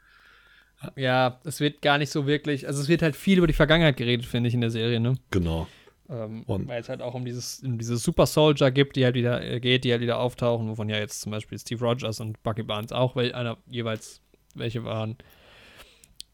Ja, 0.97 1.41
es 1.45 1.61
wird 1.61 1.81
gar 1.81 1.99
nicht 1.99 2.11
so 2.11 2.27
wirklich, 2.27 2.67
also 2.67 2.83
es 2.83 2.89
wird 2.89 3.03
halt 3.03 3.17
viel 3.17 3.39
über 3.39 3.47
die 3.47 3.55
Vergangenheit 3.55 3.97
geredet, 3.97 4.27
finde 4.27 4.49
ich, 4.49 4.55
in 4.55 4.61
der 4.61 4.71
Serie, 4.71 5.01
ne? 5.01 5.15
Genau. 5.31 5.67
Ähm, 6.11 6.45
weil 6.47 6.83
es 6.83 6.91
halt 6.91 7.01
auch 7.01 7.15
um 7.15 7.25
dieses, 7.25 7.61
um 7.61 7.79
dieses 7.79 8.03
Super 8.03 8.27
Soldier 8.27 8.71
gibt, 8.71 8.97
die 8.97 9.05
halt 9.05 9.15
wieder 9.15 9.43
äh, 9.43 9.61
geht, 9.61 9.85
die 9.85 9.93
halt 9.93 10.03
wieder 10.03 10.19
auftauchen, 10.19 10.69
wovon 10.69 10.91
ja 10.91 10.99
jetzt 10.99 11.23
zum 11.23 11.33
Beispiel 11.33 11.59
Steve 11.59 11.83
Rogers 11.83 12.21
und 12.21 12.43
Bucky 12.43 12.63
Barnes 12.63 12.93
auch 12.93 13.17
weil 13.17 13.33
einer 13.33 13.57
jeweils 13.71 14.21
welche 14.55 14.85
waren. 14.85 15.17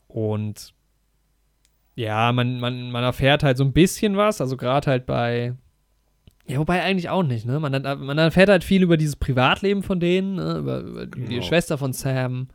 Und 0.08 0.74
ja, 1.94 2.32
man, 2.32 2.58
man, 2.58 2.90
man 2.90 3.04
erfährt 3.04 3.42
halt 3.42 3.58
so 3.58 3.64
ein 3.64 3.72
bisschen 3.72 4.16
was, 4.16 4.40
also 4.40 4.56
gerade 4.56 4.90
halt 4.90 5.06
bei. 5.06 5.54
Ja, 6.46 6.58
wobei 6.58 6.82
eigentlich 6.82 7.08
auch 7.08 7.22
nicht, 7.22 7.46
ne? 7.46 7.60
Man, 7.60 7.82
man 7.82 8.18
erfährt 8.18 8.48
halt 8.48 8.64
viel 8.64 8.82
über 8.82 8.96
dieses 8.96 9.16
Privatleben 9.16 9.82
von 9.82 10.00
denen, 10.00 10.36
ne? 10.36 10.58
über, 10.58 10.80
über 10.80 11.06
genau. 11.06 11.28
die 11.28 11.42
Schwester 11.42 11.78
von 11.78 11.92
Sam. 11.92 12.48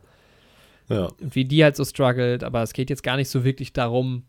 Ja. 0.88 1.08
Wie 1.18 1.44
die 1.44 1.64
halt 1.64 1.76
so 1.76 1.84
struggelt, 1.84 2.44
aber 2.44 2.62
es 2.62 2.72
geht 2.72 2.90
jetzt 2.90 3.02
gar 3.02 3.16
nicht 3.16 3.28
so 3.28 3.42
wirklich 3.42 3.72
darum, 3.72 4.24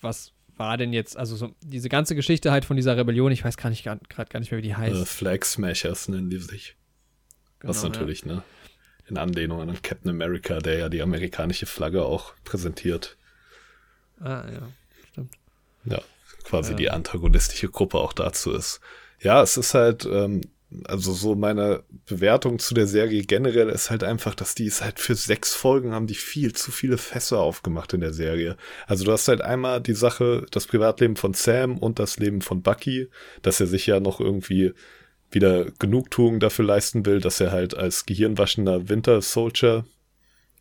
was 0.00 0.32
war 0.56 0.76
denn 0.78 0.92
jetzt, 0.92 1.16
also 1.16 1.36
so, 1.36 1.54
diese 1.60 1.88
ganze 1.88 2.14
Geschichte 2.14 2.50
halt 2.50 2.64
von 2.64 2.76
dieser 2.76 2.96
Rebellion, 2.96 3.30
ich 3.30 3.44
weiß 3.44 3.56
gar 3.58 3.68
nicht 3.68 3.84
gerade 3.84 4.00
gar 4.08 4.40
nicht 4.40 4.50
mehr, 4.50 4.58
wie 4.58 4.66
die 4.66 4.74
heißt. 4.74 5.02
Uh, 5.02 5.04
Flag 5.04 5.44
Smashers 5.44 6.08
nennen 6.08 6.30
die 6.30 6.38
sich. 6.38 6.76
Genau, 7.58 7.70
was 7.70 7.82
natürlich, 7.82 8.22
ja. 8.22 8.36
ne? 8.36 8.42
In 9.08 9.18
Anlehnung 9.18 9.60
an 9.60 9.82
Captain 9.82 10.10
America, 10.10 10.58
der 10.58 10.78
ja 10.78 10.88
die 10.88 11.02
amerikanische 11.02 11.66
Flagge 11.66 12.04
auch 12.04 12.32
präsentiert. 12.42 13.16
Ah, 14.18 14.44
ja, 14.50 14.68
stimmt. 15.10 15.34
Ja, 15.84 16.00
quasi 16.44 16.72
ja. 16.72 16.76
die 16.76 16.90
antagonistische 16.90 17.68
Gruppe 17.68 17.98
auch 17.98 18.12
dazu 18.12 18.52
ist. 18.52 18.80
Ja, 19.20 19.42
es 19.42 19.56
ist 19.56 19.74
halt, 19.74 20.06
ähm, 20.06 20.42
also 20.84 21.12
so 21.12 21.34
meine 21.34 21.84
Bewertung 22.06 22.58
zu 22.58 22.74
der 22.74 22.86
Serie 22.86 23.22
generell 23.22 23.68
ist 23.68 23.90
halt 23.90 24.04
einfach, 24.04 24.34
dass 24.34 24.54
die 24.54 24.66
es 24.66 24.82
halt 24.82 24.98
für 24.98 25.14
sechs 25.14 25.54
Folgen 25.54 25.92
haben, 25.92 26.06
die 26.06 26.14
viel 26.14 26.52
zu 26.52 26.70
viele 26.70 26.98
Fässer 26.98 27.40
aufgemacht 27.40 27.92
in 27.94 28.00
der 28.00 28.12
Serie. 28.12 28.56
Also 28.86 29.04
du 29.04 29.12
hast 29.12 29.28
halt 29.28 29.40
einmal 29.40 29.80
die 29.80 29.94
Sache, 29.94 30.46
das 30.50 30.66
Privatleben 30.66 31.16
von 31.16 31.34
Sam 31.34 31.78
und 31.78 31.98
das 31.98 32.18
Leben 32.18 32.42
von 32.42 32.62
Bucky, 32.62 33.08
dass 33.42 33.60
er 33.60 33.66
sich 33.66 33.86
ja 33.86 34.00
noch 34.00 34.20
irgendwie 34.20 34.72
wieder 35.30 35.66
Genugtuung 35.78 36.40
dafür 36.40 36.64
leisten 36.64 37.06
will, 37.06 37.20
dass 37.20 37.40
er 37.40 37.52
halt 37.52 37.76
als 37.76 38.06
gehirnwaschender 38.06 38.88
Winter 38.88 39.20
Soldier 39.22 39.84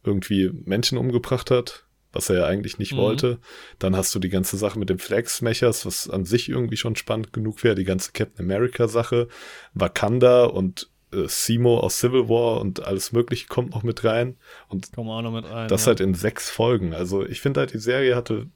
irgendwie 0.04 0.52
Menschen 0.66 0.98
umgebracht 0.98 1.52
hat 1.52 1.85
was 2.16 2.30
er 2.30 2.38
ja 2.38 2.46
eigentlich 2.46 2.80
nicht 2.80 2.94
mhm. 2.94 2.98
wollte. 2.98 3.40
Dann 3.78 3.96
hast 3.96 4.16
du 4.16 4.20
die 4.20 4.30
ganze 4.30 4.58
Sache 4.58 4.80
mit 4.80 4.90
dem 4.90 5.00
Flag 5.00 5.28
Smashers, 5.28 5.86
was 5.86 6.10
an 6.10 6.26
sich 6.26 6.50
irgendwie 6.50 6.78
schon 6.78 6.96
spannend 6.96 7.34
genug 7.34 7.64
wäre, 7.64 7.76
die 7.76 7.84
ganze 7.84 8.12
Captain 8.14 8.46
America 8.46 8.88
Sache, 8.88 9.28
Wakanda 9.74 10.46
und 10.46 10.90
äh, 11.12 11.28
Simo 11.28 11.80
aus 11.80 12.00
Civil 12.00 12.30
War 12.30 12.62
und 12.62 12.86
alles 12.86 13.12
mögliche 13.12 13.48
kommt 13.48 13.72
noch 13.72 13.84
mit 13.84 14.04
rein. 14.04 14.38
Und 14.70 14.94
Kommen 14.94 15.10
auch 15.10 15.22
noch 15.22 15.34
mit 15.34 15.46
rein. 15.46 15.68
Das 15.68 15.84
ja. 15.84 15.88
halt 15.88 16.00
in 16.00 16.14
sechs 16.14 16.50
Folgen. 16.50 16.94
Also 16.94 17.26
ich 17.26 17.42
finde 17.42 17.60
halt, 17.60 17.74
die 17.74 17.80
Serie 17.80 18.16
hatte, 18.16 18.48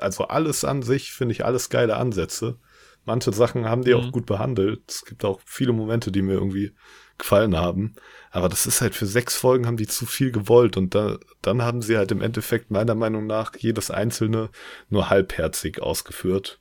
also 0.00 0.24
alles 0.24 0.64
an 0.64 0.82
sich, 0.82 1.12
finde 1.12 1.32
ich 1.32 1.44
alles 1.44 1.70
geile 1.70 1.96
Ansätze. 1.96 2.58
Manche 3.06 3.32
Sachen 3.32 3.64
haben 3.64 3.82
die 3.82 3.94
mhm. 3.94 4.00
auch 4.00 4.12
gut 4.12 4.26
behandelt. 4.26 4.82
Es 4.88 5.04
gibt 5.06 5.24
auch 5.24 5.40
viele 5.46 5.72
Momente, 5.72 6.12
die 6.12 6.20
mir 6.22 6.34
irgendwie 6.34 6.74
gefallen 7.20 7.56
haben. 7.56 7.94
Aber 8.30 8.48
das 8.48 8.66
ist 8.66 8.80
halt 8.80 8.94
für 8.94 9.06
sechs 9.06 9.36
Folgen 9.36 9.66
haben 9.66 9.76
die 9.76 9.86
zu 9.86 10.06
viel 10.06 10.30
gewollt 10.30 10.76
und 10.76 10.94
da, 10.94 11.18
dann 11.42 11.62
haben 11.62 11.82
sie 11.82 11.96
halt 11.96 12.12
im 12.12 12.22
Endeffekt 12.22 12.70
meiner 12.70 12.94
Meinung 12.94 13.26
nach 13.26 13.56
jedes 13.56 13.90
einzelne 13.90 14.50
nur 14.88 15.10
halbherzig 15.10 15.80
ausgeführt. 15.82 16.60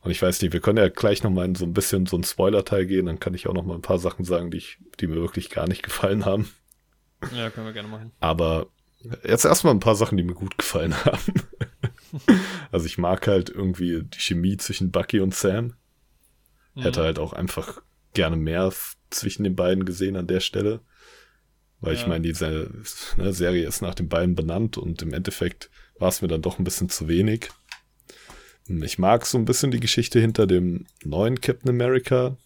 Und 0.00 0.10
ich 0.10 0.22
weiß 0.22 0.40
nicht, 0.42 0.52
wir 0.52 0.60
können 0.60 0.78
ja 0.78 0.88
gleich 0.88 1.22
nochmal 1.22 1.46
in 1.46 1.54
so 1.54 1.64
ein 1.64 1.72
bisschen 1.72 2.06
so 2.06 2.16
ein 2.16 2.24
Spoiler-Teil 2.24 2.86
gehen, 2.86 3.06
dann 3.06 3.20
kann 3.20 3.34
ich 3.34 3.48
auch 3.48 3.54
nochmal 3.54 3.76
ein 3.76 3.82
paar 3.82 3.98
Sachen 3.98 4.24
sagen, 4.24 4.50
die, 4.50 4.58
ich, 4.58 4.78
die 5.00 5.06
mir 5.06 5.16
wirklich 5.16 5.50
gar 5.50 5.68
nicht 5.68 5.82
gefallen 5.82 6.24
haben. 6.24 6.48
Ja, 7.34 7.50
können 7.50 7.66
wir 7.66 7.72
gerne 7.72 7.88
machen. 7.88 8.12
Aber 8.20 8.68
jetzt 9.24 9.44
erstmal 9.44 9.74
ein 9.74 9.80
paar 9.80 9.96
Sachen, 9.96 10.16
die 10.16 10.24
mir 10.24 10.34
gut 10.34 10.56
gefallen 10.56 10.94
haben. 11.04 11.34
also 12.72 12.86
ich 12.86 12.98
mag 12.98 13.26
halt 13.26 13.50
irgendwie 13.50 14.02
die 14.02 14.20
Chemie 14.20 14.56
zwischen 14.56 14.90
Bucky 14.90 15.20
und 15.20 15.34
Sam. 15.34 15.74
Mhm. 16.74 16.82
Hätte 16.82 17.02
halt 17.02 17.18
auch 17.18 17.32
einfach 17.32 17.82
gerne 18.14 18.36
mehr 18.36 18.72
zwischen 19.10 19.44
den 19.44 19.56
beiden 19.56 19.84
gesehen 19.84 20.16
an 20.16 20.26
der 20.26 20.40
Stelle. 20.40 20.80
Weil 21.80 21.94
ja. 21.94 22.00
ich 22.00 22.06
meine, 22.06 22.22
diese 22.22 22.70
ne, 23.16 23.32
Serie 23.32 23.66
ist 23.66 23.82
nach 23.82 23.94
den 23.94 24.08
beiden 24.08 24.34
benannt 24.34 24.78
und 24.78 25.02
im 25.02 25.12
Endeffekt 25.12 25.70
war 25.98 26.08
es 26.08 26.22
mir 26.22 26.28
dann 26.28 26.42
doch 26.42 26.58
ein 26.58 26.64
bisschen 26.64 26.88
zu 26.88 27.08
wenig. 27.08 27.50
Ich 28.66 28.98
mag 28.98 29.24
so 29.24 29.38
ein 29.38 29.44
bisschen 29.44 29.70
die 29.70 29.80
Geschichte 29.80 30.20
hinter 30.20 30.46
dem 30.46 30.86
neuen 31.02 31.40
Captain 31.40 31.70
America, 31.70 32.36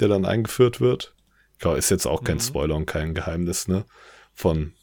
der 0.00 0.08
dann 0.08 0.24
eingeführt 0.24 0.80
wird. 0.80 1.14
Ja, 1.62 1.74
ist 1.74 1.90
jetzt 1.90 2.06
auch 2.06 2.22
kein 2.24 2.36
mhm. 2.36 2.40
Spoiler 2.40 2.76
und 2.76 2.86
kein 2.86 3.14
Geheimnis, 3.14 3.66
ne? 3.66 3.86
Von, 4.34 4.74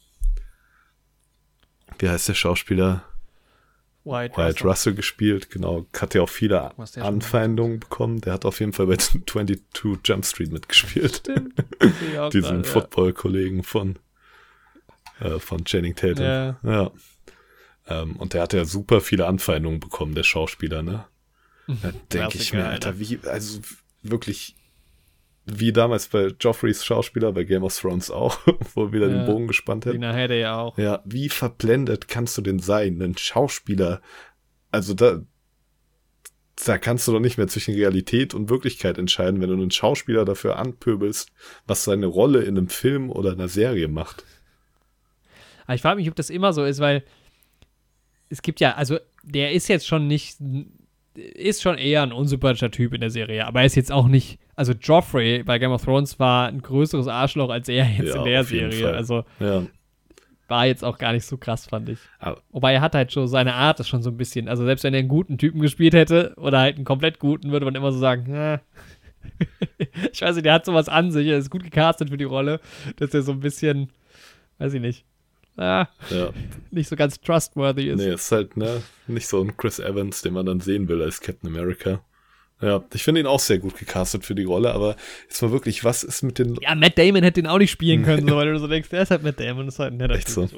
wie 1.98 2.08
heißt 2.08 2.28
der 2.28 2.34
Schauspieler? 2.34 3.04
White, 4.04 4.36
White 4.36 4.46
Russell. 4.46 4.68
Russell. 4.68 4.94
gespielt, 4.94 5.50
genau. 5.50 5.86
Hat 5.98 6.14
ja 6.14 6.22
auch 6.22 6.28
viele 6.28 6.72
Anfeindungen 6.96 7.80
bekommen. 7.80 8.20
Der 8.20 8.34
hat 8.34 8.44
auf 8.44 8.60
jeden 8.60 8.72
Fall 8.72 8.86
bei 8.86 8.96
22 9.26 9.62
Jump 10.04 10.26
Street 10.26 10.52
mitgespielt. 10.52 11.22
Diesen 12.32 12.64
Football-Kollegen 12.64 13.62
von, 13.62 13.98
äh, 15.20 15.38
von 15.38 15.64
Channing 15.64 15.94
Tatum. 15.94 16.24
Ja. 16.24 16.58
ja. 16.62 16.90
Ähm, 17.86 18.16
und 18.16 18.34
der 18.34 18.42
hat 18.42 18.52
ja 18.52 18.64
super 18.64 19.00
viele 19.00 19.26
Anfeindungen 19.26 19.80
bekommen, 19.80 20.14
der 20.14 20.22
Schauspieler, 20.22 20.82
ne? 20.82 21.06
Mhm. 21.66 21.78
Da 21.82 21.92
denke 22.12 22.38
ich 22.38 22.52
mir, 22.52 22.66
Alter, 22.66 22.98
wie, 22.98 23.18
also 23.24 23.60
wirklich 24.02 24.54
wie 25.46 25.72
damals 25.72 26.08
bei 26.08 26.28
Joffreys 26.40 26.84
Schauspieler 26.84 27.32
bei 27.32 27.44
Game 27.44 27.64
of 27.64 27.78
Thrones 27.78 28.10
auch, 28.10 28.38
wo 28.74 28.92
wieder 28.92 29.08
ja, 29.08 29.18
den 29.18 29.26
Bogen 29.26 29.46
gespannt 29.46 29.84
hätten. 29.84 29.96
Lina 29.96 30.12
Headey 30.12 30.40
ja 30.40 30.58
auch. 30.58 30.78
Ja, 30.78 31.02
wie 31.04 31.28
verblendet 31.28 32.08
kannst 32.08 32.36
du 32.38 32.42
denn 32.42 32.58
sein? 32.58 33.00
Ein 33.02 33.16
Schauspieler, 33.16 34.00
also 34.70 34.94
da, 34.94 35.20
da 36.64 36.78
kannst 36.78 37.06
du 37.06 37.12
doch 37.12 37.20
nicht 37.20 37.36
mehr 37.36 37.48
zwischen 37.48 37.74
Realität 37.74 38.32
und 38.32 38.48
Wirklichkeit 38.48 38.96
entscheiden, 38.96 39.40
wenn 39.40 39.48
du 39.50 39.54
einen 39.54 39.70
Schauspieler 39.70 40.24
dafür 40.24 40.56
anpöbelst, 40.56 41.30
was 41.66 41.84
seine 41.84 42.06
Rolle 42.06 42.42
in 42.42 42.56
einem 42.56 42.68
Film 42.68 43.10
oder 43.10 43.32
einer 43.32 43.48
Serie 43.48 43.88
macht. 43.88 44.24
Aber 45.66 45.74
ich 45.74 45.82
frage 45.82 45.96
mich, 45.96 46.08
ob 46.08 46.16
das 46.16 46.30
immer 46.30 46.52
so 46.52 46.64
ist, 46.64 46.80
weil 46.80 47.04
es 48.28 48.42
gibt 48.42 48.60
ja, 48.60 48.74
also 48.74 48.98
der 49.22 49.52
ist 49.52 49.68
jetzt 49.68 49.86
schon 49.86 50.06
nicht 50.06 50.38
ist 51.14 51.62
schon 51.62 51.78
eher 51.78 52.02
ein 52.02 52.12
unsympathischer 52.12 52.70
Typ 52.70 52.92
in 52.92 53.00
der 53.00 53.10
Serie, 53.10 53.46
aber 53.46 53.60
er 53.60 53.66
ist 53.66 53.76
jetzt 53.76 53.92
auch 53.92 54.08
nicht, 54.08 54.38
also 54.56 54.72
Joffrey 54.72 55.42
bei 55.42 55.58
Game 55.58 55.70
of 55.70 55.84
Thrones 55.84 56.18
war 56.18 56.48
ein 56.48 56.60
größeres 56.60 57.08
Arschloch 57.08 57.50
als 57.50 57.68
er 57.68 57.86
jetzt 57.88 58.14
ja, 58.14 58.18
in 58.18 58.24
der 58.24 58.44
Serie. 58.44 58.92
Also 58.92 59.24
ja. 59.38 59.62
war 60.48 60.66
jetzt 60.66 60.84
auch 60.84 60.98
gar 60.98 61.12
nicht 61.12 61.24
so 61.24 61.36
krass, 61.36 61.66
fand 61.66 61.88
ich. 61.88 61.98
Aber 62.18 62.40
Wobei 62.50 62.74
er 62.74 62.80
hat 62.80 62.94
halt 62.94 63.12
schon, 63.12 63.28
seine 63.28 63.54
Art 63.54 63.80
ist 63.80 63.88
schon 63.88 64.02
so 64.02 64.10
ein 64.10 64.16
bisschen, 64.16 64.48
also 64.48 64.64
selbst 64.64 64.84
wenn 64.84 64.94
er 64.94 65.00
einen 65.00 65.08
guten 65.08 65.38
Typen 65.38 65.60
gespielt 65.60 65.94
hätte 65.94 66.34
oder 66.36 66.58
halt 66.58 66.76
einen 66.76 66.84
komplett 66.84 67.18
guten, 67.18 67.52
würde 67.52 67.64
man 67.64 67.74
immer 67.74 67.92
so 67.92 67.98
sagen, 67.98 68.34
äh. 68.34 68.58
ich 70.12 70.20
weiß 70.20 70.34
nicht, 70.34 70.44
der 70.44 70.52
hat 70.52 70.66
sowas 70.66 70.88
an 70.88 71.10
sich, 71.10 71.28
er 71.28 71.38
ist 71.38 71.50
gut 71.50 71.64
gecastet 71.64 72.10
für 72.10 72.18
die 72.18 72.24
Rolle, 72.24 72.60
dass 72.96 73.14
er 73.14 73.22
so 73.22 73.32
ein 73.32 73.40
bisschen, 73.40 73.90
weiß 74.58 74.74
ich 74.74 74.80
nicht, 74.80 75.06
ah, 75.56 75.88
ja. 76.10 76.30
nicht 76.70 76.88
so 76.88 76.96
ganz 76.96 77.20
trustworthy 77.20 77.90
ist. 77.90 77.98
Nee, 77.98 78.14
ist 78.14 78.32
halt, 78.32 78.56
ne, 78.56 78.82
nicht 79.06 79.28
so 79.28 79.40
ein 79.40 79.56
Chris 79.56 79.78
Evans, 79.78 80.22
den 80.22 80.34
man 80.34 80.46
dann 80.46 80.60
sehen 80.60 80.88
will 80.88 81.02
als 81.02 81.20
Captain 81.20 81.48
America. 81.48 82.00
Ja, 82.64 82.82
ich 82.94 83.02
finde 83.02 83.20
ihn 83.20 83.26
auch 83.26 83.40
sehr 83.40 83.58
gut 83.58 83.76
gecastet 83.76 84.24
für 84.24 84.34
die 84.34 84.44
Rolle, 84.44 84.72
aber 84.72 84.96
jetzt 85.24 85.42
mal 85.42 85.50
wirklich, 85.50 85.84
was 85.84 86.02
ist 86.02 86.22
mit 86.22 86.38
den. 86.38 86.56
Ja, 86.62 86.74
Matt 86.74 86.96
Damon 86.96 87.22
hätte 87.22 87.40
ihn 87.40 87.46
auch 87.46 87.58
nicht 87.58 87.72
spielen 87.72 88.02
können, 88.04 88.26
so, 88.28 88.36
weil 88.36 88.52
du 88.52 88.58
so 88.58 88.68
denkst, 88.68 88.88
der 88.88 89.02
ist 89.02 89.10
halt 89.10 89.22
Matt 89.22 89.38
Damon, 89.40 89.68
ist 89.68 89.80
halt 89.80 89.92
ein 89.92 89.96
netter 89.98 90.14
Echt 90.14 90.28
so. 90.30 90.48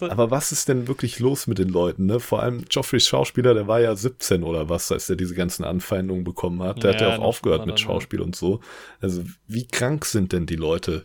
aber 0.00 0.30
was 0.30 0.50
ist 0.50 0.68
denn 0.68 0.88
wirklich 0.88 1.20
los 1.20 1.46
mit 1.46 1.58
den 1.58 1.68
Leuten, 1.68 2.06
ne? 2.06 2.20
Vor 2.20 2.42
allem 2.42 2.64
Joffreys 2.70 3.06
Schauspieler, 3.06 3.54
der 3.54 3.68
war 3.68 3.80
ja 3.80 3.94
17 3.94 4.42
oder 4.42 4.68
was, 4.68 4.90
als 4.90 5.08
er 5.08 5.16
diese 5.16 5.34
ganzen 5.34 5.62
Anfeindungen 5.62 6.24
bekommen 6.24 6.62
hat. 6.62 6.82
Der 6.82 6.92
ja, 6.92 6.96
hat 6.96 7.02
ja 7.02 7.16
auch 7.16 7.22
aufgehört 7.22 7.66
mit 7.66 7.78
Schauspiel 7.78 8.20
und 8.20 8.34
so. 8.34 8.60
Also, 9.00 9.22
wie 9.46 9.68
krank 9.68 10.04
sind 10.04 10.32
denn 10.32 10.46
die 10.46 10.56
Leute? 10.56 11.04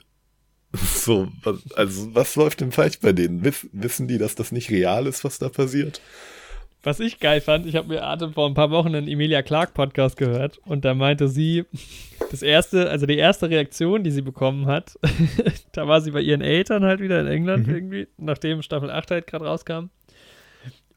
So, 0.74 1.28
also 1.76 2.16
was 2.16 2.36
läuft 2.36 2.62
denn 2.62 2.72
falsch 2.72 3.00
bei 3.00 3.14
denen? 3.14 3.44
Wiss, 3.44 3.68
wissen 3.72 4.08
die, 4.08 4.18
dass 4.18 4.36
das 4.36 4.52
nicht 4.52 4.72
real 4.72 5.06
ist, 5.06 5.24
was 5.24 5.38
da 5.38 5.50
passiert? 5.50 6.02
Was 6.82 7.00
ich 7.00 7.20
geil 7.20 7.40
fand, 7.40 7.66
ich 7.66 7.76
habe 7.76 7.88
mir 7.88 8.04
Atem 8.04 8.34
vor 8.34 8.48
ein 8.48 8.56
paar 8.56 8.72
Wochen 8.72 8.94
einen 8.94 9.08
Emilia 9.08 9.42
Clark 9.42 9.74
Podcast 9.74 10.18
gehört 10.18 10.60
und 10.66 10.84
da 10.84 10.94
meinte 10.94 11.30
sie, 11.30 11.64
das 12.30 12.42
erste, 12.42 12.90
also 12.90 13.06
die 13.06 13.18
erste 13.18 13.50
Reaktion, 13.50 14.04
die 14.04 14.12
sie 14.12 14.22
bekommen 14.22 14.66
hat, 14.66 15.00
da 15.72 15.88
war 15.88 16.02
sie 16.02 16.12
bei 16.12 16.20
ihren 16.20 16.42
Eltern 16.42 16.84
halt 16.84 17.00
wieder 17.00 17.22
in 17.22 17.28
England 17.28 17.68
mhm. 17.68 17.76
irgendwie, 17.76 18.08
nachdem 18.18 18.62
Staffel 18.64 18.90
8 18.90 19.12
halt 19.12 19.28
gerade 19.28 19.46
rauskam. 19.46 19.92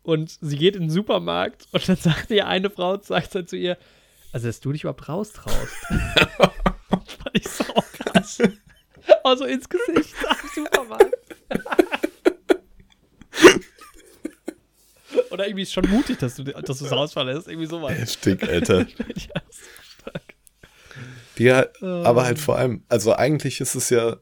Und 0.03 0.39
sie 0.41 0.57
geht 0.57 0.75
in 0.75 0.85
den 0.85 0.91
Supermarkt 0.91 1.69
und 1.73 1.89
dann 1.89 1.97
sagt 2.01 2.31
ihr 2.31 2.47
eine 2.49 2.71
Frau, 2.71 2.99
sagt 3.01 3.35
halt 3.35 3.49
zu 3.49 3.57
ihr, 3.57 3.77
also 4.33 4.49
dass 4.49 4.61
du 4.61 4.73
dich 4.73 4.83
überhaupt 4.83 5.09
raustraust. 5.09 5.77
fand 6.89 7.31
ich 7.33 7.47
so 7.49 7.65
krass. 7.65 8.43
Also 9.25 9.45
ins 9.45 9.69
Gesicht 9.69 10.15
am 10.29 10.37
Supermarkt. 10.55 11.17
Oder 15.31 15.47
irgendwie 15.47 15.63
ist 15.63 15.73
schon 15.73 15.89
mutig, 15.89 16.19
dass 16.19 16.37
du, 16.37 16.45
dass 16.45 16.79
du 16.79 16.85
das 16.85 16.91
Haus 16.93 17.13
verlässt. 17.13 17.49
Irgendwie 17.49 17.67
sowas. 17.67 17.93
Heftig, 17.93 18.43
Alter. 18.43 18.81
ja, 19.15 19.43
stark. 19.51 20.23
Ja, 21.37 21.67
aber 21.81 22.25
halt 22.25 22.39
vor 22.39 22.57
allem, 22.57 22.85
also 22.89 23.15
eigentlich 23.15 23.61
ist 23.61 23.75
es 23.75 23.91
ja 23.91 24.17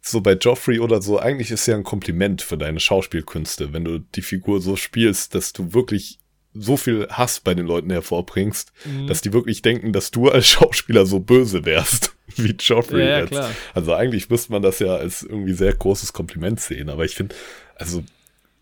so 0.00 0.20
bei 0.20 0.32
Joffrey 0.32 0.80
oder 0.80 1.00
so, 1.00 1.18
eigentlich 1.18 1.50
ist 1.52 1.60
es 1.60 1.66
ja 1.66 1.76
ein 1.76 1.84
Kompliment 1.84 2.42
für 2.42 2.58
deine 2.58 2.80
Schauspielkünste, 2.80 3.72
wenn 3.72 3.84
du 3.84 4.00
die 4.00 4.22
Figur 4.22 4.60
so 4.60 4.74
spielst, 4.76 5.34
dass 5.34 5.52
du 5.52 5.72
wirklich 5.74 6.18
so 6.54 6.76
viel 6.76 7.06
Hass 7.08 7.40
bei 7.40 7.54
den 7.54 7.66
Leuten 7.66 7.90
hervorbringst, 7.90 8.72
mhm. 8.84 9.06
dass 9.06 9.20
die 9.20 9.32
wirklich 9.32 9.62
denken, 9.62 9.92
dass 9.92 10.10
du 10.10 10.28
als 10.28 10.48
Schauspieler 10.48 11.06
so 11.06 11.20
böse 11.20 11.64
wärst. 11.64 12.14
wie 12.36 12.54
Joffrey 12.58 13.04
Ja, 13.06 13.18
jetzt. 13.20 13.30
klar. 13.30 13.50
Also 13.74 13.94
eigentlich 13.94 14.28
müsste 14.30 14.52
man 14.52 14.62
das 14.62 14.78
ja 14.78 14.94
als 14.96 15.22
irgendwie 15.22 15.54
sehr 15.54 15.74
großes 15.74 16.12
Kompliment 16.12 16.60
sehen, 16.60 16.88
aber 16.90 17.04
ich 17.04 17.14
finde, 17.14 17.34
also 17.76 18.02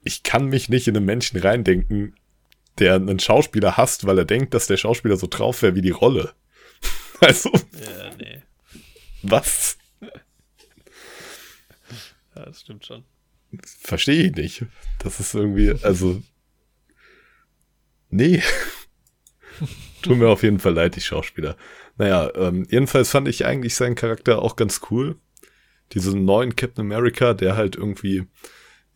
ich 0.02 0.22
kann 0.22 0.46
mich 0.46 0.68
nicht 0.68 0.88
in 0.88 0.96
einen 0.96 1.06
Menschen 1.06 1.38
reindenken, 1.40 2.14
der 2.78 2.94
einen 2.94 3.18
Schauspieler 3.18 3.76
hasst, 3.76 4.06
weil 4.06 4.16
er 4.18 4.24
denkt, 4.24 4.54
dass 4.54 4.66
der 4.66 4.76
Schauspieler 4.78 5.16
so 5.16 5.26
drauf 5.28 5.62
wäre 5.62 5.74
wie 5.74 5.82
die 5.82 5.90
Rolle. 5.90 6.32
Also, 7.22 7.50
Ja, 7.52 8.10
nee. 8.16 8.40
was? 9.22 9.76
Ja, 12.34 12.44
das 12.46 12.60
stimmt 12.62 12.86
schon. 12.86 13.04
Verstehe 13.82 14.24
ich 14.30 14.34
nicht. 14.36 14.64
Das 15.00 15.20
ist 15.20 15.34
irgendwie, 15.34 15.70
also. 15.82 16.22
Nee. 18.08 18.42
Tut 20.02 20.16
mir 20.16 20.28
auf 20.28 20.42
jeden 20.42 20.60
Fall 20.60 20.72
leid, 20.72 20.96
die 20.96 21.00
Schauspieler. 21.02 21.56
Naja, 22.00 22.30
ähm, 22.34 22.66
jedenfalls 22.70 23.10
fand 23.10 23.28
ich 23.28 23.44
eigentlich 23.44 23.74
seinen 23.74 23.94
Charakter 23.94 24.40
auch 24.40 24.56
ganz 24.56 24.80
cool. 24.90 25.16
Diesen 25.92 26.24
neuen 26.24 26.56
Captain 26.56 26.86
America, 26.86 27.34
der 27.34 27.56
halt 27.56 27.76
irgendwie, 27.76 28.26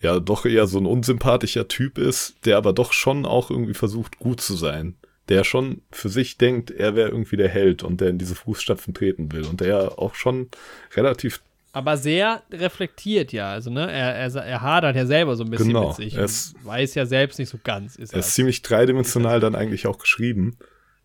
ja, 0.00 0.18
doch 0.20 0.46
eher 0.46 0.66
so 0.66 0.78
ein 0.78 0.86
unsympathischer 0.86 1.68
Typ 1.68 1.98
ist, 1.98 2.34
der 2.46 2.56
aber 2.56 2.72
doch 2.72 2.92
schon 2.94 3.26
auch 3.26 3.50
irgendwie 3.50 3.74
versucht, 3.74 4.18
gut 4.18 4.40
zu 4.40 4.54
sein. 4.56 4.94
Der 5.28 5.44
schon 5.44 5.82
für 5.90 6.08
sich 6.08 6.38
denkt, 6.38 6.70
er 6.70 6.94
wäre 6.96 7.10
irgendwie 7.10 7.36
der 7.36 7.48
Held 7.48 7.82
und 7.82 8.00
der 8.00 8.08
in 8.08 8.16
diese 8.18 8.34
Fußstapfen 8.34 8.94
treten 8.94 9.32
will. 9.32 9.44
Und 9.44 9.60
der 9.60 9.98
auch 9.98 10.14
schon 10.14 10.48
relativ 10.96 11.42
Aber 11.72 11.96
sehr 11.98 12.42
reflektiert 12.52 13.32
ja. 13.32 13.50
Also, 13.50 13.70
ne, 13.70 13.90
er, 13.90 14.14
er, 14.14 14.34
er 14.34 14.60
hadert 14.62 14.96
ja 14.96 15.04
selber 15.04 15.36
so 15.36 15.44
ein 15.44 15.50
bisschen 15.50 15.68
Genau, 15.68 15.88
mit 15.88 15.96
sich. 15.96 16.14
er 16.14 16.24
ist- 16.24 16.54
weiß 16.64 16.94
ja 16.94 17.04
selbst 17.04 17.38
nicht 17.38 17.50
so 17.50 17.58
ganz, 17.62 17.96
ist 17.96 18.12
Er 18.12 18.16
er. 18.16 18.20
ist 18.20 18.34
ziemlich 18.34 18.62
dreidimensional 18.62 19.40
dann 19.40 19.54
eigentlich 19.54 19.86
auch 19.86 19.98
geschrieben. 19.98 20.56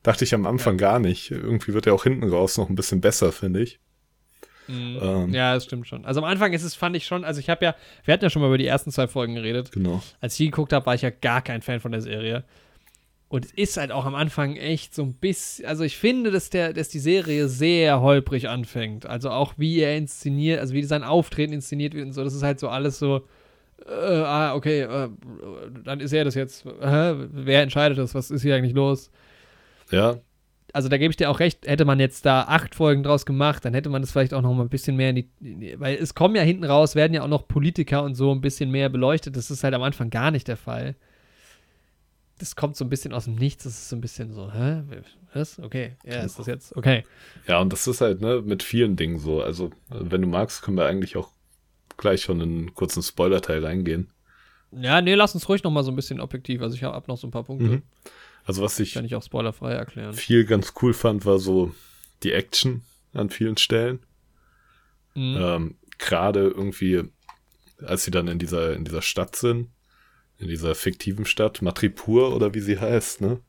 Dachte 0.04 0.24
ich 0.24 0.34
am 0.34 0.46
Anfang 0.46 0.78
gar 0.78 1.00
nicht. 1.00 1.32
Irgendwie 1.32 1.74
wird 1.74 1.88
er 1.88 1.94
auch 1.94 2.04
hinten 2.04 2.30
raus 2.30 2.58
noch 2.58 2.70
ein 2.70 2.76
bisschen 2.76 3.02
besser, 3.02 3.32
finde 3.32 3.62
ich. 3.62 3.80
Mhm. 4.68 5.00
Ähm. 5.02 5.34
Ja, 5.34 5.56
das 5.56 5.66
stimmt 5.66 5.88
schon. 5.88 6.06
Also 6.06 6.22
am 6.22 6.26
Anfang 6.26 6.54
ist 6.54 6.64
es, 6.64 6.76
fand 6.76 6.96
ich 6.96 7.06
schon, 7.06 7.26
also 7.26 7.40
ich 7.40 7.50
habe 7.50 7.66
ja, 7.66 7.76
wir 8.06 8.14
hatten 8.14 8.24
ja 8.24 8.30
schon 8.30 8.42
mal 8.42 8.48
über 8.48 8.58
die 8.58 8.68
ersten 8.68 8.92
zwei 8.92 9.08
Folgen 9.08 9.36
geredet. 9.36 9.72
Genau. 9.72 10.02
Als 10.22 10.34
ich 10.34 10.38
die 10.38 10.52
geguckt 10.52 10.74
habe, 10.74 10.86
war 10.86 10.96
ich 10.96 11.02
ja 11.02 11.10
gar 11.10 11.42
kein 11.42 11.62
Fan 11.62 11.80
von 11.80 11.92
der 11.92 12.02
Serie. 12.02 12.44
Und 13.28 13.46
es 13.46 13.52
ist 13.52 13.78
halt 13.78 13.92
auch 13.92 14.06
am 14.06 14.16
Anfang 14.16 14.56
echt 14.56 14.96
so 14.96 15.04
ein 15.04 15.14
bisschen, 15.14 15.66
also 15.66 15.84
ich 15.84 15.98
finde, 15.98 16.32
dass, 16.32 16.50
der, 16.50 16.74
dass 16.74 16.90
die 16.90 17.00
Serie 17.00 17.48
sehr 17.48 18.02
holprig 18.02 18.50
anfängt. 18.50 19.06
Also 19.06 19.30
auch 19.30 19.54
wie 19.58 19.80
er 19.80 19.96
inszeniert, 19.98 20.60
also 20.60 20.74
wie 20.74 20.84
sein 20.84 21.04
Auftreten 21.04 21.54
inszeniert 21.54 21.94
wird 21.94 22.08
und 22.08 22.14
so, 22.14 22.24
das 22.24 22.34
ist 22.34 22.42
halt 22.42 22.60
so 22.60 22.70
alles 22.70 22.98
so, 22.98 23.28
äh, 23.88 23.92
ah, 23.92 24.56
okay, 24.56 24.82
äh, 24.82 25.10
dann 25.84 26.00
ist 26.00 26.12
er 26.12 26.26
das 26.26 26.36
jetzt. 26.36 26.66
Hä? 26.66 27.14
Wer 27.32 27.62
entscheidet 27.62 27.98
das? 27.98 28.16
Was 28.16 28.32
ist 28.32 28.42
hier 28.42 28.56
eigentlich 28.56 28.74
los? 28.74 29.12
Ja, 29.92 30.20
also 30.74 30.90
da 30.90 30.98
gebe 30.98 31.12
ich 31.12 31.18
dir 31.18 31.30
auch 31.30 31.40
recht, 31.40 31.68
hätte 31.68 31.86
man 31.86 32.00
jetzt 32.00 32.26
da 32.26 32.44
acht 32.44 32.76
Folgen 32.76 33.04
draus 33.04 33.26
gemacht, 33.26 33.66
dann 33.66 33.74
hätte 33.74 33.90
man 33.90 34.02
das 34.02 34.12
vielleicht 34.12 34.34
auch 34.34 34.42
noch 34.42 34.54
mal 34.54 34.64
ein 34.64 34.70
bisschen 34.70 34.96
mehr 34.96 35.10
in 35.12 35.16
die, 35.16 35.76
weil 35.80 35.96
es 35.98 36.14
kommen 36.14 36.36
ja 36.36 36.42
hinten 36.42 36.64
raus, 36.64 36.96
werden 36.96 37.14
ja 37.14 37.24
auch 37.24 37.28
noch 37.28 37.48
Politiker 37.48 38.04
und 38.04 38.16
so 38.16 38.32
ein 38.32 38.42
bisschen 38.42 38.72
mehr 38.72 38.90
beleuchtet. 38.90 39.36
Das 39.36 39.52
ist 39.52 39.64
halt 39.64 39.74
am 39.74 39.84
Anfang 39.84 40.10
gar 40.10 40.32
nicht 40.32 40.48
der 40.48 40.58
Fall. 40.58 40.96
Das 42.38 42.56
kommt 42.56 42.78
so 42.78 42.86
ein 42.86 42.90
bisschen 42.90 43.14
aus 43.14 43.26
dem 43.26 43.36
Nichts, 43.36 43.64
das 43.66 43.74
ist 43.74 43.90
so 43.90 43.96
ein 43.96 44.02
bisschen 44.02 44.32
so, 44.32 44.52
hä? 44.54 44.84
Was? 45.34 45.60
Okay, 45.60 45.94
ja, 46.06 46.22
ist 46.22 46.40
das 46.40 46.46
jetzt, 46.46 46.76
okay. 46.76 47.04
ja, 47.48 47.60
und 47.60 47.74
das 47.74 47.86
ist 47.86 48.02
halt, 48.02 48.22
ne, 48.22 48.42
mit 48.44 48.64
vielen 48.64 48.96
Dingen 48.96 49.20
so. 49.20 49.42
Also, 49.42 49.72
wenn 49.90 50.22
du 50.22 50.28
magst, 50.28 50.62
können 50.62 50.78
wir 50.78 50.86
eigentlich 50.86 51.18
auch 51.18 51.32
gleich 51.98 52.22
schon 52.22 52.40
in 52.40 52.50
einen 52.50 52.74
kurzen 52.76 53.04
Spoiler-Teil 53.04 53.66
reingehen. 53.66 54.10
Ja, 54.72 55.02
nee, 55.02 55.16
lass 55.16 55.34
uns 55.34 55.50
ruhig 55.50 55.64
noch 55.64 55.72
mal 55.72 55.84
so 55.84 55.92
ein 55.92 55.96
bisschen 55.96 56.22
objektiv, 56.22 56.62
also 56.62 56.76
ich 56.76 56.84
habe 56.84 57.08
noch 57.08 57.18
so 57.18 57.28
ein 57.28 57.32
paar 57.32 57.44
Punkte, 57.44 57.66
Mhm. 57.66 57.82
Also, 58.50 58.64
was 58.64 58.80
ich 58.80 58.96
kann 58.96 59.06
ich 59.06 59.14
auch 59.14 59.22
spoilerfrei 59.22 59.74
erklären. 59.74 60.14
viel 60.14 60.44
ganz 60.44 60.74
cool 60.82 60.96
fand, 60.96 61.24
war 61.24 61.38
so 61.38 61.72
die 62.24 62.32
Action 62.32 62.82
an 63.14 63.30
vielen 63.30 63.58
Stellen. 63.58 64.00
Mhm. 65.14 65.38
Ähm, 65.40 65.76
Gerade 66.00 66.48
irgendwie, 66.48 67.04
als 67.78 68.06
sie 68.06 68.10
dann 68.10 68.28
in 68.28 68.40
dieser, 68.40 68.74
in 68.74 68.86
dieser 68.86 69.04
Stadt 69.04 69.36
sind, 69.36 69.70
in 70.40 70.48
dieser 70.48 70.74
fiktiven 70.74 71.28
Stadt, 71.28 71.62
Matripur 71.62 72.36
oder 72.36 72.56
wie 72.56 72.60
sie 72.60 72.80
heißt, 72.80 73.22
ne? 73.22 73.40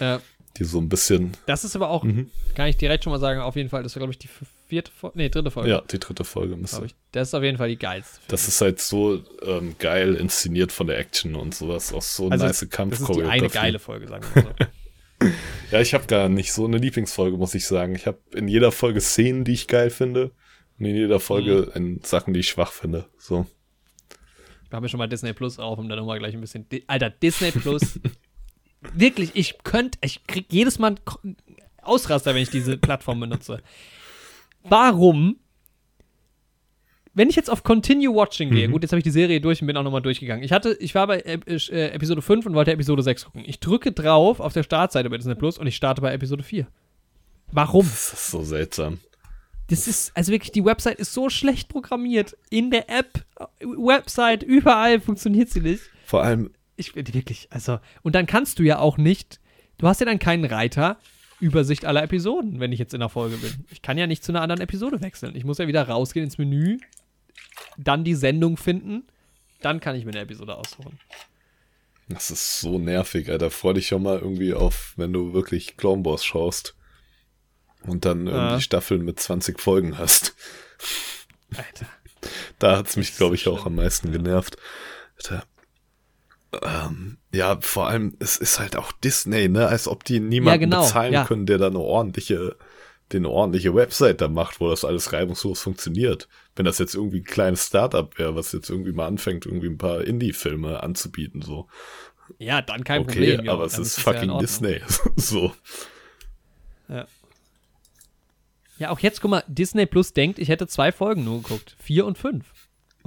Ja, 0.00 0.20
Die 0.56 0.64
so 0.64 0.80
ein 0.80 0.88
bisschen, 0.88 1.36
das 1.46 1.62
ist 1.62 1.76
aber 1.76 1.88
auch, 1.90 2.02
Mhm. 2.02 2.30
kann 2.56 2.68
ich 2.68 2.76
direkt 2.76 3.04
schon 3.04 3.12
mal 3.12 3.20
sagen, 3.20 3.40
auf 3.40 3.54
jeden 3.54 3.68
Fall, 3.68 3.82
das 3.84 3.94
war, 3.94 4.00
glaube 4.00 4.12
ich, 4.12 4.18
die 4.18 4.28
vierte 4.66 4.90
Folge, 4.90 5.16
nee, 5.18 5.28
dritte 5.28 5.50
Folge. 5.52 5.70
ja, 5.70 5.82
die 5.82 5.98
dritte 6.00 6.24
Folge 6.24 6.56
müsste. 6.56 6.84
ich. 6.86 6.94
Das 7.12 7.28
ist 7.28 7.34
auf 7.34 7.42
jeden 7.44 7.58
Fall 7.58 7.68
die 7.68 7.78
geilste. 7.78 8.20
Das 8.28 8.48
ist 8.48 8.60
halt 8.60 8.80
so 8.80 9.22
ähm, 9.42 9.76
geil 9.78 10.14
inszeniert 10.16 10.72
von 10.72 10.86
der 10.88 10.98
Action 10.98 11.36
und 11.36 11.54
sowas. 11.54 11.92
Auch 11.92 12.02
so 12.02 12.24
Also, 12.28 12.44
nice 12.44 12.56
Das 12.56 12.62
ist 12.62 12.72
die 12.72 12.76
Kampfchoreografie. 12.76 13.30
eine 13.38 13.48
geile 13.48 13.78
Folge, 13.78 14.08
sagen 14.08 14.24
wir 14.34 14.42
mal 14.42 14.54
so. 14.58 14.66
Ja, 15.72 15.80
ich 15.80 15.94
habe 15.94 16.06
gar 16.06 16.28
nicht 16.28 16.52
so 16.52 16.64
eine 16.64 16.78
Lieblingsfolge, 16.78 17.36
muss 17.36 17.54
ich 17.54 17.66
sagen. 17.66 17.94
Ich 17.96 18.06
habe 18.06 18.18
in 18.34 18.46
jeder 18.48 18.70
Folge 18.72 19.00
Szenen, 19.00 19.44
die 19.44 19.52
ich 19.52 19.66
geil 19.66 19.90
finde. 19.90 20.30
Und 20.78 20.84
in 20.86 20.94
jeder 20.94 21.18
Folge 21.20 21.70
Mhm. 21.74 21.96
in 21.96 22.00
Sachen, 22.04 22.32
die 22.34 22.40
ich 22.40 22.48
schwach 22.48 22.70
finde. 22.72 23.06
So. 23.18 23.44
Wir 24.70 24.76
haben 24.76 24.84
ja 24.84 24.88
schon 24.88 24.98
mal 24.98 25.08
Disney 25.08 25.32
Plus 25.32 25.58
auf, 25.58 25.78
um 25.78 25.88
dann 25.88 25.98
nochmal 25.98 26.18
gleich 26.20 26.34
ein 26.34 26.40
bisschen. 26.40 26.68
Di 26.68 26.84
Alter, 26.86 27.10
Disney 27.10 27.50
Plus. 27.50 27.98
wirklich, 28.94 29.30
ich 29.34 29.58
könnte, 29.64 29.98
ich 30.02 30.26
krieg 30.26 30.46
jedes 30.50 30.78
Mal 30.78 30.94
Ausraster, 31.82 32.34
wenn 32.34 32.42
ich 32.42 32.50
diese 32.50 32.76
Plattform 32.76 33.20
benutze. 33.20 33.62
Warum? 34.64 35.36
Wenn 37.14 37.30
ich 37.30 37.36
jetzt 37.36 37.50
auf 37.50 37.64
Continue 37.64 38.14
Watching 38.14 38.50
gehe, 38.50 38.68
Mhm. 38.68 38.72
gut, 38.72 38.82
jetzt 38.82 38.92
habe 38.92 38.98
ich 38.98 39.04
die 39.04 39.10
Serie 39.10 39.40
durch 39.40 39.60
und 39.60 39.66
bin 39.66 39.76
auch 39.76 39.82
nochmal 39.82 40.02
durchgegangen. 40.02 40.44
Ich 40.44 40.52
hatte, 40.52 40.76
ich 40.78 40.94
war 40.94 41.06
bei 41.06 41.18
Ep- 41.20 41.48
äh, 41.48 41.88
Episode 41.88 42.22
5 42.22 42.46
und 42.46 42.54
wollte 42.54 42.70
Episode 42.72 43.02
6 43.02 43.24
gucken. 43.24 43.42
Ich 43.46 43.58
drücke 43.58 43.90
drauf 43.90 44.38
auf 44.38 44.52
der 44.52 44.62
Startseite 44.62 45.10
bei 45.10 45.16
Disney 45.16 45.34
Plus 45.34 45.58
und 45.58 45.66
ich 45.66 45.74
starte 45.74 46.00
bei 46.00 46.12
Episode 46.12 46.44
4. 46.44 46.68
Warum? 47.50 47.84
Das 47.86 48.12
ist 48.12 48.30
so 48.30 48.42
seltsam. 48.42 48.98
Das 49.68 49.88
ist, 49.88 50.16
also 50.16 50.30
wirklich, 50.32 50.52
die 50.52 50.64
Website 50.64 50.98
ist 50.98 51.12
so 51.12 51.28
schlecht 51.28 51.68
programmiert. 51.68 52.36
In 52.50 52.70
der 52.70 52.88
App, 52.88 53.24
äh, 53.40 53.44
Website, 53.64 54.42
überall 54.42 55.00
funktioniert 55.00 55.50
sie 55.50 55.60
nicht. 55.60 55.82
Vor 56.04 56.22
allem, 56.22 56.50
Ich 56.80 56.94
wirklich, 56.94 57.48
also, 57.50 57.80
und 58.02 58.14
dann 58.14 58.26
kannst 58.26 58.58
du 58.58 58.62
ja 58.62 58.78
auch 58.78 58.96
nicht, 58.96 59.40
du 59.78 59.86
hast 59.88 60.00
ja 60.00 60.06
dann 60.06 60.18
keinen 60.18 60.44
Reiter, 60.44 60.96
Übersicht 61.40 61.84
aller 61.84 62.02
Episoden, 62.02 62.60
wenn 62.60 62.72
ich 62.72 62.78
jetzt 62.78 62.94
in 62.94 63.00
der 63.00 63.08
Folge 63.08 63.36
bin. 63.36 63.64
Ich 63.70 63.82
kann 63.82 63.98
ja 63.98 64.06
nicht 64.06 64.24
zu 64.24 64.32
einer 64.32 64.42
anderen 64.42 64.60
Episode 64.60 65.00
wechseln. 65.02 65.36
Ich 65.36 65.44
muss 65.44 65.58
ja 65.58 65.66
wieder 65.66 65.86
rausgehen 65.88 66.24
ins 66.24 66.38
Menü, 66.38 66.78
dann 67.76 68.04
die 68.04 68.14
Sendung 68.14 68.56
finden, 68.56 69.04
dann 69.60 69.80
kann 69.80 69.96
ich 69.96 70.04
mir 70.04 70.12
eine 70.12 70.20
Episode 70.20 70.56
aussuchen. 70.56 70.98
das 72.08 72.30
ist 72.30 72.60
so 72.60 72.78
nervig, 72.78 73.28
Alter. 73.30 73.50
Freu 73.50 73.72
dich 73.72 73.88
schon 73.88 74.02
mal 74.02 74.18
irgendwie 74.18 74.54
auf, 74.54 74.94
wenn 74.96 75.12
du 75.12 75.32
wirklich 75.32 75.76
Clone 75.76 76.04
Wars 76.04 76.24
schaust. 76.24 76.74
Und 77.82 78.04
dann 78.04 78.26
irgendwie 78.26 78.54
Ja. 78.54 78.60
Staffeln 78.60 79.04
mit 79.04 79.20
20 79.20 79.60
Folgen 79.60 79.98
hast. 79.98 80.34
Alter. 81.56 81.86
Da 82.58 82.76
hat's 82.76 82.96
mich, 82.96 83.16
glaube 83.16 83.34
ich, 83.36 83.46
auch 83.48 83.66
am 83.66 83.74
meisten 83.76 84.10
genervt. 84.10 84.56
Alter. 85.16 85.44
Ähm, 86.62 87.18
ja, 87.32 87.58
vor 87.60 87.88
allem, 87.88 88.16
es 88.20 88.36
ist 88.36 88.58
halt 88.58 88.76
auch 88.76 88.92
Disney, 88.92 89.48
ne? 89.48 89.68
Als 89.68 89.86
ob 89.86 90.04
die 90.04 90.20
niemanden 90.20 90.60
genau, 90.60 90.82
bezahlen 90.82 91.12
ja. 91.12 91.24
können, 91.24 91.46
der 91.46 91.58
da 91.58 91.66
eine 91.66 91.78
ordentliche, 91.78 92.56
den 93.12 93.26
ordentliche 93.26 93.74
Website 93.74 94.20
da 94.20 94.28
macht, 94.28 94.60
wo 94.60 94.68
das 94.70 94.84
alles 94.84 95.12
reibungslos 95.12 95.60
funktioniert. 95.60 96.28
Wenn 96.56 96.64
das 96.64 96.78
jetzt 96.78 96.94
irgendwie 96.94 97.20
ein 97.20 97.24
kleines 97.24 97.66
Startup 97.66 98.18
wäre, 98.18 98.34
was 98.34 98.52
jetzt 98.52 98.70
irgendwie 98.70 98.92
mal 98.92 99.06
anfängt, 99.06 99.46
irgendwie 99.46 99.68
ein 99.68 99.78
paar 99.78 100.02
Indie-Filme 100.02 100.82
anzubieten, 100.82 101.42
so. 101.42 101.68
Ja, 102.38 102.62
dann 102.62 102.84
kein 102.84 103.02
okay, 103.02 103.12
Problem. 103.12 103.44
ja, 103.44 103.52
aber 103.52 103.64
es 103.64 103.78
ist 103.78 103.96
ja 103.98 104.00
in 104.00 104.04
fucking 104.04 104.30
Ordnung. 104.30 104.40
Disney. 104.40 104.80
so. 105.16 105.52
Ja, 108.78 108.90
auch 108.90 109.00
jetzt, 109.00 109.20
guck 109.20 109.30
mal, 109.30 109.44
Disney 109.48 109.86
Plus 109.86 110.12
denkt, 110.12 110.38
ich 110.38 110.48
hätte 110.48 110.66
zwei 110.68 110.92
Folgen 110.92 111.24
nur 111.24 111.42
geguckt. 111.42 111.76
Vier 111.80 112.06
und 112.06 112.16
fünf. 112.16 112.46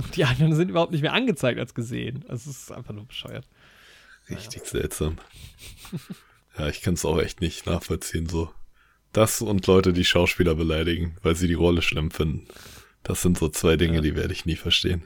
Und 0.03 0.15
die 0.15 0.25
anderen 0.25 0.55
sind 0.55 0.69
überhaupt 0.69 0.91
nicht 0.91 1.01
mehr 1.01 1.13
angezeigt 1.13 1.59
als 1.59 1.73
gesehen. 1.73 2.23
Also 2.27 2.49
es 2.49 2.57
ist 2.63 2.71
einfach 2.71 2.93
nur 2.93 3.05
bescheuert. 3.05 3.45
Richtig 4.29 4.65
seltsam. 4.65 5.17
Ja, 6.57 6.67
ich 6.67 6.81
kann 6.81 6.93
es 6.93 7.05
auch 7.05 7.19
echt 7.19 7.41
nicht 7.41 7.65
nachvollziehen, 7.65 8.27
so. 8.29 8.51
Das 9.13 9.41
und 9.41 9.67
Leute, 9.67 9.91
die 9.93 10.05
Schauspieler 10.05 10.55
beleidigen, 10.55 11.17
weil 11.21 11.35
sie 11.35 11.47
die 11.47 11.53
Rolle 11.53 11.81
schlimm 11.81 12.11
finden. 12.11 12.47
Das 13.03 13.21
sind 13.21 13.37
so 13.37 13.49
zwei 13.49 13.75
Dinge, 13.77 13.95
Ja. 13.95 14.01
die 14.01 14.15
werde 14.15 14.33
ich 14.33 14.45
nie 14.45 14.55
verstehen. 14.55 15.03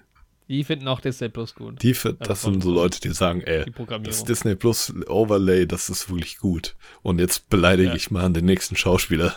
Die 0.47 0.63
finden 0.63 0.87
auch 0.87 0.99
Disney 1.01 1.29
Plus 1.29 1.55
gut. 1.55 1.81
Die, 1.81 1.93
Also 1.95 2.11
das 2.11 2.41
von- 2.41 2.53
sind 2.53 2.61
so 2.63 2.71
Leute, 2.71 2.99
die 3.01 3.09
sagen, 3.13 3.41
ey, 3.41 3.65
Die 3.65 4.03
das 4.03 4.23
Disney 4.25 4.55
Plus 4.55 4.93
Overlay, 5.07 5.65
das 5.65 5.89
ist 5.89 6.07
wirklich 6.09 6.37
gut. 6.37 6.75
Und 7.01 7.19
jetzt 7.19 7.49
beleidige 7.49 7.89
Ja. 7.89 7.95
ich 7.95 8.11
mal 8.11 8.29
den 8.31 8.45
nächsten 8.45 8.75
Schauspieler. 8.75 9.35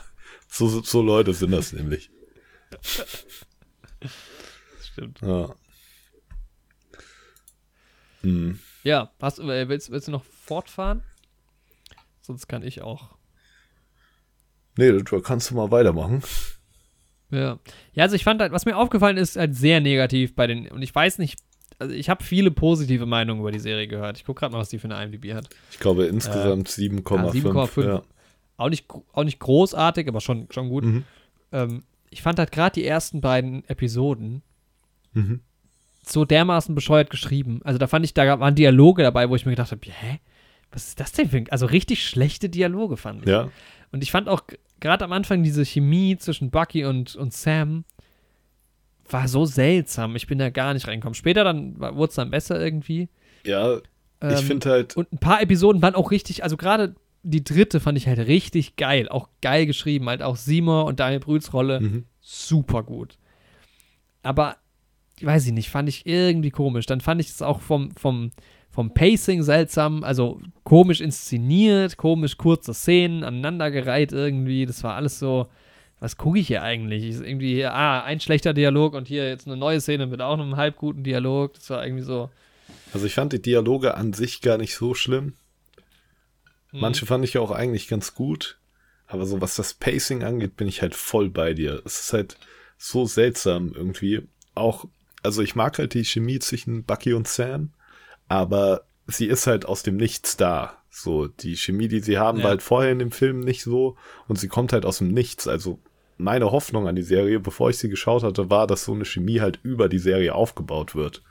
So, 0.49 0.83
so 0.83 1.01
Leute 1.03 1.33
sind 1.33 1.53
das 1.53 1.73
nämlich. 1.73 2.11
Stimmt. 4.99 5.21
Ja. 5.23 5.55
Hm. 8.23 8.59
Ja, 8.83 9.13
hast, 9.21 9.39
äh, 9.39 9.69
willst, 9.69 9.91
willst 9.91 10.09
du 10.09 10.13
noch 10.13 10.25
fortfahren? 10.25 11.03
Sonst 12.21 12.49
kann 12.49 12.63
ich 12.63 12.83
auch. 12.83 13.11
Nee, 14.77 14.91
du 14.91 15.21
kannst 15.21 15.51
du 15.51 15.55
mal 15.55 15.71
weitermachen. 15.71 16.23
Ja. 17.31 17.59
Ja, 17.93 18.05
also 18.05 18.17
ich 18.17 18.25
fand 18.25 18.41
halt, 18.41 18.53
was 18.53 18.65
mir 18.65 18.77
aufgefallen 18.77 19.17
ist, 19.17 19.37
halt 19.37 19.55
sehr 19.55 19.81
negativ 19.81 20.35
bei 20.35 20.47
den, 20.47 20.69
und 20.69 20.83
ich 20.83 20.95
weiß 20.95 21.19
nicht, 21.19 21.39
also 21.79 21.95
ich 21.95 22.09
habe 22.11 22.25
viele 22.25 22.51
positive 22.51 23.07
Meinungen 23.07 23.41
über 23.41 23.53
die 23.53 23.61
Serie 23.61 23.87
gehört. 23.87 24.19
Ich 24.19 24.25
gucke 24.25 24.41
gerade 24.41 24.53
mal, 24.53 24.59
was 24.59 24.69
die 24.69 24.79
für 24.79 24.91
eine 24.91 25.03
IMDb 25.03 25.33
hat. 25.35 25.49
Ich 25.71 25.79
glaube 25.79 26.07
insgesamt 26.07 26.69
7,5. 26.69 27.17
ja, 27.17 27.51
7,5. 27.51 27.85
Ja. 27.87 28.03
Auch 28.57 28.69
nicht, 28.69 28.87
auch 29.13 29.25
nicht 29.25 29.39
großartig, 29.39 30.09
aber 30.09 30.21
schon, 30.21 30.49
schon 30.51 30.69
gut. 30.69 30.85
Mhm. 30.85 31.05
ähm, 31.53 31.85
ich 32.11 32.23
fand 32.23 32.39
halt 32.39 32.53
gerade 32.53 32.75
die 32.75 32.87
ersten 32.87 33.21
beiden 33.21 33.65
Episoden 33.69 34.43
mhm. 35.13 35.41
so 36.03 36.25
dermaßen 36.25 36.75
bescheuert 36.75 37.11
geschrieben. 37.11 37.61
Also 37.65 37.79
da 37.79 37.87
fand 37.87 38.05
ich, 38.05 38.15
da 38.15 38.41
waren 38.41 38.55
Dialoge 38.55 39.03
dabei, 39.03 39.29
wo 39.29 39.37
ich 39.37 39.47
mir 39.47 39.53
gedacht 39.53 39.73
habe, 39.73 39.81
hä? 39.85 40.21
Was 40.71 40.89
ist 40.89 41.01
das 41.01 41.13
denn 41.13 41.31
für 41.31 41.39
ein, 41.39 41.51
Also 41.51 41.67
richtig 41.67 42.07
schlechte 42.07 42.49
Dialoge 42.49 42.97
fand 42.97 43.23
ich. 43.23 43.29
Ja. 43.29 43.51
Und 43.91 44.03
ich 44.03 44.11
fand 44.11 44.29
auch 44.29 44.43
gerade 44.81 45.05
am 45.05 45.13
Anfang 45.13 45.43
diese 45.43 45.65
Chemie 45.65 46.17
zwischen 46.19 46.51
Bucky 46.51 46.85
und, 46.85 47.17
und 47.17 47.33
Sam 47.33 47.85
war 49.09 49.29
so 49.29 49.47
seltsam. 49.47 50.15
Ich 50.17 50.27
bin 50.27 50.39
da 50.39 50.51
gar 50.51 50.75
nicht 50.75 50.87
reingekommen. 50.87 51.15
Später 51.15 51.45
dann 51.45 51.81
wurde 51.81 52.11
es 52.11 52.17
dann 52.17 52.31
besser 52.31 52.61
irgendwie. 52.61 53.09
Ja, 53.45 53.79
ich 54.23 54.41
ähm, 54.41 54.47
finde 54.47 54.71
halt. 54.71 54.97
Und 54.97 55.13
ein 55.13 55.19
paar 55.19 55.41
Episoden 55.41 55.81
waren 55.81 55.95
auch 55.95 56.11
richtig, 56.11 56.43
also 56.43 56.57
gerade 56.57 56.95
die 57.23 57.45
dritte 57.45 57.81
fand 57.81 57.99
ich 57.99 58.07
halt 58.07 58.19
richtig 58.19 58.77
geil. 58.77 59.09
Auch 59.09 59.29
geil 59.43 59.67
geschrieben. 59.67 60.09
Halt 60.09 60.23
auch 60.23 60.37
Seymour 60.37 60.85
und 60.87 61.01
Daniel 61.01 61.21
Brühls 61.21 61.53
Rolle 61.53 61.81
mhm. 61.81 62.05
super 62.21 62.83
gut. 62.83 63.19
Aber, 64.23 64.57
weiß 65.25 65.47
ich 65.47 65.53
nicht, 65.53 65.71
fand 65.71 65.89
ich 65.89 66.07
irgendwie 66.07 66.51
komisch. 66.51 66.87
Dann 66.87 67.01
fand 67.01 67.21
ich 67.21 67.29
es 67.29 67.43
auch 67.43 67.61
vom, 67.61 67.91
vom, 67.93 68.31
vom 68.71 68.93
Pacing 68.95 69.43
seltsam. 69.43 70.05
Also 70.05 70.41
komisch 70.65 71.01
inszeniert, 71.01 71.97
komisch 71.97 72.37
kurze 72.37 72.75
Szenen, 72.75 73.25
aneinandergereiht 73.25 74.13
irgendwie. 74.13 74.67
Das 74.67 74.83
war 74.83 74.95
alles 74.95 75.19
so. 75.19 75.49
Was 76.01 76.17
gucke 76.17 76.39
ich 76.39 76.47
hier 76.47 76.63
eigentlich? 76.63 77.03
Ich, 77.03 77.17
irgendwie, 77.17 77.65
ah, 77.65 78.03
ein 78.03 78.21
schlechter 78.21 78.55
Dialog 78.55 78.95
und 78.95 79.09
hier 79.09 79.29
jetzt 79.29 79.49
eine 79.49 79.57
neue 79.57 79.81
Szene 79.81 80.07
mit 80.07 80.21
auch 80.21 80.39
einem 80.39 80.57
halb 80.57 80.77
guten 80.77 81.03
Dialog. 81.03 81.55
Das 81.55 81.71
war 81.71 81.85
irgendwie 81.85 82.05
so. 82.05 82.31
Also 82.93 83.07
ich 83.07 83.15
fand 83.15 83.33
die 83.33 83.43
Dialoge 83.43 83.97
an 83.97 84.13
sich 84.13 84.41
gar 84.41 84.59
nicht 84.59 84.75
so 84.75 84.95
schlimm. 84.95 85.35
Mhm. 86.73 86.81
Manche 86.81 87.07
fand 87.07 87.25
ich 87.25 87.35
ja 87.35 87.41
auch 87.41 87.51
eigentlich 87.51 87.89
ganz 87.89 88.15
gut. 88.15 88.59
Aber 89.09 89.27
so 89.27 89.41
was 89.41 89.57
das 89.57 89.75
Pacing 89.75 90.23
angeht, 90.23 90.57
bin 90.57 90.69
ich 90.69 90.83
halt 90.83 90.95
voll 90.95 91.31
bei 91.31 91.55
dir. 91.55 91.83
Es 91.85 91.99
ist 92.01 92.13
halt 92.13 92.37
so 92.77 93.07
seltsam 93.07 93.73
irgendwie. 93.75 94.23
Auch, 94.55 94.85
also 95.23 95.43
ich 95.43 95.57
mag 95.57 95.79
halt 95.79 95.95
die 95.95 96.05
Chemie 96.05 96.39
zwischen 96.39 96.85
Bucky 96.85 97.13
und 97.13 97.29
Sam, 97.29 97.71
aber 98.29 98.85
sie 99.07 99.27
ist 99.27 99.47
halt 99.47 99.67
aus 99.67 99.83
dem 99.83 99.97
Nichts 99.97 100.37
da. 100.37 100.75
So, 100.91 101.29
die 101.29 101.57
Chemie, 101.57 101.89
die 101.89 102.01
sie 102.01 102.19
haben, 102.19 102.39
ja. 102.39 102.45
war 102.45 102.51
halt 102.51 102.63
vorher 102.63 102.93
in 102.93 102.99
dem 102.99 103.13
Film 103.13 103.41
nicht 103.41 103.63
so 103.63 103.97
und 104.27 104.39
sie 104.39 104.49
kommt 104.49 104.73
halt 104.73 104.85
aus 104.85 104.99
dem 104.99 105.13
Nichts. 105.13 105.47
Also 105.47 105.81
meine 106.17 106.51
Hoffnung 106.51 106.89
an 106.89 106.97
die 106.97 107.03
Serie, 107.03 107.41
bevor 107.41 107.71
ich 107.71 107.79
sie 107.79 107.89
geschaut 107.89 108.23
hatte, 108.23 108.51
war, 108.51 108.67
dass 108.67 108.85
so 108.85 108.93
eine 108.93 109.05
Chemie 109.05 109.41
halt 109.41 109.61
über 109.63 109.89
die 109.89 109.99
Serie 109.99 110.35
aufgebaut 110.35 110.95
wird. 110.95 111.23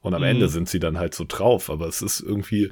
Und 0.00 0.14
am 0.14 0.22
mhm. 0.22 0.28
Ende 0.28 0.48
sind 0.48 0.68
sie 0.68 0.78
dann 0.78 0.98
halt 0.98 1.14
so 1.14 1.24
drauf, 1.26 1.70
aber 1.70 1.86
es 1.88 2.02
ist 2.02 2.20
irgendwie, 2.20 2.70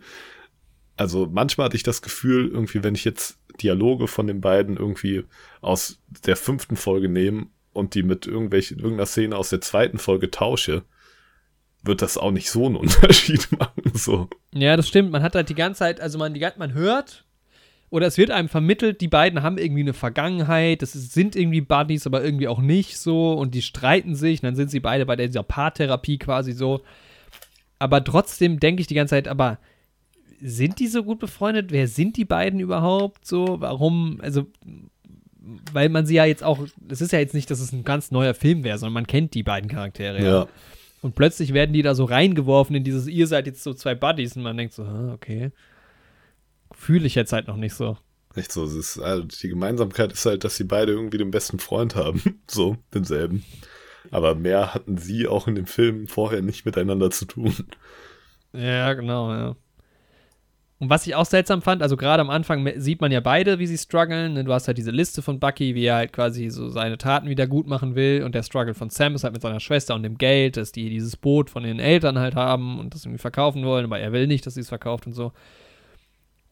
also 0.96 1.26
manchmal 1.30 1.66
hatte 1.66 1.76
ich 1.76 1.82
das 1.82 2.02
Gefühl, 2.02 2.48
irgendwie, 2.48 2.84
wenn 2.84 2.94
ich 2.94 3.04
jetzt 3.04 3.38
Dialoge 3.62 4.08
von 4.08 4.26
den 4.26 4.40
beiden 4.40 4.76
irgendwie 4.76 5.24
aus 5.60 6.00
der 6.26 6.36
fünften 6.36 6.76
Folge 6.76 7.08
nehme 7.08 7.46
und 7.74 7.94
die 7.94 8.02
mit 8.02 8.26
irgendwelchen, 8.26 8.78
irgendeiner 8.78 9.06
Szene 9.06 9.36
aus 9.36 9.50
der 9.50 9.60
zweiten 9.60 9.98
Folge 9.98 10.30
tausche, 10.30 10.84
wird 11.82 12.02
das 12.02 12.16
auch 12.16 12.30
nicht 12.30 12.50
so 12.50 12.66
einen 12.66 12.76
Unterschied 12.76 13.48
machen. 13.52 13.92
So. 13.94 14.28
Ja, 14.54 14.76
das 14.76 14.88
stimmt. 14.88 15.10
Man 15.10 15.22
hat 15.22 15.34
halt 15.34 15.48
die 15.48 15.54
ganze 15.54 15.80
Zeit, 15.80 16.00
also 16.00 16.18
man, 16.18 16.34
die, 16.34 16.46
man 16.56 16.72
hört 16.72 17.24
oder 17.90 18.08
es 18.08 18.18
wird 18.18 18.32
einem 18.32 18.48
vermittelt, 18.48 19.00
die 19.00 19.08
beiden 19.08 19.42
haben 19.42 19.56
irgendwie 19.56 19.82
eine 19.82 19.92
Vergangenheit, 19.92 20.82
das 20.82 20.96
ist, 20.96 21.12
sind 21.12 21.36
irgendwie 21.36 21.60
Buddies, 21.60 22.08
aber 22.08 22.24
irgendwie 22.24 22.48
auch 22.48 22.58
nicht 22.58 22.98
so 22.98 23.34
und 23.34 23.54
die 23.54 23.62
streiten 23.62 24.16
sich, 24.16 24.42
und 24.42 24.46
dann 24.46 24.56
sind 24.56 24.70
sie 24.72 24.80
beide 24.80 25.06
bei 25.06 25.14
dieser 25.14 25.44
Paartherapie 25.44 26.18
quasi 26.18 26.52
so. 26.52 26.80
Aber 27.78 28.02
trotzdem 28.02 28.58
denke 28.58 28.80
ich 28.80 28.88
die 28.88 28.94
ganze 28.94 29.10
Zeit, 29.10 29.28
aber 29.28 29.58
sind 30.40 30.80
die 30.80 30.88
so 30.88 31.04
gut 31.04 31.20
befreundet? 31.20 31.70
Wer 31.70 31.86
sind 31.86 32.16
die 32.16 32.24
beiden 32.24 32.58
überhaupt 32.58 33.26
so? 33.26 33.60
Warum? 33.60 34.18
Also, 34.20 34.46
weil 35.72 35.88
man 35.88 36.06
sie 36.06 36.14
ja 36.14 36.24
jetzt 36.24 36.42
auch, 36.42 36.66
es 36.88 37.00
ist 37.00 37.12
ja 37.12 37.18
jetzt 37.18 37.34
nicht, 37.34 37.50
dass 37.50 37.60
es 37.60 37.72
ein 37.72 37.84
ganz 37.84 38.10
neuer 38.10 38.34
Film 38.34 38.64
wäre, 38.64 38.78
sondern 38.78 38.94
man 38.94 39.06
kennt 39.06 39.34
die 39.34 39.42
beiden 39.42 39.68
Charaktere. 39.68 40.18
Ja. 40.18 40.24
ja. 40.24 40.48
Und 41.02 41.14
plötzlich 41.14 41.52
werden 41.52 41.72
die 41.72 41.82
da 41.82 41.94
so 41.94 42.04
reingeworfen 42.04 42.74
in 42.76 42.84
dieses, 42.84 43.06
ihr 43.06 43.26
seid 43.26 43.46
jetzt 43.46 43.62
so 43.62 43.74
zwei 43.74 43.94
Buddies 43.94 44.36
und 44.36 44.42
man 44.42 44.56
denkt 44.56 44.74
so, 44.74 44.84
okay. 45.12 45.52
Fühle 46.72 47.06
ich 47.06 47.14
jetzt 47.14 47.32
halt 47.32 47.46
noch 47.46 47.56
nicht 47.56 47.74
so. 47.74 47.98
Nicht 48.34 48.50
so, 48.50 48.64
es 48.64 48.74
ist, 48.74 48.98
also 48.98 49.22
die 49.22 49.48
Gemeinsamkeit 49.48 50.12
ist 50.12 50.26
halt, 50.26 50.44
dass 50.44 50.56
sie 50.56 50.64
beide 50.64 50.92
irgendwie 50.92 51.18
den 51.18 51.30
besten 51.30 51.58
Freund 51.58 51.94
haben. 51.94 52.22
so, 52.50 52.76
denselben. 52.92 53.44
Aber 54.10 54.34
mehr 54.34 54.74
hatten 54.74 54.96
sie 54.96 55.28
auch 55.28 55.46
in 55.46 55.54
dem 55.54 55.66
Film 55.66 56.08
vorher 56.08 56.42
nicht 56.42 56.64
miteinander 56.64 57.10
zu 57.10 57.26
tun. 57.26 57.54
Ja, 58.52 58.92
genau, 58.94 59.32
ja. 59.32 59.56
Und 60.84 60.90
was 60.90 61.06
ich 61.06 61.14
auch 61.14 61.24
seltsam 61.24 61.62
fand, 61.62 61.80
also 61.80 61.96
gerade 61.96 62.20
am 62.20 62.28
Anfang 62.28 62.70
sieht 62.76 63.00
man 63.00 63.10
ja 63.10 63.20
beide, 63.20 63.58
wie 63.58 63.66
sie 63.66 63.78
strugglen. 63.78 64.34
Ne? 64.34 64.44
Du 64.44 64.52
hast 64.52 64.66
halt 64.66 64.76
diese 64.76 64.90
Liste 64.90 65.22
von 65.22 65.40
Bucky, 65.40 65.74
wie 65.74 65.86
er 65.86 65.94
halt 65.94 66.12
quasi 66.12 66.50
so 66.50 66.68
seine 66.68 66.98
Taten 66.98 67.26
wieder 67.26 67.46
gut 67.46 67.66
machen 67.66 67.94
will. 67.94 68.22
Und 68.22 68.34
der 68.34 68.42
Struggle 68.42 68.74
von 68.74 68.90
Sam 68.90 69.14
ist 69.14 69.24
halt 69.24 69.32
mit 69.32 69.40
seiner 69.40 69.60
Schwester 69.60 69.94
und 69.94 70.02
dem 70.02 70.18
Geld, 70.18 70.58
dass 70.58 70.72
die 70.72 70.90
dieses 70.90 71.16
Boot 71.16 71.48
von 71.48 71.62
den 71.62 71.78
Eltern 71.78 72.18
halt 72.18 72.34
haben 72.34 72.78
und 72.78 72.92
das 72.92 73.06
irgendwie 73.06 73.18
verkaufen 73.18 73.64
wollen, 73.64 73.86
aber 73.86 73.98
er 73.98 74.12
will 74.12 74.26
nicht, 74.26 74.44
dass 74.44 74.54
sie 74.54 74.60
es 74.60 74.68
verkauft 74.68 75.06
und 75.06 75.14
so. 75.14 75.32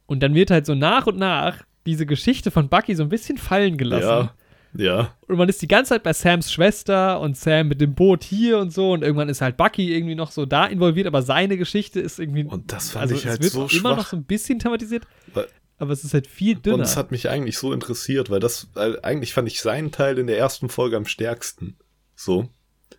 Und 0.07 0.23
dann 0.23 0.35
wird 0.35 0.51
halt 0.51 0.65
so 0.65 0.75
nach 0.75 1.07
und 1.07 1.19
nach 1.19 1.59
diese 1.85 2.07
Geschichte 2.07 2.51
von 2.51 2.71
Bucky 2.71 2.95
so 2.95 3.03
ein 3.03 3.11
bisschen 3.11 3.37
fallen 3.37 3.77
gelassen. 3.77 4.09
Ja. 4.09 4.35
Ja. 4.75 5.15
Und 5.29 5.37
man 5.37 5.49
ist 5.49 5.61
die 5.61 5.69
ganze 5.69 5.91
Zeit 5.91 6.03
bei 6.03 6.13
Sams 6.13 6.51
Schwester 6.51 7.21
und 7.21 7.37
Sam 7.37 7.69
mit 7.69 7.81
dem 7.81 7.95
Boot 7.95 8.25
hier 8.25 8.59
und 8.59 8.73
so 8.73 8.93
und 8.93 9.03
irgendwann 9.03 9.29
ist 9.29 9.41
halt 9.41 9.57
Bucky 9.57 9.95
irgendwie 9.95 10.15
noch 10.15 10.31
so 10.31 10.47
da 10.47 10.67
involviert, 10.67 11.07
aber 11.07 11.23
seine 11.23 11.59
Geschichte 11.59 12.01
ist 12.01 12.19
irgendwie. 12.19 12.45
Und 12.45 12.73
das 12.73 12.91
fand 12.91 13.03
also 13.03 13.15
ich 13.15 13.27
halt 13.27 13.45
so 13.45 13.67
immer 13.67 13.97
noch 13.97 14.07
so 14.07 14.17
ein 14.17 14.25
bisschen 14.25 14.59
thematisiert. 14.59 15.07
Weil, 15.35 15.49
aber 15.79 15.93
es 15.93 16.05
ist 16.05 16.15
halt 16.15 16.27
viel 16.27 16.55
dünner. 16.55 16.77
Und 16.77 16.83
es 16.83 16.97
hat 16.97 17.11
mich 17.11 17.29
eigentlich 17.29 17.59
so 17.59 17.73
interessiert, 17.73 18.31
weil 18.31 18.41
das, 18.41 18.69
weil 18.75 19.01
eigentlich 19.03 19.35
fand 19.35 19.49
ich 19.49 19.61
seinen 19.61 19.91
Teil 19.91 20.19
in 20.19 20.27
der 20.27 20.39
ersten 20.39 20.69
Folge 20.69 20.97
am 20.97 21.07
stärksten. 21.07 21.77
So, 22.15 22.49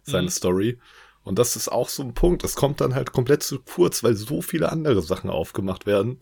seine 0.03 0.23
mhm. 0.23 0.31
Story. 0.31 0.79
Und 1.23 1.39
das 1.39 1.55
ist 1.55 1.69
auch 1.69 1.87
so 1.89 2.03
ein 2.03 2.13
Punkt. 2.13 2.43
Das 2.43 2.55
kommt 2.55 2.81
dann 2.81 2.93
halt 2.93 3.13
komplett 3.13 3.43
zu 3.43 3.59
kurz, 3.59 4.03
weil 4.03 4.15
so 4.15 4.41
viele 4.41 4.71
andere 4.71 5.01
Sachen 5.01 5.29
aufgemacht 5.29 5.85
werden. 5.85 6.19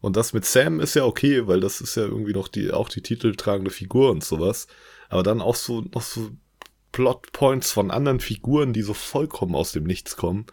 Und 0.00 0.16
das 0.16 0.32
mit 0.32 0.44
Sam 0.44 0.80
ist 0.80 0.94
ja 0.94 1.04
okay, 1.04 1.46
weil 1.46 1.60
das 1.60 1.80
ist 1.80 1.96
ja 1.96 2.04
irgendwie 2.04 2.32
noch 2.32 2.48
die, 2.48 2.70
auch 2.70 2.88
die 2.88 3.02
titeltragende 3.02 3.70
Figur 3.70 4.10
und 4.10 4.24
sowas. 4.24 4.66
Aber 5.08 5.22
dann 5.22 5.40
auch 5.40 5.56
so, 5.56 5.82
noch 5.92 6.02
so 6.02 6.30
Plotpoints 6.92 7.70
von 7.70 7.90
anderen 7.90 8.20
Figuren, 8.20 8.72
die 8.72 8.82
so 8.82 8.94
vollkommen 8.94 9.54
aus 9.54 9.72
dem 9.72 9.84
Nichts 9.84 10.16
kommen, 10.16 10.46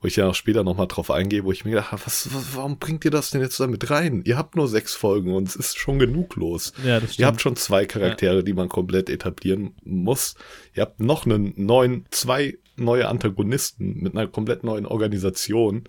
wo 0.00 0.08
ich 0.08 0.16
ja 0.16 0.28
auch 0.28 0.34
später 0.34 0.64
nochmal 0.64 0.88
drauf 0.88 1.10
eingehe, 1.10 1.44
wo 1.44 1.52
ich 1.52 1.64
mir 1.64 1.72
gedacht 1.72 1.92
habe, 1.92 2.02
was, 2.04 2.34
was, 2.34 2.56
warum 2.56 2.78
bringt 2.78 3.04
ihr 3.04 3.10
das 3.10 3.30
denn 3.30 3.40
jetzt 3.40 3.60
da 3.60 3.66
mit 3.66 3.90
rein? 3.90 4.22
Ihr 4.24 4.36
habt 4.36 4.56
nur 4.56 4.68
sechs 4.68 4.94
Folgen 4.94 5.34
und 5.34 5.48
es 5.48 5.56
ist 5.56 5.78
schon 5.78 5.98
genug 5.98 6.36
los. 6.36 6.72
Ja, 6.84 7.00
das 7.00 7.14
stimmt. 7.14 7.20
Ihr 7.20 7.26
habt 7.26 7.40
schon 7.40 7.56
zwei 7.56 7.86
Charaktere, 7.86 8.36
ja. 8.36 8.42
die 8.42 8.54
man 8.54 8.68
komplett 8.68 9.08
etablieren 9.08 9.74
muss. 9.84 10.34
Ihr 10.74 10.82
habt 10.82 11.00
noch 11.00 11.26
einen 11.26 11.52
neuen, 11.56 12.06
zwei 12.10 12.58
neue 12.76 13.08
Antagonisten 13.08 14.02
mit 14.02 14.16
einer 14.16 14.26
komplett 14.26 14.64
neuen 14.64 14.86
Organisation 14.86 15.84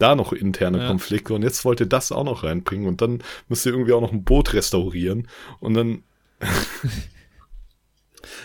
da 0.00 0.14
noch 0.14 0.32
interne 0.32 0.78
ja. 0.78 0.86
Konflikte 0.86 1.34
und 1.34 1.42
jetzt 1.42 1.64
wollt 1.64 1.80
ihr 1.80 1.86
das 1.86 2.12
auch 2.12 2.24
noch 2.24 2.42
reinbringen 2.42 2.86
und 2.86 3.00
dann 3.00 3.22
müsst 3.48 3.66
ihr 3.66 3.72
irgendwie 3.72 3.92
auch 3.92 4.00
noch 4.00 4.12
ein 4.12 4.24
Boot 4.24 4.52
restaurieren 4.52 5.28
und 5.60 5.74
dann 5.74 6.02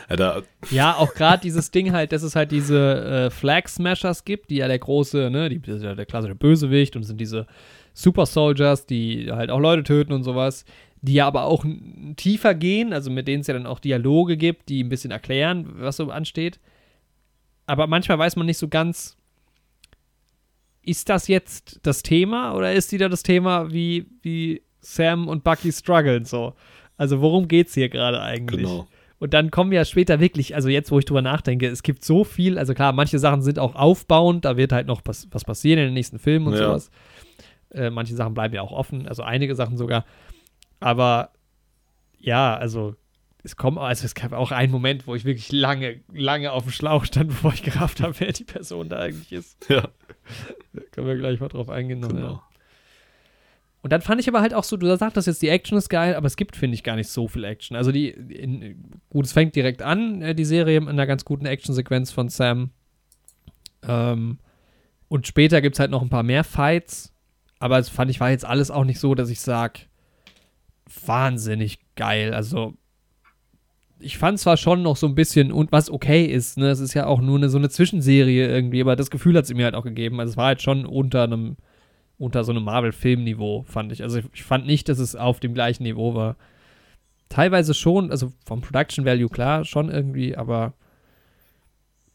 Alter. 0.07 0.44
Ja, 0.69 0.95
auch 0.95 1.14
gerade 1.14 1.41
dieses 1.41 1.72
Ding 1.72 1.91
halt, 1.91 2.11
dass 2.11 2.23
es 2.23 2.36
halt 2.36 2.52
diese 2.52 3.27
äh, 3.27 3.30
Flag 3.30 3.68
Smashers 3.68 4.23
gibt, 4.26 4.49
die 4.49 4.57
ja 4.57 4.68
der 4.68 4.80
große, 4.80 5.30
ne, 5.30 5.49
die, 5.49 5.61
ja 5.65 5.95
der 5.95 6.06
klassische 6.06 6.36
Bösewicht 6.36 6.95
und 6.95 7.03
sind 7.03 7.19
diese 7.19 7.48
Super 7.94 8.26
Soldiers, 8.26 8.86
die 8.86 9.32
halt 9.32 9.49
auch 9.49 9.60
Leute 9.60 9.84
töten 9.84 10.14
und 10.14 10.23
sowas, 10.23 10.65
die 11.02 11.14
ja 11.14 11.27
aber 11.27 11.45
auch 11.45 11.65
tiefer 12.18 12.56
gehen, 12.56 12.94
also 12.94 13.10
mit 13.11 13.27
denen 13.27 13.41
es 13.41 13.48
ja 13.48 13.53
dann 13.53 13.68
auch 13.68 13.80
Dialoge 13.80 14.38
gibt, 14.38 14.69
die 14.69 14.84
ein 14.84 14.90
bisschen 14.90 15.11
erklären, 15.11 15.68
was 15.77 15.98
so 15.98 16.10
ansteht. 16.10 16.60
Aber 17.68 17.88
manchmal 17.88 18.19
weiß 18.19 18.36
man 18.36 18.45
nicht 18.45 18.57
so 18.57 18.68
ganz, 18.68 19.18
ist 20.86 21.10
das 21.10 21.28
jetzt 21.28 21.80
das 21.84 22.03
Thema 22.03 22.53
oder 22.53 22.74
ist 22.74 22.91
wieder 22.91 23.10
das 23.10 23.24
Thema, 23.24 23.72
wie, 23.72 24.06
wie 24.22 24.62
Sam 24.82 25.28
und 25.28 25.44
Bucky 25.44 25.72
strugglen 25.72 26.26
so? 26.26 26.53
Also 26.98 27.22
worum 27.22 27.48
geht's 27.48 27.74
hier 27.74 27.90
gerade 27.90 28.22
eigentlich? 28.22 28.62
Genau. 28.62 28.88
Und 29.18 29.34
dann 29.34 29.49
kommen 29.49 29.72
ja 29.72 29.86
später 29.86 30.20
wirklich, 30.20 30.56
also 30.56 30.70
jetzt, 30.70 30.91
wo 30.91 30.99
ich 30.99 31.06
drüber 31.06 31.22
nachdenke, 31.22 31.68
es 31.68 31.84
gibt 31.84 32.03
so 32.03 32.24
viel, 32.24 32.57
also 32.60 32.74
klar, 32.74 32.91
manche 32.94 33.18
Sachen 33.18 33.41
sind 33.41 33.60
auch 33.60 33.76
aufbauend, 33.76 34.45
da 34.45 34.57
wird 34.57 34.72
halt 34.72 34.88
noch 34.88 35.02
was, 35.06 35.28
was 35.32 35.45
passieren 35.45 35.80
in 35.80 35.86
den 35.86 35.94
nächsten 35.94 36.20
Filmen 36.20 36.48
und 36.48 36.53
ja. 36.53 36.68
sowas. 36.68 36.91
Äh, 37.72 37.90
manche 37.90 38.14
Sachen 38.14 38.34
bleiben 38.34 38.53
ja 38.53 38.62
auch 38.62 38.72
offen, 38.72 39.07
also 39.07 39.24
einige 39.24 39.56
Sachen 39.56 39.78
sogar. 39.78 40.06
Aber 40.80 41.32
ja, 42.20 42.56
also 42.56 42.95
es 43.44 43.56
kommt, 43.56 43.78
also 43.78 44.06
es 44.06 44.16
gab 44.16 44.34
auch 44.34 44.52
einen 44.52 44.72
Moment, 44.72 45.07
wo 45.07 45.16
ich 45.16 45.24
wirklich 45.24 45.52
lange, 45.52 46.02
lange 46.12 46.52
auf 46.52 46.64
dem 46.64 46.72
Schlauch 46.72 47.06
stand, 47.06 47.28
bevor 47.30 47.53
ich 47.53 47.64
gerafft 47.64 48.02
habe, 48.02 48.20
wer 48.20 48.32
die 48.32 48.44
Person 48.44 48.90
da 48.90 48.99
eigentlich 48.99 49.32
ist. 49.32 49.70
Ja. 49.70 49.88
Können 50.91 51.07
wir 51.07 51.15
gleich 51.15 51.39
mal 51.39 51.47
drauf 51.47 51.69
eingehen. 51.69 51.99
Noch, 51.99 52.10
genau. 52.10 52.27
Ja. 52.27 52.43
Und 53.81 53.91
dann 53.91 54.02
fand 54.02 54.19
ich 54.19 54.27
aber 54.27 54.41
halt 54.41 54.56
auch 54.56 54.64
so, 54.64 54.77
du 54.77 54.97
sagst 54.97 55.15
das 55.15 55.27
jetzt, 55.27 55.43
die 55.43 55.49
Action 55.49 55.77
ist 55.77 55.89
geil, 55.89 56.15
aber 56.15 56.26
es 56.26 56.38
gibt, 56.38 56.56
finde 56.56 56.73
ich, 56.73 56.84
gar 56.84 56.95
nicht 56.95 57.07
so 57.07 57.27
viel 57.27 57.43
Action. 57.43 57.77
Also 57.77 57.91
die, 57.91 58.10
in, 58.10 58.84
gut, 59.10 59.26
es 59.26 59.34
fängt 59.34 59.56
direkt 59.56 59.84
an, 59.84 60.23
äh, 60.23 60.34
die 60.34 60.45
Serie, 60.45 60.77
in 60.77 60.89
einer 60.89 61.06
ganz 61.06 61.23
guten 61.23 61.45
Actionsequenz 61.45 62.11
von 62.11 62.30
Sam. 62.30 62.72
Ähm, 63.88 64.39
und 65.07 65.27
später 65.27 65.61
gibt 65.61 65.76
es 65.76 65.80
halt 65.80 65.91
noch 65.91 66.02
ein 66.02 66.10
paar 66.10 66.23
mehr 66.23 66.43
Fights. 66.43 67.14
Aber 67.60 67.77
es 67.77 67.89
fand 67.89 68.10
ich, 68.10 68.19
war 68.19 68.31
jetzt 68.31 68.45
alles 68.45 68.72
auch 68.72 68.85
nicht 68.85 68.99
so, 68.99 69.14
dass 69.14 69.30
ich 69.30 69.39
sage, 69.39 69.81
wahnsinnig 71.06 71.77
geil. 71.95 72.34
Also 72.34 72.73
ich 73.99 74.17
fand 74.17 74.39
zwar 74.39 74.57
schon 74.57 74.81
noch 74.81 74.97
so 74.97 75.07
ein 75.07 75.15
bisschen, 75.15 75.51
und 75.51 75.72
was 75.72 75.89
okay 75.89 76.26
ist, 76.26 76.57
ne, 76.57 76.69
es 76.69 76.80
ist 76.80 76.93
ja 76.93 77.05
auch 77.07 77.22
nur 77.22 77.38
eine, 77.38 77.49
so 77.49 77.57
eine 77.57 77.69
Zwischenserie 77.69 78.47
irgendwie, 78.47 78.81
aber 78.81 78.95
das 78.95 79.09
Gefühl 79.09 79.38
hat 79.38 79.45
sie 79.45 79.53
mir 79.53 79.65
halt 79.65 79.76
auch 79.76 79.84
gegeben. 79.84 80.19
Also 80.19 80.31
es 80.31 80.38
war 80.38 80.47
halt 80.47 80.61
schon 80.61 80.85
unter 80.85 81.23
einem, 81.23 81.57
unter 82.17 82.43
so 82.43 82.51
einem 82.51 82.63
Marvel-Film-Niveau, 82.63 83.65
fand 83.67 83.91
ich. 83.91 84.03
Also 84.03 84.19
ich, 84.34 84.43
fand 84.43 84.65
nicht, 84.65 84.89
dass 84.89 84.99
es 84.99 85.15
auf 85.15 85.39
dem 85.39 85.53
gleichen 85.53 85.84
Niveau 85.84 86.13
war. 86.13 86.35
Teilweise 87.30 87.73
schon, 87.73 88.11
also 88.11 88.31
vom 88.45 88.61
Production 88.61 89.05
Value 89.05 89.30
klar, 89.30 89.65
schon 89.65 89.89
irgendwie, 89.89 90.35
aber 90.35 90.73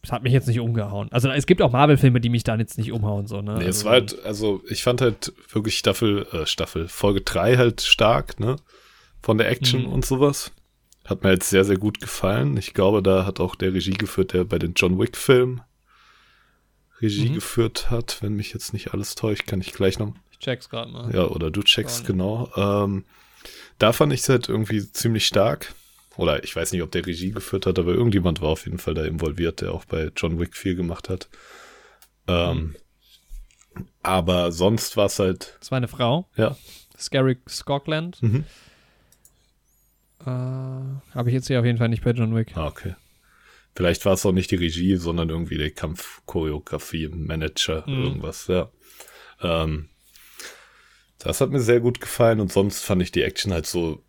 es 0.02 0.12
hat 0.12 0.22
mich 0.22 0.32
jetzt 0.32 0.48
nicht 0.48 0.60
umgehauen. 0.60 1.08
Also 1.10 1.28
es 1.30 1.46
gibt 1.46 1.60
auch 1.60 1.72
Marvel-Filme, 1.72 2.20
die 2.20 2.30
mich 2.30 2.44
dann 2.44 2.60
jetzt 2.60 2.78
nicht 2.78 2.92
umhauen, 2.92 3.26
so, 3.26 3.42
ne? 3.42 3.54
Nee, 3.54 3.66
also, 3.66 3.68
es 3.68 3.84
war 3.84 3.92
halt, 3.92 4.24
also 4.24 4.62
ich 4.68 4.82
fand 4.82 5.00
halt 5.00 5.32
wirklich 5.50 5.76
Staffel, 5.76 6.26
äh, 6.32 6.46
Staffel, 6.46 6.88
Folge 6.88 7.22
3 7.22 7.56
halt 7.56 7.80
stark, 7.82 8.38
ne? 8.38 8.56
Von 9.20 9.36
der 9.36 9.50
Action 9.50 9.82
mhm. 9.82 9.92
und 9.92 10.06
sowas. 10.06 10.52
Hat 11.10 11.24
mir 11.24 11.32
jetzt 11.32 11.50
sehr, 11.50 11.64
sehr 11.64 11.76
gut 11.76 12.00
gefallen. 12.00 12.56
Ich 12.56 12.72
glaube, 12.72 13.02
da 13.02 13.26
hat 13.26 13.40
auch 13.40 13.56
der 13.56 13.74
Regie 13.74 13.94
geführt, 13.94 14.32
der 14.32 14.44
bei 14.44 14.60
den 14.60 14.74
John 14.74 14.96
Wick-Filmen 14.96 15.60
Regie 17.00 17.30
mhm. 17.30 17.34
geführt 17.34 17.90
hat. 17.90 18.18
Wenn 18.20 18.34
mich 18.34 18.52
jetzt 18.52 18.72
nicht 18.72 18.94
alles 18.94 19.16
täuscht, 19.16 19.48
kann 19.48 19.60
ich 19.60 19.72
gleich 19.72 19.98
noch. 19.98 20.14
Ich 20.30 20.38
check's 20.38 20.68
gerade 20.68 20.88
mal. 20.88 21.12
Ja, 21.12 21.24
oder 21.24 21.50
du 21.50 21.64
checkst, 21.64 22.06
genau. 22.06 22.48
Ähm, 22.54 23.04
da 23.78 23.92
fand 23.92 24.12
ich 24.12 24.20
es 24.20 24.28
halt 24.28 24.48
irgendwie 24.48 24.80
ziemlich 24.92 25.26
stark. 25.26 25.74
Oder 26.16 26.44
ich 26.44 26.54
weiß 26.54 26.70
nicht, 26.70 26.82
ob 26.82 26.92
der 26.92 27.04
Regie 27.04 27.32
geführt 27.32 27.66
hat, 27.66 27.80
aber 27.80 27.92
irgendjemand 27.92 28.40
war 28.40 28.50
auf 28.50 28.66
jeden 28.66 28.78
Fall 28.78 28.94
da 28.94 29.04
involviert, 29.04 29.62
der 29.62 29.72
auch 29.72 29.86
bei 29.86 30.12
John 30.16 30.38
Wick 30.38 30.54
viel 30.54 30.76
gemacht 30.76 31.08
hat. 31.08 31.28
Ähm. 32.28 32.76
Aber 34.04 34.52
sonst 34.52 34.96
war 34.96 35.06
es 35.06 35.18
halt. 35.18 35.56
Das 35.58 35.72
war 35.72 35.78
eine 35.78 35.88
Frau. 35.88 36.28
Ja. 36.36 36.56
Scary 36.96 37.38
Scotland. 37.48 38.22
Mhm. 38.22 38.44
Äh, 40.20 40.24
Habe 40.26 41.28
ich 41.28 41.34
jetzt 41.34 41.46
hier 41.46 41.60
auf 41.60 41.64
jeden 41.64 41.78
Fall 41.78 41.88
nicht 41.88 42.04
bei 42.04 42.10
John 42.10 42.34
Wick. 42.34 42.56
Ah, 42.56 42.66
okay. 42.66 42.94
Vielleicht 43.74 44.04
war 44.04 44.14
es 44.14 44.26
auch 44.26 44.32
nicht 44.32 44.50
die 44.50 44.56
Regie, 44.56 44.96
sondern 44.96 45.30
irgendwie 45.30 45.56
die 45.56 45.70
Kampfchoreografie, 45.70 47.08
Manager, 47.08 47.84
mhm. 47.86 48.02
irgendwas, 48.02 48.46
ja. 48.48 48.70
Ähm, 49.40 49.88
das 51.18 51.40
hat 51.40 51.50
mir 51.50 51.60
sehr 51.60 51.80
gut 51.80 52.00
gefallen 52.00 52.40
und 52.40 52.52
sonst 52.52 52.84
fand 52.84 53.02
ich 53.02 53.12
die 53.12 53.22
Action 53.22 53.52
halt 53.52 53.66
so, 53.66 54.02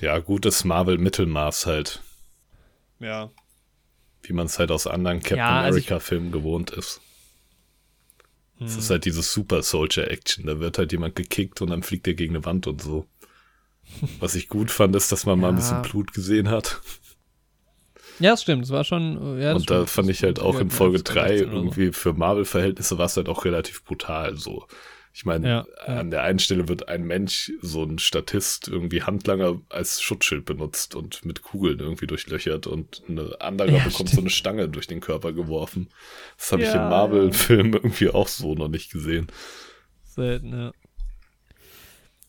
ja, 0.00 0.18
gutes 0.18 0.64
Marvel-Mittelmaß 0.64 1.66
halt. 1.66 2.02
Ja. 2.98 3.30
Wie 4.22 4.32
man 4.32 4.46
es 4.46 4.58
halt 4.58 4.70
aus 4.70 4.86
anderen 4.86 5.20
Captain 5.20 5.38
ja, 5.38 5.60
also 5.60 5.78
America-Filmen 5.78 6.32
gewohnt 6.32 6.70
ist. 6.70 7.00
Es 8.60 8.76
ist 8.76 8.88
hm. 8.88 8.90
halt 8.90 9.04
diese 9.04 9.22
Super 9.22 9.62
Soldier-Action. 9.62 10.46
Da 10.46 10.58
wird 10.58 10.78
halt 10.78 10.90
jemand 10.90 11.14
gekickt 11.14 11.62
und 11.62 11.70
dann 11.70 11.84
fliegt 11.84 12.08
er 12.08 12.14
gegen 12.14 12.34
eine 12.34 12.44
Wand 12.44 12.66
und 12.66 12.82
so. 12.82 13.06
Was 14.20 14.34
ich 14.34 14.48
gut 14.48 14.70
fand, 14.70 14.94
ist, 14.96 15.10
dass 15.12 15.26
man 15.26 15.38
ja. 15.38 15.42
mal 15.42 15.48
ein 15.50 15.56
bisschen 15.56 15.82
Blut 15.82 16.12
gesehen 16.12 16.50
hat. 16.50 16.80
Ja, 18.20 18.30
das 18.30 18.42
stimmt. 18.42 18.64
Es 18.64 18.70
war 18.70 18.84
schon. 18.84 19.40
Ja, 19.40 19.54
und 19.54 19.70
da 19.70 19.76
stimmt. 19.76 19.90
fand 19.90 20.10
ich 20.10 20.22
halt 20.22 20.40
auch 20.40 20.58
in 20.60 20.70
Folge 20.70 21.02
3 21.02 21.36
irgendwie 21.36 21.92
für 21.92 22.12
Marvel-Verhältnisse 22.12 22.98
war 22.98 23.06
es 23.06 23.16
halt 23.16 23.28
auch 23.28 23.44
relativ 23.44 23.84
brutal. 23.84 24.36
So. 24.36 24.66
Ich 25.18 25.24
meine, 25.24 25.48
ja, 25.48 25.66
ja. 25.86 25.98
an 25.98 26.10
der 26.10 26.22
einen 26.22 26.38
Stelle 26.38 26.68
wird 26.68 26.88
ein 26.88 27.02
Mensch, 27.02 27.52
so 27.60 27.82
ein 27.82 27.98
Statist, 27.98 28.68
irgendwie 28.68 29.02
Handlanger 29.02 29.60
als 29.68 30.00
Schutzschild 30.00 30.44
benutzt 30.44 30.94
und 30.94 31.24
mit 31.24 31.42
Kugeln 31.42 31.80
irgendwie 31.80 32.06
durchlöchert 32.06 32.66
und 32.66 33.02
eine 33.08 33.36
andere 33.40 33.68
ja, 33.68 33.78
bekommt 33.78 33.94
stimmt. 33.94 34.10
so 34.10 34.20
eine 34.20 34.30
Stange 34.30 34.68
durch 34.68 34.86
den 34.86 35.00
Körper 35.00 35.32
geworfen. 35.32 35.88
Das 36.36 36.52
habe 36.52 36.62
ich 36.62 36.68
im 36.68 36.88
Marvel-Film 36.88 37.72
irgendwie 37.74 38.10
auch 38.10 38.28
so 38.28 38.54
noch 38.54 38.68
nicht 38.68 38.92
gesehen. 38.92 39.26
Selten, 40.04 40.52
ja. 40.52 40.72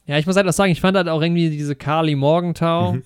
Ja, 0.09 0.17
ich 0.17 0.25
muss 0.25 0.35
halt 0.35 0.47
auch 0.47 0.53
sagen, 0.53 0.71
ich 0.71 0.81
fand 0.81 0.97
halt 0.97 1.07
auch 1.07 1.21
irgendwie 1.21 1.51
diese 1.51 1.75
Carly 1.75 2.15
Morgenthau, 2.15 2.93
mhm. 2.93 3.03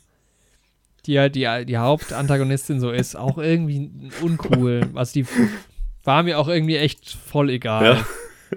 die 1.05 1.19
halt 1.19 1.35
die, 1.35 1.65
die 1.65 1.77
Hauptantagonistin 1.77 2.79
so 2.79 2.91
ist, 2.91 3.17
auch 3.17 3.37
irgendwie 3.37 3.91
uncool. 4.21 4.87
Was 4.93 5.11
die 5.11 5.25
war 6.05 6.23
mir 6.23 6.39
auch 6.39 6.47
irgendwie 6.47 6.77
echt 6.77 7.09
voll 7.09 7.49
egal. 7.49 7.97
Ja. 7.97 8.05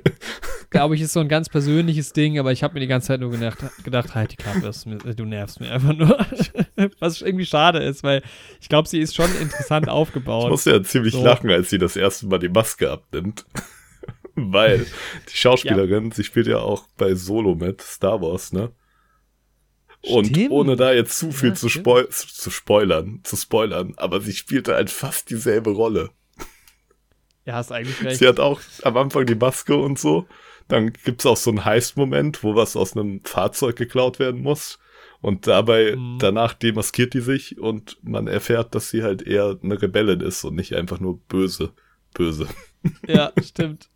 Glaube 0.71 0.95
ich, 0.95 1.01
ist 1.01 1.13
so 1.13 1.19
ein 1.19 1.29
ganz 1.29 1.49
persönliches 1.49 2.13
Ding, 2.13 2.39
aber 2.39 2.53
ich 2.53 2.63
habe 2.63 2.75
mir 2.75 2.81
die 2.81 2.87
ganze 2.87 3.09
Zeit 3.09 3.19
nur 3.19 3.33
gedacht, 3.33 3.59
gedacht 3.83 4.15
halt 4.15 4.31
die 4.31 4.37
Klappe, 4.37 4.71
du 5.17 5.25
nervst 5.25 5.59
mir 5.59 5.73
einfach 5.73 5.95
nur. 5.95 6.17
Was 7.01 7.23
irgendwie 7.23 7.47
schade 7.47 7.81
ist, 7.81 8.05
weil 8.05 8.23
ich 8.61 8.69
glaube, 8.69 8.89
sie 8.89 9.01
ist 9.01 9.17
schon 9.17 9.31
interessant 9.41 9.89
aufgebaut. 9.89 10.45
Ich 10.45 10.51
muss 10.51 10.65
ja 10.67 10.81
ziemlich 10.85 11.15
so. 11.15 11.25
lachen, 11.25 11.51
als 11.51 11.71
sie 11.71 11.79
das 11.79 11.97
erste 11.97 12.29
Mal 12.29 12.39
die 12.39 12.49
Maske 12.49 12.93
abnimmt. 12.93 13.45
Weil 14.53 14.87
die 15.31 15.37
Schauspielerin, 15.37 16.11
ja. 16.11 16.15
sie 16.15 16.25
spielt 16.25 16.47
ja 16.47 16.59
auch 16.59 16.87
bei 16.99 17.15
Solo 17.15 17.55
mit, 17.55 17.81
Star 17.81 18.21
Wars, 18.21 18.53
ne? 18.53 18.71
Und 20.03 20.27
stimmt. 20.27 20.51
ohne 20.51 20.77
da 20.77 20.93
jetzt 20.93 21.19
zu 21.19 21.33
viel 21.33 21.49
ja, 21.49 21.55
zu, 21.55 21.69
spoil 21.69 22.09
zu 22.11 22.51
spoilern, 22.51 23.21
zu 23.25 23.35
spoilern, 23.35 23.95
aber 23.97 24.21
sie 24.21 24.35
spielte 24.35 24.75
halt 24.75 24.91
fast 24.91 25.31
dieselbe 25.31 25.71
Rolle. 25.71 26.11
Ja, 27.45 27.55
hast 27.55 27.73
eigentlich 27.73 28.03
recht. 28.05 28.19
Sie 28.19 28.29
hat 28.29 28.39
auch 28.39 28.61
am 28.83 28.97
Anfang 28.97 29.25
die 29.25 29.35
Maske 29.35 29.75
und 29.77 29.99
so. 29.99 30.27
Dann 30.69 30.93
gibt's 30.93 31.25
auch 31.27 31.37
so 31.37 31.51
einen 31.51 31.65
Heist-Moment, 31.65 32.43
wo 32.43 32.55
was 32.55 32.77
aus 32.77 32.97
einem 32.97 33.21
Fahrzeug 33.25 33.77
geklaut 33.77 34.19
werden 34.19 34.43
muss. 34.43 34.79
Und 35.23 35.47
dabei, 35.47 35.97
mhm. 35.97 36.19
danach 36.19 36.55
demaskiert 36.55 37.15
die 37.15 37.21
sich 37.21 37.59
und 37.59 37.99
man 38.03 38.27
erfährt, 38.27 38.75
dass 38.75 38.91
sie 38.91 39.03
halt 39.03 39.23
eher 39.23 39.59
eine 39.63 39.81
Rebellin 39.81 40.21
ist 40.21 40.45
und 40.45 40.57
nicht 40.57 40.75
einfach 40.75 41.01
nur 41.01 41.19
böse. 41.21 41.73
Böse. 42.15 42.49
Ja, 43.07 43.33
stimmt. 43.43 43.91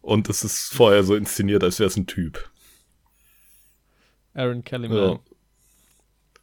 Und 0.00 0.28
es 0.28 0.44
ist 0.44 0.74
vorher 0.74 1.02
so 1.04 1.14
inszeniert, 1.14 1.64
als 1.64 1.78
wäre 1.78 1.88
es 1.88 1.96
ein 1.96 2.06
Typ. 2.06 2.50
Aaron 4.34 4.64
Kellyman. 4.64 5.20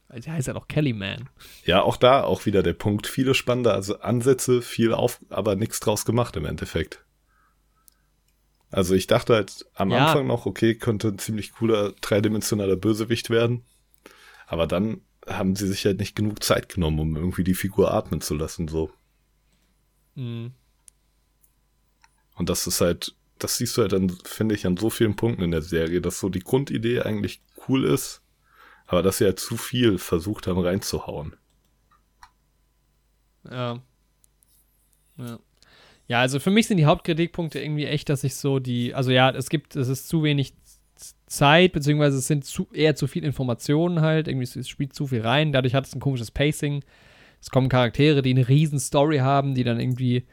Ja. 0.10 0.20
Der 0.20 0.34
heißt 0.34 0.48
ja 0.48 0.54
doch 0.54 0.68
Kellyman. 0.68 1.30
Ja, 1.66 1.84
auch 1.84 1.96
da 1.96 2.24
auch 2.24 2.46
wieder 2.46 2.64
der 2.64 2.74
Punkt. 2.74 3.08
Viele 3.08 3.34
spannende 3.34 3.72
also 3.74 4.00
Ansätze, 4.00 4.62
viel 4.62 4.94
auf, 4.94 5.20
aber 5.30 5.56
nichts 5.56 5.80
draus 5.80 6.06
gemacht 6.06 6.36
im 6.36 6.46
Endeffekt. 6.46 7.06
Also 8.72 8.96
ich 8.96 9.08
dachte 9.08 9.36
halt 9.36 9.66
am 9.74 9.92
ja. 9.92 10.08
Anfang 10.08 10.28
noch, 10.28 10.46
okay, 10.46 10.76
könnte 10.76 11.10
ein 11.10 11.20
ziemlich 11.20 11.54
cooler 11.54 11.92
dreidimensionaler 12.02 12.78
Bösewicht 12.78 13.30
werden. 13.30 13.66
Aber 14.48 14.68
dann 14.68 15.02
haben 15.28 15.56
sie 15.56 15.68
sich 15.68 15.86
halt 15.86 16.00
nicht 16.00 16.16
genug 16.16 16.44
Zeit 16.44 16.70
genommen, 16.70 17.00
um 17.00 17.16
irgendwie 17.16 17.44
die 17.44 17.54
Figur 17.54 17.94
atmen 17.94 18.22
zu 18.22 18.34
lassen, 18.34 18.68
so. 18.68 18.92
Mhm. 20.16 20.54
Und 22.42 22.50
das 22.50 22.66
ist 22.66 22.82
halt, 22.82 23.14
das 23.38 23.58
siehst 23.58 23.78
du 23.78 23.84
halt 23.84 23.92
dann, 23.92 24.10
finde 24.26 24.56
ich, 24.56 24.66
an 24.66 24.76
so 24.76 24.90
vielen 24.90 25.16
Punkten 25.16 25.44
in 25.44 25.52
der 25.52 25.62
Serie, 25.62 26.02
dass 26.02 26.20
so 26.20 26.28
die 26.28 26.40
Grundidee 26.40 27.02
eigentlich 27.02 27.40
cool 27.68 27.86
ist, 27.86 28.24
aber 28.88 29.04
dass 29.04 29.20
sie 29.20 29.26
halt 29.26 29.40
zu 29.40 29.58
viel 29.58 30.00
versucht 30.00 30.48
haben 30.48 30.58
reinzuhauen. 30.58 31.36
Ja. 33.48 33.80
Ja. 35.20 35.40
Ja, 36.08 36.22
also 36.22 36.40
für 36.40 36.50
mich 36.50 36.66
sind 36.66 36.78
die 36.78 36.88
Hauptkritikpunkte 36.88 37.60
irgendwie 37.60 37.86
echt, 37.86 38.10
dass 38.10 38.24
ich 38.24 38.34
so 38.34 38.58
die, 38.58 38.96
also 38.96 39.12
ja, 39.12 39.30
es 39.30 39.52
gibt, 39.52 39.76
es 39.76 39.88
ist 39.88 40.08
zu 40.08 40.24
wenig 40.24 40.56
Zeit, 41.28 41.74
beziehungsweise 41.74 42.18
es 42.18 42.26
sind 42.26 42.44
zu, 42.44 42.68
eher 42.74 42.96
zu 42.96 43.06
viel 43.06 43.24
Informationen 43.24 44.02
halt, 44.02 44.28
irgendwie 44.28 44.48
es 44.60 44.68
spielt 44.68 44.96
zu 44.96 45.06
viel 45.06 45.22
rein, 45.22 45.52
dadurch 45.52 45.76
hat 45.76 45.86
es 45.86 45.94
ein 45.94 46.00
komisches 46.00 46.32
Pacing. 46.32 46.84
Es 47.40 47.52
kommen 47.52 47.70
Charaktere, 47.70 48.24
die 48.24 48.32
eine 48.32 48.48
riesen 48.48 48.80
Story 48.80 49.20
haben, 49.20 49.54
die 49.54 49.64
dann 49.64 49.80
irgendwie 49.80 50.26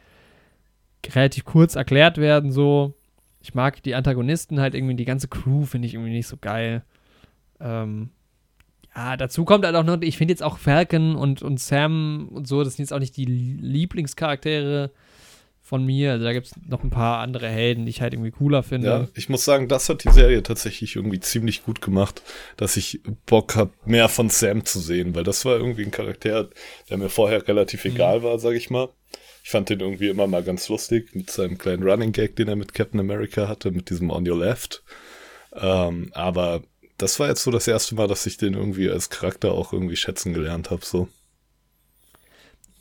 relativ 1.15 1.45
kurz 1.45 1.77
erklärt 1.77 2.19
werden, 2.19 2.53
so. 2.53 2.95
Ich 3.41 3.55
mag 3.55 3.83
die 3.83 3.95
Antagonisten 3.95 4.61
halt 4.61 4.75
irgendwie, 4.75 4.97
die 4.97 5.05
ganze 5.05 5.29
Crew 5.29 5.65
finde 5.65 5.87
ich 5.87 5.95
irgendwie 5.95 6.13
nicht 6.13 6.27
so 6.27 6.37
geil. 6.37 6.83
Ähm, 7.61 8.11
ja, 8.95 9.17
dazu 9.17 9.45
kommt 9.45 9.65
halt 9.65 9.77
auch 9.77 9.85
noch, 9.85 10.01
ich 10.03 10.19
finde 10.19 10.33
jetzt 10.33 10.43
auch 10.43 10.59
Falcon 10.59 11.15
und, 11.15 11.41
und 11.41 11.61
Sam 11.61 12.29
und 12.33 12.49
so, 12.49 12.65
das 12.65 12.75
sind 12.75 12.83
jetzt 12.85 12.93
auch 12.93 12.99
nicht 12.99 13.17
die 13.17 13.27
Lieblingscharaktere 13.27 14.91
von 15.69 15.85
mir. 15.85 16.13
Also 16.13 16.25
da 16.25 16.33
gibt 16.33 16.47
es 16.47 16.53
noch 16.67 16.83
ein 16.83 16.91
paar 16.91 17.19
andere 17.19 17.47
Helden, 17.49 17.85
die 17.85 17.91
ich 17.91 18.01
halt 18.01 18.15
irgendwie 18.15 18.31
cooler 18.31 18.63
finde. 18.63 18.89
Ja, 18.89 19.09
ich 19.15 19.29
muss 19.29 19.45
sagen, 19.45 19.69
das 19.69 19.89
hat 19.89 20.03
die 20.03 20.11
Serie 20.11 20.43
tatsächlich 20.43 20.97
irgendwie 20.97 21.21
ziemlich 21.21 21.63
gut 21.63 21.83
gemacht, 21.83 22.23
dass 22.57 22.77
ich 22.77 23.03
Bock 23.27 23.55
habe, 23.55 23.73
mehr 23.85 24.09
von 24.09 24.31
Sam 24.31 24.65
zu 24.65 24.81
sehen, 24.81 25.15
weil 25.15 25.25
das 25.25 25.45
war 25.45 25.59
irgendwie 25.59 25.85
ein 25.85 25.91
Charakter, 25.91 26.49
der 26.89 26.97
mir 26.97 27.11
vorher 27.11 27.47
relativ 27.47 27.85
mhm. 27.85 27.93
egal 27.93 28.23
war, 28.23 28.39
sag 28.39 28.55
ich 28.55 28.71
mal. 28.71 28.89
Ich 29.49 29.53
fand 29.53 29.70
den 29.70 29.81
irgendwie 29.81 30.11
immer 30.11 30.27
mal 30.27 30.43
ganz 30.43 30.69
lustig 30.69 31.15
mit 31.15 31.31
seinem 31.31 31.57
kleinen 31.57 31.83
Running 31.83 32.12
Gag, 32.12 32.37
den 32.37 32.49
er 32.49 32.57
mit 32.57 32.75
Captain 32.75 33.01
America 33.01 33.49
hatte, 33.49 33.70
mit 33.70 33.89
diesem 33.89 34.11
On 34.11 34.29
Your 34.29 34.39
Left. 34.39 34.83
Ähm, 35.55 36.11
aber 36.12 36.62
das 36.99 37.19
war 37.19 37.29
jetzt 37.29 37.45
so 37.45 37.51
das 37.51 37.66
erste 37.66 37.95
Mal, 37.95 38.09
dass 38.09 38.27
ich 38.27 38.37
den 38.37 38.53
irgendwie 38.53 38.91
als 38.91 39.09
Charakter 39.09 39.53
auch 39.53 39.73
irgendwie 39.73 39.97
schätzen 39.97 40.35
gelernt 40.35 40.70
habe, 40.70 40.85
so. 40.85 41.09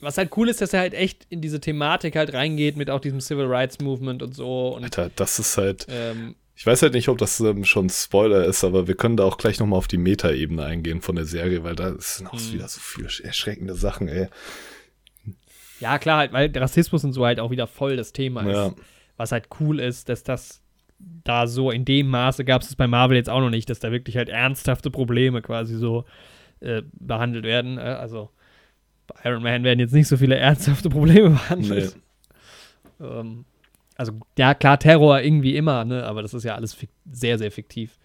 Was 0.02 0.18
halt 0.18 0.36
cool 0.36 0.50
ist, 0.50 0.60
dass 0.60 0.74
er 0.74 0.82
halt 0.82 0.94
echt 0.94 1.26
in 1.30 1.40
diese 1.40 1.62
Thematik 1.62 2.18
halt 2.18 2.34
reingeht 2.34 2.76
mit 2.76 2.90
auch 2.90 3.00
diesem 3.00 3.22
Civil 3.22 3.46
Rights 3.46 3.80
Movement 3.80 4.22
und 4.22 4.36
so. 4.36 4.76
Und, 4.76 4.84
Alter, 4.84 5.10
das 5.16 5.40
ist 5.40 5.58
halt. 5.58 5.88
Ähm, 5.90 6.36
ich 6.54 6.66
weiß 6.66 6.82
halt 6.82 6.96
nicht, 6.96 7.08
ob 7.08 7.18
das 7.18 7.40
ähm, 7.40 7.64
schon 7.64 7.90
Spoiler 7.90 8.44
ist, 8.44 8.66
aber 8.66 8.90
wir 8.90 8.96
können 8.96 9.16
da 9.16 9.24
auch 9.24 9.38
gleich 9.38 9.62
nochmal 9.62 9.78
auf 9.78 9.88
die 9.88 9.96
Meta-Ebene 9.98 10.66
eingehen 10.66 11.00
von 11.00 11.16
der 11.16 11.24
Serie, 11.24 11.64
weil 11.64 11.78
da 11.78 11.96
sind 11.98 12.28
auch 12.28 12.34
mhm. 12.34 12.52
wieder 12.56 12.68
so 12.68 12.82
viele 12.82 13.08
erschreckende 13.24 13.76
Sachen, 13.76 14.10
ey. 14.10 14.28
Ja, 15.80 16.00
klar, 16.00 16.18
halt, 16.18 16.34
weil 16.34 16.52
Rassismus 16.56 17.04
und 17.04 17.14
so 17.14 17.26
halt 17.26 17.40
auch 17.40 17.52
wieder 17.52 17.68
voll 17.68 17.96
das 17.98 18.14
Thema 18.14 18.48
ja. 18.48 18.68
ist. 18.68 18.76
Was 19.18 19.32
halt 19.32 19.48
cool 19.60 19.80
ist, 19.80 20.10
dass 20.10 20.24
das 20.24 20.62
da 21.00 21.48
so 21.48 21.72
in 21.72 21.86
dem 21.86 22.08
Maße 22.08 22.44
gab 22.46 22.62
es 22.62 22.76
bei 22.76 22.88
Marvel 22.88 23.18
jetzt 23.18 23.30
auch 23.30 23.40
noch 23.40 23.50
nicht, 23.50 23.70
dass 23.70 23.80
da 23.80 23.92
wirklich 23.92 24.18
halt 24.18 24.30
ernsthafte 24.30 24.90
Probleme 24.90 25.42
quasi 25.42 25.76
so 25.76 26.06
äh, 26.60 26.82
behandelt 26.94 27.46
werden. 27.46 27.78
Äh, 27.78 27.82
also 27.82 28.32
bei 29.08 29.30
Iron 29.30 29.44
Man 29.44 29.64
werden 29.64 29.80
jetzt 29.80 29.94
nicht 29.94 30.08
so 30.08 30.18
viele 30.18 30.36
ernsthafte 30.36 30.90
Probleme 30.90 31.32
behandelt. 31.32 31.98
Nee. 33.00 33.06
Ähm, 33.08 33.46
also 33.96 34.14
ja, 34.38 34.54
klar, 34.54 34.80
Terror 34.80 35.22
irgendwie 35.22 35.56
immer, 35.56 35.86
ne? 35.86 36.04
aber 36.06 36.22
das 36.22 36.34
ist 36.34 36.44
ja 36.44 36.56
alles 36.56 36.78
sehr, 37.12 37.38
sehr 37.38 37.52
fiktiv. 37.52 37.98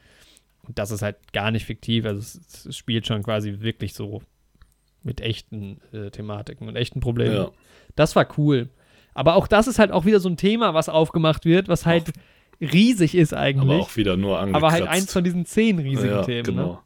Und 0.62 0.78
das 0.78 0.90
ist 0.90 1.02
halt 1.02 1.32
gar 1.32 1.50
nicht 1.50 1.66
fiktiv. 1.66 2.04
Also 2.04 2.20
es, 2.20 2.66
es 2.66 2.76
spielt 2.76 3.06
schon 3.06 3.22
quasi 3.22 3.60
wirklich 3.60 3.94
so 3.94 4.22
mit 5.04 5.20
echten 5.20 5.80
äh, 5.92 6.10
Thematiken 6.10 6.68
und 6.68 6.76
echten 6.76 7.00
Problemen. 7.00 7.34
Ja. 7.34 7.50
Das 7.96 8.16
war 8.16 8.26
cool. 8.38 8.68
Aber 9.14 9.36
auch 9.36 9.46
das 9.46 9.66
ist 9.66 9.78
halt 9.78 9.92
auch 9.92 10.04
wieder 10.04 10.20
so 10.20 10.28
ein 10.28 10.36
Thema, 10.36 10.74
was 10.74 10.88
aufgemacht 10.88 11.44
wird, 11.44 11.68
was 11.68 11.86
halt 11.86 12.08
auch, 12.08 12.72
riesig 12.72 13.14
ist 13.14 13.34
eigentlich. 13.34 13.70
Aber 13.70 13.82
auch 13.82 13.96
wieder 13.96 14.16
nur 14.16 14.38
angekratzt. 14.38 14.64
Aber 14.64 14.72
halt 14.72 14.88
eins 14.88 15.12
von 15.12 15.24
diesen 15.24 15.44
zehn 15.44 15.78
riesigen 15.78 16.14
ja, 16.14 16.22
Themen. 16.22 16.44
Genau. 16.44 16.72
Ne? 16.72 16.78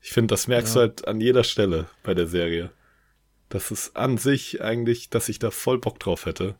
Ich 0.00 0.10
finde, 0.10 0.32
das 0.32 0.48
merkst 0.48 0.74
ja. 0.74 0.82
du 0.82 0.88
halt 0.88 1.08
an 1.08 1.20
jeder 1.20 1.44
Stelle 1.44 1.86
bei 2.02 2.14
der 2.14 2.26
Serie. 2.26 2.70
Das 3.48 3.70
ist 3.70 3.96
an 3.96 4.18
sich 4.18 4.62
eigentlich, 4.62 5.10
dass 5.10 5.28
ich 5.28 5.38
da 5.38 5.50
voll 5.50 5.78
Bock 5.78 5.98
drauf 5.98 6.26
hätte. 6.26 6.56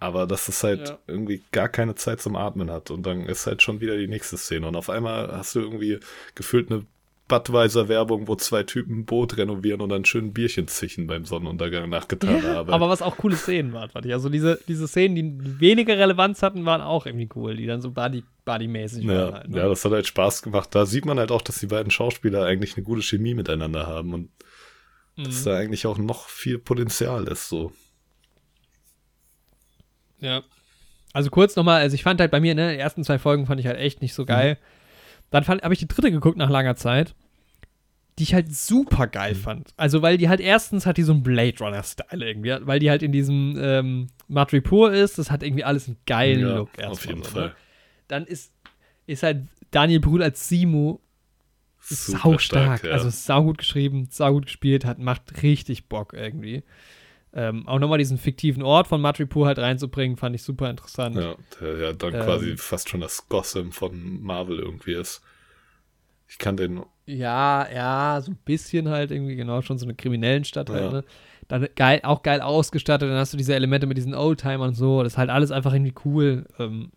Aber 0.00 0.26
dass 0.26 0.48
es 0.48 0.62
halt 0.62 0.88
ja. 0.88 0.98
irgendwie 1.08 1.42
gar 1.50 1.68
keine 1.68 1.96
Zeit 1.96 2.20
zum 2.20 2.36
Atmen 2.36 2.70
hat. 2.70 2.90
Und 2.90 3.04
dann 3.04 3.26
ist 3.26 3.46
halt 3.46 3.62
schon 3.62 3.80
wieder 3.80 3.96
die 3.96 4.06
nächste 4.06 4.36
Szene. 4.36 4.68
Und 4.68 4.76
auf 4.76 4.90
einmal 4.90 5.32
hast 5.32 5.54
du 5.54 5.60
irgendwie 5.60 5.98
gefühlt 6.34 6.70
eine 6.70 6.86
Budweiser-Werbung, 7.28 8.26
wo 8.26 8.34
zwei 8.34 8.62
Typen 8.62 9.00
ein 9.00 9.04
Boot 9.04 9.36
renovieren 9.36 9.82
und 9.82 9.90
dann 9.90 10.04
schön 10.04 10.26
ein 10.26 10.32
Bierchen 10.32 10.66
zichen 10.66 11.06
beim 11.06 11.26
Sonnenuntergang 11.26 11.88
nach 11.88 12.08
getaner 12.08 12.42
ja, 12.42 12.58
Aber 12.60 12.88
was 12.88 13.02
auch 13.02 13.18
coole 13.18 13.36
Szenen 13.36 13.72
waren, 13.74 13.90
fand 13.90 14.06
ich. 14.06 14.12
Also 14.14 14.30
diese, 14.30 14.58
diese 14.66 14.88
Szenen, 14.88 15.14
die 15.14 15.60
weniger 15.60 15.96
Relevanz 15.98 16.42
hatten, 16.42 16.64
waren 16.64 16.80
auch 16.80 17.06
irgendwie 17.06 17.28
cool, 17.36 17.56
die 17.56 17.66
dann 17.66 17.82
so 17.82 17.90
buddy, 17.90 18.24
buddy-mäßig 18.46 19.04
ja, 19.04 19.12
waren. 19.12 19.34
Halt, 19.34 19.48
ne? 19.50 19.58
Ja, 19.58 19.68
das 19.68 19.84
hat 19.84 19.92
halt 19.92 20.06
Spaß 20.06 20.42
gemacht. 20.42 20.74
Da 20.74 20.86
sieht 20.86 21.04
man 21.04 21.18
halt 21.18 21.30
auch, 21.30 21.42
dass 21.42 21.60
die 21.60 21.66
beiden 21.66 21.90
Schauspieler 21.90 22.44
eigentlich 22.44 22.76
eine 22.76 22.84
gute 22.84 23.02
Chemie 23.02 23.34
miteinander 23.34 23.86
haben 23.86 24.14
und 24.14 24.30
mhm. 25.16 25.24
dass 25.24 25.44
da 25.44 25.56
eigentlich 25.56 25.86
auch 25.86 25.98
noch 25.98 26.28
viel 26.28 26.58
Potenzial 26.58 27.28
ist, 27.28 27.48
so. 27.48 27.72
Ja. 30.20 30.42
Also 31.12 31.30
kurz 31.30 31.56
nochmal, 31.56 31.80
also 31.82 31.94
ich 31.94 32.02
fand 32.02 32.20
halt 32.20 32.30
bei 32.30 32.40
mir, 32.40 32.54
ne, 32.54 32.72
die 32.72 32.78
ersten 32.78 33.04
zwei 33.04 33.18
Folgen 33.18 33.46
fand 33.46 33.60
ich 33.60 33.66
halt 33.66 33.78
echt 33.78 34.02
nicht 34.02 34.14
so 34.14 34.24
geil. 34.24 34.54
Mhm. 34.54 34.77
Dann 35.30 35.44
habe 35.46 35.74
ich 35.74 35.80
die 35.80 35.88
dritte 35.88 36.10
geguckt 36.10 36.38
nach 36.38 36.50
langer 36.50 36.76
Zeit, 36.76 37.14
die 38.18 38.24
ich 38.24 38.34
halt 38.34 38.54
super 38.54 39.06
geil 39.06 39.34
mhm. 39.34 39.38
fand. 39.38 39.74
Also, 39.76 40.02
weil 40.02 40.18
die 40.18 40.28
halt 40.28 40.40
erstens 40.40 40.86
hat 40.86 40.96
die 40.96 41.02
so 41.02 41.12
einen 41.12 41.22
Blade 41.22 41.58
Runner-Style 41.60 42.26
irgendwie, 42.26 42.56
weil 42.60 42.80
die 42.80 42.90
halt 42.90 43.02
in 43.02 43.12
diesem 43.12 43.56
ähm, 43.60 44.06
Madripoor 44.26 44.92
ist, 44.92 45.18
das 45.18 45.30
hat 45.30 45.42
irgendwie 45.42 45.64
alles 45.64 45.86
einen 45.86 45.98
geilen 46.06 46.40
ja, 46.40 46.56
Look. 46.56 46.70
Auf 46.82 47.06
jeden 47.06 47.22
so, 47.22 47.28
ne? 47.28 47.30
Fall. 47.30 47.46
Ne? 47.48 47.54
Dann 48.08 48.26
ist, 48.26 48.52
ist 49.06 49.22
halt 49.22 49.42
Daniel 49.70 50.00
Brühl 50.00 50.22
als 50.22 50.48
Simu 50.48 50.98
sau 51.80 52.38
stark, 52.38 52.84
ja. 52.84 52.90
also 52.92 53.08
sau 53.10 53.44
gut 53.44 53.58
geschrieben, 53.58 54.08
sau 54.10 54.32
gut 54.32 54.46
gespielt, 54.46 54.84
hat, 54.84 54.98
macht 54.98 55.42
richtig 55.42 55.88
Bock 55.88 56.12
irgendwie. 56.12 56.62
Ähm, 57.34 57.68
auch 57.68 57.78
nochmal 57.78 57.98
diesen 57.98 58.18
fiktiven 58.18 58.62
Ort 58.62 58.86
von 58.86 59.00
Madripoor 59.00 59.46
halt 59.46 59.58
reinzubringen, 59.58 60.16
fand 60.16 60.34
ich 60.34 60.42
super 60.42 60.70
interessant. 60.70 61.16
Ja, 61.16 61.34
der 61.60 61.76
ja 61.78 61.92
dann 61.92 62.14
ähm, 62.14 62.22
quasi 62.22 62.56
fast 62.56 62.88
schon 62.88 63.00
das 63.00 63.28
Gotham 63.28 63.72
von 63.72 64.22
Marvel 64.22 64.58
irgendwie 64.58 64.94
ist. 64.94 65.22
Ich 66.26 66.38
kann 66.38 66.56
den. 66.56 66.82
Ja, 67.06 67.66
ja, 67.72 68.20
so 68.22 68.30
ein 68.30 68.38
bisschen 68.44 68.88
halt 68.88 69.10
irgendwie, 69.10 69.36
genau, 69.36 69.62
schon 69.62 69.78
so 69.78 69.86
eine 69.86 69.94
kriminellen 69.94 70.44
Stadt 70.44 70.70
halt, 70.70 70.84
ja. 70.84 70.90
ne? 70.90 71.04
Dann 71.48 71.66
geil, 71.76 72.00
auch 72.02 72.22
geil 72.22 72.42
ausgestattet, 72.42 73.08
dann 73.08 73.16
hast 73.16 73.32
du 73.32 73.38
diese 73.38 73.54
Elemente 73.54 73.86
mit 73.86 73.96
diesen 73.96 74.14
Oldtimern 74.14 74.68
und 74.68 74.74
so, 74.74 75.02
das 75.02 75.14
ist 75.14 75.18
halt 75.18 75.30
alles 75.30 75.50
einfach 75.50 75.72
irgendwie 75.72 75.94
cool. 76.04 76.44
Ähm, 76.58 76.92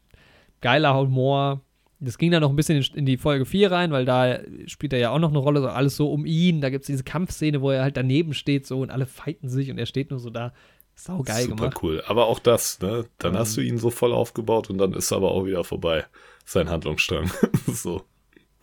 geiler 0.60 0.94
Humor, 0.96 1.62
das 2.04 2.18
ging 2.18 2.32
dann 2.32 2.42
noch 2.42 2.50
ein 2.50 2.56
bisschen 2.56 2.84
in, 2.96 3.06
die 3.06 3.18
Folge 3.18 3.46
4 3.46 3.72
rein, 3.72 3.92
weil 3.92 4.06
da 4.06 4.40
spielt 4.66 4.92
er 4.92 5.00
ja 5.00 5.12
auch 5.12 5.20
noch 5.20 5.30
eine 5.30 5.38
Rolle, 5.38 5.62
so 5.62 5.68
alles 5.68 5.96
so 5.96 6.12
um 6.12 6.26
ihn. 6.26 6.60
Da 6.60 6.72
gibt 6.72 6.84
es 6.84 6.88
diese 6.88 7.04
Kampfszene, 7.04 7.62
wo 7.62 7.70
er 7.70 7.84
halt 7.84 7.96
daneben 7.96 8.34
steht 8.34 8.66
so 8.66 8.82
und 8.82 8.90
alle 8.90 9.06
fighten 9.06 9.50
sich 9.50 9.70
und 9.70 9.78
er 9.78 9.86
steht 9.86 10.10
nur 10.10 10.20
so 10.20 10.32
da. 10.32 10.52
Sau 10.96 11.24
geil 11.24 11.44
Super 11.44 11.56
gemacht. 11.56 11.84
cool. 11.84 12.04
Aber 12.08 12.26
auch 12.26 12.40
das, 12.40 12.80
ne? 12.82 13.06
Dann 13.18 13.34
um, 13.34 13.40
hast 13.40 13.56
du 13.56 13.62
ihn 13.62 13.78
so 13.78 13.90
voll 13.90 14.14
aufgebaut 14.14 14.70
und 14.70 14.78
dann 14.78 14.94
ist 14.94 15.12
er 15.12 15.18
aber 15.18 15.32
auch 15.32 15.46
wieder 15.46 15.64
vorbei. 15.64 16.06
Sein 16.46 16.70
Handlungsstrang. 16.70 17.32
so. 17.68 18.04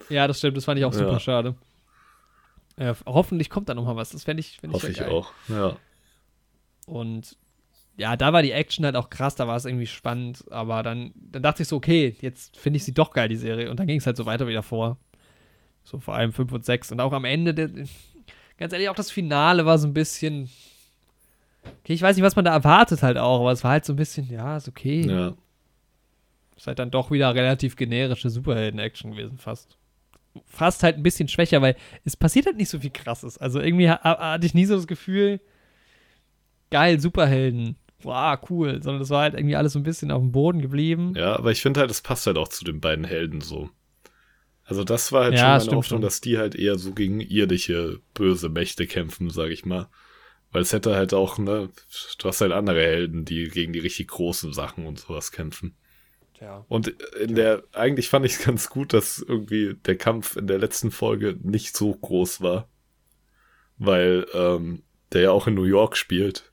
Ja, 0.08 0.26
das 0.26 0.38
stimmt. 0.38 0.56
Das 0.56 0.64
fand 0.64 0.78
ich 0.78 0.84
auch 0.84 0.92
super 0.92 1.12
ja. 1.12 1.20
schade. 1.20 1.54
Ja, 2.76 2.94
hoffentlich 3.06 3.50
kommt 3.50 3.68
da 3.68 3.74
noch 3.74 3.84
mal 3.84 3.96
was. 3.96 4.10
Das 4.10 4.24
fände 4.24 4.40
ich, 4.40 4.58
fänd 4.60 4.72
ich, 4.72 4.82
Hoffe 4.82 4.92
ich 4.92 5.02
auch, 5.02 5.32
ja. 5.48 5.76
Und 6.86 7.36
ja, 7.98 8.16
da 8.16 8.32
war 8.32 8.42
die 8.42 8.52
Action 8.52 8.84
halt 8.84 8.94
auch 8.94 9.10
krass, 9.10 9.34
da 9.34 9.48
war 9.48 9.56
es 9.56 9.64
irgendwie 9.64 9.88
spannend, 9.88 10.44
aber 10.50 10.84
dann, 10.84 11.12
dann 11.16 11.42
dachte 11.42 11.62
ich 11.62 11.68
so, 11.68 11.76
okay, 11.76 12.16
jetzt 12.20 12.56
finde 12.56 12.76
ich 12.76 12.84
sie 12.84 12.94
doch 12.94 13.12
geil, 13.12 13.28
die 13.28 13.36
Serie. 13.36 13.70
Und 13.70 13.80
dann 13.80 13.88
ging 13.88 13.98
es 13.98 14.06
halt 14.06 14.16
so 14.16 14.24
weiter 14.24 14.46
wieder 14.46 14.62
vor. 14.62 14.98
So 15.82 15.98
vor 15.98 16.14
allem 16.14 16.32
5 16.32 16.52
und 16.52 16.64
6. 16.64 16.92
Und 16.92 17.00
auch 17.00 17.12
am 17.12 17.24
Ende, 17.24 17.54
der, 17.54 17.68
ganz 18.56 18.72
ehrlich, 18.72 18.88
auch 18.88 18.94
das 18.94 19.10
Finale 19.10 19.66
war 19.66 19.78
so 19.78 19.88
ein 19.88 19.94
bisschen. 19.94 20.48
Okay, 21.82 21.94
ich 21.94 22.02
weiß 22.02 22.14
nicht, 22.14 22.24
was 22.24 22.36
man 22.36 22.44
da 22.44 22.52
erwartet 22.52 23.02
halt 23.02 23.18
auch, 23.18 23.40
aber 23.40 23.50
es 23.50 23.64
war 23.64 23.72
halt 23.72 23.84
so 23.84 23.94
ein 23.94 23.96
bisschen, 23.96 24.30
ja, 24.30 24.56
ist 24.56 24.68
okay. 24.68 25.00
Ja. 25.00 25.34
Ist 26.56 26.68
halt 26.68 26.78
dann 26.78 26.92
doch 26.92 27.10
wieder 27.10 27.34
relativ 27.34 27.74
generische 27.74 28.30
Superhelden-Action 28.30 29.10
gewesen, 29.10 29.38
fast. 29.38 29.76
Fast 30.46 30.84
halt 30.84 30.96
ein 30.96 31.02
bisschen 31.02 31.26
schwächer, 31.26 31.60
weil 31.62 31.74
es 32.04 32.16
passiert 32.16 32.46
halt 32.46 32.58
nicht 32.58 32.68
so 32.68 32.78
viel 32.78 32.90
krasses. 32.90 33.38
Also 33.38 33.60
irgendwie 33.60 33.90
hatte 33.90 34.46
ich 34.46 34.54
nie 34.54 34.66
so 34.66 34.76
das 34.76 34.86
Gefühl, 34.86 35.40
geil, 36.70 37.00
Superhelden 37.00 37.76
wow, 38.02 38.38
cool, 38.48 38.82
sondern 38.82 39.00
das 39.00 39.10
war 39.10 39.22
halt 39.22 39.34
irgendwie 39.34 39.56
alles 39.56 39.72
so 39.72 39.78
ein 39.78 39.84
bisschen 39.84 40.10
auf 40.10 40.20
dem 40.20 40.32
Boden 40.32 40.60
geblieben. 40.60 41.14
Ja, 41.16 41.36
aber 41.36 41.50
ich 41.50 41.62
finde 41.62 41.80
halt, 41.80 41.90
es 41.90 42.00
passt 42.00 42.26
halt 42.26 42.38
auch 42.38 42.48
zu 42.48 42.64
den 42.64 42.80
beiden 42.80 43.04
Helden 43.04 43.40
so. 43.40 43.70
Also 44.64 44.84
das 44.84 45.12
war 45.12 45.24
halt 45.24 45.34
ja, 45.34 45.58
schon 45.58 45.66
meine 45.66 45.78
Hoffnung, 45.78 46.00
dass 46.02 46.20
die 46.20 46.36
halt 46.36 46.54
eher 46.54 46.76
so 46.76 46.92
gegen 46.92 47.20
irdische 47.20 48.00
böse 48.12 48.50
Mächte 48.50 48.86
kämpfen, 48.86 49.30
sag 49.30 49.50
ich 49.50 49.64
mal. 49.64 49.88
Weil 50.52 50.62
es 50.62 50.72
hätte 50.72 50.94
halt 50.94 51.14
auch, 51.14 51.38
ne, 51.38 51.70
du 52.18 52.28
hast 52.28 52.40
halt 52.40 52.52
andere 52.52 52.80
Helden, 52.80 53.24
die 53.24 53.48
gegen 53.48 53.72
die 53.72 53.78
richtig 53.78 54.08
großen 54.08 54.52
Sachen 54.52 54.86
und 54.86 54.98
sowas 54.98 55.32
kämpfen. 55.32 55.74
Ja. 56.40 56.64
Und 56.68 56.88
in 57.20 57.34
der, 57.34 57.64
eigentlich 57.72 58.08
fand 58.08 58.26
ich 58.26 58.32
es 58.32 58.44
ganz 58.44 58.68
gut, 58.68 58.92
dass 58.92 59.18
irgendwie 59.18 59.74
der 59.86 59.96
Kampf 59.96 60.36
in 60.36 60.46
der 60.46 60.58
letzten 60.58 60.90
Folge 60.90 61.36
nicht 61.42 61.76
so 61.76 61.94
groß 61.94 62.42
war. 62.42 62.68
Weil 63.78 64.26
ähm, 64.34 64.82
der 65.12 65.22
ja 65.22 65.30
auch 65.30 65.46
in 65.46 65.54
New 65.54 65.64
York 65.64 65.96
spielt. 65.96 66.52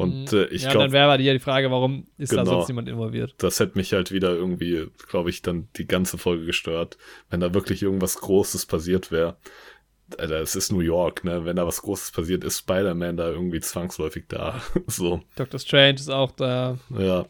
Und 0.00 0.32
mhm. 0.32 0.38
äh, 0.38 0.44
ich 0.46 0.62
ja, 0.62 0.70
glaube. 0.70 0.84
dann 0.86 0.92
wäre 0.92 1.04
aber 1.04 1.20
ja 1.20 1.34
die 1.34 1.40
Frage, 1.40 1.70
warum 1.70 2.06
ist 2.16 2.30
genau, 2.30 2.44
da 2.44 2.50
sonst 2.52 2.68
niemand 2.68 2.88
involviert? 2.88 3.34
Das 3.36 3.60
hätte 3.60 3.76
mich 3.76 3.92
halt 3.92 4.12
wieder 4.12 4.30
irgendwie, 4.30 4.86
glaube 5.08 5.28
ich, 5.28 5.42
dann 5.42 5.68
die 5.76 5.86
ganze 5.86 6.16
Folge 6.16 6.46
gestört, 6.46 6.96
wenn 7.28 7.40
da 7.40 7.52
wirklich 7.52 7.82
irgendwas 7.82 8.16
Großes 8.16 8.64
passiert 8.64 9.12
wäre. 9.12 9.36
Alter, 10.18 10.40
es 10.40 10.56
ist 10.56 10.72
New 10.72 10.80
York, 10.80 11.22
ne? 11.22 11.44
Wenn 11.44 11.56
da 11.56 11.66
was 11.66 11.82
Großes 11.82 12.12
passiert, 12.12 12.44
ist 12.44 12.58
Spider-Man 12.58 13.18
da 13.18 13.28
irgendwie 13.28 13.60
zwangsläufig 13.60 14.24
da. 14.28 14.62
so. 14.86 15.20
Doctor 15.36 15.60
Strange 15.60 15.94
ist 15.94 16.10
auch 16.10 16.32
da. 16.32 16.78
Ja. 16.98 17.26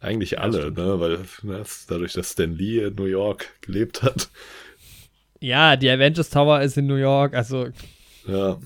Eigentlich 0.00 0.32
ja, 0.32 0.38
alle, 0.38 0.72
ne? 0.72 0.98
Weil 0.98 1.18
ne, 1.42 1.62
dadurch, 1.88 2.14
dass 2.14 2.32
Stan 2.32 2.52
Lee 2.52 2.82
in 2.82 2.94
New 2.94 3.04
York 3.04 3.60
gelebt 3.60 4.02
hat. 4.02 4.30
Ja, 5.40 5.76
die 5.76 5.90
Avengers 5.90 6.30
Tower 6.30 6.62
ist 6.62 6.78
in 6.78 6.86
New 6.86 6.96
York, 6.96 7.34
also. 7.34 7.68
Ja. 8.26 8.58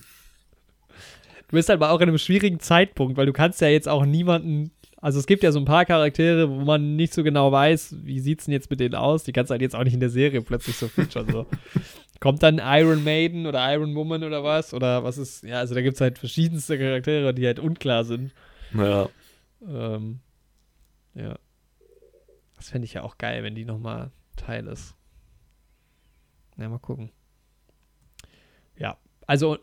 Du 1.51 1.57
bist 1.57 1.69
halt 1.69 1.83
aber 1.83 1.91
auch 1.91 2.01
in 2.01 2.09
einem 2.09 2.19
schwierigen 2.19 2.61
Zeitpunkt, 2.61 3.17
weil 3.17 3.27
du 3.27 3.33
kannst 3.33 3.61
ja 3.61 3.67
jetzt 3.67 3.89
auch 3.89 4.07
niemanden. 4.07 4.71
Also 4.99 5.19
es 5.19 5.27
gibt 5.27 5.43
ja 5.43 5.51
so 5.51 5.59
ein 5.59 5.65
paar 5.65 5.85
Charaktere, 5.85 6.49
wo 6.49 6.61
man 6.61 6.95
nicht 6.95 7.13
so 7.13 7.25
genau 7.25 7.51
weiß, 7.51 7.97
wie 8.05 8.21
sieht's 8.21 8.45
denn 8.45 8.53
jetzt 8.53 8.71
mit 8.71 8.79
denen 8.79 8.95
aus. 8.95 9.25
Die 9.25 9.33
kannst 9.33 9.51
du 9.51 9.55
halt 9.55 9.63
jetzt 9.63 9.75
auch 9.75 9.83
nicht 9.83 9.95
in 9.95 9.99
der 9.99 10.11
Serie 10.11 10.43
plötzlich 10.43 10.77
so 10.77 10.87
featuren. 10.87 11.29
So. 11.29 11.47
Kommt 12.21 12.45
dann 12.45 12.61
Iron 12.63 13.03
Maiden 13.03 13.47
oder 13.47 13.75
Iron 13.75 13.97
Woman 13.97 14.23
oder 14.23 14.45
was? 14.45 14.73
Oder 14.73 15.03
was 15.03 15.19
ist. 15.19 15.43
Ja, 15.43 15.59
also 15.59 15.75
da 15.75 15.83
gibt 15.83 15.97
es 15.97 16.01
halt 16.01 16.19
verschiedenste 16.19 16.79
Charaktere, 16.79 17.35
die 17.35 17.45
halt 17.45 17.59
unklar 17.59 18.05
sind. 18.05 18.33
Ja. 18.73 19.09
Ähm, 19.67 20.21
ja. 21.15 21.37
Das 22.55 22.71
fände 22.71 22.85
ich 22.85 22.95
ja 22.95 23.03
auch 23.03 23.19
geil, 23.19 23.43
wenn 23.43 23.57
die 23.57 23.65
nochmal 23.65 24.13
Teil 24.37 24.69
ist. 24.69 24.95
Ja, 26.59 26.69
mal 26.69 26.79
gucken. 26.79 27.11
Ja, 28.79 28.99
also 29.27 29.59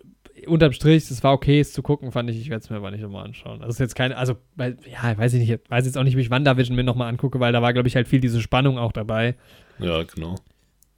unterm 0.46 0.74
Strich, 0.74 1.10
es 1.10 1.24
war 1.24 1.34
okay, 1.34 1.60
es 1.60 1.74
zu 1.74 1.82
gucken, 1.82 2.12
fand 2.12 2.30
ich. 2.30 2.40
Ich 2.40 2.50
werde 2.50 2.64
es 2.64 2.70
mir 2.70 2.78
aber 2.78 2.92
nicht 2.92 3.02
nochmal 3.02 3.26
anschauen. 3.26 3.62
Also 3.62 3.72
ist 3.72 3.80
jetzt 3.80 3.96
keine, 3.96 4.18
also, 4.18 4.36
weil, 4.56 4.78
ja, 4.86 5.18
weiß 5.18 5.34
ich 5.34 5.48
nicht, 5.48 5.70
weiß 5.70 5.86
jetzt 5.86 5.98
auch 5.98 6.04
nicht, 6.04 6.16
wie 6.16 6.22
ich 6.22 6.30
WandaVision 6.30 6.76
mir 6.76 6.84
nochmal 6.84 7.10
angucke, 7.10 7.40
weil 7.40 7.54
da 7.54 7.62
war, 7.62 7.74
glaube 7.74 7.88
ich, 7.88 7.96
halt 7.96 8.08
viel 8.08 8.20
diese 8.20 8.42
Spannung 8.42 8.78
auch 8.78 8.92
dabei. 8.92 9.36
Ja, 9.80 10.04
genau. 10.04 10.36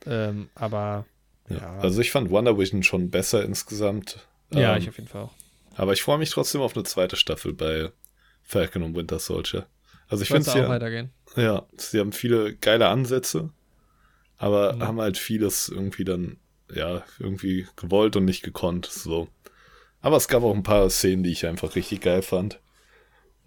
Ähm, 0.05 0.49
aber. 0.55 1.05
Ja. 1.49 1.57
ja. 1.57 1.77
Also 1.79 2.01
ich 2.01 2.11
fand 2.11 2.31
WandaVision 2.31 2.83
schon 2.83 3.09
besser 3.09 3.43
insgesamt. 3.43 4.27
Ja, 4.53 4.75
ähm, 4.75 4.81
ich 4.81 4.89
auf 4.89 4.97
jeden 4.97 5.09
Fall 5.09 5.23
auch. 5.23 5.33
Aber 5.75 5.93
ich 5.93 6.01
freue 6.01 6.17
mich 6.17 6.29
trotzdem 6.29 6.61
auf 6.61 6.75
eine 6.75 6.83
zweite 6.83 7.15
Staffel 7.15 7.53
bei 7.53 7.91
Falcon 8.43 8.83
und 8.83 8.95
Winter 8.95 9.19
Soldier. 9.19 9.65
Also 10.09 10.23
ich 10.23 10.27
finde 10.27 10.49
es 10.49 10.53
ja, 10.53 10.67
weitergehen. 10.67 11.11
Ja, 11.35 11.65
sie 11.77 11.99
haben 11.99 12.11
viele 12.11 12.55
geile 12.55 12.87
Ansätze, 12.87 13.51
aber 14.37 14.73
mhm. 14.73 14.83
haben 14.83 14.99
halt 14.99 15.17
vieles 15.17 15.69
irgendwie 15.69 16.03
dann 16.03 16.37
ja, 16.73 17.03
irgendwie 17.19 17.67
gewollt 17.75 18.15
und 18.15 18.25
nicht 18.25 18.43
gekonnt. 18.43 18.85
So. 18.85 19.27
Aber 20.01 20.17
es 20.17 20.27
gab 20.27 20.43
auch 20.43 20.55
ein 20.55 20.63
paar 20.63 20.89
Szenen, 20.89 21.23
die 21.23 21.31
ich 21.31 21.45
einfach 21.45 21.75
richtig 21.75 22.01
geil 22.01 22.21
fand. 22.21 22.59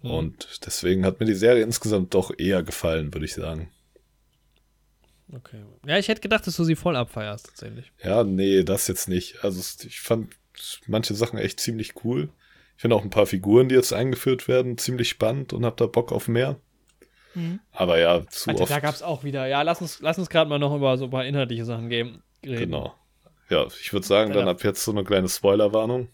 Und 0.03 0.65
deswegen 0.65 1.05
hat 1.05 1.21
mir 1.21 1.25
die 1.25 1.33
Serie 1.33 1.63
insgesamt 1.63 2.13
doch 2.13 2.31
eher 2.37 2.61
gefallen, 2.61 3.13
würde 3.13 3.25
ich 3.25 3.33
sagen. 3.33 3.71
Okay. 5.31 5.63
Ja, 5.85 5.97
ich 5.97 6.09
hätte 6.09 6.19
gedacht, 6.19 6.45
dass 6.45 6.57
du 6.57 6.65
sie 6.65 6.75
voll 6.75 6.97
abfeierst, 6.97 7.47
tatsächlich. 7.47 7.91
Ja, 8.03 8.25
nee, 8.25 8.63
das 8.63 8.87
jetzt 8.87 9.07
nicht. 9.07 9.43
Also 9.45 9.61
ich 9.87 10.01
fand 10.01 10.35
manche 10.87 11.13
Sachen 11.15 11.39
echt 11.39 11.61
ziemlich 11.61 12.03
cool. 12.03 12.29
Ich 12.75 12.81
finde 12.81 12.97
auch 12.97 13.03
ein 13.03 13.09
paar 13.09 13.25
Figuren, 13.25 13.69
die 13.69 13.75
jetzt 13.75 13.93
eingeführt 13.93 14.49
werden, 14.49 14.77
ziemlich 14.77 15.07
spannend 15.07 15.53
und 15.53 15.65
hab 15.65 15.77
da 15.77 15.85
Bock 15.85 16.11
auf 16.11 16.27
mehr. 16.27 16.59
Mhm. 17.33 17.61
Aber 17.71 17.97
ja, 17.97 18.27
zu 18.27 18.49
Alter, 18.49 18.63
oft. 18.63 18.71
Da 18.71 18.79
gab 18.81 18.93
es 18.93 19.01
auch 19.01 19.23
wieder. 19.23 19.47
Ja, 19.47 19.61
lass 19.61 19.81
uns, 19.81 20.01
lass 20.01 20.19
uns 20.19 20.29
gerade 20.29 20.49
mal 20.49 20.59
noch 20.59 20.75
über 20.75 20.97
so 20.97 21.05
ein 21.05 21.11
paar 21.11 21.25
inhaltliche 21.25 21.65
Sachen 21.65 21.89
geben. 21.89 22.21
Reden. 22.43 22.57
Genau. 22.57 22.93
Ja, 23.49 23.65
ich 23.67 23.93
würde 23.93 24.05
sagen, 24.05 24.33
dann 24.33 24.47
ab 24.47 24.63
jetzt 24.63 24.83
so 24.83 24.91
eine 24.91 25.03
kleine 25.03 25.29
Spoilerwarnung. 25.29 26.09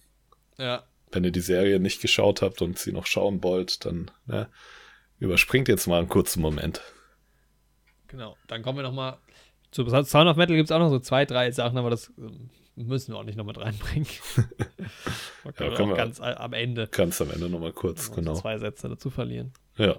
Ja. 0.58 0.84
Wenn 1.12 1.24
ihr 1.24 1.32
die 1.32 1.40
Serie 1.40 1.80
nicht 1.80 2.02
geschaut 2.02 2.42
habt 2.42 2.62
und 2.62 2.78
sie 2.78 2.92
noch 2.92 3.06
schauen 3.06 3.44
wollt, 3.44 3.86
dann 3.86 4.12
ne, 4.26 4.50
überspringt 5.20 5.68
jetzt 5.68 5.88
mal 5.88 6.00
einen 6.00 6.10
kurzen 6.10 6.42
Moment. 6.42 6.82
Genau. 8.08 8.38
Dann 8.48 8.62
kommen 8.62 8.78
wir 8.78 8.84
noch 8.84 8.94
mal 8.94 9.20
zu 9.72 9.88
Sound 9.88 10.28
of 10.28 10.38
Metal 10.38 10.56
gibt 10.56 10.70
es 10.70 10.72
auch 10.72 10.80
noch 10.80 10.90
so 10.90 11.00
zwei, 11.00 11.26
drei 11.26 11.52
Sachen, 11.52 11.78
aber 11.78 11.90
das 11.90 12.12
ähm, 12.18 12.50
müssen 12.76 13.14
wir 13.14 13.20
auch 13.20 13.24
nicht 13.24 13.38
noch 13.38 13.46
mit 13.46 13.60
reinbringen. 13.60 14.08
ja, 15.46 15.52
können 15.52 15.90
wir 15.90 15.96
ganz 15.96 16.20
am 16.20 16.54
Ende. 16.54 16.88
Ganz 16.88 17.22
am 17.22 17.32
Ende 17.32 17.50
noch 17.50 17.60
mal 17.60 17.74
kurz, 17.74 18.12
genau. 18.12 18.34
Zwei 18.34 18.58
Sätze 18.58 18.90
dazu 18.90 19.10
verlieren. 19.10 19.54
Ja. 19.78 19.98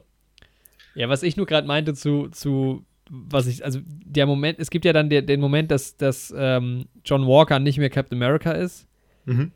Ja, 0.94 1.08
was 1.08 1.22
ich 1.22 1.36
nur 1.36 1.46
gerade 1.46 1.68
meinte 1.68 1.94
zu, 1.94 2.28
zu, 2.28 2.84
was 3.10 3.48
ich, 3.48 3.64
also 3.64 3.80
der 3.84 4.26
Moment, 4.26 4.60
es 4.60 4.70
gibt 4.70 4.84
ja 4.84 4.92
dann 4.92 5.10
der, 5.10 5.22
den 5.22 5.40
Moment, 5.40 5.70
dass, 5.70 5.96
dass 5.96 6.32
ähm, 6.36 6.86
John 7.04 7.26
Walker 7.26 7.58
nicht 7.58 7.78
mehr 7.78 7.90
Captain 7.90 8.16
America 8.16 8.52
ist. 8.52 8.86
Mhm. 9.24 9.50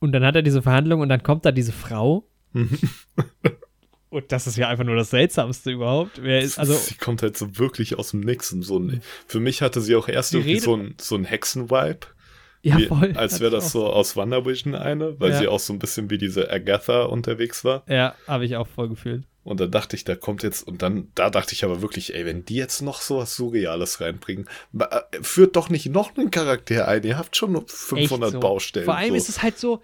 Und 0.00 0.12
dann 0.12 0.24
hat 0.24 0.34
er 0.34 0.42
diese 0.42 0.62
Verhandlung 0.62 1.00
und 1.00 1.08
dann 1.08 1.22
kommt 1.22 1.44
da 1.44 1.52
diese 1.52 1.72
Frau. 1.72 2.26
Mhm. 2.52 2.76
und 4.10 4.32
das 4.32 4.48
ist 4.48 4.56
ja 4.56 4.68
einfach 4.68 4.84
nur 4.84 4.96
das 4.96 5.10
Seltsamste 5.10 5.70
überhaupt. 5.70 6.22
Wer 6.22 6.40
ist, 6.40 6.58
also, 6.58 6.74
sie 6.74 6.96
kommt 6.96 7.22
halt 7.22 7.36
so 7.36 7.56
wirklich 7.58 7.96
aus 7.98 8.10
dem 8.10 8.20
Nix. 8.20 8.52
Und 8.52 8.62
so 8.62 8.78
ein, 8.78 9.00
für 9.26 9.38
mich 9.38 9.62
hatte 9.62 9.80
sie 9.80 9.94
auch 9.94 10.08
erst 10.08 10.34
irgendwie 10.34 10.58
so 10.58 10.74
ein, 10.74 10.94
so 11.00 11.14
ein 11.14 11.24
Hexen-Vibe. 11.24 12.06
Ja, 12.62 12.78
voll. 12.80 13.12
Als 13.16 13.40
wäre 13.40 13.50
das 13.50 13.72
so 13.72 13.86
aus 13.86 14.16
WandaVision 14.16 14.74
eine, 14.74 15.18
weil 15.20 15.30
ja. 15.30 15.38
sie 15.38 15.48
auch 15.48 15.60
so 15.60 15.72
ein 15.72 15.78
bisschen 15.78 16.10
wie 16.10 16.18
diese 16.18 16.50
Agatha 16.50 17.04
unterwegs 17.04 17.64
war. 17.64 17.84
Ja, 17.88 18.14
habe 18.26 18.44
ich 18.44 18.56
auch 18.56 18.66
voll 18.66 18.88
gefühlt. 18.88 19.24
Und 19.50 19.58
dann 19.58 19.72
dachte 19.72 19.96
ich, 19.96 20.04
da 20.04 20.14
kommt 20.14 20.44
jetzt, 20.44 20.62
und 20.68 20.80
dann, 20.80 21.08
da 21.16 21.28
dachte 21.28 21.54
ich 21.54 21.64
aber 21.64 21.82
wirklich, 21.82 22.14
ey, 22.14 22.24
wenn 22.24 22.44
die 22.44 22.54
jetzt 22.54 22.82
noch 22.82 23.02
so 23.02 23.18
was 23.18 23.34
Surreales 23.34 24.00
reinbringen, 24.00 24.48
äh, 24.78 25.00
führt 25.22 25.56
doch 25.56 25.68
nicht 25.68 25.86
noch 25.86 26.16
einen 26.16 26.30
Charakter 26.30 26.86
ein. 26.86 27.02
Ihr 27.02 27.18
habt 27.18 27.34
schon 27.34 27.60
500 27.66 28.30
so. 28.30 28.38
Baustellen. 28.38 28.84
Vor 28.84 28.96
allem 28.96 29.10
so. 29.10 29.16
ist 29.16 29.28
es 29.28 29.42
halt 29.42 29.58
so, 29.58 29.82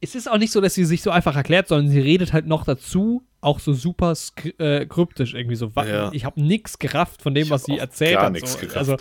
es 0.00 0.16
ist 0.16 0.28
auch 0.28 0.36
nicht 0.36 0.50
so, 0.50 0.60
dass 0.60 0.74
sie 0.74 0.84
sich 0.84 1.00
so 1.00 1.12
einfach 1.12 1.36
erklärt, 1.36 1.68
sondern 1.68 1.92
sie 1.92 2.00
redet 2.00 2.32
halt 2.32 2.48
noch 2.48 2.64
dazu, 2.64 3.24
auch 3.40 3.60
so 3.60 3.72
super 3.72 4.14
äh, 4.58 4.84
kryptisch 4.84 5.34
irgendwie 5.34 5.54
so. 5.54 5.70
Ja. 5.76 6.10
Ich 6.12 6.24
habe 6.24 6.42
nichts 6.42 6.80
gerafft 6.80 7.22
von 7.22 7.32
dem, 7.36 7.50
was 7.50 7.66
sie 7.66 7.78
erzählt 7.78 8.16
gar 8.16 8.24
hat. 8.24 8.32
nichts 8.32 8.54
so. 8.54 8.58
gerafft. 8.58 8.76
Also, 8.78 8.96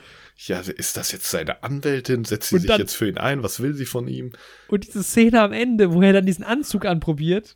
ja, 0.45 0.59
ist 0.59 0.95
das 0.95 1.11
jetzt 1.11 1.27
seine 1.27 1.63
Anwältin? 1.63 2.23
Setzt 2.23 2.49
sie 2.49 2.59
sich 2.59 2.67
dann, 2.67 2.81
jetzt 2.81 2.93
für 2.93 3.07
ihn 3.07 3.17
ein? 3.17 3.41
Was 3.41 3.61
will 3.61 3.73
sie 3.73 3.87
von 3.87 4.07
ihm? 4.07 4.31
Und 4.67 4.85
diese 4.85 5.01
Szene 5.01 5.41
am 5.41 5.53
Ende, 5.53 5.91
wo 5.91 6.03
er 6.03 6.13
dann 6.13 6.27
diesen 6.27 6.43
Anzug 6.43 6.85
anprobiert. 6.85 7.55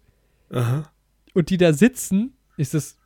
Aha 0.49 0.89
und 1.33 1.49
die 1.49 1.57
da 1.57 1.73
sitzen, 1.73 2.37
ist 2.57 2.73
das 2.73 2.97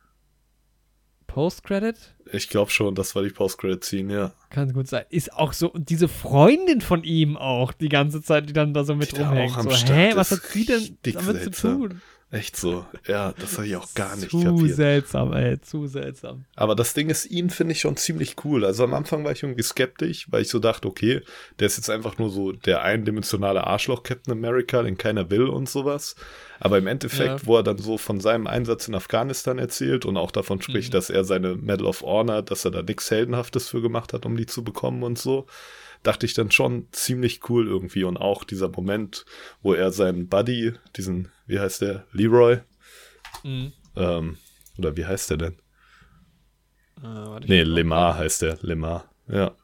Post-Credit? 1.26 1.96
Ich 2.32 2.48
glaube 2.48 2.70
schon, 2.70 2.94
das 2.94 3.14
war 3.14 3.22
die 3.22 3.30
Post-Credit-Scene, 3.30 4.12
ja. 4.12 4.32
Kann 4.50 4.72
gut 4.72 4.88
sein. 4.88 5.04
Ist 5.10 5.32
auch 5.32 5.52
so, 5.52 5.70
und 5.70 5.88
diese 5.90 6.08
Freundin 6.08 6.80
von 6.80 7.04
ihm 7.04 7.36
auch 7.36 7.72
die 7.72 7.88
ganze 7.88 8.22
Zeit, 8.22 8.48
die 8.48 8.52
dann 8.52 8.74
da 8.74 8.84
so 8.84 8.94
mit 8.94 9.16
die 9.16 9.20
rumhängt. 9.20 9.54
So, 9.54 9.70
hä, 9.70 10.12
was 10.14 10.30
hat 10.30 10.42
sie 10.42 10.64
denn 10.64 10.98
damit 11.02 11.36
seltsam. 11.42 11.52
zu 11.52 11.88
tun? 11.88 12.02
Echt 12.30 12.56
so. 12.56 12.84
Ja, 13.06 13.32
das 13.32 13.56
habe 13.56 13.66
ich 13.66 13.76
auch 13.76 13.94
gar 13.94 14.14
nicht 14.14 14.30
zu 14.30 14.42
kapiert. 14.42 14.58
Zu 14.58 14.74
seltsam, 14.74 15.32
ey, 15.32 15.58
zu 15.62 15.86
seltsam. 15.86 16.44
Aber 16.56 16.74
das 16.74 16.92
Ding 16.92 17.08
ist, 17.08 17.24
ihn 17.24 17.48
finde 17.48 17.72
ich 17.72 17.80
schon 17.80 17.96
ziemlich 17.96 18.36
cool. 18.44 18.66
Also 18.66 18.84
am 18.84 18.92
Anfang 18.92 19.24
war 19.24 19.32
ich 19.32 19.42
irgendwie 19.42 19.62
skeptisch, 19.62 20.26
weil 20.30 20.42
ich 20.42 20.48
so 20.50 20.58
dachte, 20.58 20.88
okay, 20.88 21.22
der 21.58 21.68
ist 21.68 21.78
jetzt 21.78 21.88
einfach 21.88 22.18
nur 22.18 22.28
so 22.28 22.52
der 22.52 22.82
eindimensionale 22.82 23.66
Arschloch 23.66 24.02
Captain 24.02 24.32
America, 24.32 24.82
den 24.82 24.98
keiner 24.98 25.30
will 25.30 25.46
und 25.46 25.70
sowas. 25.70 26.16
Aber 26.60 26.76
im 26.76 26.86
Endeffekt, 26.86 27.40
ja. 27.40 27.46
wo 27.46 27.56
er 27.56 27.62
dann 27.62 27.78
so 27.78 27.96
von 27.96 28.20
seinem 28.20 28.46
Einsatz 28.46 28.88
in 28.88 28.94
Afghanistan 28.94 29.58
erzählt 29.58 30.04
und 30.04 30.18
auch 30.18 30.30
davon 30.30 30.60
spricht, 30.60 30.90
mhm. 30.90 30.96
dass 30.96 31.08
er 31.08 31.24
seine 31.24 31.54
Medal 31.54 31.86
of 31.86 32.02
Honor, 32.02 32.42
dass 32.42 32.66
er 32.66 32.72
da 32.72 32.82
nichts 32.82 33.10
Heldenhaftes 33.10 33.70
für 33.70 33.80
gemacht 33.80 34.12
hat, 34.12 34.26
um 34.26 34.36
die 34.36 34.46
zu 34.46 34.62
bekommen 34.62 35.02
und 35.02 35.18
so, 35.18 35.46
dachte 36.02 36.26
ich 36.26 36.34
dann 36.34 36.50
schon 36.50 36.88
ziemlich 36.92 37.48
cool 37.48 37.66
irgendwie. 37.66 38.04
Und 38.04 38.18
auch 38.18 38.44
dieser 38.44 38.68
Moment, 38.68 39.24
wo 39.62 39.72
er 39.72 39.92
seinen 39.92 40.28
Buddy, 40.28 40.74
diesen, 40.96 41.30
wie 41.48 41.58
heißt 41.58 41.82
der, 41.82 42.06
Leroy? 42.12 42.60
Mhm. 43.42 43.72
Ähm, 43.96 44.38
oder 44.78 44.96
wie 44.96 45.04
heißt 45.04 45.30
der 45.30 45.36
denn? 45.38 45.56
Äh, 47.02 47.40
nee, 47.46 47.62
Lemar 47.62 48.16
heißt 48.16 48.42
der, 48.42 48.58
Lemar, 48.60 49.10
ja. 49.26 49.54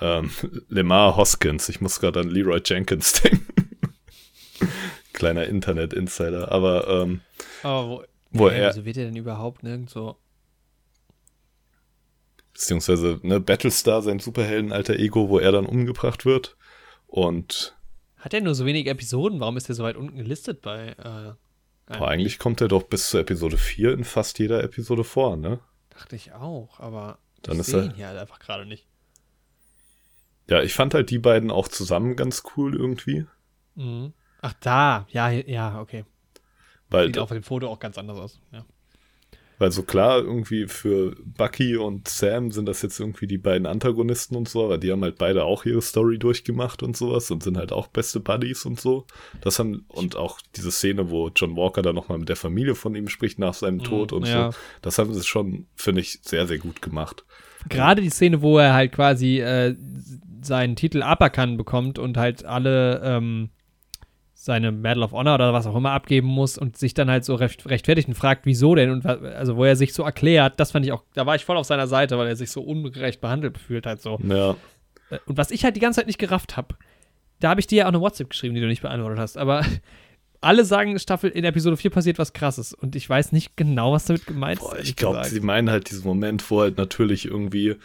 Ähm, 0.00 0.30
Lemar 0.68 1.16
Hoskins, 1.16 1.68
ich 1.68 1.80
muss 1.80 2.00
gerade 2.00 2.20
an 2.20 2.28
Leroy 2.28 2.60
Jenkins 2.64 3.12
denken. 3.22 3.76
Kleiner 5.12 5.46
Internet-Insider, 5.46 6.50
aber, 6.50 6.88
ähm, 6.88 7.20
aber 7.62 7.86
wo, 7.88 8.04
wo 8.30 8.48
ey, 8.48 8.60
er. 8.60 8.70
Wieso 8.70 8.84
wird 8.84 8.96
er 8.96 9.04
denn 9.04 9.16
überhaupt 9.16 9.62
nirgendwo 9.62 10.16
beziehungsweise 12.52 13.18
ne, 13.22 13.40
Battlestar, 13.40 14.02
sein 14.02 14.18
Superhelden-alter 14.18 14.96
Ego, 14.96 15.28
wo 15.28 15.38
er 15.38 15.52
dann 15.52 15.66
umgebracht 15.66 16.24
wird. 16.24 16.56
Und. 17.06 17.76
Hat 18.22 18.32
er 18.32 18.40
nur 18.40 18.54
so 18.54 18.64
wenige 18.64 18.88
Episoden? 18.88 19.40
Warum 19.40 19.56
ist 19.56 19.68
er 19.68 19.74
so 19.74 19.82
weit 19.82 19.96
unten 19.96 20.16
gelistet 20.16 20.62
bei. 20.62 20.90
Äh, 20.90 21.32
boah, 21.98 22.06
eigentlich 22.08 22.38
kommt 22.38 22.60
er 22.60 22.68
doch 22.68 22.84
bis 22.84 23.10
zur 23.10 23.20
Episode 23.20 23.58
4 23.58 23.94
in 23.94 24.04
fast 24.04 24.38
jeder 24.38 24.62
Episode 24.62 25.02
vor, 25.02 25.36
ne? 25.36 25.58
Dachte 25.90 26.14
ich 26.14 26.32
auch, 26.32 26.78
aber 26.78 27.18
dann 27.42 27.58
ist 27.58 27.72
er 27.72 27.92
hier 27.92 28.06
halt 28.06 28.18
einfach 28.20 28.38
gerade 28.38 28.64
nicht. 28.64 28.86
Ja, 30.48 30.62
ich 30.62 30.72
fand 30.72 30.94
halt 30.94 31.10
die 31.10 31.18
beiden 31.18 31.50
auch 31.50 31.66
zusammen 31.66 32.14
ganz 32.14 32.44
cool 32.56 32.76
irgendwie. 32.76 33.26
Mhm. 33.74 34.12
Ach, 34.40 34.54
da, 34.60 35.04
ja, 35.10 35.28
ja, 35.28 35.80
okay. 35.80 36.04
Weil, 36.90 37.06
Sieht 37.06 37.18
auf 37.18 37.30
dem 37.30 37.42
Foto 37.42 37.68
auch 37.68 37.80
ganz 37.80 37.98
anders 37.98 38.18
aus, 38.18 38.40
ja. 38.52 38.64
Weil 39.62 39.70
so 39.70 39.84
klar, 39.84 40.18
irgendwie 40.18 40.66
für 40.66 41.14
Bucky 41.24 41.76
und 41.76 42.08
Sam 42.08 42.50
sind 42.50 42.66
das 42.66 42.82
jetzt 42.82 42.98
irgendwie 42.98 43.28
die 43.28 43.38
beiden 43.38 43.64
Antagonisten 43.64 44.34
und 44.34 44.48
so, 44.48 44.64
aber 44.64 44.76
die 44.76 44.90
haben 44.90 45.04
halt 45.04 45.18
beide 45.18 45.44
auch 45.44 45.64
ihre 45.64 45.80
Story 45.80 46.18
durchgemacht 46.18 46.82
und 46.82 46.96
sowas 46.96 47.30
und 47.30 47.44
sind 47.44 47.56
halt 47.56 47.70
auch 47.70 47.86
beste 47.86 48.18
Buddies 48.18 48.64
und 48.64 48.80
so. 48.80 49.06
Das 49.40 49.60
haben, 49.60 49.84
und 49.86 50.16
auch 50.16 50.40
diese 50.56 50.72
Szene, 50.72 51.10
wo 51.10 51.28
John 51.28 51.56
Walker 51.56 51.80
dann 51.80 51.94
nochmal 51.94 52.18
mit 52.18 52.28
der 52.28 52.34
Familie 52.34 52.74
von 52.74 52.96
ihm 52.96 53.06
spricht 53.06 53.38
nach 53.38 53.54
seinem 53.54 53.76
mhm, 53.76 53.84
Tod 53.84 54.12
und 54.12 54.26
ja. 54.26 54.50
so, 54.50 54.58
das 54.80 54.98
haben 54.98 55.14
sie 55.14 55.22
schon, 55.22 55.66
finde 55.76 56.00
ich, 56.00 56.18
sehr, 56.22 56.48
sehr 56.48 56.58
gut 56.58 56.82
gemacht. 56.82 57.24
Gerade 57.68 58.02
die 58.02 58.10
Szene, 58.10 58.42
wo 58.42 58.58
er 58.58 58.74
halt 58.74 58.90
quasi 58.90 59.38
äh, 59.38 59.76
seinen 60.40 60.74
Titel 60.74 61.04
aberkannt 61.04 61.56
bekommt 61.56 62.00
und 62.00 62.16
halt 62.16 62.44
alle 62.44 63.00
ähm, 63.04 63.50
seine 64.44 64.72
Medal 64.72 65.04
of 65.04 65.12
Honor 65.12 65.36
oder 65.36 65.52
was 65.52 65.68
auch 65.68 65.76
immer 65.76 65.92
abgeben 65.92 66.26
muss 66.26 66.58
und 66.58 66.76
sich 66.76 66.94
dann 66.94 67.08
halt 67.08 67.24
so 67.24 67.36
recht, 67.36 67.64
rechtfertigt 67.68 68.08
und 68.08 68.14
fragt, 68.14 68.44
wieso 68.44 68.74
denn 68.74 68.90
und 68.90 69.06
also 69.06 69.56
wo 69.56 69.64
er 69.64 69.76
sich 69.76 69.94
so 69.94 70.02
erklärt, 70.02 70.58
das 70.58 70.72
fand 70.72 70.84
ich 70.84 70.90
auch, 70.90 71.04
da 71.14 71.26
war 71.26 71.36
ich 71.36 71.44
voll 71.44 71.56
auf 71.56 71.66
seiner 71.66 71.86
Seite, 71.86 72.18
weil 72.18 72.26
er 72.26 72.34
sich 72.34 72.50
so 72.50 72.60
ungerecht 72.60 73.20
behandelt 73.20 73.56
fühlt 73.56 73.86
halt 73.86 74.02
so. 74.02 74.18
Ja. 74.28 74.56
Äh, 75.10 75.18
und 75.26 75.36
was 75.36 75.52
ich 75.52 75.62
halt 75.62 75.76
die 75.76 75.80
ganze 75.80 76.00
Zeit 76.00 76.08
nicht 76.08 76.18
gerafft 76.18 76.56
habe, 76.56 76.74
da 77.38 77.50
habe 77.50 77.60
ich 77.60 77.68
dir 77.68 77.78
ja 77.78 77.84
auch 77.84 77.90
eine 77.90 78.00
WhatsApp 78.00 78.30
geschrieben, 78.30 78.56
die 78.56 78.60
du 78.60 78.66
nicht 78.66 78.82
beantwortet 78.82 79.20
hast, 79.20 79.38
aber 79.38 79.64
alle 80.40 80.64
sagen, 80.64 80.98
Staffel 80.98 81.30
in 81.30 81.44
Episode 81.44 81.76
4 81.76 81.92
passiert 81.92 82.18
was 82.18 82.32
krasses 82.32 82.74
und 82.74 82.96
ich 82.96 83.08
weiß 83.08 83.30
nicht 83.30 83.56
genau, 83.56 83.92
was 83.92 84.06
damit 84.06 84.26
gemeint 84.26 84.58
Boah, 84.58 84.76
ist. 84.76 84.88
Ich 84.88 84.96
glaube, 84.96 85.22
sie 85.24 85.38
meinen 85.38 85.70
halt 85.70 85.88
diesen 85.88 86.04
Moment, 86.04 86.50
wo 86.50 86.62
halt 86.62 86.78
natürlich 86.78 87.26
irgendwie 87.26 87.76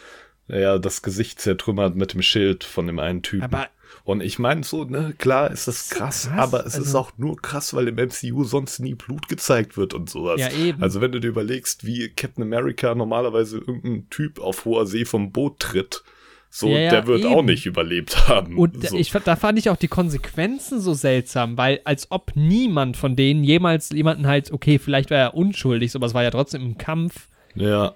ja, 0.48 0.78
das 0.78 1.02
Gesicht 1.02 1.40
zertrümmert 1.40 1.94
mit 1.94 2.14
dem 2.14 2.22
Schild 2.22 2.64
von 2.64 2.88
dem 2.88 2.98
einen 2.98 3.22
Typen. 3.22 3.44
Aber 3.44 3.68
und 4.04 4.22
ich 4.22 4.38
meine 4.38 4.64
so, 4.64 4.84
ne, 4.84 5.14
klar 5.18 5.50
ist 5.50 5.68
das 5.68 5.90
krass, 5.90 6.28
krass 6.28 6.38
aber 6.38 6.66
es 6.66 6.74
also, 6.74 6.82
ist 6.82 6.94
auch 6.94 7.12
nur 7.16 7.36
krass, 7.36 7.74
weil 7.74 7.88
im 7.88 7.96
MCU 7.96 8.44
sonst 8.44 8.78
nie 8.78 8.94
Blut 8.94 9.28
gezeigt 9.28 9.76
wird 9.76 9.94
und 9.94 10.08
sowas. 10.08 10.40
Ja, 10.40 10.50
eben. 10.50 10.82
Also 10.82 11.00
wenn 11.00 11.12
du 11.12 11.20
dir 11.20 11.28
überlegst, 11.28 11.84
wie 11.84 12.08
Captain 12.08 12.42
America 12.42 12.94
normalerweise 12.94 13.58
irgendein 13.58 14.08
Typ 14.10 14.40
auf 14.40 14.64
hoher 14.64 14.86
See 14.86 15.04
vom 15.04 15.32
Boot 15.32 15.60
tritt, 15.60 16.02
so, 16.50 16.68
ja, 16.68 16.78
ja, 16.78 16.90
der 16.90 17.06
wird 17.06 17.20
eben. 17.20 17.34
auch 17.34 17.42
nicht 17.42 17.66
überlebt 17.66 18.28
haben. 18.28 18.56
Und 18.56 18.88
so. 18.88 18.96
ich, 18.96 19.10
da 19.10 19.36
fand 19.36 19.58
ich 19.58 19.68
auch 19.68 19.76
die 19.76 19.88
Konsequenzen 19.88 20.80
so 20.80 20.94
seltsam, 20.94 21.58
weil 21.58 21.80
als 21.84 22.10
ob 22.10 22.32
niemand 22.34 22.96
von 22.96 23.16
denen 23.16 23.44
jemals 23.44 23.90
jemanden 23.90 24.26
halt, 24.26 24.50
okay, 24.50 24.78
vielleicht 24.78 25.10
war 25.10 25.18
er 25.18 25.34
unschuldig, 25.34 25.94
aber 25.94 26.06
es 26.06 26.14
war 26.14 26.22
ja 26.22 26.30
trotzdem 26.30 26.62
im 26.62 26.78
Kampf, 26.78 27.28
ja. 27.54 27.94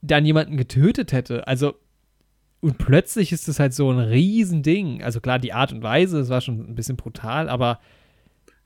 dann 0.00 0.24
jemanden 0.24 0.56
getötet 0.56 1.12
hätte. 1.12 1.46
Also 1.46 1.74
und 2.60 2.78
plötzlich 2.78 3.32
ist 3.32 3.48
es 3.48 3.58
halt 3.58 3.74
so 3.74 3.90
ein 3.90 3.98
Riesending. 3.98 5.02
Also 5.02 5.20
klar, 5.20 5.38
die 5.38 5.52
Art 5.52 5.72
und 5.72 5.82
Weise, 5.82 6.20
es 6.20 6.28
war 6.28 6.40
schon 6.40 6.60
ein 6.60 6.74
bisschen 6.74 6.96
brutal, 6.96 7.48
aber 7.48 7.80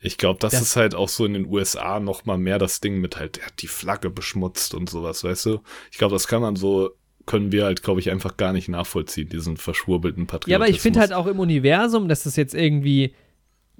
ich 0.00 0.18
glaube, 0.18 0.38
das, 0.38 0.52
das, 0.52 0.60
ist 0.60 0.76
halt 0.76 0.94
auch 0.94 1.08
so 1.08 1.24
in 1.24 1.32
den 1.32 1.46
USA 1.46 1.98
noch 1.98 2.26
mal 2.26 2.36
mehr 2.36 2.58
das 2.58 2.80
Ding 2.80 3.00
mit 3.00 3.16
halt, 3.16 3.38
er 3.38 3.46
hat 3.46 3.62
die 3.62 3.68
Flagge 3.68 4.10
beschmutzt 4.10 4.74
und 4.74 4.90
sowas, 4.90 5.24
weißt 5.24 5.46
du? 5.46 5.60
Ich 5.90 5.96
glaube, 5.96 6.12
das 6.12 6.28
kann 6.28 6.42
man 6.42 6.56
so, 6.56 6.90
können 7.24 7.52
wir 7.52 7.64
halt, 7.64 7.82
glaube 7.82 8.00
ich, 8.00 8.10
einfach 8.10 8.36
gar 8.36 8.52
nicht 8.52 8.68
nachvollziehen, 8.68 9.30
diesen 9.30 9.56
verschwurbelten 9.56 10.26
Patriotismus. 10.26 10.50
Ja, 10.50 10.56
aber 10.58 10.68
ich 10.68 10.82
finde 10.82 11.00
halt 11.00 11.14
auch 11.14 11.26
im 11.26 11.38
Universum, 11.38 12.08
dass 12.08 12.24
das 12.24 12.36
jetzt 12.36 12.54
irgendwie 12.54 13.14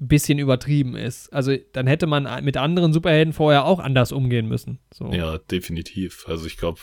ein 0.01 0.09
bisschen 0.09 0.39
übertrieben 0.39 0.97
ist. 0.97 1.31
Also 1.31 1.55
dann 1.73 1.87
hätte 1.87 2.07
man 2.07 2.43
mit 2.43 2.57
anderen 2.57 2.95
Superhelden 2.95 3.35
vorher 3.35 3.67
auch 3.67 3.79
anders 3.79 4.11
umgehen 4.11 4.49
müssen. 4.49 4.79
So. 4.95 5.13
Ja, 5.13 5.37
definitiv. 5.39 6.25
Also 6.27 6.47
ich 6.47 6.57
glaube, 6.57 6.81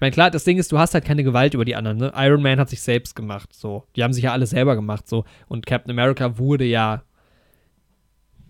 Ich 0.00 0.02
meine, 0.02 0.12
klar, 0.12 0.30
das 0.30 0.44
Ding 0.44 0.56
ist, 0.56 0.72
du 0.72 0.78
hast 0.78 0.94
halt 0.94 1.04
keine 1.04 1.22
Gewalt 1.22 1.52
über 1.52 1.66
die 1.66 1.76
anderen, 1.76 1.98
ne? 1.98 2.10
Iron 2.16 2.40
Man 2.40 2.58
hat 2.58 2.70
sich 2.70 2.80
selbst 2.80 3.14
gemacht, 3.14 3.52
so. 3.52 3.84
Die 3.96 4.02
haben 4.02 4.14
sich 4.14 4.24
ja 4.24 4.32
alle 4.32 4.46
selber 4.46 4.74
gemacht, 4.74 5.06
so. 5.06 5.26
Und 5.46 5.66
Captain 5.66 5.90
America 5.90 6.38
wurde 6.38 6.64
ja 6.64 7.02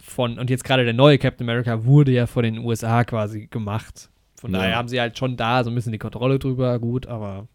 von, 0.00 0.38
und 0.38 0.48
jetzt 0.48 0.62
gerade 0.62 0.84
der 0.84 0.94
neue 0.94 1.18
Captain 1.18 1.44
America 1.50 1.84
wurde 1.84 2.12
ja 2.12 2.28
von 2.28 2.44
den 2.44 2.58
USA 2.58 3.02
quasi 3.02 3.48
gemacht. 3.48 4.10
Von 4.40 4.52
ja. 4.52 4.60
daher 4.60 4.76
haben 4.76 4.86
sie 4.86 5.00
halt 5.00 5.18
schon 5.18 5.36
da 5.36 5.64
so 5.64 5.70
ein 5.70 5.74
bisschen 5.74 5.90
die 5.90 5.98
Kontrolle 5.98 6.38
drüber, 6.38 6.78
gut, 6.78 7.08
aber. 7.08 7.48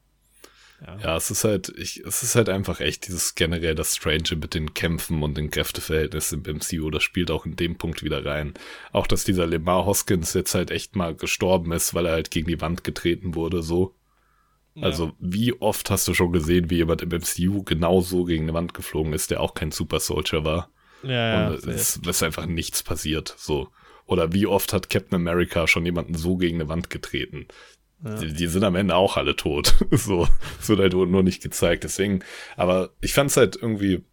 Ja. 0.85 0.97
ja, 1.01 1.17
es 1.17 1.31
ist 1.31 1.43
halt, 1.43 1.69
ich, 1.77 2.01
es 2.05 2.21
ist 2.21 2.35
halt 2.35 2.49
einfach 2.49 2.79
echt 2.79 3.07
dieses 3.07 3.33
generell 3.33 3.73
das 3.73 3.95
Strange 3.95 4.35
mit 4.35 4.53
den 4.53 4.73
Kämpfen 4.73 5.23
und 5.23 5.35
den 5.35 5.49
Kräfteverhältnissen 5.49 6.43
im 6.45 6.57
MCU, 6.57 6.89
das 6.91 7.01
spielt 7.01 7.31
auch 7.31 7.45
in 7.45 7.55
dem 7.55 7.77
Punkt 7.77 8.03
wieder 8.03 8.23
rein. 8.23 8.53
Auch, 8.91 9.07
dass 9.07 9.23
dieser 9.23 9.47
Lemar 9.47 9.85
Hoskins 9.85 10.33
jetzt 10.33 10.53
halt 10.53 10.69
echt 10.69 10.95
mal 10.95 11.15
gestorben 11.15 11.71
ist, 11.71 11.93
weil 11.93 12.05
er 12.05 12.13
halt 12.13 12.29
gegen 12.29 12.47
die 12.47 12.61
Wand 12.61 12.83
getreten 12.83 13.35
wurde, 13.35 13.63
so. 13.63 13.95
Ja. 14.75 14.83
Also, 14.83 15.13
wie 15.19 15.53
oft 15.53 15.89
hast 15.89 16.07
du 16.07 16.13
schon 16.13 16.33
gesehen, 16.33 16.69
wie 16.69 16.77
jemand 16.77 17.01
im 17.01 17.09
MCU 17.09 17.63
genauso 17.63 18.25
gegen 18.25 18.43
eine 18.43 18.53
Wand 18.53 18.73
geflogen 18.73 19.13
ist, 19.13 19.31
der 19.31 19.41
auch 19.41 19.53
kein 19.53 19.71
Super 19.71 19.99
Soldier 19.99 20.43
war? 20.43 20.69
Ja, 21.01 21.49
und 21.49 21.67
es 21.67 21.97
ist 21.97 22.23
einfach 22.23 22.45
nichts 22.45 22.83
passiert, 22.83 23.33
so. 23.37 23.69
Oder 24.05 24.33
wie 24.33 24.45
oft 24.45 24.73
hat 24.73 24.89
Captain 24.89 25.15
America 25.15 25.67
schon 25.67 25.85
jemanden 25.85 26.15
so 26.15 26.35
gegen 26.37 26.57
eine 26.57 26.69
Wand 26.69 26.89
getreten? 26.89 27.47
Ja. 28.05 28.19
Die, 28.19 28.33
die, 28.33 28.47
sind 28.47 28.63
am 28.63 28.75
Ende 28.75 28.95
auch 28.95 29.17
alle 29.17 29.35
tot. 29.35 29.75
so, 29.91 30.27
es 30.61 30.69
wird 30.69 30.79
halt 30.79 30.93
nur 30.93 31.23
nicht 31.23 31.41
gezeigt. 31.41 31.83
Deswegen, 31.83 32.23
aber 32.55 32.91
ich 33.01 33.13
fand 33.13 33.31
es 33.31 33.37
halt 33.37 33.55
irgendwie 33.59 34.03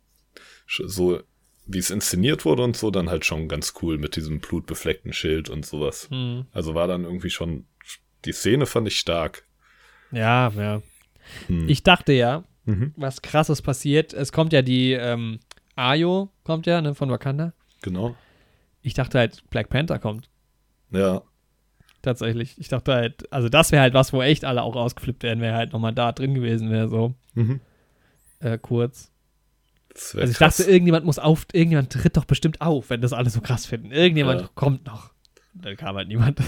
so, 0.66 1.20
wie 1.66 1.78
es 1.78 1.90
inszeniert 1.90 2.46
wurde 2.46 2.62
und 2.62 2.74
so, 2.74 2.90
dann 2.90 3.10
halt 3.10 3.26
schon 3.26 3.48
ganz 3.48 3.74
cool 3.82 3.98
mit 3.98 4.16
diesem 4.16 4.40
blutbefleckten 4.40 5.12
Schild 5.12 5.50
und 5.50 5.66
sowas. 5.66 6.08
Hm. 6.10 6.46
Also 6.52 6.74
war 6.74 6.86
dann 6.86 7.04
irgendwie 7.04 7.28
schon, 7.28 7.66
die 8.24 8.32
Szene 8.32 8.64
fand 8.64 8.88
ich 8.88 8.98
stark. 8.98 9.44
Ja, 10.10 10.48
ja. 10.56 10.80
Hm. 11.48 11.68
Ich 11.68 11.82
dachte 11.82 12.14
ja, 12.14 12.44
mhm. 12.64 12.94
was 12.96 13.20
krasses 13.20 13.60
passiert. 13.60 14.14
Es 14.14 14.32
kommt 14.32 14.54
ja 14.54 14.62
die 14.62 14.92
ähm, 14.92 15.38
Ayo, 15.76 16.30
kommt 16.44 16.64
ja, 16.66 16.80
ne, 16.80 16.94
von 16.94 17.10
Wakanda. 17.10 17.52
Genau. 17.82 18.16
Ich 18.80 18.94
dachte 18.94 19.18
halt, 19.18 19.44
Black 19.50 19.68
Panther 19.68 19.98
kommt. 19.98 20.30
Ja 20.90 21.22
tatsächlich. 22.02 22.58
Ich 22.58 22.68
dachte 22.68 22.92
halt, 22.92 23.32
also 23.32 23.48
das 23.48 23.72
wäre 23.72 23.82
halt 23.82 23.94
was, 23.94 24.12
wo 24.12 24.22
echt 24.22 24.44
alle 24.44 24.62
auch 24.62 24.76
ausgeflippt 24.76 25.22
wären, 25.22 25.40
wäre 25.40 25.56
halt 25.56 25.72
nochmal 25.72 25.92
da 25.92 26.12
drin 26.12 26.34
gewesen 26.34 26.70
wäre, 26.70 26.88
so. 26.88 27.14
Mhm. 27.34 27.60
Äh, 28.40 28.58
kurz. 28.58 29.10
Also 29.94 30.18
ich 30.20 30.36
krass. 30.36 30.56
dachte, 30.56 30.70
irgendjemand 30.70 31.04
muss 31.04 31.18
auf, 31.18 31.46
irgendjemand 31.52 31.92
tritt 31.92 32.16
doch 32.16 32.24
bestimmt 32.24 32.60
auf, 32.60 32.90
wenn 32.90 33.00
das 33.00 33.12
alle 33.12 33.30
so 33.30 33.40
krass 33.40 33.66
finden. 33.66 33.90
Irgendjemand 33.90 34.40
ja. 34.42 34.50
kommt 34.54 34.86
noch. 34.86 35.10
Dann 35.54 35.76
kam 35.76 35.96
halt 35.96 36.08
niemand. 36.08 36.40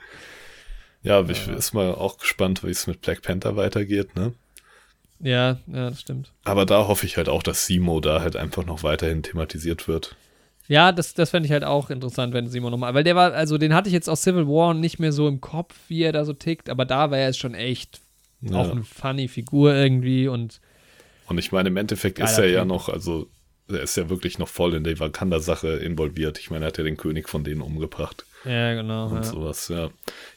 ja, 1.02 1.28
ich 1.28 1.46
ja. 1.46 1.54
ist 1.54 1.74
mal 1.74 1.92
auch 1.94 2.18
gespannt, 2.18 2.62
wie 2.62 2.70
es 2.70 2.86
mit 2.86 3.00
Black 3.00 3.22
Panther 3.22 3.56
weitergeht, 3.56 4.14
ne? 4.14 4.32
Ja, 5.18 5.58
ja, 5.66 5.90
das 5.90 6.00
stimmt. 6.00 6.32
Aber 6.44 6.66
da 6.66 6.88
hoffe 6.88 7.06
ich 7.06 7.16
halt 7.16 7.28
auch, 7.28 7.42
dass 7.42 7.66
Simo 7.66 8.00
da 8.00 8.20
halt 8.20 8.36
einfach 8.36 8.64
noch 8.64 8.82
weiterhin 8.82 9.22
thematisiert 9.22 9.86
wird. 9.86 10.16
Ja, 10.72 10.90
das, 10.90 11.12
das 11.12 11.28
fände 11.28 11.46
ich 11.46 11.52
halt 11.52 11.64
auch 11.64 11.90
interessant, 11.90 12.32
wenn 12.32 12.48
Simon 12.48 12.70
nochmal. 12.70 12.94
Weil 12.94 13.04
der 13.04 13.14
war, 13.14 13.34
also 13.34 13.58
den 13.58 13.74
hatte 13.74 13.90
ich 13.90 13.92
jetzt 13.92 14.08
aus 14.08 14.22
Civil 14.22 14.46
War 14.46 14.72
nicht 14.72 14.98
mehr 14.98 15.12
so 15.12 15.28
im 15.28 15.42
Kopf, 15.42 15.74
wie 15.88 16.02
er 16.02 16.12
da 16.12 16.24
so 16.24 16.32
tickt, 16.32 16.70
aber 16.70 16.86
da 16.86 17.10
war 17.10 17.18
er 17.18 17.26
jetzt 17.26 17.38
schon 17.38 17.52
echt 17.52 18.00
ja. 18.40 18.56
auch 18.56 18.70
eine 18.70 18.82
funny 18.82 19.28
Figur 19.28 19.74
irgendwie 19.74 20.28
und. 20.28 20.62
Und 21.28 21.36
ich 21.36 21.52
meine, 21.52 21.68
im 21.68 21.76
Endeffekt 21.76 22.18
ist 22.20 22.38
er 22.38 22.48
ja 22.48 22.64
noch, 22.64 22.88
also 22.88 23.28
er 23.68 23.82
ist 23.82 23.98
ja 23.98 24.08
wirklich 24.08 24.38
noch 24.38 24.48
voll 24.48 24.72
in 24.72 24.82
der 24.82 24.98
Wakanda-Sache 24.98 25.68
involviert. 25.76 26.38
Ich 26.38 26.50
meine, 26.50 26.64
er 26.64 26.68
hat 26.68 26.78
ja 26.78 26.84
den 26.84 26.96
König 26.96 27.28
von 27.28 27.44
denen 27.44 27.60
umgebracht. 27.60 28.24
Ja, 28.46 28.72
genau. 28.72 29.08
Und 29.08 29.16
ja. 29.16 29.24
sowas, 29.24 29.68
ja. 29.68 29.90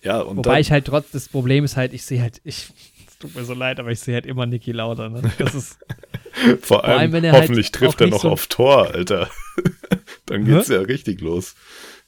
ja 0.04 0.20
und 0.20 0.36
Wobei 0.36 0.60
ich 0.60 0.70
halt 0.70 0.84
trotz, 0.84 1.12
das 1.12 1.30
Problem 1.30 1.64
ist 1.64 1.78
halt, 1.78 1.94
ich 1.94 2.04
sehe 2.04 2.22
halt, 2.22 2.42
ich, 2.44 2.68
es 3.08 3.18
tut 3.20 3.34
mir 3.36 3.46
so 3.46 3.54
leid, 3.54 3.80
aber 3.80 3.92
ich 3.92 4.02
sehe 4.02 4.16
halt 4.16 4.26
immer 4.26 4.46
Niki 4.46 4.74
Lauda. 4.74 5.08
Ne? 5.08 5.22
Das 5.38 5.56
ist. 5.56 5.78
Vor, 6.36 6.44
allem, 6.44 6.60
vor 6.62 6.84
allem, 6.84 7.12
wenn 7.14 7.24
er 7.24 7.32
halt 7.32 7.44
hoffentlich 7.44 7.68
halt 7.68 7.76
trifft 7.76 8.02
er 8.02 8.08
noch 8.08 8.24
so 8.24 8.30
auf 8.30 8.48
Tor, 8.48 8.94
Alter. 8.94 9.30
Dann 10.26 10.46
geht's 10.46 10.70
Hä? 10.70 10.76
ja 10.76 10.82
richtig 10.82 11.22
los. 11.22 11.56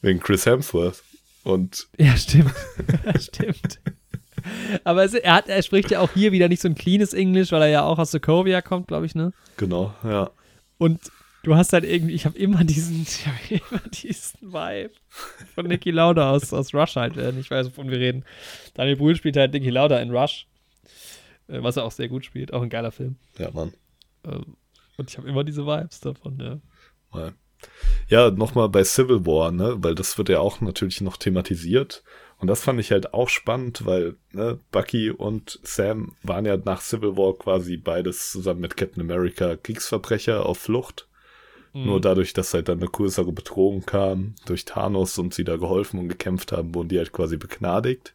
Wegen 0.02 0.20
Chris 0.20 0.46
Hemsworth. 0.46 1.04
Und 1.44 1.88
ja, 1.98 2.16
stimmt. 2.18 2.54
stimmt. 3.20 3.80
Aber 4.84 5.04
es, 5.04 5.14
er, 5.14 5.36
hat, 5.36 5.50
er 5.50 5.62
spricht 5.64 5.92
ja 5.92 6.00
auch 6.00 6.12
hier 6.14 6.32
wieder 6.32 6.48
nicht 6.48 6.62
so 6.62 6.68
ein 6.68 6.76
cleanes 6.76 7.14
Englisch, 7.14 7.52
weil 7.52 7.62
er 7.62 7.68
ja 7.70 7.84
auch 7.84 8.00
aus 8.00 8.12
Sokovia 8.12 8.62
kommt, 8.62 8.88
glaube 8.88 9.06
ich, 9.06 9.16
ne? 9.16 9.34
Genau, 9.58 9.94
ja. 10.04 10.30
Und 10.78 11.12
du 11.44 11.56
hast 11.56 11.74
halt 11.74 11.84
irgendwie, 11.84 12.14
ich 12.14 12.26
habe 12.26 12.38
immer 12.38 12.64
diesen, 12.64 13.02
ich 13.08 13.26
habe 13.26 13.38
immer 13.50 13.82
diesen 13.90 14.54
Vibe 14.54 14.92
von 15.56 15.68
Nicky 15.68 15.92
Lauda 15.92 16.32
aus, 16.32 16.54
aus 16.54 16.74
Rush 16.74 16.96
halt, 16.96 17.18
äh, 17.18 17.32
ich 17.40 17.50
weiß, 17.50 17.68
wovon 17.68 17.90
wir 17.90 18.00
reden. 18.00 18.26
Daniel 18.74 18.98
Brühl 18.98 19.16
spielt 19.16 19.38
halt 19.38 19.54
Nicky 19.54 19.70
Lauda 19.70 20.00
in 20.00 20.12
Rush, 20.12 20.48
äh, 21.48 21.62
was 21.64 21.78
er 21.78 21.86
auch 21.86 21.92
sehr 21.92 22.10
gut 22.10 22.26
spielt, 22.26 22.54
auch 22.54 22.62
ein 22.62 22.70
geiler 22.70 22.92
Film. 22.92 23.16
Ja, 23.38 23.52
Mann. 23.52 23.74
Ähm, 24.26 24.58
und 24.98 25.10
ich 25.10 25.18
habe 25.18 25.28
immer 25.28 25.44
diese 25.44 25.66
Vibes 25.66 26.00
davon, 26.00 26.40
ja. 26.40 26.60
Mal. 27.12 27.34
Ja, 28.10 28.32
nochmal 28.32 28.70
bei 28.70 28.84
Civil 28.84 29.26
War, 29.26 29.52
ne, 29.52 29.76
weil 29.80 29.96
das 29.96 30.18
wird 30.18 30.30
ja 30.30 30.40
auch 30.40 30.62
natürlich 30.62 31.02
noch 31.02 31.18
thematisiert. 31.18 32.04
Und 32.40 32.48
das 32.48 32.62
fand 32.62 32.80
ich 32.80 32.92
halt 32.92 33.14
auch 33.14 33.30
spannend, 33.30 33.86
weil 33.86 34.16
ne, 34.32 34.60
Bucky 34.72 35.10
und 35.10 35.60
Sam 35.64 36.14
waren 36.24 36.46
ja 36.46 36.58
nach 36.58 36.82
Civil 36.82 37.18
War 37.18 37.34
quasi 37.34 37.78
beides 37.78 38.32
zusammen 38.32 38.62
mit 38.62 38.78
Captain 38.78 39.02
America 39.02 39.56
Kriegsverbrecher 39.56 40.46
auf 40.46 40.60
Flucht. 40.60 41.08
Mhm. 41.74 41.86
Nur 41.86 42.02
dadurch, 42.02 42.34
dass 42.34 42.54
halt 42.54 42.70
dann 42.70 42.80
eine 42.80 42.90
größere 42.90 43.32
Bedrohung 43.32 43.86
kam 43.86 44.36
durch 44.46 44.66
Thanos 44.66 45.18
und 45.18 45.34
sie 45.34 45.44
da 45.44 45.58
geholfen 45.58 46.00
und 46.00 46.10
gekämpft 46.10 46.52
haben, 46.52 46.76
wurden 46.76 46.90
die 46.90 47.00
halt 47.00 47.12
quasi 47.12 47.38
begnadigt. 47.38 48.14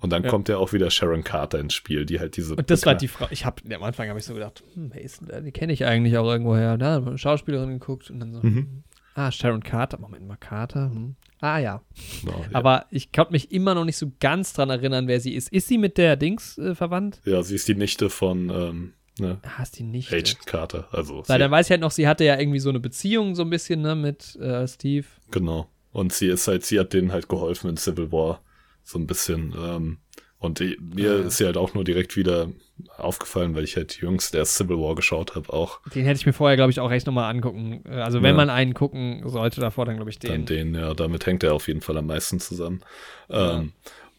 Und 0.00 0.10
dann 0.10 0.22
ja. 0.22 0.30
kommt 0.30 0.48
ja 0.48 0.58
auch 0.58 0.72
wieder 0.72 0.90
Sharon 0.90 1.24
Carter 1.24 1.58
ins 1.58 1.74
Spiel, 1.74 2.06
die 2.06 2.20
halt 2.20 2.36
diese. 2.36 2.54
Und 2.54 2.70
das 2.70 2.86
war 2.86 2.94
die 2.94 3.08
Frau. 3.08 3.26
Ich 3.30 3.44
habe 3.44 3.62
am 3.74 3.82
Anfang 3.82 4.08
habe 4.08 4.18
ich 4.18 4.24
so 4.24 4.34
gedacht, 4.34 4.62
hm, 4.74 4.90
wer 4.92 5.02
ist 5.02 5.20
denn 5.20 5.28
da? 5.28 5.40
Die 5.40 5.52
kenne 5.52 5.72
ich 5.72 5.84
eigentlich 5.84 6.16
auch 6.18 6.30
irgendwoher. 6.30 6.78
Da 6.78 6.98
eine 6.98 7.18
Schauspielerin 7.18 7.70
geguckt 7.70 8.10
und 8.10 8.20
dann 8.20 8.32
so. 8.32 8.40
Mhm. 8.42 8.54
Hm, 8.54 8.84
ah, 9.14 9.32
Sharon 9.32 9.62
Carter. 9.62 9.98
Moment 9.98 10.26
mal, 10.26 10.36
Carter. 10.36 10.90
Hm. 10.90 11.16
Ah 11.40 11.58
ja. 11.58 11.82
Genau, 12.20 12.38
ja. 12.40 12.48
Aber 12.52 12.86
ich 12.90 13.12
konnte 13.12 13.32
mich 13.32 13.50
immer 13.52 13.74
noch 13.74 13.84
nicht 13.84 13.96
so 13.96 14.12
ganz 14.20 14.52
dran 14.52 14.70
erinnern, 14.70 15.08
wer 15.08 15.20
sie 15.20 15.34
ist. 15.34 15.52
Ist 15.52 15.68
sie 15.68 15.78
mit 15.78 15.98
der 15.98 16.16
Dings 16.16 16.58
äh, 16.58 16.74
verwandt? 16.74 17.20
Ja, 17.24 17.42
sie 17.42 17.54
ist 17.54 17.68
die 17.68 17.74
Nichte 17.74 18.10
von 18.10 18.50
ähm, 18.50 18.92
ne? 19.18 19.38
ah, 19.42 19.62
ist 19.62 19.78
die 19.78 19.84
Nichte. 19.84 20.14
Agent 20.14 20.46
Carter. 20.46 20.88
Also 20.92 21.22
Weil 21.26 21.38
dann 21.38 21.50
weiß 21.50 21.66
ich 21.66 21.70
halt 21.70 21.80
noch, 21.80 21.90
sie 21.90 22.08
hatte 22.08 22.24
ja 22.24 22.38
irgendwie 22.38 22.58
so 22.60 22.68
eine 22.68 22.80
Beziehung 22.80 23.34
so 23.34 23.42
ein 23.42 23.50
bisschen 23.50 23.82
ne, 23.82 23.94
mit 23.94 24.36
äh, 24.36 24.66
Steve. 24.66 25.06
Genau. 25.30 25.68
Und 25.92 26.12
sie 26.12 26.28
ist 26.28 26.46
halt, 26.48 26.64
sie 26.64 26.78
hat 26.78 26.92
denen 26.92 27.12
halt 27.12 27.28
geholfen 27.28 27.70
in 27.70 27.76
Civil 27.76 28.12
War 28.12 28.40
so 28.88 28.98
ein 28.98 29.06
bisschen. 29.06 29.54
Ähm, 29.58 29.98
und 30.38 30.60
die, 30.60 30.78
mir 30.80 31.12
ah. 31.12 31.26
ist 31.26 31.38
sie 31.38 31.44
halt 31.44 31.56
auch 31.56 31.74
nur 31.74 31.84
direkt 31.84 32.16
wieder 32.16 32.48
aufgefallen, 32.96 33.56
weil 33.56 33.64
ich 33.64 33.76
halt 33.76 34.00
jüngst 34.00 34.34
erst 34.34 34.56
Civil 34.56 34.76
War 34.76 34.94
geschaut 34.94 35.34
habe 35.34 35.52
auch. 35.52 35.80
Den 35.94 36.04
hätte 36.04 36.18
ich 36.18 36.26
mir 36.26 36.32
vorher, 36.32 36.56
glaube 36.56 36.70
ich, 36.70 36.78
auch 36.78 36.92
echt 36.92 37.06
nochmal 37.06 37.30
angucken. 37.34 37.82
Äh, 37.86 37.96
also 37.96 38.22
wenn 38.22 38.30
ja. 38.30 38.36
man 38.36 38.50
einen 38.50 38.74
gucken 38.74 39.28
sollte 39.28 39.60
davor, 39.60 39.84
dann 39.84 39.96
glaube 39.96 40.10
ich 40.10 40.18
den. 40.18 40.30
Dann 40.30 40.46
den, 40.46 40.74
ja, 40.74 40.94
damit 40.94 41.26
hängt 41.26 41.42
er 41.42 41.54
auf 41.54 41.68
jeden 41.68 41.80
Fall 41.80 41.96
am 41.98 42.06
meisten 42.06 42.40
zusammen. 42.40 42.80
Ja. 43.28 43.58
Ähm, 43.58 43.72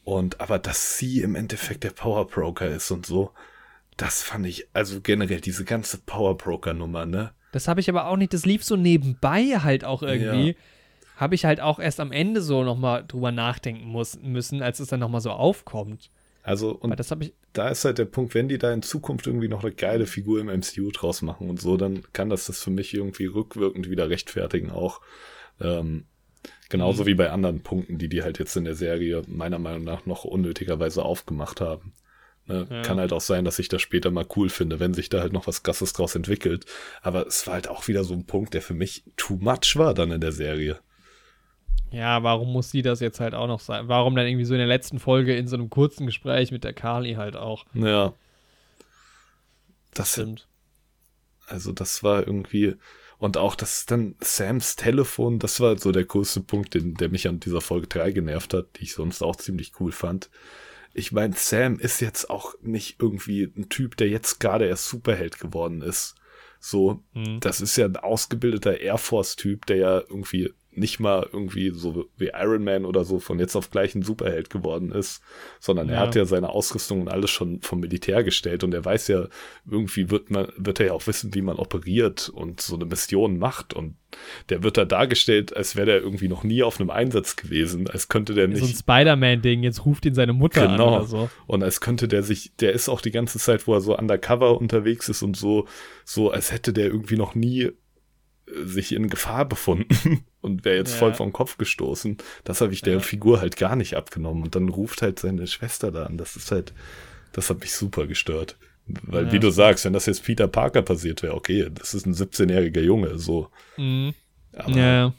und 0.03 0.41
aber 0.41 0.59
dass 0.59 0.97
sie 0.97 1.21
im 1.21 1.35
Endeffekt 1.35 1.83
der 1.83 1.91
Power 1.91 2.27
Broker 2.27 2.67
ist 2.67 2.91
und 2.91 3.05
so, 3.05 3.31
das 3.95 4.21
fand 4.21 4.45
ich, 4.45 4.67
also 4.73 5.01
generell 5.01 5.41
diese 5.41 5.65
ganze 5.65 5.99
Power 5.99 6.37
Broker 6.37 6.73
Nummer, 6.73 7.05
ne? 7.05 7.31
Das 7.51 7.67
habe 7.67 7.79
ich 7.79 7.89
aber 7.89 8.07
auch 8.07 8.17
nicht, 8.17 8.33
das 8.33 8.45
lief 8.45 8.63
so 8.63 8.75
nebenbei 8.75 9.59
halt 9.61 9.83
auch 9.83 10.03
irgendwie. 10.03 10.55
Habe 11.19 11.35
ich 11.35 11.43
halt 11.43 11.59
auch 11.59 11.79
erst 11.79 11.99
am 11.99 12.13
Ende 12.13 12.41
so 12.41 12.63
nochmal 12.63 13.03
drüber 13.05 13.33
nachdenken 13.33 13.87
muss, 13.87 14.17
müssen, 14.21 14.61
als 14.61 14.79
es 14.79 14.87
dann 14.87 15.01
nochmal 15.01 15.19
so 15.19 15.31
aufkommt. 15.31 16.09
Also, 16.43 16.71
und 16.71 16.97
das 16.97 17.11
ich, 17.19 17.33
da 17.51 17.67
ist 17.67 17.83
halt 17.83 17.97
der 17.97 18.05
Punkt, 18.05 18.33
wenn 18.35 18.47
die 18.47 18.57
da 18.57 18.71
in 18.71 18.81
Zukunft 18.81 19.27
irgendwie 19.27 19.49
noch 19.49 19.61
eine 19.61 19.73
geile 19.73 20.05
Figur 20.05 20.39
im 20.39 20.47
MCU 20.47 20.91
draus 20.91 21.21
machen 21.21 21.49
und 21.49 21.59
so, 21.59 21.75
dann 21.75 22.03
kann 22.13 22.29
das 22.29 22.45
das 22.45 22.63
für 22.63 22.69
mich 22.69 22.93
irgendwie 22.93 23.25
rückwirkend 23.25 23.89
wieder 23.89 24.09
rechtfertigen 24.09 24.71
auch. 24.71 25.01
Ähm, 25.59 26.05
genauso 26.69 27.03
mhm. 27.03 27.07
wie 27.07 27.15
bei 27.15 27.31
anderen 27.31 27.63
Punkten, 27.63 27.97
die 27.97 28.07
die 28.07 28.23
halt 28.23 28.39
jetzt 28.39 28.55
in 28.55 28.63
der 28.63 28.75
Serie 28.75 29.21
meiner 29.27 29.59
Meinung 29.59 29.83
nach 29.83 30.05
noch 30.05 30.23
unnötigerweise 30.23 31.03
aufgemacht 31.03 31.59
haben. 31.59 31.91
Ne? 32.47 32.65
Ja. 32.69 32.81
Kann 32.81 32.97
halt 32.97 33.11
auch 33.11 33.21
sein, 33.21 33.43
dass 33.43 33.59
ich 33.59 33.67
das 33.67 33.81
später 33.81 34.09
mal 34.09 34.25
cool 34.37 34.49
finde, 34.49 34.79
wenn 34.79 34.93
sich 34.93 35.09
da 35.09 35.19
halt 35.19 35.33
noch 35.33 35.47
was 35.47 35.63
Gasses 35.63 35.91
draus 35.91 36.15
entwickelt. 36.15 36.65
Aber 37.01 37.27
es 37.27 37.45
war 37.45 37.55
halt 37.55 37.67
auch 37.67 37.89
wieder 37.89 38.05
so 38.05 38.13
ein 38.13 38.25
Punkt, 38.25 38.53
der 38.53 38.61
für 38.61 38.73
mich 38.73 39.03
too 39.17 39.37
much 39.39 39.75
war 39.75 39.93
dann 39.93 40.11
in 40.11 40.21
der 40.21 40.31
Serie. 40.31 40.79
Ja, 41.91 42.23
warum 42.23 42.51
muss 42.53 42.71
sie 42.71 42.81
das 42.81 42.99
jetzt 42.99 43.19
halt 43.19 43.33
auch 43.33 43.47
noch 43.47 43.59
sein? 43.59 43.87
Warum 43.87 44.15
dann 44.15 44.27
irgendwie 44.27 44.45
so 44.45 44.53
in 44.53 44.59
der 44.59 44.67
letzten 44.67 44.99
Folge 44.99 45.35
in 45.35 45.47
so 45.47 45.55
einem 45.55 45.69
kurzen 45.69 46.05
Gespräch 46.05 46.51
mit 46.51 46.63
der 46.63 46.73
Carly 46.73 47.15
halt 47.15 47.35
auch? 47.35 47.65
Ja. 47.73 48.13
Das 49.93 50.13
stimmt. 50.13 50.47
Also, 51.47 51.71
das 51.71 52.03
war 52.03 52.25
irgendwie. 52.25 52.75
Und 53.17 53.37
auch 53.37 53.55
das 53.55 53.85
dann 53.85 54.15
Sams 54.21 54.75
Telefon, 54.75 55.39
das 55.39 55.59
war 55.59 55.77
so 55.77 55.91
der 55.91 56.05
größte 56.05 56.41
Punkt, 56.41 56.73
den, 56.73 56.93
der 56.93 57.09
mich 57.09 57.27
an 57.27 57.39
dieser 57.39 57.59
Folge 57.59 57.87
3 57.87 58.11
genervt 58.11 58.53
hat, 58.53 58.67
die 58.77 58.83
ich 58.83 58.93
sonst 58.93 59.21
auch 59.21 59.35
ziemlich 59.35 59.73
cool 59.79 59.91
fand. 59.91 60.29
Ich 60.93 61.11
meine, 61.11 61.35
Sam 61.35 61.79
ist 61.79 61.99
jetzt 61.99 62.29
auch 62.29 62.55
nicht 62.61 63.01
irgendwie 63.01 63.43
ein 63.43 63.67
Typ, 63.67 63.97
der 63.97 64.07
jetzt 64.07 64.39
gerade 64.39 64.67
erst 64.67 64.87
Superheld 64.87 65.39
geworden 65.39 65.81
ist. 65.81 66.15
So, 66.61 67.03
mhm. 67.13 67.39
das 67.41 67.61
ist 67.61 67.75
ja 67.77 67.85
ein 67.85 67.97
ausgebildeter 67.97 68.79
Air 68.79 68.97
Force-Typ, 68.97 69.65
der 69.65 69.77
ja 69.77 69.99
irgendwie 69.99 70.53
nicht 70.79 70.99
mal 70.99 71.27
irgendwie 71.31 71.71
so 71.71 72.05
wie 72.17 72.31
Iron 72.33 72.63
Man 72.63 72.85
oder 72.85 73.03
so 73.03 73.19
von 73.19 73.39
jetzt 73.39 73.55
auf 73.55 73.69
gleich 73.69 73.95
ein 73.95 74.03
Superheld 74.03 74.49
geworden 74.49 74.91
ist, 74.91 75.21
sondern 75.59 75.89
ja. 75.89 75.95
er 75.95 75.99
hat 76.01 76.15
ja 76.15 76.25
seine 76.25 76.49
Ausrüstung 76.49 77.01
und 77.01 77.09
alles 77.09 77.29
schon 77.29 77.61
vom 77.61 77.81
Militär 77.81 78.23
gestellt 78.23 78.63
und 78.63 78.73
er 78.73 78.85
weiß 78.85 79.09
ja, 79.09 79.27
irgendwie 79.69 80.09
wird 80.09 80.31
man, 80.31 80.47
wird 80.57 80.79
er 80.79 80.87
ja 80.87 80.93
auch 80.93 81.05
wissen, 81.07 81.33
wie 81.33 81.41
man 81.41 81.57
operiert 81.57 82.29
und 82.29 82.61
so 82.61 82.75
eine 82.75 82.85
Mission 82.85 83.37
macht 83.37 83.73
und 83.73 83.95
der 84.49 84.63
wird 84.63 84.77
da 84.77 84.85
dargestellt, 84.85 85.55
als 85.55 85.75
wäre 85.75 85.85
der 85.85 86.01
irgendwie 86.01 86.27
noch 86.27 86.43
nie 86.43 86.63
auf 86.63 86.79
einem 86.79 86.89
Einsatz 86.89 87.35
gewesen, 87.35 87.87
als 87.89 88.07
könnte 88.07 88.33
der 88.33 88.47
nicht. 88.47 88.59
So 88.59 88.65
ein 88.65 88.73
Spider-Man-Ding, 88.73 89.63
jetzt 89.63 89.85
ruft 89.85 90.05
ihn 90.05 90.15
seine 90.15 90.33
Mutter 90.33 90.67
genau. 90.67 90.87
an 90.87 90.93
oder 90.95 91.05
so. 91.05 91.29
Und 91.45 91.63
als 91.63 91.81
könnte 91.81 92.07
der 92.07 92.23
sich, 92.23 92.55
der 92.59 92.73
ist 92.73 92.89
auch 92.89 93.01
die 93.01 93.11
ganze 93.11 93.37
Zeit, 93.37 93.67
wo 93.67 93.73
er 93.73 93.81
so 93.81 93.97
undercover 93.97 94.59
unterwegs 94.59 95.09
ist 95.09 95.21
und 95.21 95.37
so, 95.37 95.67
so 96.05 96.31
als 96.31 96.51
hätte 96.51 96.73
der 96.73 96.85
irgendwie 96.85 97.17
noch 97.17 97.35
nie 97.35 97.71
sich 98.63 98.93
in 98.93 99.09
Gefahr 99.09 99.45
befunden 99.45 100.23
und 100.41 100.65
wäre 100.65 100.77
jetzt 100.77 100.93
ja. 100.93 100.97
voll 100.97 101.13
vom 101.13 101.33
Kopf 101.33 101.57
gestoßen. 101.57 102.17
Das 102.43 102.61
habe 102.61 102.73
ich 102.73 102.81
der 102.81 102.93
ja. 102.93 102.99
Figur 102.99 103.41
halt 103.41 103.57
gar 103.57 103.75
nicht 103.75 103.95
abgenommen. 103.95 104.43
Und 104.43 104.55
dann 104.55 104.69
ruft 104.69 105.01
halt 105.01 105.19
seine 105.19 105.47
Schwester 105.47 105.91
da 105.91 106.05
an. 106.05 106.17
Das 106.17 106.35
ist 106.35 106.51
halt, 106.51 106.73
das 107.33 107.49
hat 107.49 107.59
mich 107.59 107.73
super 107.73 108.07
gestört. 108.07 108.57
Weil, 109.03 109.27
ja. 109.27 109.31
wie 109.31 109.39
du 109.39 109.51
sagst, 109.51 109.85
wenn 109.85 109.93
das 109.93 110.07
jetzt 110.07 110.23
Peter 110.23 110.47
Parker 110.47 110.81
passiert 110.81 111.21
wäre, 111.21 111.35
okay, 111.35 111.69
das 111.71 111.93
ist 111.93 112.07
ein 112.07 112.13
17-jähriger 112.13 112.81
Junge, 112.81 113.19
so. 113.19 113.49
Mhm. 113.77 114.13
ja. 114.67 115.13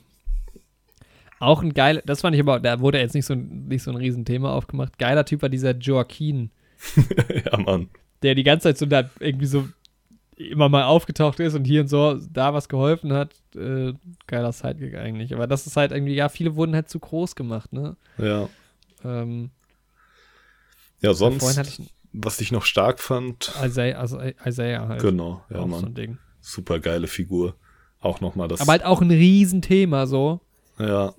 Auch 1.38 1.62
ein 1.62 1.72
geiler, 1.72 2.02
das 2.04 2.20
fand 2.20 2.34
ich 2.34 2.42
aber, 2.42 2.60
da 2.60 2.80
wurde 2.80 2.98
jetzt 2.98 3.14
nicht 3.14 3.24
so, 3.24 3.34
nicht 3.34 3.82
so 3.82 3.90
ein 3.90 3.96
Riesenthema 3.96 4.52
aufgemacht. 4.52 4.98
Geiler 4.98 5.24
Typ 5.24 5.42
war 5.42 5.48
dieser 5.48 5.74
Joaquin. 5.74 6.50
ja, 7.44 7.56
Mann. 7.58 7.88
Der 8.22 8.34
die 8.34 8.42
ganze 8.42 8.64
Zeit 8.64 8.78
so 8.78 8.86
da 8.86 9.08
irgendwie 9.20 9.46
so 9.46 9.66
immer 10.48 10.68
mal 10.68 10.84
aufgetaucht 10.84 11.40
ist 11.40 11.54
und 11.54 11.64
hier 11.64 11.82
und 11.82 11.88
so 11.88 12.18
da 12.32 12.54
was 12.54 12.68
geholfen 12.68 13.12
hat, 13.12 13.34
äh, 13.54 13.92
geiler 14.26 14.52
Sidekick 14.52 14.96
eigentlich. 14.96 15.34
Aber 15.34 15.46
das 15.46 15.66
ist 15.66 15.76
halt 15.76 15.92
irgendwie, 15.92 16.14
ja, 16.14 16.28
viele 16.28 16.56
wurden 16.56 16.74
halt 16.74 16.88
zu 16.88 16.98
groß 16.98 17.36
gemacht, 17.36 17.72
ne? 17.72 17.96
Ja. 18.18 18.48
Ähm, 19.04 19.50
ja, 21.00 21.14
sonst, 21.14 21.58
ich, 21.58 21.90
was 22.12 22.40
ich 22.40 22.52
noch 22.52 22.64
stark 22.64 23.00
fand. 23.00 23.52
Isaiah, 23.62 23.98
also 23.98 24.20
Isaiah 24.44 24.88
halt. 24.88 25.00
Genau, 25.00 25.44
ja, 25.50 25.64
Mann. 25.66 25.80
So 25.80 25.86
ein 25.86 25.94
Ding. 25.94 26.18
Super 26.40 26.80
geile 26.80 27.06
Figur. 27.06 27.54
Auch 28.00 28.20
nochmal 28.20 28.48
das. 28.48 28.60
Aber 28.60 28.72
halt 28.72 28.84
auch 28.84 29.02
ein 29.02 29.10
Riesenthema, 29.10 30.06
so. 30.06 30.40
Ja. 30.78 31.14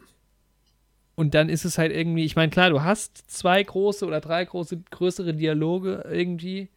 Und 1.16 1.36
dann 1.36 1.50
ist 1.50 1.66
es 1.66 1.78
halt 1.78 1.92
irgendwie, 1.92 2.26
ich 2.26 2.36
meine, 2.36 2.50
klar, 2.50 2.72
du 2.72 2.82
hast 2.82 3.30
zwei 3.30 3.62
große 3.62 4.06
oder 4.06 4.22
drei 4.22 4.44
große, 4.44 4.82
größere 4.90 5.36
Dialoge 5.36 6.04
irgendwie. 6.10 6.70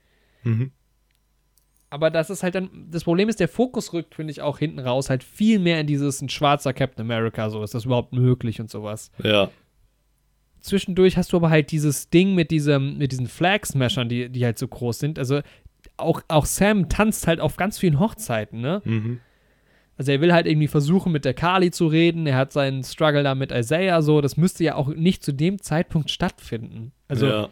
Mhm. 0.42 0.72
Aber 1.94 2.10
das 2.10 2.28
ist 2.28 2.42
halt 2.42 2.56
dann, 2.56 2.70
das 2.90 3.04
Problem 3.04 3.28
ist, 3.28 3.38
der 3.38 3.46
Fokus 3.46 3.92
rückt, 3.92 4.16
finde 4.16 4.32
ich, 4.32 4.42
auch 4.42 4.58
hinten 4.58 4.80
raus, 4.80 5.10
halt 5.10 5.22
viel 5.22 5.60
mehr 5.60 5.78
in 5.78 5.86
dieses 5.86 6.20
ein 6.20 6.28
schwarzer 6.28 6.72
Captain 6.72 7.04
America, 7.04 7.48
so 7.50 7.62
ist 7.62 7.72
das 7.72 7.84
überhaupt 7.84 8.12
möglich 8.12 8.60
und 8.60 8.68
sowas. 8.68 9.12
Ja. 9.22 9.48
Zwischendurch 10.58 11.16
hast 11.16 11.32
du 11.32 11.36
aber 11.36 11.50
halt 11.50 11.70
dieses 11.70 12.10
Ding 12.10 12.34
mit 12.34 12.50
diesem, 12.50 12.98
mit 12.98 13.12
diesen 13.12 13.28
Flag-Smashern, 13.28 14.08
die, 14.08 14.28
die 14.28 14.44
halt 14.44 14.58
so 14.58 14.66
groß 14.66 14.98
sind. 14.98 15.20
Also 15.20 15.42
auch, 15.96 16.20
auch 16.26 16.46
Sam 16.46 16.88
tanzt 16.88 17.28
halt 17.28 17.38
auf 17.38 17.54
ganz 17.54 17.78
vielen 17.78 18.00
Hochzeiten, 18.00 18.60
ne? 18.60 18.82
Mhm. 18.84 19.20
Also 19.96 20.10
er 20.10 20.20
will 20.20 20.32
halt 20.32 20.48
irgendwie 20.48 20.66
versuchen, 20.66 21.12
mit 21.12 21.24
der 21.24 21.34
Kali 21.34 21.70
zu 21.70 21.86
reden. 21.86 22.26
Er 22.26 22.38
hat 22.38 22.52
seinen 22.52 22.82
Struggle 22.82 23.22
da 23.22 23.36
mit 23.36 23.52
Isaiah 23.52 24.02
so. 24.02 24.20
Das 24.20 24.36
müsste 24.36 24.64
ja 24.64 24.74
auch 24.74 24.88
nicht 24.88 25.22
zu 25.22 25.30
dem 25.30 25.62
Zeitpunkt 25.62 26.10
stattfinden. 26.10 26.90
Also 27.06 27.26
ja. 27.28 27.50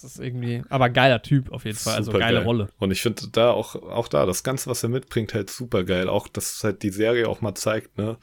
Das 0.00 0.12
ist 0.12 0.20
irgendwie, 0.20 0.62
aber 0.68 0.90
geiler 0.90 1.22
Typ 1.22 1.50
auf 1.50 1.64
jeden 1.64 1.76
Fall, 1.76 1.96
also 1.96 2.12
super 2.12 2.20
geile 2.20 2.38
geil. 2.38 2.46
Rolle. 2.46 2.68
Und 2.78 2.92
ich 2.92 3.02
finde 3.02 3.28
da 3.32 3.50
auch, 3.50 3.74
auch 3.74 4.06
da, 4.06 4.26
das 4.26 4.44
Ganze, 4.44 4.70
was 4.70 4.82
er 4.82 4.88
mitbringt, 4.88 5.34
halt 5.34 5.50
super 5.50 5.82
geil. 5.82 6.08
Auch, 6.08 6.28
dass 6.28 6.62
halt 6.62 6.82
die 6.82 6.90
Serie 6.90 7.28
auch 7.28 7.40
mal 7.40 7.54
zeigt, 7.54 7.98
ne, 7.98 8.16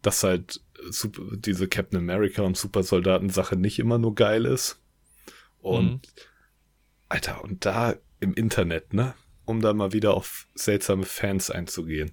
dass 0.00 0.22
halt 0.22 0.60
super, 0.90 1.22
diese 1.32 1.66
Captain 1.66 1.98
America 1.98 2.42
und 2.42 2.56
Supersoldaten-Sache 2.56 3.56
nicht 3.56 3.80
immer 3.80 3.98
nur 3.98 4.14
geil 4.14 4.44
ist. 4.44 4.80
Und, 5.60 5.90
mhm. 5.90 6.00
Alter, 7.08 7.42
und 7.42 7.66
da 7.66 7.96
im 8.20 8.34
Internet, 8.34 8.94
ne, 8.94 9.14
um 9.44 9.60
da 9.60 9.72
mal 9.72 9.92
wieder 9.92 10.14
auf 10.14 10.46
seltsame 10.54 11.04
Fans 11.04 11.50
einzugehen. 11.50 12.12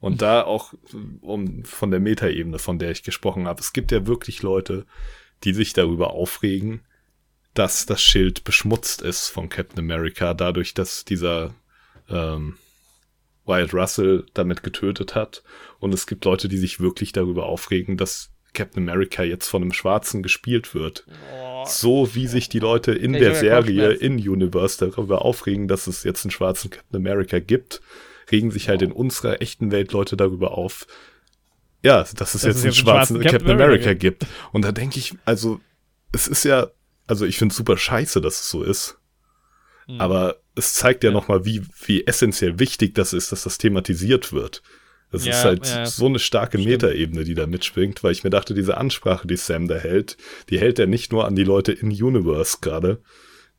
Und 0.00 0.22
da 0.22 0.42
auch, 0.42 0.72
um 1.20 1.64
von 1.64 1.90
der 1.90 2.00
Metaebene, 2.00 2.58
von 2.58 2.78
der 2.78 2.90
ich 2.90 3.02
gesprochen 3.02 3.46
habe, 3.46 3.60
es 3.60 3.72
gibt 3.72 3.92
ja 3.92 4.06
wirklich 4.06 4.42
Leute, 4.42 4.86
die 5.44 5.52
sich 5.52 5.72
darüber 5.72 6.12
aufregen, 6.12 6.82
dass 7.58 7.86
das 7.86 8.02
Schild 8.02 8.44
beschmutzt 8.44 9.02
ist 9.02 9.28
von 9.28 9.48
Captain 9.48 9.78
America, 9.78 10.34
dadurch, 10.34 10.74
dass 10.74 11.04
dieser 11.04 11.54
ähm, 12.08 12.56
Wyatt 13.46 13.72
Russell 13.72 14.26
damit 14.34 14.62
getötet 14.62 15.14
hat. 15.14 15.42
Und 15.78 15.94
es 15.94 16.06
gibt 16.06 16.24
Leute, 16.24 16.48
die 16.48 16.58
sich 16.58 16.80
wirklich 16.80 17.12
darüber 17.12 17.46
aufregen, 17.46 17.96
dass 17.96 18.30
Captain 18.52 18.88
America 18.88 19.22
jetzt 19.22 19.48
von 19.48 19.62
einem 19.62 19.72
Schwarzen 19.72 20.22
gespielt 20.22 20.74
wird. 20.74 21.06
Oh. 21.32 21.64
So 21.66 22.14
wie 22.14 22.26
sich 22.26 22.48
die 22.48 22.58
Leute 22.58 22.92
in 22.92 23.14
ich 23.14 23.20
der 23.20 23.34
Serie 23.34 23.90
in 23.92 24.16
Universe 24.16 24.78
darüber 24.78 25.24
aufregen, 25.24 25.68
dass 25.68 25.86
es 25.86 26.04
jetzt 26.04 26.24
einen 26.24 26.30
schwarzen 26.32 26.70
Captain 26.70 26.96
America 26.96 27.38
gibt, 27.38 27.80
regen 28.30 28.50
sich 28.50 28.68
halt 28.68 28.82
in 28.82 28.92
unserer 28.92 29.40
echten 29.40 29.70
Welt 29.70 29.92
Leute 29.92 30.16
darüber 30.16 30.56
auf, 30.56 30.86
ja, 31.82 31.98
dass 32.02 32.34
es 32.34 32.42
das 32.42 32.44
jetzt 32.44 32.64
einen 32.64 32.72
schwarzen 32.72 33.20
Captain, 33.20 33.38
Captain 33.38 33.50
America 33.50 33.94
gibt. 33.94 34.26
Und 34.52 34.64
da 34.64 34.72
denke 34.72 34.98
ich, 34.98 35.14
also, 35.24 35.60
es 36.12 36.26
ist 36.26 36.44
ja 36.44 36.68
also 37.06 37.24
ich 37.24 37.38
finde 37.38 37.52
es 37.52 37.56
super 37.56 37.76
scheiße, 37.76 38.20
dass 38.20 38.40
es 38.40 38.50
so 38.50 38.62
ist. 38.62 38.98
Mhm. 39.86 40.00
Aber 40.00 40.36
es 40.54 40.74
zeigt 40.74 41.04
ja, 41.04 41.10
ja. 41.10 41.14
nochmal, 41.14 41.44
wie, 41.44 41.62
wie 41.84 42.06
essentiell 42.06 42.58
wichtig 42.58 42.94
das 42.94 43.12
ist, 43.12 43.32
dass 43.32 43.44
das 43.44 43.58
thematisiert 43.58 44.32
wird. 44.32 44.62
Das 45.12 45.24
ja, 45.24 45.32
ist 45.32 45.44
halt 45.44 45.66
ja, 45.66 45.86
so 45.86 46.06
eine 46.06 46.18
starke 46.18 46.58
Metaebene, 46.58 47.24
die 47.24 47.34
da 47.34 47.46
mitspringt, 47.46 48.02
weil 48.02 48.12
ich 48.12 48.24
mir 48.24 48.30
dachte, 48.30 48.54
diese 48.54 48.76
Ansprache, 48.76 49.28
die 49.28 49.36
Sam 49.36 49.68
da 49.68 49.76
hält, 49.76 50.16
die 50.50 50.58
hält 50.58 50.78
er 50.78 50.86
nicht 50.86 51.12
nur 51.12 51.26
an 51.26 51.36
die 51.36 51.44
Leute 51.44 51.72
in 51.72 51.90
Universe 51.90 52.58
gerade, 52.60 53.00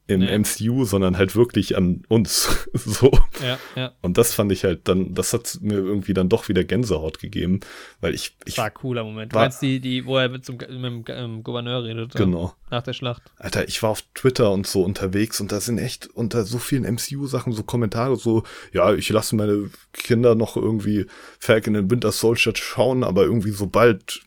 im 0.07 0.21
ja. 0.21 0.37
MCU, 0.39 0.85
sondern 0.85 1.17
halt 1.17 1.35
wirklich 1.35 1.75
an 1.75 2.03
uns. 2.07 2.69
so. 2.73 3.11
Ja, 3.41 3.59
ja. 3.75 3.91
Und 4.01 4.17
das 4.17 4.33
fand 4.33 4.51
ich 4.51 4.63
halt 4.63 4.87
dann, 4.87 5.13
das 5.13 5.33
hat 5.33 5.59
mir 5.61 5.75
irgendwie 5.75 6.13
dann 6.13 6.29
doch 6.29 6.47
wieder 6.47 6.63
Gänsehaut 6.63 7.19
gegeben, 7.19 7.59
weil 7.99 8.15
ich. 8.15 8.35
ich 8.45 8.57
war 8.57 8.65
ein 8.65 8.73
cooler 8.73 9.03
Moment. 9.03 9.33
War, 9.33 9.41
du 9.41 9.45
meinst 9.45 9.61
die, 9.61 9.79
die, 9.81 10.05
wo 10.05 10.17
er 10.17 10.29
mit, 10.29 10.45
zum, 10.45 10.57
mit 10.57 10.69
dem 10.69 11.03
ähm, 11.09 11.43
Gouverneur 11.43 11.83
redet? 11.83 12.15
Genau. 12.15 12.53
Nach 12.69 12.81
der 12.81 12.93
Schlacht. 12.93 13.21
Alter, 13.35 13.67
ich 13.67 13.83
war 13.83 13.91
auf 13.91 14.01
Twitter 14.13 14.51
und 14.51 14.65
so 14.65 14.83
unterwegs 14.83 15.39
und 15.41 15.51
da 15.51 15.59
sind 15.59 15.77
echt 15.77 16.07
unter 16.07 16.43
so 16.43 16.57
vielen 16.57 16.83
MCU-Sachen 16.83 17.53
so 17.53 17.63
Kommentare 17.63 18.15
so, 18.15 18.43
ja, 18.73 18.93
ich 18.93 19.09
lasse 19.09 19.35
meine 19.35 19.69
Kinder 19.93 20.35
noch 20.35 20.55
irgendwie 20.55 21.05
Falcon 21.39 21.75
in 21.75 21.91
Winter 21.91 22.11
Soldier 22.11 22.53
schauen, 22.55 23.03
aber 23.03 23.23
irgendwie 23.23 23.51
sobald 23.51 24.21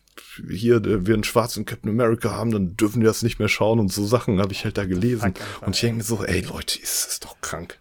hier, 0.49 0.83
wir 0.83 1.13
einen 1.13 1.23
schwarzen 1.23 1.65
Captain 1.65 1.89
America 1.89 2.31
haben, 2.31 2.51
dann 2.51 2.77
dürfen 2.77 3.01
wir 3.01 3.07
das 3.07 3.23
nicht 3.23 3.39
mehr 3.39 3.49
schauen 3.49 3.79
und 3.79 3.91
so 3.91 4.05
Sachen 4.05 4.39
habe 4.39 4.53
ich 4.53 4.63
halt 4.63 4.77
da 4.77 4.85
gelesen. 4.85 5.33
Und 5.61 5.75
ich 5.75 5.81
denke 5.81 5.97
mir 5.97 6.03
so, 6.03 6.23
ey 6.23 6.41
Leute, 6.41 6.79
ist 6.79 7.07
das 7.07 7.19
doch 7.19 7.39
krank. 7.41 7.79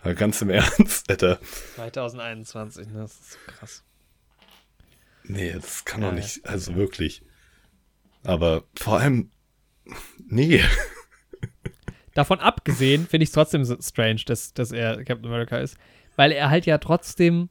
Aber 0.00 0.14
ganz 0.14 0.40
im 0.42 0.50
Ernst, 0.50 1.10
Alter. 1.10 1.38
2021, 1.76 2.88
ne? 2.88 3.00
Das 3.00 3.12
ist 3.12 3.32
so 3.32 3.38
krass. 3.46 3.84
Nee, 5.24 5.52
das 5.52 5.84
kann 5.84 6.02
ja, 6.02 6.08
doch 6.08 6.16
nicht, 6.16 6.46
also 6.46 6.74
wirklich. 6.74 7.22
Aber 8.24 8.64
vor 8.74 8.98
allem, 8.98 9.30
nee. 10.26 10.62
Davon 12.14 12.40
abgesehen 12.40 13.06
finde 13.06 13.24
ich 13.24 13.30
es 13.30 13.34
trotzdem 13.34 13.64
so 13.64 13.76
strange, 13.80 14.22
dass, 14.26 14.52
dass 14.52 14.72
er 14.72 15.04
Captain 15.04 15.26
America 15.26 15.58
ist. 15.58 15.76
Weil 16.16 16.32
er 16.32 16.50
halt 16.50 16.66
ja 16.66 16.78
trotzdem, 16.78 17.48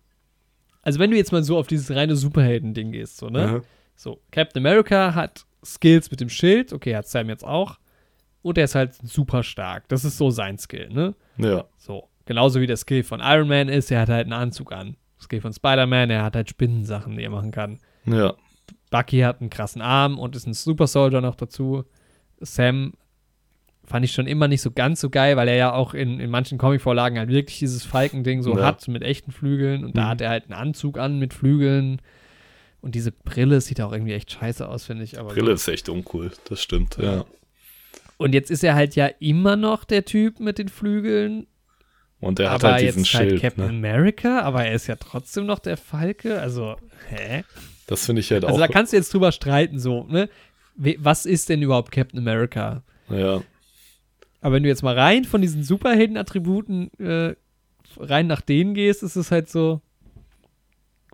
also 0.81 0.99
wenn 0.99 1.11
du 1.11 1.18
jetzt 1.18 1.31
mal 1.31 1.43
so 1.43 1.57
auf 1.57 1.68
dieses 1.68 1.89
reine 1.91 2.15
Superhelden-Ding 2.15 2.91
gehst, 2.91 3.18
so, 3.18 3.30
ne? 3.30 3.47
Mhm 3.47 3.61
so, 4.02 4.19
Captain 4.32 4.65
America 4.65 5.14
hat 5.14 5.45
Skills 5.64 6.10
mit 6.10 6.22
dem 6.22 6.30
Schild, 6.30 6.73
okay, 6.73 6.95
hat 6.95 7.07
Sam 7.07 7.30
jetzt 7.30 7.45
auch. 7.45 7.78
Und 8.41 8.57
er 8.57 8.64
ist 8.64 8.73
halt 8.73 8.95
super 8.95 9.44
stark. 9.44 9.88
Das 9.90 10.03
ist 10.03 10.18
so 10.18 10.32
sein 10.32 10.57
Skill, 10.57 10.90
ne? 10.90 11.14
Ja. 11.38 11.65
So, 11.78 12.10
genauso 12.26 12.60
wie 12.60 12.65
der 12.65 12.78
Skill 12.78 13.03
von 13.03 13.19
Iron 13.19 13.48
Man 13.48 13.69
ist, 13.69 13.91
er 13.91 14.02
hat 14.02 14.10
halt 14.10 14.23
einen 14.23 14.34
Anzug 14.34 14.72
an. 14.72 14.98
Skill 15.19 15.41
von 15.41 15.53
Spider-Man, 15.53 16.10
er 16.10 16.23
hat 16.23 16.36
halt 16.36 16.49
Spinnensachen, 16.49 17.15
die 17.15 17.23
er 17.23 17.30
machen 17.30 17.52
kann. 17.52 17.78
Ja. 18.06 18.34
Bucky 18.90 19.19
hat 19.19 19.40
einen 19.40 19.52
krassen 19.52 19.84
Arm 19.84 20.18
und 20.18 20.36
ist 20.36 20.48
ein 20.48 20.56
Super 20.56 20.88
Soldier 20.88 21.22
noch 21.22 21.36
dazu. 21.36 21.84
Sam 22.40 22.94
fand 23.84 24.03
ich 24.03 24.14
schon 24.14 24.26
immer 24.26 24.48
nicht 24.48 24.64
so 24.64 24.72
ganz 24.72 24.99
so 24.99 25.11
geil, 25.11 25.38
weil 25.38 25.48
er 25.48 25.57
ja 25.57 25.73
auch 25.73 25.94
in, 25.94 26.19
in 26.19 26.32
manchen 26.32 26.57
Comic-Vorlagen 26.57 27.19
halt 27.19 27.30
wirklich 27.30 27.60
dieses 27.60 27.86
Falkending 27.86 28.41
so 28.41 28.57
ja. 28.57 28.65
hat 28.65 28.88
mit 28.88 29.03
echten 29.03 29.32
Flügeln 29.32 29.84
und 29.84 29.94
mhm. 29.94 29.99
da 29.99 30.07
hat 30.07 30.22
er 30.22 30.30
halt 30.30 30.45
einen 30.45 30.53
Anzug 30.53 30.98
an 30.98 31.19
mit 31.19 31.36
Flügeln 31.36 32.02
und 32.82 32.95
diese 32.95 33.12
Brille 33.12 33.62
sieht 33.62 33.80
auch 33.82 33.91
irgendwie 33.91 34.14
echt 34.14 34.32
scheiße 34.32 34.68
aus, 34.68 34.86
finde 34.86 35.03
ich. 35.03 35.20
Aber 35.20 35.30
Brille 35.30 35.48
so. 35.48 35.53
ist 35.53 35.68
echt 35.68 35.90
uncool, 35.90 36.32
das 36.49 36.62
stimmt, 36.62 36.98
ja. 36.98 37.18
ja. 37.18 37.26
Und 38.18 38.34
jetzt 38.34 38.52
ist 38.52 38.64
er 38.64 38.76
halt 38.76 38.95
ja 38.95 39.08
immer 39.20 39.56
noch 39.56 39.84
der 39.84 40.06
Typ 40.06 40.40
mit 40.40 40.58
den 40.58 40.70
Flügeln. 40.70 41.48
Und 42.20 42.40
er 42.40 42.52
hat 42.52 42.64
halt 42.64 42.82
diesen 42.82 42.99
jetzt 42.99 43.08
Schild. 43.08 43.32
Halt 43.32 43.41
Captain 43.41 43.66
ne? 43.66 43.70
America, 43.90 44.41
aber 44.41 44.66
er 44.66 44.76
ist 44.76 44.86
ja 44.88 44.95
trotzdem 44.95 45.48
noch 45.48 45.58
der 45.58 45.78
Falke. 45.78 46.40
Also, 46.40 46.76
hä? 47.10 47.44
Das 47.88 48.06
finde 48.06 48.20
ich 48.20 48.32
halt 48.32 48.44
also 48.44 48.56
auch. 48.56 48.62
Also 48.62 48.68
da 48.68 48.72
kannst 48.72 48.94
du 48.94 48.98
jetzt 48.98 49.12
drüber 49.14 49.32
streiten, 49.32 49.80
so, 49.80 50.03
ne? 50.03 50.30
Was 50.76 51.26
ist 51.26 51.49
denn 51.49 51.62
überhaupt 51.62 51.91
Captain 51.91 52.20
America? 52.20 52.84
Ja. 53.10 53.41
Aber 54.41 54.56
wenn 54.56 54.64
du 54.64 54.70
jetzt 54.70 54.84
mal 54.84 54.98
rein 54.98 55.26
von 55.26 55.41
diesen 55.41 55.64
Superhelden-Attributen 55.64 56.91
äh, 56.99 57.36
rein 57.98 58.28
nach 58.28 58.41
denen 58.41 58.74
gehst, 58.74 59.03
ist 59.03 59.16
es 59.16 59.32
halt 59.32 59.49
so, 59.49 59.82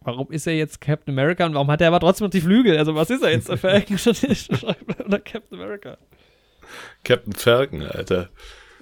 warum 0.07 0.31
ist 0.31 0.47
er 0.47 0.55
jetzt 0.55 0.81
Captain 0.81 1.13
America 1.13 1.45
und 1.45 1.53
warum 1.53 1.69
hat 1.69 1.81
er 1.81 1.89
aber 1.89 1.99
trotzdem 1.99 2.25
noch 2.25 2.31
die 2.31 2.41
Flügel? 2.41 2.77
Also 2.77 2.95
was 2.95 3.09
ist 3.09 3.21
er 3.21 3.31
jetzt, 3.31 3.49
der 3.49 3.57
Falcon 3.57 3.97
oder 5.05 5.19
Captain 5.19 5.59
America? 5.59 5.97
Captain 7.03 7.33
Falcon, 7.33 7.83
Alter. 7.83 8.29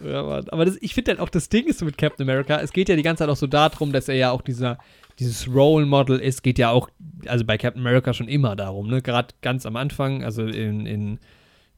Ja, 0.03 0.23
Mann. 0.23 0.47
Aber 0.49 0.65
das, 0.65 0.77
ich 0.81 0.93
finde 0.93 1.11
halt 1.11 1.19
auch, 1.19 1.30
das 1.30 1.49
Ding 1.49 1.68
ist 1.68 1.80
so 1.80 1.85
mit 1.85 1.97
Captain 1.97 2.27
America, 2.30 2.60
es 2.60 2.72
geht 2.73 2.89
ja 2.89 2.95
die 2.95 3.03
ganze 3.03 3.23
Zeit 3.23 3.30
auch 3.30 3.35
so 3.35 3.47
darum, 3.47 3.91
dass 3.91 4.07
er 4.07 4.15
ja 4.15 4.31
auch 4.31 4.41
dieser, 4.41 4.77
dieses 5.19 5.47
Role 5.47 5.85
Model 5.85 6.19
ist, 6.19 6.43
geht 6.43 6.60
ja 6.60 6.69
auch, 6.69 6.89
also 7.26 7.45
bei 7.45 7.57
Captain 7.57 7.81
America 7.81 8.14
schon 8.14 8.27
immer 8.27 8.56
darum, 8.56 8.88
ne? 8.88 9.02
Gerade 9.02 9.30
ganz 9.41 9.65
am 9.65 9.76
Anfang, 9.76 10.23
also 10.23 10.45
in, 10.45 10.85
in 10.85 11.19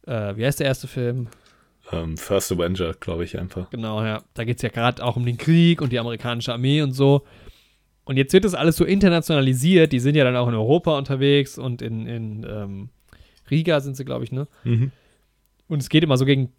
äh, 0.08 0.36
wie 0.36 0.46
heißt 0.46 0.60
der 0.60 0.68
erste 0.68 0.88
Film? 0.88 1.28
Um, 1.92 2.00
ähm, 2.00 2.18
First 2.18 2.52
Avenger, 2.52 2.94
glaube 3.00 3.24
ich 3.24 3.40
einfach. 3.40 3.70
Genau, 3.70 4.04
ja. 4.04 4.22
Da 4.34 4.44
geht 4.44 4.58
es 4.58 4.62
ja 4.62 4.70
gerade 4.70 5.04
auch 5.04 5.16
um 5.16 5.26
den 5.26 5.38
Krieg 5.38 5.82
und 5.82 5.92
die 5.92 6.00
amerikanische 6.00 6.52
Armee 6.52 6.82
und 6.82 6.92
so. 6.92 7.24
Und 8.08 8.16
jetzt 8.16 8.32
wird 8.32 8.46
das 8.46 8.56
alles 8.56 8.78
so 8.78 8.86
internationalisiert. 8.86 9.92
Die 9.92 10.00
sind 10.00 10.16
ja 10.16 10.24
dann 10.24 10.38
auch 10.38 10.48
in 10.48 10.54
Europa 10.54 10.98
unterwegs 10.98 11.58
und 11.58 11.82
in, 11.82 12.08
in 12.08 12.48
ähm, 12.50 12.90
Riga 13.52 13.82
sind 13.82 13.98
sie, 13.98 14.06
glaube 14.06 14.24
ich, 14.24 14.32
ne? 14.32 14.48
Mhm. 14.64 14.92
Und 15.68 15.82
es 15.82 15.90
geht 15.90 16.06
immer 16.06 16.16
so 16.16 16.24
gegen, 16.24 16.54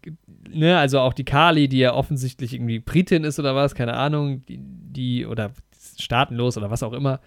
ne, 0.47 0.77
also 0.77 0.99
auch 0.99 1.13
die 1.13 1.23
Kali, 1.23 1.67
die 1.67 1.79
ja 1.79 1.95
offensichtlich 1.95 2.53
irgendwie 2.53 2.77
Britin 2.77 3.23
ist 3.23 3.39
oder 3.39 3.55
was, 3.55 3.73
keine 3.73 3.95
Ahnung, 3.95 4.45
die, 4.45 4.59
die 4.59 5.25
oder 5.25 5.49
staatenlos 5.97 6.55
oder 6.55 6.69
was 6.69 6.83
auch 6.83 6.93
immer. 6.93 7.19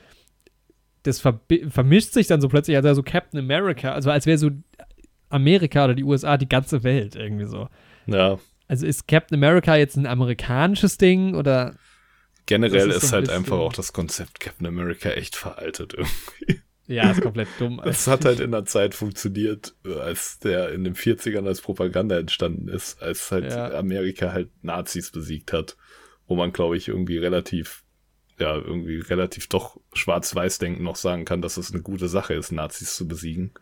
Das 1.02 1.18
ver 1.18 1.40
vermischt 1.68 2.12
sich 2.12 2.28
dann 2.28 2.40
so 2.40 2.48
plötzlich, 2.48 2.76
als 2.76 2.84
wäre 2.84 2.94
so 2.94 3.02
Captain 3.02 3.40
America, 3.40 3.90
also 3.90 4.08
als 4.12 4.26
wäre 4.26 4.38
so 4.38 4.50
Amerika 5.30 5.86
oder 5.86 5.94
die 5.94 6.04
USA 6.04 6.36
die 6.36 6.48
ganze 6.48 6.84
Welt 6.84 7.16
irgendwie 7.16 7.46
so. 7.46 7.68
Ja. 8.06 8.38
Also 8.68 8.86
ist 8.86 9.08
Captain 9.08 9.36
America 9.36 9.74
jetzt 9.74 9.96
ein 9.96 10.06
amerikanisches 10.06 10.96
Ding 10.96 11.34
oder? 11.34 11.74
Generell 12.46 12.90
ist, 12.90 12.96
ist 12.96 13.10
so 13.10 13.16
ein 13.16 13.22
halt 13.22 13.30
einfach 13.30 13.58
auch 13.58 13.72
das 13.72 13.92
Konzept 13.92 14.40
Captain 14.40 14.66
America 14.66 15.10
echt 15.10 15.36
veraltet 15.36 15.94
irgendwie. 15.94 16.60
Ja, 16.88 17.10
ist 17.10 17.22
komplett 17.22 17.48
dumm. 17.58 17.80
Es 17.84 18.06
hat 18.06 18.24
halt 18.24 18.40
in 18.40 18.50
der 18.50 18.64
Zeit 18.64 18.94
funktioniert, 18.94 19.74
als 19.84 20.40
der 20.40 20.72
in 20.72 20.84
den 20.84 20.94
40ern 20.94 21.46
als 21.46 21.60
Propaganda 21.60 22.18
entstanden 22.18 22.68
ist, 22.68 23.00
als 23.00 23.30
halt 23.30 23.50
ja. 23.50 23.72
Amerika 23.74 24.32
halt 24.32 24.50
Nazis 24.62 25.10
besiegt 25.10 25.52
hat, 25.52 25.76
wo 26.26 26.34
man, 26.34 26.52
glaube 26.52 26.76
ich, 26.76 26.88
irgendwie 26.88 27.18
relativ, 27.18 27.84
ja, 28.38 28.56
irgendwie 28.56 28.98
relativ 28.98 29.48
doch 29.48 29.80
schwarz-weiß 29.92 30.58
denken 30.58 30.82
noch 30.82 30.96
sagen 30.96 31.24
kann, 31.24 31.40
dass 31.40 31.56
es 31.56 31.72
eine 31.72 31.82
gute 31.82 32.08
Sache 32.08 32.34
ist, 32.34 32.52
Nazis 32.52 32.96
zu 32.96 33.06
besiegen. 33.06 33.52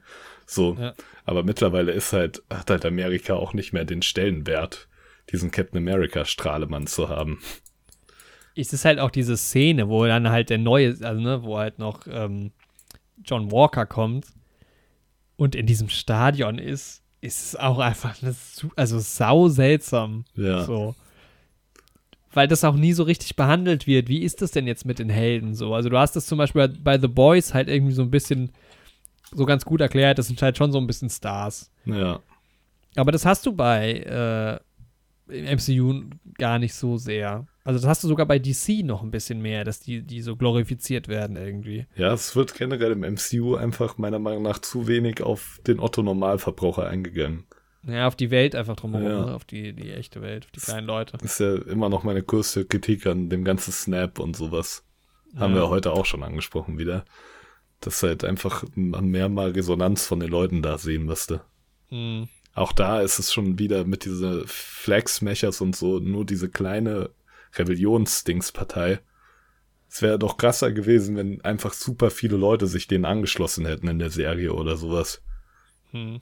So. 0.47 0.77
Ja. 0.81 0.95
Aber 1.25 1.45
mittlerweile 1.45 1.93
ist 1.93 2.13
halt, 2.13 2.43
hat 2.51 2.71
halt 2.71 2.85
Amerika 2.85 3.35
auch 3.35 3.53
nicht 3.53 3.73
mehr 3.73 3.85
den 3.85 4.03
Stellenwert, 4.03 4.89
diesen 5.31 5.51
Captain 5.51 5.79
America 5.79 6.25
Strahlemann 6.25 6.87
zu 6.87 7.09
haben. 7.09 7.41
Es 8.57 8.73
ist 8.73 8.85
halt 8.85 8.99
auch 8.99 9.11
diese 9.11 9.37
Szene, 9.37 9.89
wo 9.89 10.05
dann 10.07 10.29
halt 10.29 10.51
der 10.51 10.59
neue, 10.59 10.97
also 11.03 11.21
ne, 11.21 11.43
wo 11.43 11.59
halt 11.59 11.79
noch 11.79 12.07
ähm, 12.09 12.53
John 13.25 13.51
Walker 13.51 13.87
kommt 13.87 14.27
und 15.37 15.55
in 15.55 15.67
diesem 15.67 15.89
Stadion 15.89 16.59
ist, 16.59 17.03
ist 17.21 17.45
es 17.45 17.57
auch 17.57 17.79
einfach 17.79 18.23
eine, 18.23 18.35
also 18.77 18.99
sau 18.99 19.49
seltsam. 19.49 20.25
Ja. 20.35 20.65
So. 20.65 20.95
Weil 22.33 22.49
das 22.49 22.65
auch 22.65 22.77
nie 22.77 22.93
so 22.93 23.03
richtig 23.03 23.37
behandelt 23.37 23.87
wird. 23.87 24.09
Wie 24.09 24.23
ist 24.23 24.41
das 24.41 24.53
denn 24.53 24.67
jetzt 24.67 24.85
mit 24.85 24.99
den 24.99 25.11
Helden 25.11 25.55
so? 25.55 25.75
Also 25.75 25.89
du 25.89 25.99
hast 25.99 26.15
das 26.17 26.27
zum 26.27 26.39
Beispiel 26.39 26.69
bei 26.69 26.99
The 26.99 27.09
Boys 27.09 27.55
halt 27.55 27.69
irgendwie 27.69 27.93
so 27.95 28.03
ein 28.03 28.11
bisschen 28.11 28.53
so 29.33 29.47
ganz 29.47 29.65
gut 29.65 29.81
erklärt. 29.81 30.19
Das 30.19 30.29
sind 30.29 30.41
halt 30.41 30.57
schon 30.57 30.73
so 30.73 30.79
ein 30.79 30.87
bisschen 30.87 31.11
Stars. 31.11 31.71
Ja. 31.85 32.21
Aber 32.97 33.13
das 33.13 33.25
hast 33.25 33.47
du 33.47 33.53
bei 33.53 33.93
äh, 34.01 34.61
MCU 35.31 36.05
gar 36.39 36.59
nicht 36.59 36.75
so 36.75 36.97
sehr. 36.97 37.47
Also 37.65 37.79
das 37.79 37.89
hast 37.89 38.05
du 38.05 38.09
sogar 38.09 38.27
bei 38.27 38.39
DC 38.39 38.85
noch 38.85 39.03
ein 39.03 39.11
bisschen 39.11 39.41
mehr, 39.41 39.65
dass 39.65 39.81
die, 39.81 40.03
die 40.03 40.23
so 40.23 40.37
glorifiziert 40.37 41.09
werden 41.09 41.37
irgendwie. 41.37 41.87
Ja, 41.97 42.13
es 42.13 42.35
wird 42.35 42.55
generell 42.55 42.93
im 42.93 43.01
MCU 43.01 43.55
einfach 43.55 43.99
meiner 43.99 44.19
Meinung 44.19 44.43
nach 44.43 44.59
zu 44.59 44.89
wenig 44.89 45.23
auf 45.23 45.61
den 45.67 45.81
Otto-Normalverbraucher 45.81 46.89
eingegangen. 46.89 47.45
Ja, 47.87 48.07
auf 48.07 48.17
die 48.17 48.31
Welt 48.31 48.55
einfach 48.55 48.77
drumherum, 48.77 49.07
ja. 49.07 49.27
ne? 49.27 49.35
auf 49.35 49.45
die, 49.45 49.73
die 49.73 49.91
echte 49.91 50.21
Welt, 50.21 50.45
auf 50.45 50.51
die 50.51 50.61
kleinen 50.61 50.87
Leute. 50.87 51.17
Das 51.17 51.33
ist 51.33 51.41
ja 51.41 51.55
immer 51.55 51.89
noch 51.89 52.03
meine 52.03 52.23
größte 52.23 52.67
Kritik 52.67 53.07
an 53.07 53.31
dem 53.31 53.45
ganzen 53.45 53.73
Snap 53.73 54.19
und 54.19 54.37
sowas. 54.37 54.85
Ja. 55.35 55.41
Haben 55.41 55.55
wir 55.55 55.69
heute 55.69 55.93
auch 55.93 56.05
schon 56.05 56.23
angesprochen 56.23 56.79
wieder. 56.79 57.05
Dass 57.81 58.03
halt 58.03 58.25
einfach 58.25 58.65
man 58.75 59.09
mehr 59.09 59.31
mal 59.31 59.53
Resonanz 59.53 60.07
von 60.07 60.21
den 60.21 60.29
Leuten 60.29 60.61
da 60.61 60.77
sehen 60.77 61.05
müsste. 61.05 61.41
Mhm. 61.89 62.29
Auch 62.55 62.73
da 62.73 63.01
ist 63.01 63.19
es 63.19 63.33
schon 63.33 63.59
wieder 63.59 63.85
mit 63.85 64.05
diese 64.05 64.45
Flag-Smashers 64.47 65.61
und 65.61 65.77
so, 65.77 65.99
nur 65.99 66.25
diese 66.25 66.49
kleine 66.49 67.11
Rebellionsdingspartei. 67.57 69.01
Es 69.89 70.03
wäre 70.03 70.19
doch 70.19 70.37
krasser 70.37 70.73
gewesen, 70.73 71.17
wenn 71.17 71.41
einfach 71.43 71.73
super 71.73 72.11
viele 72.11 72.37
Leute 72.37 72.67
sich 72.67 72.87
denen 72.87 73.05
angeschlossen 73.05 73.67
hätten 73.67 73.89
in 73.89 73.99
der 73.99 74.11
Serie 74.11 74.53
oder 74.53 74.77
sowas. 74.77 75.23
Hm. 75.91 76.21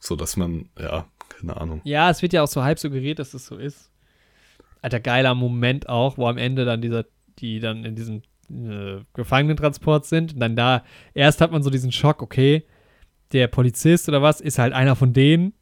So 0.00 0.16
dass 0.16 0.36
man, 0.36 0.68
ja, 0.78 1.06
keine 1.28 1.56
Ahnung. 1.56 1.80
Ja, 1.84 2.10
es 2.10 2.22
wird 2.22 2.32
ja 2.32 2.42
auch 2.42 2.48
so 2.48 2.62
halb 2.62 2.78
suggeriert, 2.78 3.18
dass 3.18 3.28
es 3.28 3.32
das 3.32 3.46
so 3.46 3.56
ist. 3.56 3.90
Alter, 4.82 5.00
geiler 5.00 5.34
Moment 5.34 5.88
auch, 5.88 6.18
wo 6.18 6.26
am 6.26 6.38
Ende 6.38 6.64
dann 6.64 6.80
dieser, 6.80 7.04
die 7.38 7.60
dann 7.60 7.84
in 7.84 7.94
diesem 7.94 8.22
äh, 8.50 9.04
Gefangenentransport 9.14 10.06
sind. 10.06 10.34
Und 10.34 10.40
dann 10.40 10.56
da, 10.56 10.84
erst 11.14 11.40
hat 11.40 11.52
man 11.52 11.62
so 11.62 11.70
diesen 11.70 11.92
Schock, 11.92 12.22
okay, 12.22 12.64
der 13.32 13.48
Polizist 13.48 14.08
oder 14.08 14.22
was 14.22 14.40
ist 14.40 14.58
halt 14.58 14.72
einer 14.72 14.96
von 14.96 15.12
denen. 15.12 15.54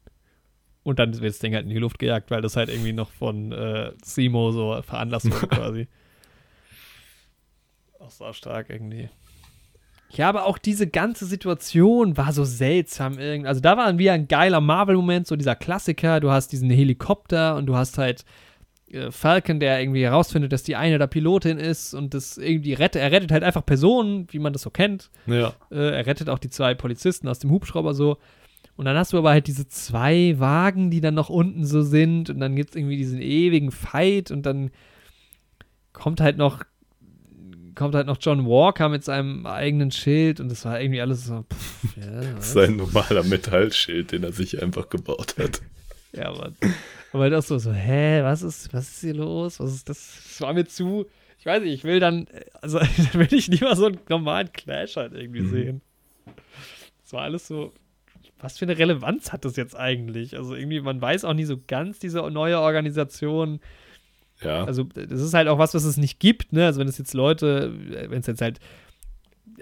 Und 0.83 0.99
dann 0.99 1.13
wird 1.19 1.33
das 1.33 1.39
Ding 1.39 1.53
halt 1.53 1.65
in 1.65 1.69
die 1.69 1.77
Luft 1.79 1.99
gejagt, 1.99 2.31
weil 2.31 2.41
das 2.41 2.55
halt 2.55 2.69
irgendwie 2.69 2.93
noch 2.93 3.11
von 3.11 3.51
äh, 3.51 3.91
Simo 4.03 4.51
so 4.51 4.81
veranlasst 4.81 5.29
wurde 5.29 5.47
quasi. 5.55 5.87
Auch 7.99 8.09
so 8.09 8.31
stark 8.31 8.69
irgendwie. 8.69 9.09
Ja, 10.11 10.29
aber 10.29 10.45
auch 10.45 10.57
diese 10.57 10.87
ganze 10.87 11.25
Situation 11.25 12.15
war 12.15 12.31
so 12.31 12.45
seltsam 12.45 13.19
irgendwie. 13.19 13.49
Also 13.49 13.59
da 13.59 13.75
war 13.75 13.97
wie 13.97 14.09
ein 14.09 14.27
geiler 14.29 14.61
Marvel-Moment, 14.61 15.27
so 15.27 15.35
dieser 15.35 15.55
Klassiker. 15.55 16.21
Du 16.21 16.31
hast 16.31 16.53
diesen 16.53 16.69
Helikopter 16.69 17.57
und 17.57 17.65
du 17.65 17.75
hast 17.75 17.97
halt 17.97 18.23
Falcon, 19.09 19.59
der 19.59 19.81
irgendwie 19.81 20.03
herausfindet, 20.03 20.53
dass 20.53 20.63
die 20.63 20.75
eine 20.75 20.97
der 20.97 21.07
Pilotin 21.07 21.57
ist 21.57 21.93
und 21.93 22.13
das 22.13 22.37
irgendwie 22.37 22.73
rettet. 22.73 23.01
Er 23.01 23.11
rettet 23.11 23.31
halt 23.31 23.43
einfach 23.43 23.65
Personen, 23.65 24.27
wie 24.31 24.39
man 24.39 24.53
das 24.53 24.61
so 24.61 24.69
kennt. 24.69 25.09
Ja. 25.25 25.53
Äh, 25.69 25.95
er 25.97 26.05
rettet 26.05 26.29
auch 26.29 26.39
die 26.39 26.49
zwei 26.49 26.73
Polizisten 26.73 27.27
aus 27.27 27.39
dem 27.39 27.51
Hubschrauber 27.51 27.93
so. 27.93 28.17
Und 28.77 28.85
dann 28.85 28.95
hast 28.95 29.11
du 29.11 29.17
aber 29.17 29.31
halt 29.31 29.47
diese 29.47 29.67
zwei 29.67 30.35
Wagen, 30.37 30.91
die 30.91 31.01
dann 31.01 31.15
noch 31.15 31.29
unten 31.29 31.65
so 31.65 31.81
sind. 31.81 32.29
Und 32.29 32.39
dann 32.39 32.55
gibt 32.55 32.69
es 32.69 32.75
irgendwie 32.75 32.97
diesen 32.97 33.21
ewigen 33.21 33.71
Fight. 33.71 34.31
Und 34.31 34.45
dann 34.45 34.71
kommt 35.91 36.21
halt 36.21 36.37
noch 36.37 36.63
kommt 37.77 37.95
halt 37.95 38.07
noch 38.07 38.17
John 38.19 38.45
Walker 38.45 38.89
mit 38.89 39.03
seinem 39.03 39.45
eigenen 39.45 39.91
Schild 39.91 40.39
und 40.39 40.49
das 40.49 40.65
war 40.65 40.81
irgendwie 40.81 40.99
alles 40.99 41.25
so. 41.25 41.45
Pff, 41.53 41.97
ja, 41.97 42.21
Sein 42.41 42.75
normaler 42.75 43.23
Metallschild, 43.23 44.11
den 44.11 44.23
er 44.23 44.31
sich 44.31 44.61
einfach 44.61 44.89
gebaut 44.89 45.35
hat. 45.37 45.61
ja, 46.11 46.29
aber, 46.29 46.53
aber 47.13 47.23
halt 47.23 47.33
auch 47.33 47.43
so, 47.43 47.57
so, 47.57 47.71
hä, 47.71 48.21
was 48.23 48.41
ist, 48.41 48.73
was 48.73 48.89
ist 48.89 49.01
hier 49.01 49.15
los? 49.15 49.59
Was 49.59 49.73
ist 49.73 49.89
das? 49.89 50.21
Das 50.23 50.41
war 50.41 50.53
mir 50.53 50.65
zu. 50.65 51.05
Ich 51.39 51.45
weiß 51.45 51.63
nicht, 51.63 51.73
ich 51.73 51.83
will 51.83 51.99
dann, 51.99 52.27
also 52.61 52.79
dann 52.79 53.13
will 53.13 53.33
ich 53.33 53.47
lieber 53.47 53.75
so 53.75 53.85
einen 53.85 53.99
normalen 54.09 54.51
Clash 54.51 54.95
halt 54.95 55.13
irgendwie 55.13 55.41
mhm. 55.41 55.49
sehen. 55.49 55.81
Das 57.03 57.13
war 57.13 57.21
alles 57.21 57.47
so 57.47 57.73
was 58.39 58.57
für 58.57 58.65
eine 58.65 58.77
Relevanz 58.77 59.31
hat 59.31 59.45
das 59.45 59.55
jetzt 59.55 59.75
eigentlich? 59.75 60.37
Also 60.37 60.55
irgendwie, 60.55 60.81
man 60.81 61.01
weiß 61.01 61.25
auch 61.25 61.33
nie 61.33 61.45
so 61.45 61.57
ganz, 61.65 61.99
diese 61.99 62.19
neue 62.29 62.59
Organisation. 62.59 63.59
Ja. 64.41 64.63
Also, 64.65 64.83
das 64.83 65.21
ist 65.21 65.33
halt 65.33 65.47
auch 65.47 65.57
was, 65.57 65.73
was 65.73 65.83
es 65.83 65.97
nicht 65.97 66.19
gibt, 66.19 66.53
ne? 66.53 66.65
Also, 66.65 66.79
wenn 66.79 66.87
es 66.87 66.97
jetzt 66.97 67.13
Leute, 67.13 67.73
wenn 68.09 68.19
es 68.19 68.27
jetzt 68.27 68.41
halt 68.41 68.59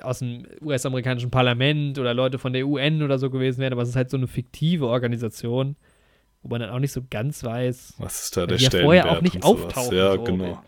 aus 0.01 0.19
dem 0.19 0.45
US-amerikanischen 0.61 1.31
Parlament 1.31 1.97
oder 1.97 2.13
Leute 2.13 2.37
von 2.37 2.51
der 2.51 2.67
UN 2.67 3.01
oder 3.01 3.17
so 3.17 3.29
gewesen 3.29 3.59
wären, 3.61 3.71
aber 3.71 3.83
es 3.83 3.89
ist 3.89 3.95
halt 3.95 4.09
so 4.09 4.17
eine 4.17 4.27
fiktive 4.27 4.87
Organisation, 4.87 5.77
wo 6.45 6.49
man 6.49 6.61
dann 6.61 6.69
auch 6.69 6.79
nicht 6.79 6.91
so 6.91 7.01
ganz 7.09 7.43
weiß, 7.43 7.95
was 7.97 8.25
ist 8.25 8.37
da 8.37 8.45
der 8.45 8.57
die 8.57 8.65
ja 8.65 8.69
vorher 8.69 9.09
auch 9.09 9.21
nicht 9.21 9.43
auftauchen. 9.43 9.97
Ja, 9.97 10.11
so. 10.11 10.23
genau. 10.23 10.63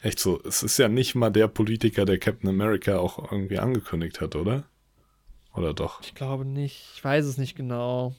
Echt 0.00 0.18
so, 0.18 0.40
es 0.42 0.62
ist 0.62 0.78
ja 0.78 0.88
nicht 0.88 1.14
mal 1.14 1.28
der 1.28 1.48
Politiker, 1.48 2.06
der 2.06 2.18
Captain 2.18 2.48
America 2.48 2.96
auch 2.96 3.30
irgendwie 3.30 3.58
angekündigt 3.58 4.22
hat, 4.22 4.36
oder? 4.36 4.64
Oder 5.54 5.74
doch? 5.74 6.00
Ich 6.00 6.14
glaube 6.14 6.46
nicht. 6.46 6.92
Ich 6.94 7.04
weiß 7.04 7.26
es 7.26 7.36
nicht 7.36 7.56
genau. 7.56 8.14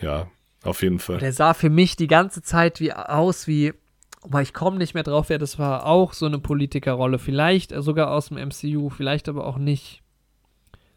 Ja, 0.00 0.28
auf 0.64 0.82
jeden 0.82 0.98
Fall. 0.98 1.18
Der 1.18 1.32
sah 1.32 1.54
für 1.54 1.70
mich 1.70 1.94
die 1.94 2.08
ganze 2.08 2.42
Zeit 2.42 2.80
wie 2.80 2.92
aus 2.92 3.46
wie, 3.46 3.72
aber 4.20 4.42
ich 4.42 4.52
komme 4.52 4.78
nicht 4.78 4.94
mehr 4.94 5.04
drauf, 5.04 5.28
wer 5.28 5.38
das 5.38 5.60
war. 5.60 5.86
Auch 5.86 6.12
so 6.12 6.26
eine 6.26 6.40
Politikerrolle. 6.40 7.20
Vielleicht 7.20 7.72
sogar 7.72 8.10
aus 8.10 8.30
dem 8.30 8.48
MCU, 8.48 8.90
vielleicht 8.90 9.28
aber 9.28 9.46
auch 9.46 9.58
nicht. 9.58 10.02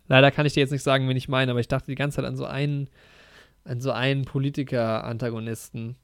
Leider 0.07 0.31
kann 0.31 0.47
ich 0.47 0.53
dir 0.53 0.61
jetzt 0.61 0.71
nicht 0.71 0.83
sagen, 0.83 1.07
wen 1.07 1.17
ich 1.17 1.29
meine, 1.29 1.51
aber 1.51 1.59
ich 1.59 1.67
dachte 1.67 1.91
die 1.91 1.95
ganze 1.95 2.15
Zeit 2.15 2.25
an 2.25 2.35
so 2.35 2.45
einen, 2.45 2.89
an 3.67 3.81
so 3.81 3.91
einen 3.91 4.25
Politiker-Antagonisten. 4.25 5.95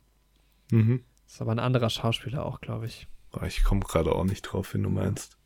Mhm. 0.71 1.03
Ist 1.25 1.41
aber 1.41 1.51
ein 1.51 1.59
anderer 1.59 1.89
Schauspieler 1.89 2.45
auch, 2.45 2.61
glaube 2.61 2.85
ich. 2.85 3.07
Ich 3.47 3.63
komme 3.63 3.81
gerade 3.81 4.13
auch 4.13 4.25
nicht 4.25 4.43
drauf, 4.43 4.73
wen 4.73 4.83
du 4.83 4.89
meinst. 4.89 5.37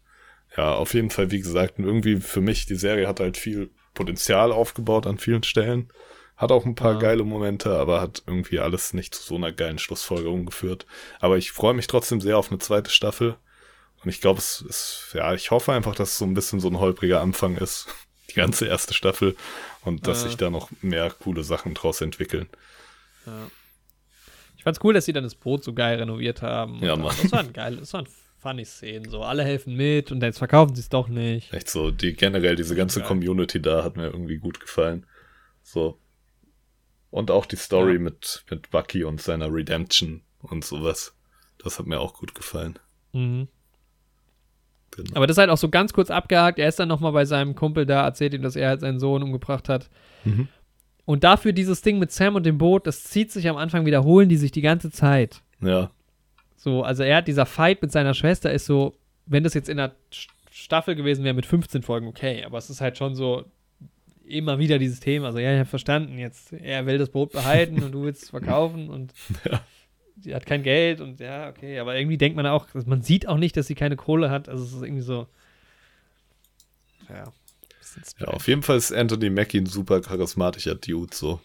Ja, 0.56 0.74
auf 0.74 0.94
jeden 0.94 1.10
Fall, 1.10 1.32
wie 1.32 1.40
gesagt, 1.40 1.80
irgendwie 1.80 2.18
für 2.18 2.42
mich, 2.42 2.66
die 2.66 2.76
Serie 2.76 3.08
hat 3.08 3.20
halt 3.20 3.38
viel 3.38 3.70
Potenzial 3.94 4.52
aufgebaut 4.52 5.08
an 5.08 5.18
vielen 5.18 5.44
Stellen. 5.44 5.90
Hat 6.36 6.52
auch 6.52 6.66
ein 6.66 6.76
paar 6.76 6.94
ja. 6.94 7.00
geile 7.00 7.24
Momente, 7.24 7.76
aber 7.76 8.02
hat 8.02 8.24
irgendwie 8.28 8.60
alles 8.60 8.94
nicht 8.94 9.16
zu 9.16 9.24
so 9.24 9.36
einer 9.36 9.52
geilen 9.52 9.80
Schlussfolgerung 9.80 10.46
geführt. 10.46 10.86
Aber 11.20 11.38
ich 11.38 11.52
freue 11.52 11.74
mich 11.74 11.88
trotzdem 11.88 12.22
sehr 12.22 12.38
auf 12.38 12.52
eine 12.52 12.60
zweite 12.60 12.92
Staffel. 12.92 13.38
Und 14.04 14.10
ich 14.10 14.22
glaube, 14.22 14.40
es 14.40 14.62
ist, 14.62 15.12
ja, 15.14 15.34
ich 15.34 15.52
hoffe 15.52 15.74
einfach, 15.74 15.96
dass 15.96 16.12
es 16.12 16.18
so 16.18 16.26
ein 16.26 16.36
bisschen 16.36 16.60
so 16.60 16.68
ein 16.68 16.80
holpriger 16.80 17.22
Anfang 17.22 17.58
ist. 17.58 17.88
Die 18.30 18.36
ganze 18.36 18.68
erste 18.68 18.94
Staffel. 18.94 19.36
Und 19.88 20.06
dass 20.08 20.24
Äh. 20.24 20.28
sich 20.28 20.38
da 20.38 20.50
noch 20.50 20.70
mehr 20.82 21.10
coole 21.12 21.44
Sachen 21.44 21.74
draus 21.74 22.02
entwickeln. 22.02 22.48
Ja. 23.26 23.50
Ich 24.58 24.64
fand's 24.64 24.80
cool, 24.84 24.94
dass 24.94 25.06
sie 25.06 25.14
dann 25.14 25.24
das 25.24 25.36
Boot 25.36 25.64
so 25.64 25.74
geil 25.74 25.98
renoviert 25.98 26.42
haben. 26.42 26.84
Ja, 26.84 26.96
Mann. 26.98 27.16
Das 27.22 27.32
waren 27.32 27.54
geil, 27.54 27.78
das 27.78 27.94
waren 27.94 28.08
funny 28.38 28.66
Szenen. 28.66 29.10
So, 29.10 29.24
alle 29.24 29.44
helfen 29.46 29.76
mit 29.76 30.12
und 30.12 30.22
jetzt 30.22 30.40
verkaufen 30.40 30.76
sie 30.76 30.82
es 30.82 30.90
doch 30.90 31.08
nicht. 31.08 31.54
Echt 31.54 31.70
so, 31.70 31.90
die 31.92 32.14
generell, 32.14 32.56
diese 32.58 32.76
ganze 32.76 33.00
Geil. 33.00 33.08
Community 33.08 33.62
da 33.62 33.84
hat 33.84 33.96
mir 33.96 34.08
irgendwie 34.08 34.38
gut 34.38 34.60
gefallen. 34.60 35.06
So. 35.64 35.98
Und 37.10 37.32
auch 37.32 37.46
die 37.46 37.56
Story 37.56 37.94
Ja. 37.94 38.00
mit, 38.00 38.44
mit 38.52 38.70
Bucky 38.70 39.04
und 39.06 39.22
seiner 39.22 39.52
Redemption 39.54 40.22
und 40.40 40.66
sowas. 40.66 41.16
Das 41.64 41.80
hat 41.80 41.86
mir 41.88 42.00
auch 42.02 42.14
gut 42.14 42.36
gefallen. 42.36 42.78
Mhm. 43.14 43.48
Genau. 44.98 45.16
Aber 45.16 45.28
das 45.28 45.36
ist 45.36 45.40
halt 45.40 45.50
auch 45.50 45.58
so 45.58 45.70
ganz 45.70 45.94
kurz 45.94 46.10
abgehakt. 46.12 46.60
Er 46.60 46.68
ist 46.68 46.80
dann 46.80 46.90
nochmal 46.90 47.12
bei 47.14 47.24
seinem 47.24 47.56
Kumpel 47.56 47.86
da, 47.86 48.04
erzählt 48.04 48.34
ihm, 48.34 48.42
dass 48.42 48.56
er 48.58 48.68
halt 48.70 48.82
seinen 48.82 49.00
Sohn 49.00 49.24
umgebracht 49.24 49.70
hat. 49.70 49.90
Mhm. 50.26 50.48
Und 51.06 51.24
dafür 51.24 51.54
dieses 51.54 51.82
Ding 51.82 52.00
mit 52.00 52.12
Sam 52.12 52.36
und 52.36 52.46
dem 52.46 52.58
Boot, 52.58 52.86
das 52.86 53.04
zieht 53.06 53.32
sich 53.32 53.48
am 53.48 53.56
Anfang, 53.56 53.86
wiederholen 53.86 54.28
die 54.28 54.36
sich 54.38 54.52
die 54.52 54.62
ganze 54.62 54.92
Zeit. 54.92 55.42
Ja, 55.62 55.90
So, 56.58 56.84
also 56.84 57.04
er 57.04 57.18
hat 57.18 57.28
dieser 57.30 57.46
Fight 57.46 57.82
mit 57.82 57.92
seiner 57.94 58.14
Schwester 58.14 58.52
ist 58.52 58.66
so, 58.66 58.96
wenn 59.26 59.44
das 59.44 59.54
jetzt 59.54 59.70
in 59.70 59.78
der 59.78 59.94
St- 60.12 60.28
Staffel 60.52 60.96
gewesen 60.96 61.24
wäre 61.24 61.34
mit 61.36 61.46
15 61.46 61.82
Folgen, 61.84 62.08
okay, 62.08 62.44
aber 62.44 62.58
es 62.58 62.70
ist 62.70 62.82
halt 62.82 62.98
schon 62.98 63.16
so 63.16 63.46
immer 64.26 64.60
wieder 64.60 64.80
dieses 64.80 65.00
Thema. 65.00 65.28
Also, 65.28 65.40
ja, 65.40 65.54
ich 65.54 65.60
habe 65.60 65.70
verstanden, 65.70 66.18
jetzt, 66.18 66.52
er 66.52 66.86
will 66.86 66.98
das 66.98 67.10
Boot 67.10 67.32
behalten 67.32 67.82
und 67.84 67.92
du 67.94 68.04
willst 68.04 68.24
es 68.24 68.30
verkaufen 68.32 68.90
und 68.90 69.14
Ja. 69.50 69.62
Sie 70.20 70.36
hat 70.36 70.46
kein 70.46 70.64
Geld 70.64 71.02
und 71.02 71.20
ja, 71.20 71.50
okay, 71.50 71.80
aber 71.80 71.96
irgendwie 71.98 72.18
denkt 72.18 72.36
man 72.36 72.46
auch, 72.48 72.68
man 72.86 73.02
sieht 73.02 73.28
auch 73.28 73.38
nicht, 73.38 73.56
dass 73.58 73.68
sie 73.68 73.76
keine 73.76 73.96
Kohle 73.96 74.30
hat. 74.30 74.50
Also 74.50 74.64
es 74.64 74.74
ist 74.74 74.82
irgendwie 74.84 75.02
so. 75.04 75.28
Ja. 77.10 77.32
bisschen 77.80 78.04
ja, 78.20 78.28
auf 78.28 78.48
jeden 78.48 78.64
Fall 78.64 78.78
ist 78.78 78.92
Anthony 78.92 79.30
Mackie 79.30 79.60
ein 79.60 79.66
super 79.66 80.02
charismatischer 80.02 80.76
Dude, 80.76 81.16
so. 81.16 81.40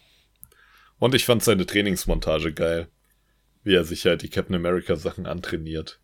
Und 0.99 1.15
ich 1.15 1.25
fand 1.25 1.43
seine 1.43 1.65
Trainingsmontage 1.65 2.53
geil. 2.53 2.87
Wie 3.63 3.75
er 3.75 3.85
sich 3.85 4.05
halt 4.05 4.21
die 4.23 4.29
Captain 4.29 4.55
America 4.55 4.95
Sachen 4.95 5.25
antrainiert. 5.25 5.99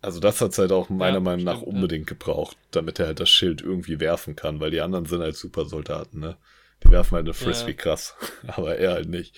Also 0.00 0.20
das 0.20 0.40
hat's 0.40 0.58
halt 0.58 0.70
auch 0.72 0.88
meiner 0.88 1.14
Ja, 1.14 1.20
Meinung 1.20 1.44
nach 1.44 1.58
stimmt, 1.58 1.72
ja. 1.72 1.74
unbedingt 1.74 2.06
gebraucht, 2.06 2.56
damit 2.70 3.00
er 3.00 3.06
halt 3.06 3.20
das 3.20 3.30
Schild 3.30 3.60
irgendwie 3.62 3.98
werfen 4.00 4.36
kann, 4.36 4.60
weil 4.60 4.70
die 4.70 4.80
anderen 4.80 5.06
sind 5.06 5.20
halt 5.22 5.36
Supersoldaten, 5.36 6.20
ne? 6.20 6.36
Die 6.84 6.90
werfen 6.90 7.16
halt 7.16 7.26
eine 7.26 7.34
Frisbee 7.34 7.72
Ja. 7.72 7.76
krass, 7.76 8.14
aber 8.46 8.76
er 8.76 8.92
halt 8.92 9.08
nicht. 9.08 9.36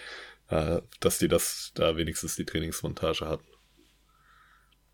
Äh, 0.50 0.82
Dass 1.00 1.18
die 1.18 1.28
das 1.28 1.72
da 1.74 1.96
wenigstens 1.96 2.36
die 2.36 2.44
Trainingsmontage 2.44 3.26
hatten. 3.26 3.46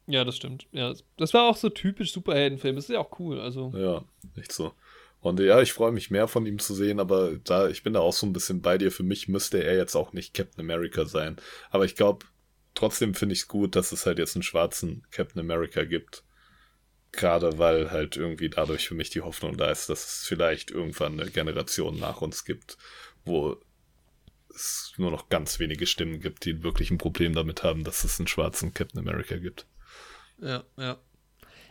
Ja, 0.07 0.24
das 0.24 0.37
stimmt. 0.37 0.69
Ja, 0.70 0.95
das- 1.16 1.35
war 1.35 1.45
auch 1.49 1.57
so 1.57 1.69
typisch 1.69 2.12
Superheldenfilm. 2.12 2.77
Das 2.77 2.85
ist 2.85 2.91
ja 2.95 3.01
auch 3.01 3.19
cool. 3.19 3.41
Also, 3.41 3.73
Ja, 3.74 4.05
nicht 4.37 4.53
so. 4.53 4.73
Und 5.20 5.41
ja, 5.41 5.61
ich 5.61 5.73
freue 5.73 5.91
mich 5.93 6.11
mehr 6.11 6.28
von 6.28 6.47
ihm 6.47 6.59
zu 6.61 6.73
sehen, 6.74 7.01
aber 7.01 7.39
da, 7.39 7.69
ich 7.69 7.83
bin 7.83 7.95
da 7.95 8.01
auch 8.01 8.12
so 8.12 8.27
ein 8.27 8.33
bisschen 8.33 8.61
bei 8.62 8.78
dir. 8.78 8.93
Für 8.93 9.03
mich 9.03 9.27
müsste 9.27 9.65
er 9.65 9.74
jetzt 9.77 9.97
auch 9.97 10.12
nicht 10.12 10.35
Captain 10.35 10.61
America 10.61 11.07
sein. 11.07 11.37
Aber 11.70 11.85
ich 11.85 11.97
glaube, 11.97 12.27
trotzdem 12.74 13.15
finde 13.15 13.33
ich 13.33 13.41
es 13.41 13.49
gut, 13.49 13.74
dass 13.74 13.91
es 13.91 14.07
halt 14.07 14.19
jetzt 14.20 14.37
einen 14.37 14.45
schwarzen 14.45 15.05
Captain 15.11 15.41
America 15.41 15.83
gibt. 15.85 16.23
Gerade 17.11 17.59
weil 17.59 17.91
halt 17.91 18.16
irgendwie 18.16 18.51
dadurch 18.51 18.87
für 18.87 18.95
mich 18.95 19.11
die 19.11 19.23
Hoffnung 19.23 19.57
da 19.57 19.70
ist, 19.70 19.89
dass 19.89 20.05
es 20.20 20.27
vielleicht 20.27 20.70
irgendwann 20.70 21.19
eine 21.19 21.31
Generation 21.31 21.99
nach 21.99 22.20
uns 22.20 22.45
gibt, 22.45 22.77
wo 23.24 23.57
es 24.57 24.93
nur 24.97 25.11
noch 25.11 25.28
ganz 25.28 25.61
wenige 25.61 25.87
Stimmen 25.87 26.20
gibt, 26.20 26.45
die 26.45 26.62
wirklich 26.62 26.91
ein 26.91 26.99
Problem 26.99 27.35
damit 27.35 27.62
haben, 27.62 27.85
dass 27.85 28.05
es 28.05 28.19
einen 28.19 28.27
schwarzen 28.27 28.74
Captain 28.74 29.01
America 29.01 29.37
gibt. 29.37 29.66
ja, 30.41 30.65
ja. 30.77 30.97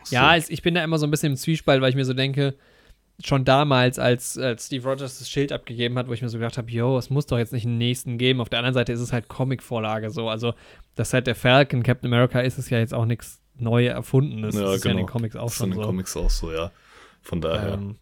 So. 0.04 0.14
Ja, 0.14 0.36
ich 0.36 0.62
bin 0.62 0.74
da 0.74 0.84
immer 0.84 0.98
so 0.98 1.06
ein 1.06 1.10
bisschen 1.10 1.32
im 1.32 1.36
Zwiespalt, 1.36 1.82
weil 1.82 1.90
ich 1.90 1.96
mir 1.96 2.04
so 2.04 2.14
denke, 2.14 2.54
schon 3.24 3.44
damals, 3.44 3.98
als, 3.98 4.38
als 4.38 4.66
Steve 4.66 4.88
Rogers 4.88 5.18
das 5.18 5.28
Schild 5.28 5.52
abgegeben 5.52 5.98
hat, 5.98 6.08
wo 6.08 6.12
ich 6.12 6.22
mir 6.22 6.28
so 6.28 6.38
gedacht 6.38 6.58
habe, 6.58 6.70
yo, 6.70 6.98
es 6.98 7.10
muss 7.10 7.26
doch 7.26 7.38
jetzt 7.38 7.52
nicht 7.52 7.66
einen 7.66 7.78
nächsten 7.78 8.18
geben. 8.18 8.40
Auf 8.40 8.48
der 8.48 8.60
anderen 8.60 8.74
Seite 8.74 8.92
ist 8.92 9.00
es 9.00 9.12
halt 9.12 9.28
Comic-Vorlage 9.28 10.10
so. 10.10 10.28
Also, 10.28 10.54
dass 10.94 11.12
halt 11.12 11.26
der 11.26 11.34
Falcon 11.34 11.82
Captain 11.82 12.12
America 12.12 12.40
ist, 12.40 12.58
ist 12.58 12.70
ja 12.70 12.78
jetzt 12.78 12.94
auch 12.94 13.06
nichts 13.06 13.40
neu 13.56 13.86
erfundenes. 13.86 14.54
Ja, 14.54 14.62
das 14.62 14.76
ist 14.76 14.84
ja 14.84 14.90
in 14.90 14.98
den 14.98 15.06
genau. 15.06 15.12
Comics 15.12 15.36
auch 15.36 15.44
Das 15.44 15.52
ist 15.52 15.58
schon 15.58 15.72
in 15.72 15.76
den 15.76 15.82
so. 15.82 15.86
Comics 15.86 16.16
auch 16.16 16.30
so, 16.30 16.52
ja. 16.52 16.70
Von 17.22 17.40
daher. 17.40 17.74
Ähm, 17.74 17.96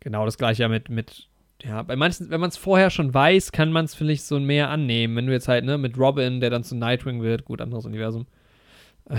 genau 0.00 0.24
das 0.24 0.36
gleiche 0.36 0.62
ja 0.62 0.68
mit, 0.68 0.88
mit 0.88 1.28
ja, 1.64 1.82
bei 1.82 1.96
manchen, 1.96 2.30
wenn 2.30 2.40
man 2.40 2.50
es 2.50 2.56
vorher 2.56 2.90
schon 2.90 3.12
weiß, 3.14 3.52
kann 3.52 3.72
man 3.72 3.84
es 3.84 3.94
vielleicht 3.94 4.24
so 4.24 4.38
mehr 4.40 4.70
annehmen. 4.70 5.16
Wenn 5.16 5.26
du 5.26 5.32
jetzt 5.32 5.48
halt, 5.48 5.64
ne, 5.64 5.78
mit 5.78 5.96
Robin, 5.98 6.40
der 6.40 6.50
dann 6.50 6.64
zu 6.64 6.74
Nightwing 6.74 7.22
wird, 7.22 7.44
gut, 7.44 7.60
anderes 7.60 7.86
Universum. 7.86 8.26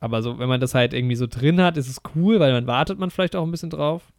Aber 0.00 0.22
so, 0.22 0.38
wenn 0.38 0.48
man 0.48 0.60
das 0.60 0.74
halt 0.74 0.94
irgendwie 0.94 1.14
so 1.14 1.26
drin 1.26 1.60
hat, 1.60 1.76
ist 1.76 1.88
es 1.88 2.00
cool, 2.16 2.40
weil 2.40 2.52
dann 2.52 2.66
wartet 2.66 2.98
man 2.98 3.10
vielleicht 3.10 3.36
auch 3.36 3.44
ein 3.44 3.50
bisschen 3.52 3.70
drauf. 3.70 4.12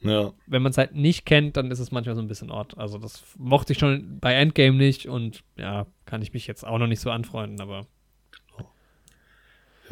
ja, 0.00 0.32
Wenn 0.46 0.62
man 0.62 0.70
es 0.70 0.78
halt 0.78 0.94
nicht 0.94 1.26
kennt, 1.26 1.56
dann 1.56 1.70
ist 1.70 1.78
es 1.78 1.90
manchmal 1.92 2.14
so 2.16 2.22
ein 2.22 2.28
bisschen 2.28 2.50
Ort. 2.50 2.76
Also 2.78 2.98
das 2.98 3.22
mochte 3.36 3.72
ich 3.72 3.78
schon 3.78 4.18
bei 4.18 4.32
Endgame 4.34 4.76
nicht 4.76 5.06
und 5.06 5.44
ja, 5.58 5.86
kann 6.06 6.22
ich 6.22 6.32
mich 6.32 6.46
jetzt 6.46 6.66
auch 6.66 6.78
noch 6.78 6.86
nicht 6.86 7.00
so 7.00 7.10
anfreunden, 7.10 7.60
aber 7.60 7.86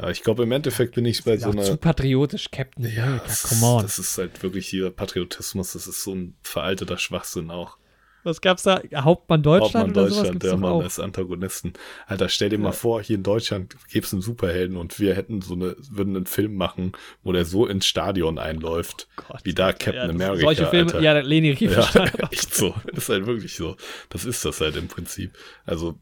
Ja, 0.00 0.10
ich 0.10 0.22
glaube, 0.22 0.44
im 0.44 0.52
Endeffekt 0.52 0.94
bin 0.94 1.04
ich 1.04 1.24
bei 1.24 1.32
ja, 1.34 1.40
so 1.40 1.50
einer. 1.50 1.62
zu 1.62 1.76
patriotisch, 1.76 2.50
Captain 2.50 2.84
Ja, 2.88 3.04
America, 3.04 3.24
das, 3.26 3.42
come 3.42 3.66
on. 3.66 3.82
das 3.82 3.98
ist 3.98 4.16
halt 4.18 4.42
wirklich 4.42 4.68
hier 4.68 4.90
Patriotismus, 4.90 5.72
das 5.72 5.86
ist 5.86 6.02
so 6.04 6.14
ein 6.14 6.36
veralteter 6.42 6.98
Schwachsinn 6.98 7.50
auch. 7.50 7.78
Was 8.24 8.40
gab's 8.40 8.64
da? 8.64 8.82
Hauptmann 8.94 9.42
Deutschland 9.42 9.86
Hauptmann 9.88 10.04
oder? 10.04 10.14
Deutschland, 10.14 10.42
der 10.42 10.56
Mann 10.56 10.82
als 10.82 10.98
Antagonisten. 10.98 11.72
Alter, 12.06 12.28
stell 12.28 12.48
dir 12.50 12.58
mal 12.58 12.66
Ja. 12.70 12.72
vor, 12.72 13.00
hier 13.00 13.16
in 13.16 13.22
Deutschland 13.22 13.76
gäbe 13.90 14.04
es 14.04 14.12
einen 14.12 14.22
Superhelden 14.22 14.76
und 14.76 14.98
wir 14.98 15.14
hätten 15.14 15.40
so 15.40 15.54
eine, 15.54 15.76
würden 15.90 16.14
einen 16.16 16.26
Film 16.26 16.56
machen, 16.56 16.92
wo 17.22 17.32
der 17.32 17.44
so 17.44 17.66
ins 17.66 17.86
Stadion 17.86 18.38
einläuft, 18.38 19.08
Gott. 19.16 19.40
wie 19.44 19.54
da 19.54 19.72
Captain 19.72 19.94
Ja, 19.94 20.06
das- 20.08 20.14
America. 20.14 20.40
Solche 20.42 20.66
Filme, 20.66 20.92
Alter. 20.94 21.00
ja, 21.00 21.18
Leni 21.20 21.48
Ja, 21.52 21.54
Riefenstahl. 21.58 22.10
echt 22.32 22.54
so. 22.54 22.74
Ist 22.92 23.08
halt 23.08 23.26
wirklich 23.26 23.54
so. 23.54 23.76
Das 24.10 24.24
ist 24.24 24.44
das 24.44 24.60
halt 24.60 24.76
im 24.76 24.88
Prinzip. 24.88 25.32
Also, 25.64 25.98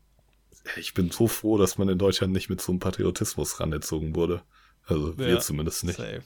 ich 0.76 0.94
bin 0.94 1.10
so 1.10 1.26
froh, 1.28 1.58
dass 1.58 1.78
man 1.78 1.88
in 1.88 1.98
Deutschland 1.98 2.32
nicht 2.32 2.50
mit 2.50 2.60
so 2.60 2.72
einem 2.72 2.80
Patriotismus 2.80 3.60
ranerzogen 3.60 4.14
wurde. 4.14 4.42
Also, 4.86 5.16
wir 5.18 5.28
Ja, 5.28 5.38
zumindest 5.40 5.84
nicht. 5.84 5.96
Safe. 5.96 6.22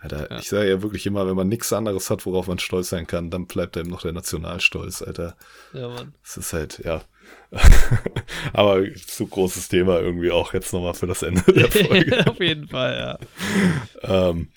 Alter, 0.00 0.30
Ja. 0.30 0.38
ich 0.40 0.48
sage 0.48 0.68
ja 0.68 0.82
wirklich 0.82 1.06
immer, 1.06 1.26
wenn 1.28 1.36
man 1.36 1.46
nichts 1.48 1.72
anderes 1.72 2.10
hat, 2.10 2.26
worauf 2.26 2.48
man 2.48 2.58
stolz 2.58 2.88
sein 2.88 3.06
kann, 3.06 3.30
dann 3.30 3.46
bleibt 3.46 3.76
einem 3.76 3.88
noch 3.88 4.02
der 4.02 4.12
Nationalstolz, 4.12 5.00
Alter. 5.02 5.36
Ja, 5.72 5.88
Mann. 5.88 6.12
Das 6.24 6.36
ist 6.36 6.52
halt, 6.52 6.80
ja. 6.84 7.02
Aber 8.52 8.82
zu 8.94 9.26
großes 9.26 9.68
Thema 9.68 10.00
irgendwie 10.00 10.30
auch 10.32 10.52
jetzt 10.54 10.72
nochmal 10.72 10.94
für 10.94 11.06
das 11.06 11.22
Ende 11.22 11.42
der 11.52 11.70
Folge. 11.70 12.26
Auf 12.26 12.40
jeden 12.40 12.66
Fall, 12.68 13.18
ja. 14.02 14.28
ähm, 14.30 14.48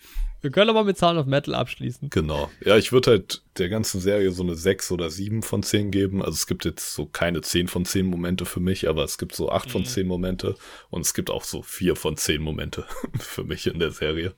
Wir 0.45 0.51
können 0.51 0.69
aber 0.69 0.84
mit 0.84 0.95
Sound 0.95 1.17
of 1.17 1.26
Metal 1.26 1.55
abschließen. 1.55 2.11
genau. 2.11 2.51
Ja, 2.63 2.77
ich 2.77 2.91
würde 2.91 3.09
halt 3.09 3.41
der 3.57 3.67
ganzen 3.67 3.99
Serie 3.99 4.30
so 4.31 4.43
eine 4.43 4.53
6 4.53 4.91
oder 4.91 5.09
7 5.09 5.41
von 5.41 5.63
10 5.63 5.89
geben. 5.89 6.22
Also 6.22 6.34
es 6.34 6.45
gibt 6.45 6.65
jetzt 6.65 6.93
so 6.93 7.07
keine 7.07 7.41
10 7.41 7.67
von 7.67 7.84
10 7.84 8.05
Momente 8.05 8.45
für 8.45 8.59
mich, 8.59 8.88
aber 8.88 9.03
es 9.03 9.17
gibt 9.17 9.34
so 9.34 9.51
8 9.51 9.72
von 9.72 9.81
Mhm. 9.81 9.85
10 9.88 10.05
Momente 10.07 10.55
und 10.91 11.01
es 11.01 11.15
gibt 11.15 11.31
auch 11.31 11.43
so 11.43 11.63
4 11.63 11.95
von 11.95 12.15
10 12.15 12.43
Momente 12.43 12.85
für 13.19 13.43
mich 13.43 13.65
in 13.65 13.80
der 13.80 13.89
Serie. 13.89 14.35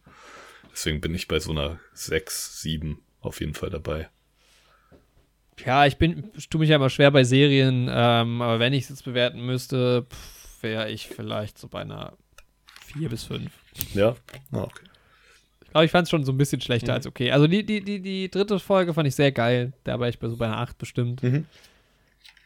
Deswegen 0.72 1.02
bin 1.02 1.14
ich 1.14 1.28
bei 1.28 1.42
so 1.42 1.52
einer 1.52 1.78
6, 1.94 2.62
7 2.62 3.02
auf 3.20 3.42
jeden 3.42 3.54
Fall 3.54 3.70
dabei. 3.70 4.08
Ja, 5.66 5.86
ich 5.88 5.98
bin, 5.98 6.32
ich 6.38 6.48
tue 6.48 6.60
mich 6.62 6.70
ja 6.70 6.78
immer 6.78 6.90
schwer 6.90 7.12
bei 7.12 7.26
Serien, 7.26 7.90
ähm, 7.92 8.42
aber 8.42 8.60
wenn 8.60 8.72
ich 8.72 8.84
es 8.84 8.90
jetzt 8.92 9.04
bewerten 9.04 9.46
müsste, 9.46 10.06
wäre 10.62 10.90
ich 10.90 11.08
vielleicht 11.10 11.58
so 11.58 11.68
bei 11.68 11.82
einer 11.82 12.14
4 12.86 13.10
bis 13.10 13.26
5. 13.26 13.52
Ja? 13.94 14.16
Ah, 14.54 14.62
okay. 14.62 14.84
Ich 15.68 15.72
glaube, 15.72 15.86
ich 15.86 15.92
fand 15.92 16.04
es 16.06 16.10
schon 16.10 16.24
so 16.24 16.32
ein 16.32 16.38
bisschen 16.38 16.62
schlechter 16.62 16.94
Mhm. 16.94 16.96
als 16.96 17.08
okay. 17.08 17.32
Also 17.32 17.46
die, 17.48 17.66
die, 17.66 17.82
die, 17.84 18.02
die 18.02 18.32
dritte 18.32 18.58
Folge 18.60 18.94
fand 18.94 19.08
ich 19.08 19.16
sehr 19.16 19.32
geil. 19.32 19.74
Da 19.84 20.00
war 20.00 20.08
ich 20.10 20.18
bei 20.18 20.28
so 20.30 20.38
bei 20.38 20.46
einer 20.46 20.58
8 20.58 20.78
bestimmt. 20.78 21.22
Mhm. 21.24 21.46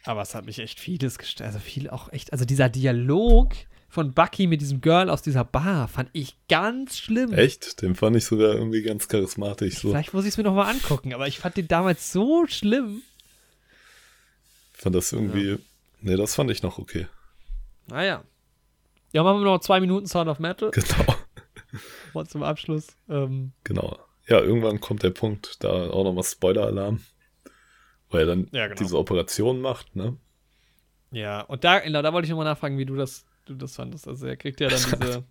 Aber 0.03 0.21
es 0.23 0.33
hat 0.33 0.45
mich 0.45 0.59
echt 0.59 0.79
vieles 0.79 1.17
gestellt. 1.19 1.47
Also 1.47 1.59
viel 1.59 1.89
auch 1.89 2.11
echt. 2.11 2.33
Also 2.33 2.45
dieser 2.45 2.69
Dialog 2.69 3.53
von 3.87 4.13
Bucky 4.13 4.47
mit 4.47 4.61
diesem 4.61 4.81
Girl 4.81 5.09
aus 5.09 5.21
dieser 5.21 5.43
Bar 5.43 5.87
fand 5.87 6.09
ich 6.13 6.35
ganz 6.49 6.97
schlimm. 6.97 7.33
Echt? 7.33 7.81
Den 7.81 7.93
fand 7.93 8.15
ich 8.15 8.25
sogar 8.25 8.53
irgendwie 8.55 8.81
ganz 8.81 9.07
charismatisch. 9.07 9.75
So. 9.79 9.89
Vielleicht 9.91 10.13
muss 10.13 10.23
ich 10.25 10.29
es 10.31 10.37
mir 10.37 10.43
nochmal 10.43 10.73
angucken, 10.73 11.13
aber 11.13 11.27
ich 11.27 11.37
fand 11.39 11.57
den 11.57 11.67
damals 11.67 12.11
so 12.11 12.47
schlimm. 12.47 13.01
fand 14.73 14.95
das 14.95 15.11
irgendwie. 15.13 15.57
Nee, 16.01 16.15
das 16.15 16.33
fand 16.35 16.49
ich 16.49 16.63
noch 16.63 16.79
okay. 16.79 17.05
Naja. 17.87 18.23
Ja, 19.13 19.23
machen 19.23 19.39
wir 19.41 19.45
noch 19.45 19.59
zwei 19.59 19.79
Minuten 19.79 20.07
Sound 20.07 20.29
of 20.29 20.39
Metal. 20.39 20.71
Genau. 20.71 21.15
Mal 22.13 22.25
zum 22.27 22.43
Abschluss. 22.43 22.87
Ähm, 23.09 23.51
Genau. 23.63 23.97
Ja, 24.27 24.39
irgendwann 24.39 24.79
kommt 24.79 25.03
der 25.03 25.09
Punkt, 25.09 25.63
da 25.63 25.89
auch 25.89 26.03
nochmal 26.03 26.23
Spoiler-Alarm. 26.23 27.01
Wo 28.09 28.17
er 28.17 28.25
dann 28.25 28.47
Ja, 28.51 28.67
genau. 28.67 28.79
diese 28.79 28.97
Operation 28.97 29.61
macht, 29.61 29.95
ne? 29.95 30.17
ja, 31.11 31.41
und 31.41 31.63
da, 31.63 31.79
genau, 31.79 32.01
da 32.01 32.13
wollte 32.13 32.25
ich 32.25 32.29
nochmal 32.29 32.45
nachfragen, 32.45 32.77
wie 32.77 32.85
du 32.85 32.95
das, 32.95 33.25
du 33.45 33.53
das 33.55 33.75
fandest. 33.75 34.07
Also 34.07 34.27
er 34.27 34.37
kriegt 34.37 34.59
ja 34.61 34.69
dann 34.69 34.79
diese. 35.01 35.23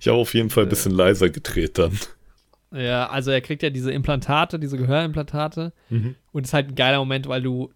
Ich 0.00 0.08
habe 0.08 0.18
auf 0.18 0.32
jeden 0.34 0.50
Fall 0.50 0.64
ein 0.64 0.68
Äh. 0.68 0.70
bisschen 0.70 0.92
leiser 0.92 1.28
gedreht 1.30 1.78
dann. 1.78 1.98
ja, 2.72 3.08
also 3.08 3.30
er 3.30 3.40
kriegt 3.40 3.62
ja 3.62 3.70
diese 3.70 3.92
Implantate, 3.92 4.58
diese 4.58 4.76
Gehörimplantate. 4.78 5.72
Und 5.90 6.16
es 6.44 6.50
ist 6.50 6.54
halt 6.54 6.68
ein 6.68 6.74
geiler 6.76 6.98
Moment, 6.98 7.28
weil 7.28 7.42
du 7.42 7.70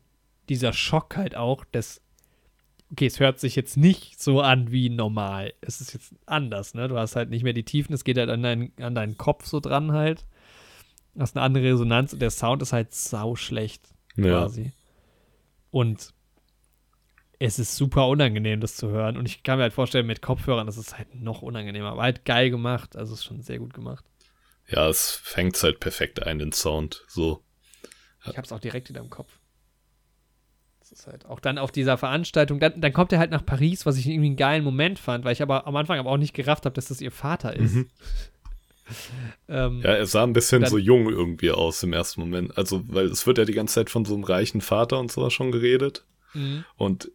dieser 0.48 0.72
Schock 0.72 1.16
halt 1.16 1.36
auch, 1.36 1.64
dass 1.72 2.00
okay, 2.94 3.06
es 3.06 3.18
hört 3.18 3.40
sich 3.40 3.56
jetzt 3.56 3.76
nicht 3.76 4.22
so 4.22 4.40
an 4.40 4.70
wie 4.70 4.88
normal. 4.88 5.52
Es 5.60 5.80
ist 5.80 5.92
jetzt 5.94 6.14
anders, 6.26 6.74
ne? 6.74 6.86
Du 6.86 6.96
hast 6.96 7.16
halt 7.16 7.28
nicht 7.28 7.42
mehr 7.42 7.52
die 7.52 7.64
Tiefen, 7.64 7.92
es 7.92 8.04
geht 8.04 8.16
halt 8.16 8.30
an, 8.30 8.42
dein, 8.42 8.72
an 8.80 8.94
deinen 8.94 9.18
Kopf 9.18 9.46
so 9.46 9.58
dran 9.58 9.90
halt. 9.92 10.24
Du 11.14 11.20
hast 11.20 11.36
eine 11.36 11.44
andere 11.44 11.64
Resonanz 11.64 12.12
und 12.12 12.20
der 12.22 12.30
Sound 12.30 12.62
ist 12.62 12.72
halt 12.72 12.94
sau 12.94 13.34
schlecht 13.34 13.88
Ja. 14.14 14.42
quasi. 14.42 14.72
Und 15.72 16.14
es 17.40 17.58
ist 17.58 17.76
super 17.76 18.06
unangenehm, 18.06 18.60
das 18.60 18.76
zu 18.76 18.88
hören. 18.90 19.16
Und 19.16 19.26
ich 19.26 19.42
kann 19.42 19.58
mir 19.58 19.64
halt 19.64 19.72
vorstellen, 19.72 20.06
mit 20.06 20.22
Kopfhörern, 20.22 20.66
das 20.68 20.78
ist 20.78 20.96
halt 20.96 21.16
noch 21.16 21.42
unangenehmer. 21.42 21.90
Aber 21.90 22.02
halt 22.02 22.24
geil 22.24 22.48
gemacht. 22.48 22.94
Also 22.96 23.14
ist 23.14 23.24
schon 23.24 23.42
sehr 23.42 23.58
gut 23.58 23.74
gemacht. 23.74 24.04
Ja, 24.68 24.88
es 24.88 25.10
fängt 25.10 25.60
halt 25.64 25.80
perfekt 25.80 26.22
ein, 26.22 26.38
den 26.38 26.52
Sound. 26.52 27.04
So. 27.08 27.42
Ich 28.24 28.38
hab's 28.38 28.52
auch 28.52 28.60
direkt 28.60 28.88
wieder 28.88 29.00
im 29.00 29.10
Kopf. 29.10 29.40
Ist 30.94 31.08
halt 31.08 31.26
auch 31.26 31.40
dann 31.40 31.58
auf 31.58 31.72
dieser 31.72 31.98
Veranstaltung, 31.98 32.60
dann, 32.60 32.80
dann 32.80 32.92
kommt 32.92 33.12
er 33.12 33.18
halt 33.18 33.32
nach 33.32 33.44
Paris, 33.44 33.84
was 33.84 33.98
ich 33.98 34.06
irgendwie 34.06 34.28
einen 34.28 34.36
geilen 34.36 34.62
Moment 34.62 35.00
fand, 35.00 35.24
weil 35.24 35.32
ich 35.32 35.42
aber 35.42 35.66
am 35.66 35.74
Anfang 35.74 35.98
aber 35.98 36.08
auch 36.10 36.16
nicht 36.16 36.34
gerafft 36.34 36.66
habe, 36.66 36.74
dass 36.74 36.86
das 36.86 37.00
ihr 37.00 37.10
Vater 37.10 37.52
ist. 37.56 37.74
Mhm. 37.74 37.88
ähm, 39.48 39.80
Ja, 39.82 39.90
er 39.90 40.06
sah 40.06 40.22
ein 40.22 40.32
bisschen 40.32 40.62
Dann- 40.62 40.70
so 40.70 40.78
jung 40.78 41.08
irgendwie 41.10 41.50
aus 41.50 41.82
im 41.82 41.92
ersten 41.92 42.20
Moment. 42.20 42.56
Also, 42.56 42.82
weil 42.86 43.06
es 43.06 43.26
wird 43.26 43.38
ja 43.38 43.44
die 43.44 43.54
ganze 43.54 43.74
Zeit 43.74 43.90
von 43.90 44.04
so 44.04 44.14
einem 44.14 44.22
reichen 44.24 44.60
Vater 44.60 45.00
und 45.00 45.10
sowas 45.10 45.32
schon 45.32 45.50
geredet. 45.52 46.04
mhm. 46.32 46.64
Und 46.76 47.10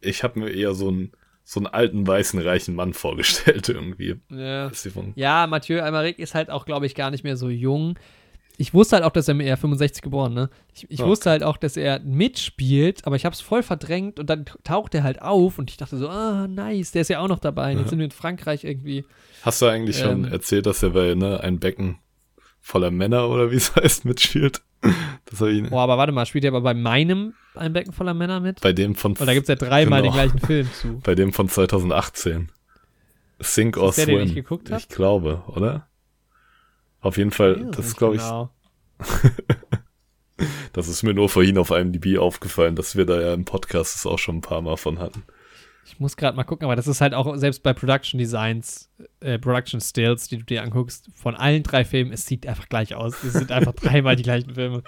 ich 0.00 0.24
habe 0.24 0.40
mir 0.40 0.50
eher 0.50 0.74
so 0.74 0.88
einen, 0.88 1.12
so 1.44 1.60
einen 1.60 1.66
alten, 1.68 2.06
weißen, 2.06 2.40
reichen 2.40 2.74
Mann 2.74 2.94
vorgestellt 2.94 3.68
irgendwie. 3.68 4.16
ja. 4.30 4.70
Ja, 5.14 5.46
Mathieu 5.46 5.80
Almaric 5.82 6.18
ist 6.18 6.34
halt 6.34 6.50
auch, 6.50 6.64
glaube 6.66 6.86
ich, 6.86 6.94
gar 6.96 7.10
nicht 7.12 7.22
mehr 7.22 7.36
so 7.36 7.48
jung. 7.48 7.96
Ich 8.60 8.74
wusste 8.74 8.96
halt 8.96 9.04
auch, 9.06 9.10
dass 9.10 9.26
er 9.26 9.32
mit 9.32 9.46
er 9.46 9.56
65 9.56 10.02
geboren, 10.02 10.34
ne? 10.34 10.50
Ich, 10.74 10.84
ich 10.90 11.00
Okay. 11.00 11.08
wusste 11.08 11.30
halt 11.30 11.42
auch, 11.42 11.56
dass 11.56 11.78
er 11.78 11.98
mitspielt, 12.00 13.06
aber 13.06 13.16
ich 13.16 13.24
habe 13.24 13.32
es 13.32 13.40
voll 13.40 13.62
verdrängt 13.62 14.20
und 14.20 14.28
dann 14.28 14.44
taucht 14.64 14.94
er 14.94 15.02
halt 15.02 15.22
auf 15.22 15.58
und 15.58 15.70
ich 15.70 15.78
dachte 15.78 15.96
so, 15.96 16.08
ah, 16.10 16.46
nice, 16.46 16.92
der 16.92 17.00
ist 17.02 17.08
ja 17.08 17.20
auch 17.20 17.28
noch 17.28 17.38
dabei. 17.38 17.72
Und 17.72 17.78
Jetzt 17.78 17.86
Ja. 17.86 17.90
sind 17.90 17.98
wir 18.00 18.04
in 18.04 18.10
Frankreich 18.10 18.64
irgendwie. 18.64 19.06
Hast 19.42 19.62
du 19.62 19.66
eigentlich 19.66 19.98
schon 19.98 20.24
Ähm. 20.26 20.32
erzählt, 20.32 20.66
dass 20.66 20.82
er 20.82 20.90
bei 20.90 21.14
ne, 21.14 21.40
ein 21.40 21.58
Becken 21.58 22.00
voller 22.60 22.90
Männer 22.90 23.30
oder 23.30 23.50
wie 23.50 23.56
es 23.56 23.74
heißt 23.76 24.04
mitspielt? 24.04 24.60
Das 25.24 25.40
habe 25.40 25.52
ich 25.52 25.68
Boah, 25.70 25.80
aber 25.82 25.96
warte 25.96 26.12
mal, 26.12 26.26
spielt 26.26 26.44
er 26.44 26.48
aber 26.50 26.60
bei 26.60 26.74
meinem 26.74 27.32
Ein 27.54 27.72
Becken 27.72 27.92
voller 27.94 28.12
Männer 28.14 28.40
mit? 28.40 28.60
bei 28.60 28.74
dem 28.74 28.94
von 28.94 29.12
Und 29.12 29.26
da 29.26 29.32
gibt 29.32 29.44
es 29.44 29.48
ja 29.48 29.54
dreimal 29.56 30.02
Genau. 30.02 30.12
den 30.12 30.20
gleichen 30.20 30.38
Film 30.38 30.68
zu. 30.74 31.00
bei 31.02 31.14
dem 31.14 31.32
von 31.32 31.48
2018. 31.48 32.52
Sink 33.38 33.78
or 33.78 33.92
der, 33.92 34.04
den 34.06 34.16
Swim. 34.18 34.28
ich 34.28 34.34
geguckt 34.34 34.70
hab? 34.70 34.80
Ich 34.80 34.88
glaube, 34.88 35.42
oder? 35.46 35.86
Auf 37.00 37.16
jeden 37.16 37.30
Fall, 37.30 37.70
das 37.72 37.86
ist 37.86 37.96
glaube 37.96 38.16
genau. 38.16 38.50
ich, 39.00 40.46
das 40.72 40.88
ist 40.88 41.02
mir 41.02 41.14
nur 41.14 41.28
vorhin 41.28 41.58
auf 41.58 41.72
einem 41.72 41.92
DB 41.92 42.18
aufgefallen, 42.18 42.76
dass 42.76 42.96
wir 42.96 43.06
da 43.06 43.20
ja 43.20 43.34
im 43.34 43.44
Podcast 43.44 43.94
das 43.94 44.06
auch 44.06 44.18
schon 44.18 44.38
ein 44.38 44.42
paar 44.42 44.60
Mal 44.60 44.76
von 44.76 44.98
hatten. 44.98 45.22
Ich 45.84 45.98
muss 45.98 46.16
gerade 46.16 46.36
mal 46.36 46.44
gucken, 46.44 46.66
aber 46.66 46.76
das 46.76 46.86
ist 46.86 47.00
halt 47.00 47.14
auch 47.14 47.34
selbst 47.36 47.62
bei 47.62 47.72
Production 47.72 48.18
Designs, 48.18 48.90
äh, 49.20 49.38
Production 49.38 49.80
Stills, 49.80 50.28
die 50.28 50.38
du 50.38 50.44
dir 50.44 50.62
anguckst, 50.62 51.08
von 51.14 51.34
allen 51.34 51.62
drei 51.62 51.84
Filmen, 51.84 52.12
es 52.12 52.26
sieht 52.26 52.46
einfach 52.46 52.68
gleich 52.68 52.94
aus. 52.94 53.24
Es 53.24 53.32
sind 53.32 53.50
einfach 53.50 53.72
dreimal 53.74 54.14
die 54.14 54.22
gleichen 54.22 54.54
Filme. 54.54 54.82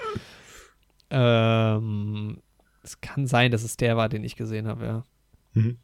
Ähm, 1.10 2.40
es 2.82 3.00
kann 3.00 3.26
sein, 3.26 3.50
dass 3.50 3.62
es 3.64 3.76
der 3.76 3.96
war, 3.96 4.08
den 4.08 4.22
ich 4.22 4.36
gesehen 4.36 4.68
habe, 4.68 4.84
ja. 4.84 5.04
Mhm. 5.54 5.78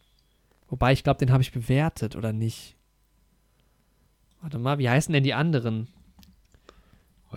Wobei, 0.69 0.93
ich 0.93 1.03
glaube, 1.03 1.19
den 1.19 1.33
habe 1.33 1.43
ich 1.43 1.53
bewertet, 1.53 2.15
oder 2.15 2.33
nicht? 2.33 2.77
Warte 4.41 4.59
mal, 4.59 4.79
wie 4.79 4.89
heißen 4.89 5.13
denn 5.13 5.25
die 5.25 5.35
anderen? 5.35 5.89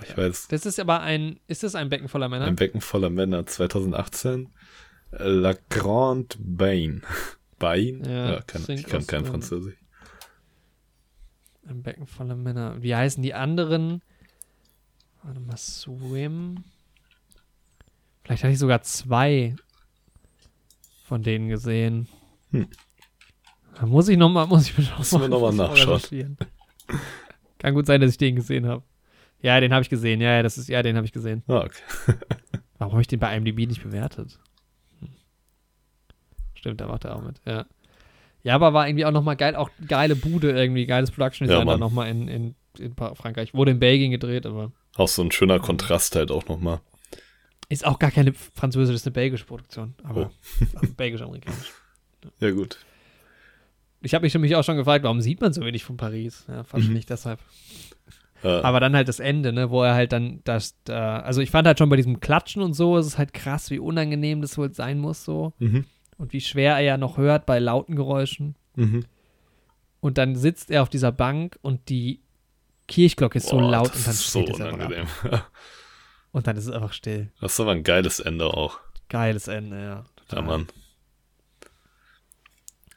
Ich 0.03 0.15
weiß, 0.18 0.47
Das 0.47 0.65
ist 0.65 0.80
aber 0.80 1.01
ein, 1.01 1.39
ist 1.47 1.63
das 1.63 1.76
ein 1.76 1.89
Becken 1.89 2.07
voller 2.07 2.30
Männer? 2.30 2.45
ein 2.45 2.55
Becken 2.55 2.81
voller 2.81 3.09
Männer 3.09 3.45
2018. 3.45 4.49
äh, 5.11 5.23
La 5.27 5.53
Grande 5.69 6.35
Bain. 6.39 7.03
Bain? 7.59 8.03
Ja, 8.05 8.41
kann, 8.41 8.63
Sink 8.63 8.80
ich 8.80 8.85
kann 8.88 9.05
kein. 9.05 9.26
Französisch. 9.26 9.76
Ein 11.68 11.84
Becken 11.84 12.07
voller 12.07 12.35
Männer. 12.35 12.81
Wie 12.81 12.95
heißen 12.95 13.22
die 13.22 13.34
anderen? 13.34 14.01
Warte 15.23 15.39
mal, 15.39 15.57
Swim. 15.57 16.63
Vielleicht 18.23 18.43
hatte 18.43 18.53
ich 18.53 18.59
sogar 18.59 18.81
zwei 18.81 19.55
von 21.05 21.22
denen 21.22 21.49
gesehen. 21.49 22.07
Hm. 22.51 22.68
Da 23.76 23.85
muss 23.85 24.07
ich 24.07 24.18
nochmal, 24.18 24.47
muss 24.47 24.69
ich 24.69 24.77
mir 24.77 24.85
noch 24.85 24.97
Müssen 24.99 25.22
wir 25.22 25.27
noch 25.27 25.51
nachschauen. 25.53 26.38
Kann 27.59 27.73
gut 27.76 27.85
sein, 27.85 28.01
dass 28.01 28.11
ich 28.11 28.18
den 28.18 28.35
gesehen 28.38 28.65
habe. 28.65 28.84
Ja, 29.41 29.59
den 29.59 29.73
habe 29.73 29.81
ich 29.81 29.89
gesehen. 29.89 30.22
Ja, 30.22 30.35
ja, 30.35 30.43
das 30.43 30.57
ist, 30.57 30.69
ja, 30.69 30.84
den 30.84 30.95
habe 30.95 31.05
ich 31.05 31.11
gesehen. 31.13 31.43
Ah, 31.47 31.61
okay. 31.65 31.81
Warum 32.77 32.93
habe 32.93 33.01
ich 33.01 33.07
den 33.07 33.19
bei 33.19 33.35
IMDb 33.35 33.68
nicht 33.68 33.81
bewertet? 33.84 34.39
Hm. 34.99 35.09
Stimmt, 36.53 36.81
da 36.81 36.88
macht 36.88 37.05
er 37.05 37.15
auch 37.15 37.23
mit, 37.23 37.41
ja. 37.45 37.65
Ja, 38.43 38.55
aber 38.55 38.73
war 38.73 38.88
irgendwie 38.88 39.05
auch 39.05 39.11
nochmal 39.11 39.35
geil, 39.35 39.55
auch 39.55 39.69
geile 39.88 40.15
Bude 40.15 40.51
irgendwie, 40.51 40.85
geiles 40.88 41.11
Production 41.11 41.47
Ja, 41.47 41.53
Design 41.55 41.68
da 41.68 41.73
Mann. 41.73 41.80
nochmal 41.80 42.09
in, 42.09 42.27
in, 42.27 42.55
in 42.80 42.95
Frankreich. 42.95 43.53
Wurde 43.53 43.72
in 43.72 43.80
Belgien 43.80 44.09
gedreht, 44.11 44.45
aber 44.47 44.72
Auch 44.95 45.07
so 45.07 45.22
ein 45.22 45.31
schöner 45.31 45.59
Kontrast 45.59 46.15
halt 46.15 46.31
auch 46.31 46.47
nochmal. 46.47 46.81
ist 47.69 47.85
auch 47.85 47.99
gar 47.99 48.09
keine 48.11 48.34
französische, 48.34 48.95
ist 48.95 49.05
eine 49.05 49.13
belgische 49.13 49.45
Produktion. 49.45 49.93
Aber 50.03 50.31
Oh. 50.31 50.65
also 50.80 50.93
belgisch-amerikanisch. 50.95 51.72
Ja, 52.39 52.49
gut. 52.51 52.80
Ich 54.01 54.15
habe 54.15 54.23
mich 54.23 54.34
nämlich 54.34 54.55
auch 54.55 54.63
schon 54.63 54.77
gefragt, 54.77 55.03
warum 55.03 55.22
sieht 55.22 55.39
man 55.41 55.53
so 55.53 55.61
wenig 55.61 55.84
von 55.84 55.97
Paris? 55.97 56.45
Ja, 56.47 56.63
wahrscheinlich 56.72 57.05
Mhm. 57.05 57.09
deshalb. 57.09 57.39
Äh, 58.43 58.47
Aber 58.47 58.80
dann 58.80 58.95
halt 58.95 59.07
das 59.07 59.19
Ende, 59.19 59.53
ne, 59.53 59.69
wo 59.69 59.84
er 59.84 59.93
halt 59.93 60.11
dann 60.11 60.41
das, 60.43 60.76
da, 60.84 61.19
also 61.19 61.41
ich 61.41 61.51
fand 61.51 61.68
halt 61.68 61.77
schon 61.77 61.89
bei 61.89 61.95
diesem 61.95 62.19
Klatschen 62.19 62.61
und 62.61 62.73
so, 62.73 62.97
ist 62.97 63.05
es 63.05 63.18
halt 63.18 63.34
krass, 63.34 63.69
wie 63.69 63.80
unangenehm 63.80 64.41
das 64.41 64.57
wohl 64.57 64.73
sein 64.73 64.99
muss 64.99 65.23
so 65.23 65.53
mhm. 65.59 65.85
und 66.18 66.34
wie 66.34 66.41
schwer 66.41 66.76
er 66.76 66.81
ja 66.81 66.97
noch 66.97 67.18
hört 67.18 67.45
bei 67.45 67.59
lauten 67.59 67.95
Geräuschen. 67.95 68.55
Mhm. 68.76 69.05
Und 69.99 70.18
dann 70.18 70.35
sitzt 70.35 70.72
er 70.72 70.81
auf 70.81 70.89
dieser 70.89 71.11
Bank 71.11 71.59
und 71.61 71.89
die 71.89 72.22
Kirchglocke 72.88 73.38
ist 73.38 73.47
so 73.47 73.57
Boah, 73.57 73.72
laut 73.72 73.95
und 73.95 74.07
dann 74.07 74.13
ist 74.13 74.31
so 74.31 74.39
unangenehm. 74.43 75.07
Und 76.34 76.47
dann 76.47 76.55
ist 76.55 76.65
es 76.65 76.72
einfach 76.72 76.93
still. 76.93 77.30
Das 77.41 77.53
ist 77.53 77.59
aber 77.59 77.72
ein 77.72 77.84
geiles 77.84 78.22
Ende 78.22 78.45
auch. 78.45 78.80
Geiles 79.09 79.49
Ende, 79.49 79.76
ja. 79.76 79.84
Ja, 79.84 80.05
total. 80.15 80.43
Mann. 80.43 80.68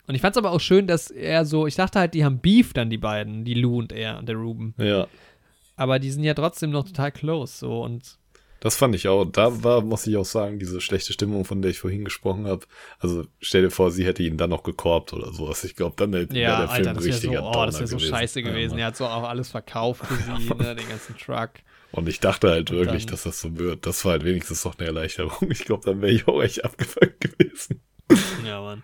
Und 0.06 0.14
ich 0.14 0.20
fand 0.20 0.36
es 0.36 0.38
aber 0.38 0.52
auch 0.52 0.60
schön, 0.60 0.86
dass 0.86 1.10
er 1.10 1.44
so, 1.44 1.66
ich 1.66 1.74
dachte 1.74 1.98
halt, 1.98 2.14
die 2.14 2.24
haben 2.24 2.38
Beef 2.38 2.72
dann, 2.74 2.90
die 2.90 2.98
beiden, 2.98 3.44
die 3.44 3.54
Lou 3.54 3.78
und 3.78 3.92
er 3.92 4.18
und 4.18 4.28
der 4.28 4.36
Ruben. 4.36 4.74
Ja, 4.78 5.08
Aber 5.76 5.98
die 5.98 6.10
sind 6.10 6.24
ja 6.24 6.34
trotzdem 6.34 6.70
noch 6.70 6.84
total 6.84 7.12
close, 7.12 7.58
so 7.58 7.82
und 7.82 8.18
das 8.60 8.76
fand 8.76 8.94
ich 8.94 9.08
auch. 9.08 9.26
Da 9.26 9.62
war, 9.62 9.82
muss 9.82 10.06
ich 10.06 10.16
auch 10.16 10.24
sagen, 10.24 10.58
diese 10.58 10.80
schlechte 10.80 11.12
Stimmung, 11.12 11.44
von 11.44 11.60
der 11.60 11.70
ich 11.70 11.80
vorhin 11.80 12.02
gesprochen 12.02 12.46
habe. 12.46 12.64
Also 12.98 13.26
stell 13.38 13.60
dir 13.60 13.70
vor, 13.70 13.90
sie 13.90 14.06
hätte 14.06 14.22
ihn 14.22 14.38
dann 14.38 14.48
noch 14.48 14.62
gekorbt 14.62 15.12
oder 15.12 15.34
sowas. 15.34 15.64
Ich 15.64 15.76
glaube, 15.76 15.96
dann 15.98 16.14
wäre 16.14 16.22
ja, 16.32 16.60
der 16.60 16.68
Film 16.68 16.70
Alter, 16.70 16.90
ein 16.90 16.94
das 16.96 17.04
wäre 17.04 17.12
so, 17.12 17.28
richtiger 17.28 17.44
oh, 17.46 17.66
das 17.66 17.74
wäre 17.78 17.86
so 17.88 17.96
gewesen. 17.96 18.10
scheiße 18.10 18.42
gewesen. 18.42 18.70
Mann. 18.70 18.78
er 18.78 18.86
hat 18.86 18.96
so 18.96 19.04
auch 19.04 19.24
alles 19.24 19.50
verkauft 19.50 20.06
für 20.06 20.14
sie, 20.14 20.48
ne, 20.54 20.74
den 20.76 20.88
ganzen 20.88 21.14
Truck. 21.18 21.50
Und 21.92 22.08
ich 22.08 22.20
dachte 22.20 22.48
halt 22.48 22.70
Und 22.70 22.78
wirklich, 22.78 23.04
dann- 23.04 23.10
dass 23.12 23.24
das 23.24 23.38
so 23.38 23.58
wird. 23.58 23.84
Das 23.84 24.02
war 24.06 24.12
halt 24.12 24.24
wenigstens 24.24 24.64
noch 24.64 24.78
eine 24.78 24.86
Erleichterung. 24.86 25.50
Ich 25.50 25.66
glaube, 25.66 25.84
dann 25.84 26.00
wäre 26.00 26.12
ich 26.12 26.26
auch 26.26 26.40
echt 26.42 26.64
abgefuckt 26.64 27.20
gewesen. 27.20 27.82
Ja, 28.46 28.62
Mann. 28.62 28.82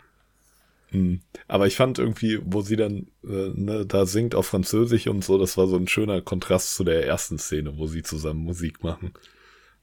Hm. 0.91 1.21
Aber 1.49 1.67
ich 1.67 1.77
fand 1.77 1.99
irgendwie, 1.99 2.41
wo 2.45 2.63
sie 2.63 2.77
dann 2.77 3.07
äh, 3.25 3.51
ne, 3.55 3.87
da 3.87 4.07
singt 4.07 4.35
auf 4.35 4.47
Französisch 4.47 5.07
und 5.07 5.25
so, 5.25 5.39
das 5.39 5.57
war 5.57 5.67
so 5.67 5.77
ein 5.77 5.89
schöner 5.89 6.21
Kontrast 6.21 6.75
zu 6.75 6.85
der 6.85 7.07
ersten 7.07 7.39
Szene, 7.39 7.79
wo 7.79 7.87
sie 7.87 8.03
zusammen 8.03 8.41
Musik 8.41 8.83
machen. 8.83 9.13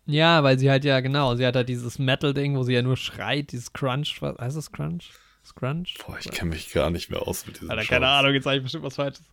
Ja, 0.06 0.44
weil 0.44 0.58
sie 0.58 0.70
halt 0.70 0.86
ja, 0.86 1.00
genau, 1.02 1.36
sie 1.36 1.46
hat 1.46 1.56
halt 1.56 1.70
dieses 1.70 2.00
Metal-Ding, 2.00 2.56
wo 2.56 2.64
sie 2.64 2.74
ja 2.74 2.82
nur 2.82 2.98
schreit, 2.98 3.52
dieses 3.52 3.74
Crunch, 3.74 4.22
was 4.22 4.38
heißt 4.38 4.58
das 4.58 4.72
Crunch? 4.72 5.12
Scrunch? 5.48 5.96
Boah, 6.06 6.18
ich 6.20 6.30
kenne 6.32 6.52
mich 6.52 6.72
gar 6.74 6.90
nicht 6.90 7.10
mehr 7.10 7.26
aus 7.26 7.46
mit 7.46 7.58
diesem 7.58 7.72
Alter, 7.72 7.84
keine 7.86 8.08
Ahnung, 8.08 8.34
jetzt 8.34 8.44
sage 8.44 8.58
ich 8.58 8.64
bestimmt 8.64 8.84
was 8.84 8.96
Falsches. 8.96 9.24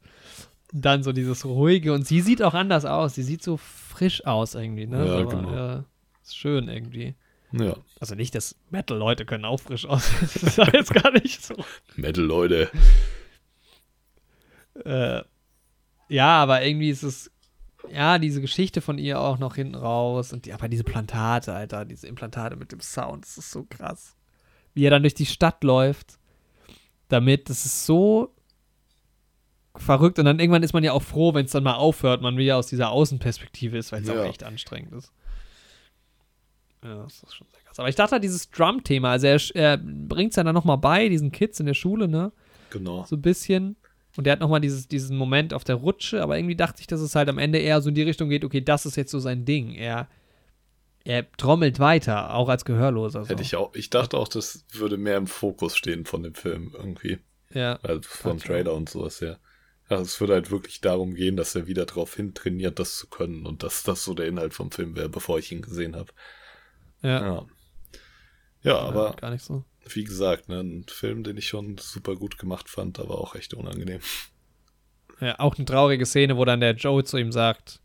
Dann 0.73 1.03
so 1.03 1.13
dieses 1.13 1.45
ruhige 1.45 1.93
und 1.93 2.07
sie 2.07 2.21
sieht 2.21 2.43
auch 2.43 2.55
anders 2.55 2.85
aus. 2.85 3.15
Sie 3.15 3.23
sieht 3.23 3.43
so 3.43 3.57
frisch 3.57 4.25
aus 4.27 4.55
irgendwie, 4.55 4.87
ne? 4.87 5.07
Ja, 5.07 5.19
Aber, 5.19 5.27
genau. 5.27 5.55
ja, 5.55 5.85
ist 6.23 6.37
schön 6.37 6.69
irgendwie. 6.69 7.15
Ja, 7.61 7.77
Also 8.01 8.15
nicht, 8.15 8.35
dass 8.35 8.57
Metal-Leute 8.71 9.25
können 9.27 9.45
auch 9.45 9.61
frisch 9.61 9.87
aussehen. 9.87 10.29
Das 10.43 10.59
ist 10.59 10.73
jetzt 10.73 10.95
gar 10.95 11.13
nicht 11.13 11.45
so. 11.45 11.55
Metal, 11.97 12.25
Leute. 12.25 12.71
Äh, 14.85 15.23
ja, 16.09 16.43
aber 16.43 16.65
irgendwie 16.65 16.91
ist 16.91 17.03
es, 17.03 17.31
ja, 17.91 18.19
diese 18.19 18.41
Geschichte 18.41 18.81
von 18.81 18.99
ihr 18.99 19.21
auch 19.21 19.39
noch 19.39 19.55
hinten 19.57 19.75
raus 19.75 20.33
und 20.33 20.47
die, 20.47 20.53
aber 20.53 20.69
diese 20.69 20.85
Plantate, 20.85 21.53
Alter, 21.55 21.85
diese 21.85 22.07
Implantate 22.07 22.57
mit 22.57 22.73
dem 22.73 22.81
Sound, 22.81 23.25
das 23.25 23.39
ist 23.39 23.51
so 23.51 23.65
krass. 23.69 24.17
Wie 24.75 24.85
er 24.85 24.91
dann 24.91 25.03
durch 25.03 25.15
die 25.15 25.27
Stadt 25.27 25.63
läuft, 25.63 26.19
damit, 27.09 27.49
das 27.49 27.65
ist 27.65 27.87
so 27.87 28.35
verrückt 29.77 30.19
und 30.19 30.25
dann 30.25 30.39
irgendwann 30.39 30.63
ist 30.63 30.73
man 30.73 30.85
ja 30.85 30.93
auch 30.93 31.03
froh, 31.03 31.35
wenn 31.35 31.47
es 31.47 31.53
dann 31.53 31.65
mal 31.65 31.75
aufhört, 31.75 32.23
man 32.23 32.37
wieder 32.37 32.57
aus 32.57 32.67
dieser 32.69 32.91
Außenperspektive 32.91 33.77
ist, 33.79 33.93
weil 33.93 34.03
es 34.03 34.09
Ja. 34.09 34.21
auch 34.21 34.25
echt 34.27 34.45
anstrengend 34.45 34.93
ist. 34.93 35.13
Ja, 36.85 37.03
das 37.05 37.23
ist 37.23 37.35
schon 37.35 37.47
sehr 37.51 37.61
krass. 37.63 37.79
Aber 37.79 37.89
ich 37.89 37.95
dachte, 37.95 38.21
dieses 38.21 38.51
Drum-Thema, 38.51 39.13
also 39.13 39.27
er, 39.27 39.41
er 39.55 39.79
bringt 39.79 40.31
es 40.31 40.37
ja 40.37 40.45
dann 40.45 40.55
nochmal 40.55 40.79
bei, 40.79 41.09
diesen 41.09 41.33
Kids 41.33 41.59
in 41.59 41.67
der 41.67 41.75
Schule, 41.75 42.07
ne? 42.07 42.31
Genau. 42.71 43.05
so 43.05 43.17
ein 43.17 43.23
bisschen. 43.23 43.77
Und 44.17 44.25
der 44.25 44.35
hat 44.35 44.41
nochmal 44.41 44.61
dieses, 44.61 44.87
diesen 44.87 45.17
Moment 45.17 45.55
auf 45.55 45.65
der 45.65 45.77
Rutsche, 45.77 46.23
aber 46.23 46.37
irgendwie 46.37 46.57
dachte 46.57 46.81
ich, 46.81 46.87
dass 46.87 47.01
es 47.01 47.15
halt 47.15 47.29
am 47.29 47.39
Ende 47.39 47.59
eher 47.59 47.81
so 47.81 47.89
in 47.89 47.95
die 47.95 48.03
Richtung 48.03 48.29
geht, 48.29 48.45
okay, 48.45 48.61
das 48.61 48.87
ist 48.87 48.97
jetzt 48.97 49.11
so 49.11 49.19
sein 49.19 49.45
Ding. 49.45 49.73
Er, 49.75 50.09
er 51.05 51.31
trommelt 51.33 51.81
weiter, 51.81 52.35
auch 52.35 52.49
als 52.49 52.65
Gehörloser. 52.65 53.25
So. 53.25 53.31
Hätte 53.31 53.43
ich 53.43 53.57
auch, 53.57 53.75
ich 53.75 53.91
dachte 53.91 54.17
auch, 54.17 54.29
das 54.29 54.65
würde 54.73 54.99
mehr 54.99 55.17
im 55.17 55.27
Fokus 55.27 55.77
stehen 55.77 56.05
von 56.05 56.23
dem 56.23 56.35
Film 56.35 56.73
irgendwie. 56.77 57.19
Ja. 57.53 57.79
Also 57.83 58.03
vom 58.05 58.39
Trailer 58.39 58.75
und 58.75 58.89
sowas, 58.89 59.21
ja. 59.21 59.37
Also 59.89 60.05
es 60.05 60.21
würde 60.21 60.35
halt 60.35 60.51
wirklich 60.51 60.81
darum 60.81 61.15
gehen, 61.15 61.37
dass 61.37 61.55
er 61.55 61.67
wieder 61.67 61.85
darauf 61.85 62.15
hin 62.15 62.35
trainiert, 62.35 62.79
das 62.79 62.97
zu 62.97 63.09
können 63.09 63.47
und 63.47 63.63
dass 63.63 63.83
das 63.83 64.05
so 64.05 64.15
der 64.15 64.27
Inhalt 64.27 64.55
vom 64.55 64.71
Film 64.71 64.97
wäre, 64.97 65.09
bevor 65.09 65.39
ich 65.39 65.53
ihn 65.53 65.63
gesehen 65.63 65.95
habe. 65.97 66.13
Ja. 67.05 67.25
Ja. 67.25 67.47
Ja, 68.63 68.79
aber 68.79 69.13
Gar 69.17 69.31
nicht 69.31 69.45
so. 69.45 69.65
wie 69.87 70.05
gesagt, 70.05 70.49
ne, 70.49 70.61
ein 70.61 70.87
Film, 70.89 71.23
den 71.23 71.37
ich 71.37 71.47
schon 71.49 71.77
super 71.79 72.17
gut 72.17 72.39
gemacht 72.39 72.69
fand, 72.71 72.99
aber 72.99 73.19
auch 73.21 73.35
echt 73.35 73.53
unangenehm. 73.55 74.01
Ja, 75.21 75.39
auch 75.39 75.57
eine 75.57 75.65
traurige 75.67 76.07
Szene, 76.07 76.37
wo 76.37 76.45
dann 76.45 76.61
der 76.61 76.75
Joe 76.75 77.05
zu 77.05 77.19
ihm 77.19 77.31
sagt, 77.31 77.81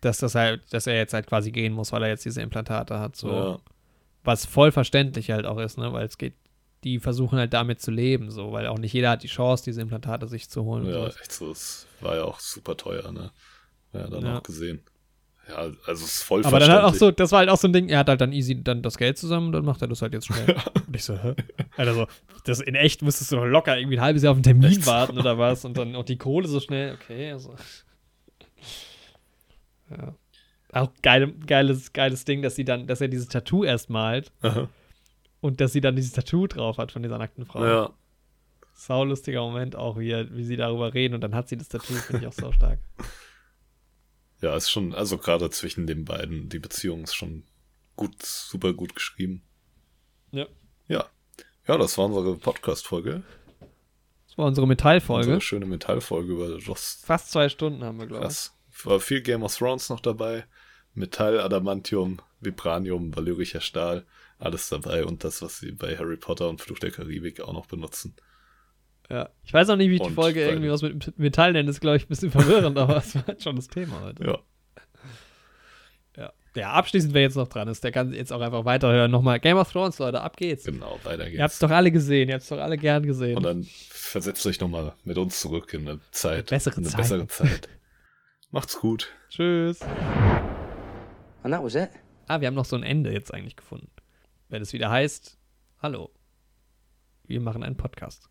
dass 0.00 0.18
das 0.18 0.34
halt, 0.34 0.62
dass 0.72 0.86
er 0.86 0.96
jetzt 0.96 1.14
halt 1.14 1.26
quasi 1.26 1.50
gehen 1.52 1.72
muss, 1.72 1.92
weil 1.92 2.02
er 2.02 2.08
jetzt 2.10 2.24
diese 2.24 2.42
Implantate 2.42 2.98
hat. 2.98 3.16
So. 3.16 3.30
Ja. 3.30 3.58
Was 4.24 4.44
voll 4.44 4.72
verständlich 4.72 5.30
halt 5.30 5.46
auch 5.46 5.58
ist, 5.58 5.78
ne? 5.78 5.92
Weil 5.92 6.06
es 6.06 6.18
geht, 6.18 6.34
die 6.84 6.98
versuchen 6.98 7.38
halt 7.38 7.52
damit 7.54 7.80
zu 7.80 7.90
leben, 7.92 8.30
so, 8.30 8.52
weil 8.52 8.66
auch 8.66 8.78
nicht 8.78 8.92
jeder 8.92 9.10
hat 9.10 9.22
die 9.22 9.28
Chance, 9.28 9.64
diese 9.64 9.80
Implantate 9.80 10.26
sich 10.28 10.50
zu 10.50 10.64
holen. 10.64 10.86
Ja, 10.86 11.06
echt 11.06 11.32
so. 11.32 11.50
Es 11.52 11.86
war 12.00 12.16
ja 12.16 12.24
auch 12.24 12.40
super 12.40 12.76
teuer, 12.76 13.10
ne? 13.12 13.30
Ja, 13.92 14.06
dann 14.08 14.24
Ja. 14.26 14.38
auch 14.38 14.42
gesehen. 14.42 14.82
Ja, 15.48 15.56
also 15.56 15.76
es 15.86 16.02
ist 16.02 16.22
voll 16.22 16.44
Aber 16.44 16.58
dann 16.58 16.70
halt 16.70 16.84
auch 16.84 16.94
so, 16.94 17.10
das 17.12 17.30
war 17.30 17.38
halt 17.40 17.50
auch 17.50 17.56
so 17.56 17.68
ein 17.68 17.72
Ding, 17.72 17.88
er 17.88 18.00
hat 18.00 18.08
halt 18.08 18.20
dann 18.20 18.32
easy 18.32 18.62
dann 18.62 18.82
das 18.82 18.98
Geld 18.98 19.16
zusammen 19.16 19.46
und 19.46 19.52
dann 19.52 19.64
macht 19.64 19.80
er 19.80 19.88
das 19.88 20.02
halt 20.02 20.12
jetzt 20.12 20.26
schnell. 20.26 20.56
und 20.86 20.96
ich 20.96 21.04
so, 21.04 21.16
hä? 21.16 21.34
Alter, 21.76 21.94
so, 21.94 22.06
das 22.44 22.60
in 22.60 22.74
echt 22.74 23.02
müsstest 23.02 23.30
du 23.30 23.36
noch 23.36 23.44
locker 23.44 23.78
irgendwie 23.78 23.98
ein 23.98 24.02
halbes 24.02 24.22
Jahr 24.22 24.32
auf 24.32 24.36
einen 24.36 24.42
Termin 24.42 24.70
Echt 24.70 24.86
warten 24.86 25.18
oder 25.18 25.38
was 25.38 25.64
und 25.64 25.76
dann 25.76 25.94
auch 25.94 26.04
die 26.04 26.18
Kohle 26.18 26.48
so 26.48 26.58
schnell, 26.58 26.94
okay, 26.94 27.30
also. 27.30 27.54
Ja. 29.90 30.14
Auch 30.72 30.90
geile, 31.02 31.32
geiles, 31.32 31.92
geiles 31.92 32.24
Ding, 32.24 32.42
dass 32.42 32.56
sie 32.56 32.64
dann, 32.64 32.88
dass 32.88 33.00
er 33.00 33.08
dieses 33.08 33.28
Tattoo 33.28 33.62
erst 33.62 33.88
malt 33.88 34.32
Aha. 34.42 34.68
und 35.40 35.60
dass 35.60 35.72
sie 35.72 35.80
dann 35.80 35.94
dieses 35.94 36.12
Tattoo 36.12 36.48
drauf 36.48 36.78
hat 36.78 36.90
von 36.90 37.02
dieser 37.02 37.18
nackten 37.18 37.46
Frau. 37.46 37.64
Ja, 37.64 37.90
Saulustiger 38.74 39.40
Moment 39.40 39.74
auch, 39.74 39.98
wie, 39.98 40.12
wie 40.32 40.44
sie 40.44 40.56
darüber 40.56 40.92
reden 40.92 41.14
und 41.14 41.22
dann 41.22 41.34
hat 41.34 41.48
sie 41.48 41.56
das 41.56 41.68
Tattoo, 41.68 41.94
finde 41.94 42.22
ich 42.22 42.28
auch 42.28 42.32
so 42.32 42.52
stark. 42.52 42.78
ja, 44.40 44.54
ist 44.56 44.70
schon, 44.70 44.94
also 44.94 45.18
gerade 45.18 45.50
zwischen 45.50 45.86
den 45.86 46.04
beiden, 46.04 46.48
die 46.48 46.58
Beziehung 46.58 47.04
ist 47.04 47.14
schon 47.14 47.44
gut, 47.96 48.22
super 48.22 48.72
gut 48.74 48.94
geschrieben. 48.94 49.42
Ja. 50.30 50.46
Ja. 50.88 51.06
Ja, 51.66 51.78
das 51.78 51.98
war 51.98 52.06
unsere 52.06 52.36
Podcast-Folge. 52.36 53.22
Das 54.28 54.38
war 54.38 54.46
unsere 54.46 54.66
Metallfolge. 54.66 55.26
Unsere 55.26 55.40
schöne 55.40 55.66
Metallfolge 55.66 56.32
über 56.32 56.48
Lost. 56.48 57.04
Fast 57.06 57.30
zwei 57.30 57.48
Stunden 57.48 57.82
haben 57.82 57.98
wir, 57.98 58.06
glaube 58.06 58.28
ich. 58.28 58.50
War 58.84 59.00
viel 59.00 59.22
Game 59.22 59.42
of 59.42 59.56
Thrones 59.56 59.88
noch 59.88 60.00
dabei. 60.00 60.44
Metall, 60.92 61.40
Adamantium, 61.40 62.20
Vibranium, 62.40 63.14
valyrischer 63.14 63.60
Stahl, 63.60 64.06
alles 64.38 64.68
dabei 64.68 65.04
und 65.04 65.24
das, 65.24 65.42
was 65.42 65.58
sie 65.58 65.72
bei 65.72 65.96
Harry 65.96 66.16
Potter 66.16 66.48
und 66.48 66.60
Fluch 66.60 66.78
der 66.78 66.90
Karibik 66.90 67.40
auch 67.40 67.52
noch 67.52 67.66
benutzen. 67.66 68.16
Ja. 69.10 69.28
Ich 69.44 69.52
weiß 69.54 69.70
auch 69.70 69.76
nicht, 69.76 69.90
wie 69.90 69.96
ich 69.96 70.02
die 70.02 70.10
Folge 70.10 70.44
irgendwie 70.44 70.70
was 70.70 70.82
mit 70.82 71.18
Metall 71.18 71.52
nenne, 71.52 71.70
ist, 71.70 71.80
glaube 71.80 71.96
ich, 71.98 72.04
ein 72.04 72.08
bisschen 72.08 72.30
verwirrend, 72.30 72.76
aber 72.78 72.96
es 72.96 73.14
war 73.14 73.26
halt 73.26 73.42
schon 73.42 73.56
das 73.56 73.68
Thema 73.68 74.00
heute. 74.00 74.24
Ja. 74.24 74.38
Ja. 76.16 76.32
Ja, 76.56 76.72
abschließend, 76.72 77.14
wer 77.14 77.22
jetzt 77.22 77.36
noch 77.36 77.48
dran 77.48 77.68
ist, 77.68 77.84
der 77.84 77.92
kann 77.92 78.12
jetzt 78.12 78.32
auch 78.32 78.40
einfach 78.40 78.64
weiterhören. 78.64 79.10
Nochmal 79.10 79.38
Game 79.38 79.58
of 79.58 79.70
Thrones, 79.70 79.98
Leute, 79.98 80.22
ab 80.22 80.36
geht's. 80.36 80.64
Genau, 80.64 80.98
weiter 81.04 81.28
Ihr 81.28 81.42
habt's 81.42 81.58
geht's. 81.58 81.68
doch 81.68 81.70
alle 81.76 81.92
gesehen, 81.92 82.28
ihr 82.28 82.34
habt's 82.34 82.48
doch 82.48 82.58
alle 82.58 82.78
gern 82.78 83.04
gesehen. 83.06 83.36
Und 83.36 83.42
dann 83.44 83.64
versetzt 83.90 84.44
euch 84.46 84.58
nochmal 84.60 84.94
mit 85.04 85.18
uns 85.18 85.40
zurück 85.40 85.72
in 85.74 85.86
eine 85.88 86.00
Zeit. 86.10 86.50
Eine 86.50 86.58
bessere 86.58 86.74
in 86.76 86.80
eine 86.80 86.88
Zeit. 86.88 86.96
bessere 86.98 87.26
Zeit. 87.28 87.68
Macht's 88.50 88.80
gut. 88.80 89.12
Tschüss. 89.28 89.82
And 91.42 91.52
that 91.52 91.62
was 91.62 91.74
it. 91.74 91.90
Ah, 92.26 92.40
wir 92.40 92.48
haben 92.48 92.54
noch 92.54 92.64
so 92.64 92.74
ein 92.74 92.82
Ende 92.82 93.12
jetzt 93.12 93.32
eigentlich 93.32 93.56
gefunden. 93.56 93.90
Wenn 94.48 94.62
es 94.62 94.72
wieder 94.72 94.90
heißt, 94.90 95.38
hallo, 95.82 96.10
wir 97.24 97.40
machen 97.40 97.62
einen 97.62 97.76
Podcast. 97.76 98.30